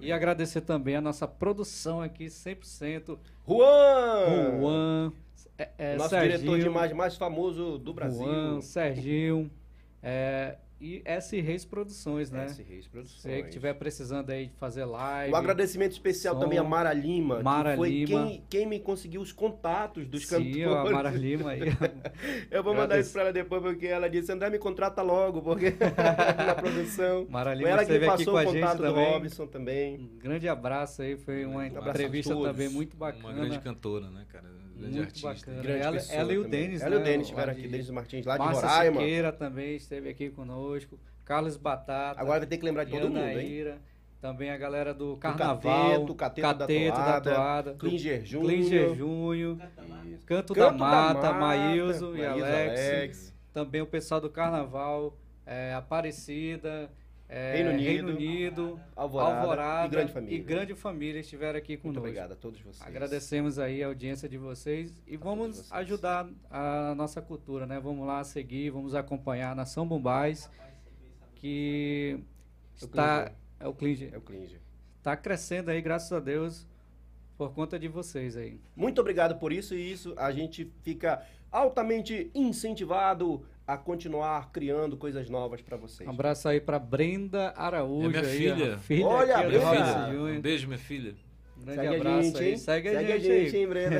E 0.00 0.12
agradecer 0.12 0.60
também 0.62 0.96
a 0.96 1.00
nossa 1.00 1.26
produção 1.26 2.00
aqui, 2.00 2.26
100%. 2.26 3.18
Juan! 3.46 4.58
Juan, 4.60 5.12
é, 5.56 5.70
é, 5.78 5.96
Nosso 5.96 6.10
Serginho, 6.10 6.38
diretor 6.38 6.58
de 6.60 6.66
imagem 6.66 6.96
mais 6.96 7.16
famoso 7.16 7.78
do 7.78 7.92
Brasil. 7.92 8.24
Juan, 8.24 8.60
Serginho 8.60 9.50
é, 10.02 10.56
e 10.80 11.02
S 11.04 11.40
Reis 11.40 11.64
Produções, 11.64 12.30
né? 12.30 12.44
S. 12.44 12.62
Reis 12.62 12.86
Produções. 12.86 13.20
Você 13.20 13.42
que 13.42 13.48
estiver 13.48 13.74
precisando 13.74 14.30
aí 14.30 14.46
de 14.46 14.54
fazer 14.54 14.84
live. 14.84 15.32
Um 15.32 15.36
agradecimento 15.36 15.92
especial 15.92 16.34
som. 16.34 16.40
também 16.40 16.58
a 16.58 16.62
Mara 16.62 16.92
Lima, 16.92 17.42
Mara 17.42 17.70
que 17.70 17.76
foi 17.76 17.88
Lima. 17.90 18.26
Quem, 18.26 18.44
quem 18.48 18.66
me 18.66 18.78
conseguiu 18.78 19.20
os 19.20 19.32
contatos 19.32 20.06
dos 20.06 20.26
Sim, 20.26 20.52
cantores. 20.52 20.88
a 20.88 20.92
Mara 20.92 21.10
Lima 21.10 21.50
aí. 21.50 21.60
Eu 22.50 22.62
vou 22.62 22.74
mandar 22.74 22.98
isso 22.98 23.12
pra 23.12 23.22
ela 23.22 23.32
depois, 23.32 23.62
porque 23.62 23.86
ela 23.86 24.08
disse, 24.08 24.30
André, 24.30 24.50
me 24.50 24.58
contrata 24.58 25.02
logo, 25.02 25.42
porque 25.42 25.74
na 26.46 26.54
produção. 26.54 27.26
Mara 27.28 27.50
Foi 27.50 27.58
Lima 27.58 27.68
ela 27.70 27.84
que 27.84 27.92
aqui 27.92 28.06
passou 28.06 28.24
com 28.26 28.32
o 28.32 28.36
a 28.36 28.44
gente 28.44 28.54
contato 28.54 28.76
do 28.76 28.82
também. 28.84 29.12
Robson 29.12 29.46
também. 29.46 29.94
Um 29.96 30.18
grande 30.18 30.48
abraço 30.48 31.02
aí, 31.02 31.16
foi 31.16 31.44
uma 31.44 31.62
Um 31.62 31.66
entrevista 31.66 32.34
também 32.34 32.68
muito 32.68 32.96
bacana. 32.96 33.28
Uma 33.28 33.34
grande 33.34 33.58
cantora, 33.60 34.08
né, 34.10 34.24
cara? 34.30 34.48
Grande 34.78 34.96
Muito 34.96 35.06
artista. 35.08 35.28
bacana. 35.50 35.62
Grande 35.62 35.82
Ela- 35.82 35.92
pessoa 35.92 36.18
ela 36.18 36.32
e 36.32 36.38
o. 36.38 36.48
Denis, 36.48 36.80
Ela 36.82 36.94
e 36.94 36.96
o 36.96 36.98
né, 37.00 37.04
Denis 37.04 37.26
estiveram 37.26 37.52
aqui, 37.52 37.68
Denis 37.68 37.90
Martins, 37.90 38.26
lá 38.26 38.38
de 38.38 38.44
Márcia 38.44 38.68
Roraima. 38.68 39.00
Siqueira 39.00 39.32
também 39.32 39.76
esteve 39.76 40.08
aqui 40.08 40.30
conosco. 40.30 40.98
Carlos 41.24 41.56
Batata. 41.56 42.20
Agora 42.20 42.38
vai 42.40 42.48
ter 42.48 42.56
que 42.56 42.64
lembrar 42.64 42.84
de 42.84 42.92
todo 42.92 43.08
mundo, 43.08 43.18
hein? 43.18 43.28
Yanaíra, 43.28 43.78
Também 44.20 44.50
a 44.50 44.56
galera 44.56 44.92
do 44.92 45.12
Do 45.12 45.16
Carnaval. 45.18 45.56
Cateto, 45.90 46.14
Cateto, 46.14 46.46
da 46.58 47.04
Cateto 47.04 47.34
Toada, 47.36 47.74
Klinger 47.74 48.24
Júnior. 48.24 48.50
Klinger 48.50 48.94
Júnior. 48.96 49.56
Canto, 50.26 50.54
Canto 50.54 50.54
da 50.54 50.72
Mata, 50.72 51.14
Mata, 51.14 51.32
Maílson 51.34 52.16
e 52.16 52.26
Alex. 52.26 52.80
Alex. 52.80 53.34
Também 53.52 53.80
o 53.80 53.86
pessoal 53.86 54.20
do 54.20 54.28
Carnaval. 54.30 55.16
é, 55.46 55.72
Aparecida. 55.74 56.90
É, 57.28 57.52
Reino 57.56 57.70
Unido, 57.70 57.84
Reino 57.84 58.08
Unido, 58.12 58.80
Alvorada, 58.96 59.40
Alvorada 59.40 59.86
e 59.86 59.90
Grande 59.90 60.12
Família. 60.12 60.36
e 60.36 60.40
Grande 60.40 60.74
Família 60.74 61.20
estiveram 61.20 61.58
aqui 61.58 61.72
Muito 61.72 61.82
conosco. 61.82 62.00
obrigado 62.00 62.32
a 62.32 62.36
todos 62.36 62.58
vocês. 62.60 62.80
Agradecemos 62.86 63.58
aí 63.58 63.82
a 63.82 63.86
audiência 63.86 64.28
de 64.28 64.38
vocês 64.38 64.90
e 65.06 65.18
todos 65.18 65.24
vamos 65.24 65.56
vocês. 65.56 65.72
ajudar 65.72 66.28
a 66.50 66.94
nossa 66.96 67.20
cultura, 67.20 67.66
né? 67.66 67.78
Vamos 67.78 68.06
lá 68.06 68.24
seguir, 68.24 68.70
vamos 68.70 68.94
acompanhar 68.94 69.52
a 69.52 69.54
Nação 69.54 69.86
Bombais, 69.86 70.48
que 71.34 72.18
É 72.80 72.84
está 72.84 73.32
é 73.60 73.66
o 73.68 73.74
Klinger, 73.74 74.14
É 74.14 74.18
o 74.18 74.20
Klinger. 74.20 74.60
está 74.98 75.16
crescendo 75.16 75.70
aí, 75.70 75.80
graças 75.82 76.12
a 76.12 76.20
Deus, 76.20 76.66
por 77.36 77.52
conta 77.52 77.78
de 77.78 77.88
vocês 77.88 78.36
aí. 78.36 78.60
Muito 78.74 79.00
obrigado 79.00 79.38
por 79.38 79.52
isso 79.52 79.74
e 79.74 79.92
isso 79.92 80.14
a 80.16 80.30
gente 80.32 80.72
fica 80.82 81.22
altamente 81.50 82.30
incentivado 82.34 83.44
a 83.68 83.76
continuar 83.76 84.50
criando 84.50 84.96
coisas 84.96 85.28
novas 85.28 85.60
para 85.60 85.76
vocês. 85.76 86.08
Um 86.08 86.12
abraço 86.12 86.48
aí 86.48 86.58
para 86.58 86.78
Brenda 86.78 87.50
Araújo, 87.54 88.06
É 88.16 88.22
minha 88.22 88.32
aí, 88.32 88.38
filha. 88.38 88.74
a 88.74 88.78
filha 88.78 89.06
Olha, 89.06 89.36
aqui, 89.36 89.48
Minha 89.58 89.60
filha. 89.70 90.18
Um 90.38 90.40
beijo, 90.40 90.66
minha 90.68 90.78
filha. 90.78 91.14
Um 91.54 91.64
grande 91.64 91.80
Segue 91.82 91.96
abraço 91.96 92.18
a 92.18 92.22
gente, 92.22 92.38
aí. 92.38 92.50
hein? 92.50 92.56
Segue, 92.58 92.90
Segue 92.90 93.12
a 93.12 93.18
gente, 93.18 93.56
aí. 93.56 93.62
hein, 93.62 93.68
Brenda? 93.68 93.96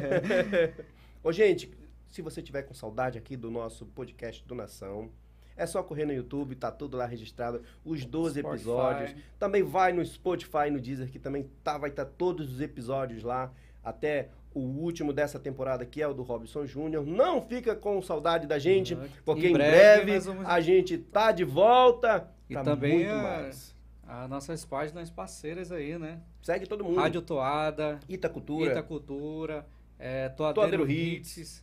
Ô, 1.23 1.31
gente, 1.33 1.71
se 2.09 2.23
você 2.23 2.41
tiver 2.41 2.63
com 2.63 2.73
saudade 2.73 3.19
aqui 3.19 3.37
do 3.37 3.51
nosso 3.51 3.85
podcast 3.85 4.43
do 4.47 4.55
Nação, 4.55 5.11
é 5.55 5.67
só 5.67 5.83
correr 5.83 6.07
no 6.07 6.15
YouTube, 6.15 6.55
tá 6.55 6.71
tudo 6.73 6.97
lá 6.97 7.05
registrado, 7.05 7.61
os 7.85 8.07
12 8.07 8.41
Spotify. 8.41 8.57
episódios. 8.57 9.15
Também 9.39 9.63
vai 9.63 9.93
no 9.93 10.03
Spotify, 10.03 10.71
no 10.71 10.81
Deezer, 10.81 11.11
que 11.11 11.19
também 11.19 11.47
tá, 11.63 11.77
vai 11.77 11.91
estar 11.91 12.07
todos 12.07 12.51
os 12.51 12.63
episódios 12.63 13.23
lá, 13.23 13.53
até 13.85 14.31
o 14.59 14.81
último 14.83 15.13
dessa 15.13 15.39
temporada, 15.39 15.85
que 15.87 16.03
é 16.03 16.07
o 16.09 16.13
do 16.15 16.23
Robson 16.23 16.67
Júnior. 16.67 17.07
Não 17.07 17.41
fica 17.43 17.75
com 17.77 18.01
saudade 18.03 18.47
da 18.47 18.59
gente, 18.59 18.95
Uhum. 18.95 19.09
porque 19.25 19.47
Em 19.47 19.51
em 19.51 19.53
breve 19.53 20.19
vamos- 20.19 20.47
a 20.47 20.61
gente 20.61 20.99
tá 20.99 21.33
de 21.33 21.45
volta 21.45 22.29
E 22.49 22.55
também 22.55 22.99
muito 22.99 23.11
a- 23.13 23.23
mais. 23.23 23.77
As 24.07 24.29
nossas 24.31 24.65
páginas 24.65 25.11
parceiras 25.11 25.71
aí, 25.71 25.99
né? 25.99 26.21
Segue 26.43 26.67
todo 26.67 26.83
mundo. 26.83 26.97
Rádio 26.99 27.21
Toada, 27.21 28.01
Ita 28.09 28.29
Cultura. 28.29 28.71
Ita 28.73 28.83
Cultura, 28.83 29.67
é, 29.99 30.31
Toadeiro, 30.31 30.85
Toadeiro 30.85 30.91
Hits, 30.91 31.63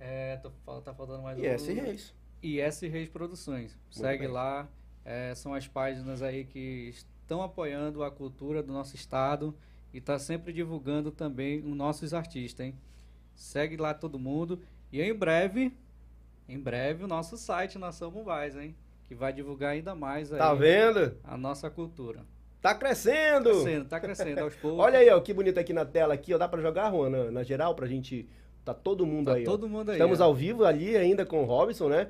é, 0.00 0.36
tô 0.38 0.50
tá 0.80 0.92
faltando 0.92 1.22
mais 1.22 1.38
E 1.38 1.42
um. 1.42 1.44
S. 1.44 1.72
Reis. 1.72 2.14
E 2.42 2.60
S 2.60 2.86
Reis 2.88 3.08
Produções. 3.08 3.78
Segue 3.90 4.24
bem. 4.24 4.28
lá, 4.32 4.68
é, 5.04 5.32
são 5.36 5.54
as 5.54 5.68
páginas 5.68 6.22
aí 6.22 6.44
que 6.44 6.88
estão 6.90 7.40
apoiando 7.40 8.02
a 8.02 8.10
cultura 8.10 8.62
do 8.64 8.72
nosso 8.72 8.96
estado 8.96 9.54
e 9.92 10.00
tá 10.00 10.18
sempre 10.18 10.52
divulgando 10.52 11.10
também 11.10 11.60
os 11.60 11.74
nossos 11.76 12.12
artistas, 12.14 12.66
hein? 12.66 12.74
Segue 13.34 13.76
lá 13.76 13.92
todo 13.94 14.18
mundo 14.18 14.60
e 14.92 15.00
em 15.02 15.14
breve, 15.14 15.72
em 16.48 16.58
breve 16.58 17.04
o 17.04 17.08
nosso 17.08 17.36
site 17.36 17.78
Nação 17.78 18.10
Bombais, 18.10 18.56
hein? 18.56 18.74
Que 19.04 19.14
vai 19.14 19.32
divulgar 19.32 19.72
ainda 19.72 19.94
mais 19.94 20.32
aí 20.32 20.38
Tá 20.38 20.52
vendo? 20.54 21.16
a 21.24 21.36
nossa 21.36 21.70
cultura. 21.70 22.20
Tá 22.60 22.74
crescendo! 22.74 23.50
Crescendo, 23.50 23.84
tá 23.84 24.00
crescendo 24.00 24.40
aos 24.40 24.54
poucos. 24.56 24.80
Olha 24.84 24.98
aí, 24.98 25.08
ó, 25.10 25.20
que 25.20 25.32
bonito 25.32 25.58
aqui 25.58 25.72
na 25.72 25.84
tela 25.84 26.14
aqui, 26.14 26.34
ó. 26.34 26.38
Dá 26.38 26.48
pra 26.48 26.60
jogar, 26.60 26.90
Juan, 26.90 27.10
na, 27.10 27.30
na 27.30 27.42
geral, 27.44 27.74
pra 27.74 27.86
gente. 27.86 28.26
Tá 28.64 28.74
todo 28.74 29.06
mundo 29.06 29.26
Tá 29.26 29.34
aí. 29.34 29.42
ó. 29.42 29.44
todo 29.44 29.68
mundo 29.68 29.90
aí. 29.90 29.96
Estamos 29.96 30.20
ó. 30.20 30.24
ao 30.24 30.34
vivo 30.34 30.64
ali 30.64 30.96
ainda 30.96 31.24
com 31.24 31.42
o 31.42 31.44
Robson, 31.44 31.88
né? 31.88 32.08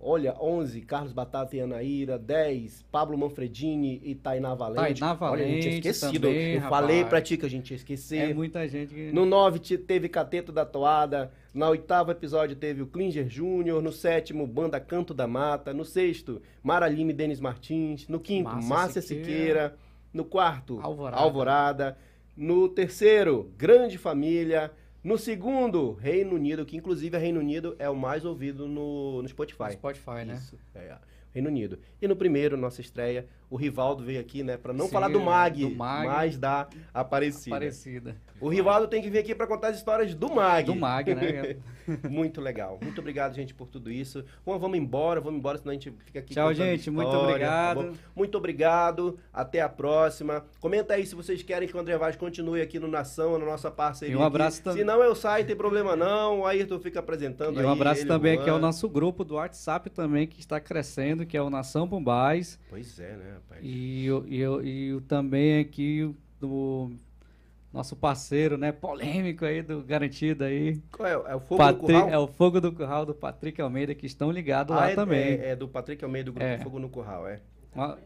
Olha, 0.00 0.36
11, 0.40 0.80
Carlos 0.82 1.12
Batata 1.12 1.56
e 1.56 1.60
Anaíra. 1.60 2.16
10, 2.18 2.84
Pablo 2.90 3.18
Manfredini 3.18 4.00
e 4.04 4.14
Tainá 4.14 4.54
Valente. 4.54 5.00
Tainá 5.00 5.16
Olha, 5.20 5.44
a 5.44 5.48
gente 5.48 5.60
tinha 5.60 5.72
Valente 5.72 5.88
esquecido. 5.88 6.28
também, 6.28 6.54
Eu 6.54 6.60
falei 6.62 6.96
rapaz. 6.98 7.08
pra 7.10 7.20
ti 7.22 7.36
que 7.36 7.44
a 7.46 7.50
gente 7.50 7.70
ia 7.72 7.76
esquecer. 7.76 8.30
É 8.30 8.34
muita 8.34 8.68
gente 8.68 8.94
que. 8.94 9.10
No 9.12 9.26
9 9.26 9.58
te- 9.58 9.76
teve 9.76 10.08
Cateto 10.08 10.52
da 10.52 10.64
Toada. 10.64 11.32
Na 11.52 11.68
oitavo 11.68 12.12
episódio 12.12 12.54
teve 12.54 12.80
o 12.82 12.86
Klinger 12.86 13.28
Júnior. 13.28 13.82
No 13.82 13.90
sétimo, 13.90 14.46
Banda 14.46 14.78
Canto 14.78 15.12
da 15.12 15.26
Mata. 15.26 15.74
No 15.74 15.84
sexto, 15.84 16.40
Mara 16.62 16.86
Lima 16.88 17.10
e 17.10 17.14
Denis 17.14 17.40
Martins. 17.40 18.06
No 18.06 18.20
quinto, 18.20 18.50
Márcia 18.50 18.68
Márcia 18.68 19.02
Siqueira. 19.02 19.26
Siqueira. 19.32 19.76
No 20.14 20.24
quarto, 20.24 20.78
Alvorada. 20.80 21.22
Alvorada. 21.22 21.98
No 22.36 22.68
terceiro, 22.68 23.50
Grande 23.58 23.98
Família. 23.98 24.70
No 25.02 25.16
segundo, 25.16 25.92
Reino 25.92 26.34
Unido, 26.34 26.66
que 26.66 26.76
inclusive 26.76 27.16
é 27.16 27.20
Reino 27.20 27.40
Unido 27.40 27.76
é 27.78 27.88
o 27.88 27.96
mais 27.96 28.24
ouvido 28.24 28.66
no, 28.66 29.22
no 29.22 29.28
Spotify. 29.28 29.72
Spotify, 29.72 30.24
né? 30.26 30.34
Isso, 30.34 30.58
é, 30.74 30.96
Reino 31.32 31.48
Unido. 31.48 31.78
E 32.02 32.08
no 32.08 32.16
primeiro, 32.16 32.56
nossa 32.56 32.80
estreia, 32.80 33.26
o 33.50 33.56
Rivaldo 33.56 34.04
veio 34.04 34.20
aqui, 34.20 34.42
né, 34.42 34.56
Pra 34.56 34.72
não 34.72 34.86
Sim, 34.86 34.92
falar 34.92 35.08
do 35.08 35.20
Mag, 35.20 35.60
do 35.64 35.74
Mag. 35.74 36.06
mas 36.06 36.36
da 36.38 36.68
Aparecida. 36.92 37.56
Parecida. 37.56 38.16
O 38.40 38.48
Rivaldo 38.48 38.86
tem 38.86 39.02
que 39.02 39.10
vir 39.10 39.18
aqui 39.18 39.34
para 39.34 39.46
contar 39.46 39.68
as 39.68 39.76
histórias 39.76 40.14
do 40.14 40.28
Mag. 40.32 40.64
Do 40.66 40.76
Mag, 40.76 41.14
né? 41.14 41.56
Muito 42.08 42.40
legal. 42.40 42.78
Muito 42.82 43.00
obrigado, 43.00 43.34
gente, 43.34 43.54
por 43.54 43.66
tudo 43.66 43.90
isso. 43.90 44.22
Bom, 44.44 44.58
vamos 44.58 44.78
embora, 44.78 45.20
vamos 45.20 45.38
embora, 45.38 45.56
senão 45.58 45.70
a 45.70 45.74
gente 45.74 45.90
fica 46.04 46.18
aqui. 46.18 46.34
Tchau, 46.34 46.52
gente. 46.52 46.90
Muito 46.90 47.08
história, 47.08 47.26
tá 47.26 47.30
obrigado. 47.72 47.82
bom? 47.82 47.92
Muito 48.14 48.38
obrigado. 48.38 49.18
Até 49.32 49.60
a 49.62 49.68
próxima. 49.68 50.44
Comenta 50.60 50.94
aí 50.94 51.06
se 51.06 51.14
vocês 51.14 51.42
querem 51.42 51.66
que 51.66 51.74
o 51.76 51.80
André 51.80 51.96
Vaz 51.96 52.14
continue 52.14 52.60
aqui 52.60 52.78
no 52.78 52.86
Nação, 52.88 53.38
na 53.38 53.46
nossa 53.46 53.70
parceria. 53.70 54.14
E 54.14 54.16
um 54.16 54.22
abraço 54.22 54.62
também. 54.62 54.80
Se 54.80 54.84
não 54.84 55.02
eu 55.02 55.14
saio, 55.14 55.46
tem 55.46 55.56
problema 55.56 55.96
não. 55.96 56.40
O 56.40 56.46
Ayrton 56.46 56.78
fica 56.78 57.00
apresentando 57.00 57.56
E 57.56 57.60
aí. 57.60 57.64
um 57.66 57.70
abraço 57.70 58.02
ele, 58.02 58.08
também 58.08 58.34
aqui 58.34 58.50
ao 58.50 58.56
Juan. 58.56 58.60
nosso 58.60 58.88
grupo 58.88 59.24
do 59.24 59.34
WhatsApp 59.36 59.88
também, 59.90 60.26
que 60.26 60.40
está 60.40 60.60
crescendo, 60.60 61.24
que 61.24 61.36
é 61.36 61.42
o 61.42 61.48
Nação 61.50 61.88
Pumbás. 61.88 62.58
Pois 62.68 63.00
é, 63.00 63.16
né, 63.16 63.34
rapaz? 63.38 63.60
E, 63.64 64.10
o- 64.10 64.24
e, 64.26 64.46
o- 64.46 64.62
e 64.62 64.92
o 64.94 65.00
também 65.00 65.60
aqui 65.60 66.14
do 66.40 66.90
nosso 67.72 67.94
parceiro, 67.96 68.56
né? 68.56 68.72
Polêmico 68.72 69.44
aí 69.44 69.62
do 69.62 69.82
Garantido 69.82 70.44
aí. 70.44 70.80
Qual 70.92 71.06
é? 71.08 71.12
É 71.32 71.34
o 71.36 71.40
Fogo 71.40 71.58
Patri- 71.58 71.80
do 71.80 71.86
Curral? 71.86 72.08
É 72.10 72.18
o 72.18 72.26
Fogo 72.26 72.60
do 72.60 72.72
Curral 72.72 73.06
do 73.06 73.14
Patrick 73.14 73.60
Almeida, 73.60 73.94
que 73.94 74.06
estão 74.06 74.30
ligados 74.30 74.74
Ah, 74.76 74.80
lá 74.80 74.90
é, 74.90 74.94
também. 74.94 75.20
É, 75.40 75.50
é 75.50 75.56
do 75.56 75.68
Patrick 75.68 76.02
Almeida, 76.04 76.26
do 76.30 76.32
Grupo 76.34 76.46
É. 76.46 76.58
Fogo 76.58 76.78
no 76.78 76.88
Curral, 76.88 77.26
é. 77.28 77.40
Uma- 77.74 77.98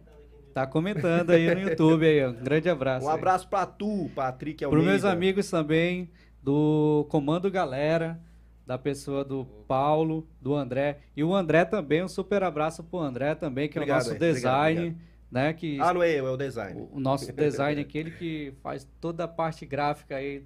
Tá 0.55 0.67
comentando 0.67 1.31
aí 1.31 1.55
no 1.55 1.63
YouTube 1.63 2.05
aí, 2.05 2.23
ó. 2.23 2.29
Um 2.29 2.35
grande 2.35 2.69
abraço. 2.69 3.07
Um 3.07 3.09
aí. 3.09 3.15
abraço 3.15 3.49
pra 3.49 3.65
tu, 3.65 4.11
Patrick 4.15 4.59
Para 4.59 4.67
Almeida. 4.67 4.97
os 4.97 5.03
meus 5.03 5.05
amigos 5.11 5.49
também 5.51 6.11
do 6.43 7.07
Comando 7.09 7.51
Galera, 7.51 8.21
da 8.67 8.77
pessoa 8.77 9.25
do 9.25 9.47
Paulo, 9.67 10.27
do 10.43 10.55
André. 10.55 10.99
E 11.17 11.25
o 11.25 11.35
André 11.35 11.65
também, 11.65 12.03
um 12.05 12.09
super 12.09 12.43
abraço 12.43 12.85
pro 12.85 12.99
André 12.99 13.35
também, 13.35 13.67
que 13.67 13.79
é 13.79 13.81
Obrigado, 13.81 14.03
o 14.03 14.05
nosso 14.05 14.15
obrigado, 14.17 14.35
design, 14.35 14.81
obrigado. 14.81 15.12
Né? 15.33 15.53
Que 15.55 15.81
Ah, 15.81 15.95
não 15.95 16.03
é 16.03 16.11
eu, 16.11 16.27
é 16.27 16.31
o 16.31 16.37
design. 16.37 16.81
o, 16.81 16.97
o 16.97 17.01
nosso 17.01 17.33
design 17.33 17.81
aqui, 17.81 17.99
ele 17.99 18.11
que 18.11 18.53
faz 18.63 18.87
toda 19.01 19.25
a 19.25 19.29
parte 19.29 19.67
gráfica 19.67 20.17
aí, 20.17 20.45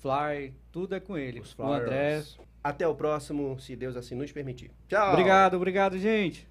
fly, 0.00 0.54
tudo 0.70 0.94
é 0.94 1.00
com 1.00 1.16
ele. 1.16 1.40
Os 1.40 1.58
o 1.58 1.62
André. 1.62 2.22
Até 2.62 2.86
o 2.86 2.94
próximo, 2.94 3.58
se 3.58 3.74
Deus 3.74 3.96
assim 3.96 4.14
nos 4.14 4.30
permitir. 4.30 4.70
Tchau. 4.88 5.10
Obrigado, 5.12 5.54
obrigado, 5.54 5.98
gente. 5.98 6.47